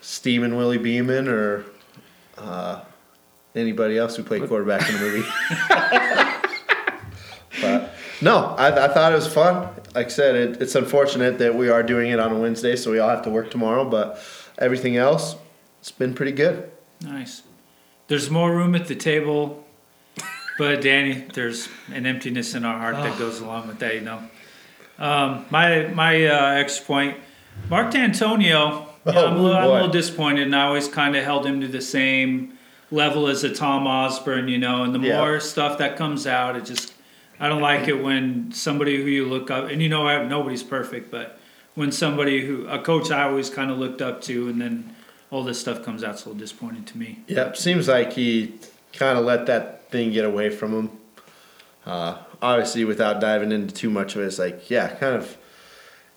Steamin' 0.01 0.57
Willie 0.57 0.79
Beamen 0.79 1.29
or 1.29 1.67
uh, 2.39 2.85
anybody 3.55 3.99
else 3.99 4.17
who 4.17 4.23
played 4.23 4.47
quarterback 4.49 4.89
in 4.89 4.95
the 4.95 5.01
movie. 5.01 5.29
but 7.61 7.95
no, 8.21 8.55
I, 8.57 8.87
I 8.87 8.89
thought 8.89 9.13
it 9.13 9.17
was 9.17 9.33
fun. 9.33 9.69
Like 9.95 10.07
I 10.07 10.11
said, 10.11 10.35
it, 10.35 10.63
it's 10.63 10.75
unfortunate 10.75 11.39
that 11.39 11.55
we 11.55 11.69
are 11.69 11.83
doing 11.83 12.11
it 12.11 12.19
on 12.19 12.33
a 12.33 12.39
Wednesday, 12.39 12.77
so 12.77 12.91
we 12.91 12.99
all 12.99 13.09
have 13.09 13.23
to 13.23 13.31
work 13.31 13.51
tomorrow. 13.51 13.85
But 13.85 14.23
everything 14.59 14.97
else, 14.97 15.37
it's 15.81 15.93
been 15.93 16.15
pretty 16.15 16.33
good. 16.33 16.71
Nice. 17.01 17.43
There's 18.09 18.31
more 18.31 18.55
room 18.55 18.75
at 18.75 18.87
the 18.87 18.95
table, 18.95 19.65
but 20.57 20.81
Danny, 20.81 21.27
there's 21.35 21.69
an 21.93 22.07
emptiness 22.07 22.55
in 22.55 22.65
our 22.65 22.79
heart 22.79 22.97
that 22.97 23.19
goes 23.19 23.41
along 23.41 23.69
with 23.69 23.79
that. 23.81 23.95
You 23.95 24.01
know. 24.01 24.23
Um, 24.99 25.47
my 25.51 25.87
my 25.89 26.27
uh, 26.27 26.51
ex 26.55 26.81
point, 26.81 27.17
Mark 27.69 27.93
Dantonio. 27.93 28.87
Yeah, 29.13 29.25
I'm, 29.25 29.37
a 29.37 29.43
little, 29.43 29.57
I'm 29.57 29.65
a 29.65 29.73
little 29.73 29.89
disappointed, 29.89 30.43
and 30.47 30.57
I 30.57 30.63
always 30.67 30.89
kind 30.89 31.17
of 31.17 31.25
held 31.25 31.47
him 31.47 31.61
to 31.61 31.69
the 31.69 31.81
same 31.81 32.59
level 32.91 33.27
as 33.29 33.45
a 33.45 33.55
Tom 33.55 33.87
Osborne. 33.87 34.49
You 34.49 34.59
know, 34.59 34.83
and 34.85 34.95
the 34.95 35.01
Yeah. 35.01 35.19
more 35.21 35.41
stuff 35.41 35.79
that 35.79 35.97
comes 35.97 36.27
out, 36.27 36.57
it 36.57 36.65
just 36.65 36.93
I 37.41 37.49
don't 37.49 37.63
like 37.63 37.87
it 37.89 38.03
when 38.03 38.51
somebody 38.53 38.97
who 39.03 39.09
you 39.09 39.27
look 39.27 39.51
up, 39.51 39.71
and 39.71 39.83
you 39.83 39.89
know 39.89 40.07
I- 40.07 40.25
nobody's 40.25 40.63
perfect, 40.63 41.11
but 41.11 41.39
when 41.75 41.93
somebody 41.93 42.45
who 42.47 42.67
a 42.67 42.79
coach 42.81 43.11
I 43.11 43.25
always 43.25 43.49
kind 43.51 43.71
of 43.71 43.79
looked 43.79 44.03
up 44.03 44.21
to, 44.23 44.49
and 44.49 44.61
then 44.61 44.95
all 45.31 45.45
this 45.45 45.61
stuff 45.61 45.85
comes 45.85 46.03
out, 46.03 46.15
it's 46.15 46.25
a 46.25 46.29
little 46.31 46.41
disappointing 46.41 46.85
to 46.85 46.99
me. 46.99 47.21
Yep, 47.29 47.57
seems 47.57 47.87
like 47.89 48.15
he 48.15 48.55
kind 48.93 49.19
of 49.19 49.25
let 49.25 49.47
that 49.47 49.91
thing 49.91 50.11
get 50.13 50.25
away 50.25 50.51
from 50.51 50.73
him. 50.73 50.91
Uh, 51.87 52.17
obviously, 52.43 52.85
without 52.85 53.21
diving 53.21 53.53
into 53.53 53.73
too 53.73 53.89
much 53.91 54.15
of 54.17 54.23
it, 54.23 54.27
it's 54.27 54.39
like, 54.39 54.69
yeah, 54.71 54.89
kind 54.89 55.15
of. 55.17 55.37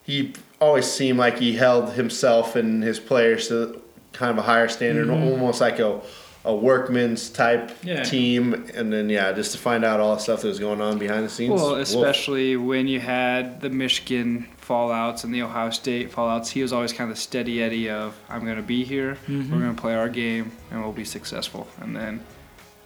He 0.03 0.33
always 0.59 0.85
seemed 0.85 1.19
like 1.19 1.39
he 1.39 1.53
held 1.53 1.93
himself 1.93 2.55
and 2.55 2.83
his 2.83 2.99
players 2.99 3.47
to 3.49 3.81
kind 4.13 4.31
of 4.31 4.37
a 4.37 4.41
higher 4.41 4.67
standard, 4.67 5.07
mm-hmm. 5.07 5.31
almost 5.31 5.61
like 5.61 5.79
a, 5.79 6.01
a 6.43 6.55
workman's 6.55 7.29
type 7.29 7.71
Yeah. 7.83 8.03
team. 8.03 8.65
And 8.73 8.91
then, 8.91 9.09
yeah, 9.09 9.31
just 9.31 9.51
to 9.53 9.57
find 9.57 9.85
out 9.85 9.99
all 9.99 10.15
the 10.15 10.21
stuff 10.21 10.41
that 10.41 10.47
was 10.47 10.59
going 10.59 10.81
on 10.81 10.97
behind 10.97 11.23
the 11.25 11.29
scenes. 11.29 11.53
well, 11.61 11.75
woof. 11.75 11.87
especially 11.87 12.57
when 12.57 12.87
you 12.87 12.99
had 12.99 13.61
the 13.61 13.69
Michigan 13.69 14.47
fallouts 14.61 15.23
and 15.23 15.33
the 15.33 15.41
Ohio 15.41 15.69
State 15.69 16.11
fallouts, 16.11 16.49
he 16.49 16.61
was 16.61 16.73
always 16.73 16.93
kind 16.93 17.09
of 17.09 17.15
the 17.15 17.21
steady 17.21 17.61
Eddie 17.61 17.89
of 17.89 18.17
I'm 18.29 18.43
going 18.43 18.57
to 18.57 18.63
be 18.63 18.83
here, 18.83 19.17
mm-hmm. 19.27 19.51
we're 19.51 19.61
going 19.61 19.75
to 19.75 19.81
play 19.81 19.95
our 19.95 20.09
game, 20.09 20.51
and 20.71 20.81
we'll 20.81 20.91
be 20.91 21.05
successful. 21.05 21.67
And 21.79 21.95
then, 21.95 22.23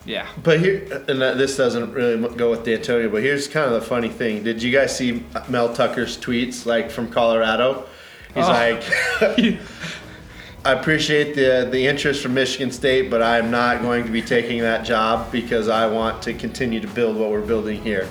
yeah, 0.05 0.27
But 0.43 0.59
here, 0.59 1.03
and 1.07 1.19
this 1.21 1.57
doesn't 1.57 1.93
really 1.93 2.15
go 2.35 2.51
with 2.51 2.63
Dantonio, 2.63 3.11
but 3.11 3.23
here's 3.23 3.47
kind 3.47 3.65
of 3.65 3.79
the 3.81 3.87
funny 3.87 4.09
thing. 4.09 4.43
Did 4.43 4.61
you 4.61 4.71
guys 4.71 4.95
see 4.95 5.23
Mel 5.49 5.73
Tucker's 5.73 6.17
tweets, 6.17 6.65
like 6.65 6.91
from 6.91 7.09
Colorado? 7.09 7.85
He's 8.33 8.45
Oh. 8.45 8.49
like, 8.49 8.83
I 10.65 10.71
appreciate 10.73 11.35
the 11.35 11.67
the 11.71 11.85
interest 11.87 12.21
from 12.23 12.33
Michigan 12.33 12.71
State, 12.71 13.09
but 13.11 13.21
I'm 13.21 13.51
not 13.51 13.81
going 13.81 14.03
to 14.05 14.11
be 14.11 14.21
taking 14.21 14.61
that 14.61 14.83
job 14.83 15.31
because 15.31 15.69
I 15.69 15.85
want 15.87 16.21
to 16.23 16.33
continue 16.33 16.79
to 16.79 16.87
build 16.87 17.17
what 17.17 17.29
we're 17.29 17.41
building 17.41 17.81
here. 17.81 18.07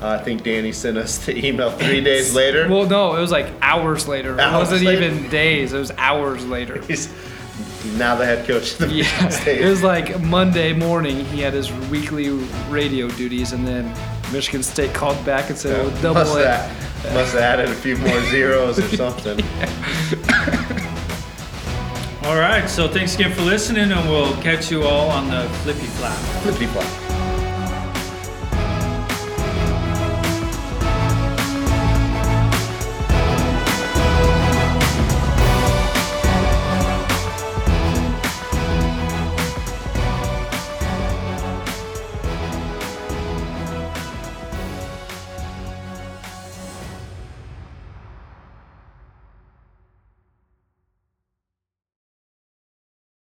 Uh, 0.00 0.08
I 0.08 0.18
think 0.18 0.42
Danny 0.42 0.72
sent 0.72 0.96
us 0.98 1.24
the 1.24 1.46
email 1.46 1.70
three 1.70 2.00
days 2.10 2.34
later. 2.34 2.68
Well, 2.68 2.86
no, 2.88 3.14
it 3.14 3.20
was 3.20 3.30
like 3.30 3.46
hours 3.62 4.08
later. 4.08 4.38
Hours 4.40 4.70
it 4.70 4.72
wasn't 4.72 4.84
later? 4.84 5.02
even 5.14 5.28
days. 5.30 5.72
It 5.72 5.78
was 5.78 5.92
hours 5.92 6.44
later. 6.44 6.82
He's 6.82 7.06
now 7.96 8.14
the 8.16 8.24
head 8.24 8.46
coach 8.46 8.72
of 8.72 8.78
the 8.78 8.86
Michigan 8.88 9.24
Yeah, 9.24 9.28
State. 9.28 9.60
it 9.60 9.68
was 9.68 9.82
like 9.82 10.20
Monday 10.20 10.72
morning. 10.72 11.24
He 11.26 11.40
had 11.40 11.52
his 11.52 11.72
weekly 11.90 12.30
radio 12.68 13.08
duties, 13.08 13.52
and 13.52 13.66
then 13.66 13.92
Michigan 14.32 14.62
State 14.62 14.94
called 14.94 15.22
back 15.24 15.48
and 15.50 15.58
said, 15.58 15.76
Yeah, 15.76 15.82
"We'll 15.82 16.02
double 16.02 16.20
must 16.20 16.38
it." 16.38 16.46
Have, 16.46 17.14
must 17.14 17.32
have 17.32 17.42
added 17.42 17.68
a 17.68 17.74
few 17.74 17.96
more 17.96 18.20
zeros 18.30 18.78
or 18.78 18.88
something. 18.96 19.40
All 22.24 22.38
right, 22.38 22.68
so 22.70 22.86
thanks 22.88 23.14
again 23.16 23.32
for 23.32 23.42
listening, 23.42 23.90
and 23.90 24.08
we'll 24.08 24.32
catch 24.42 24.70
you 24.70 24.84
all 24.84 25.10
on 25.10 25.28
the 25.28 25.48
flippy 25.64 25.86
flap. 25.86 26.16
Flippy 26.42 26.66
flop. 26.66 27.11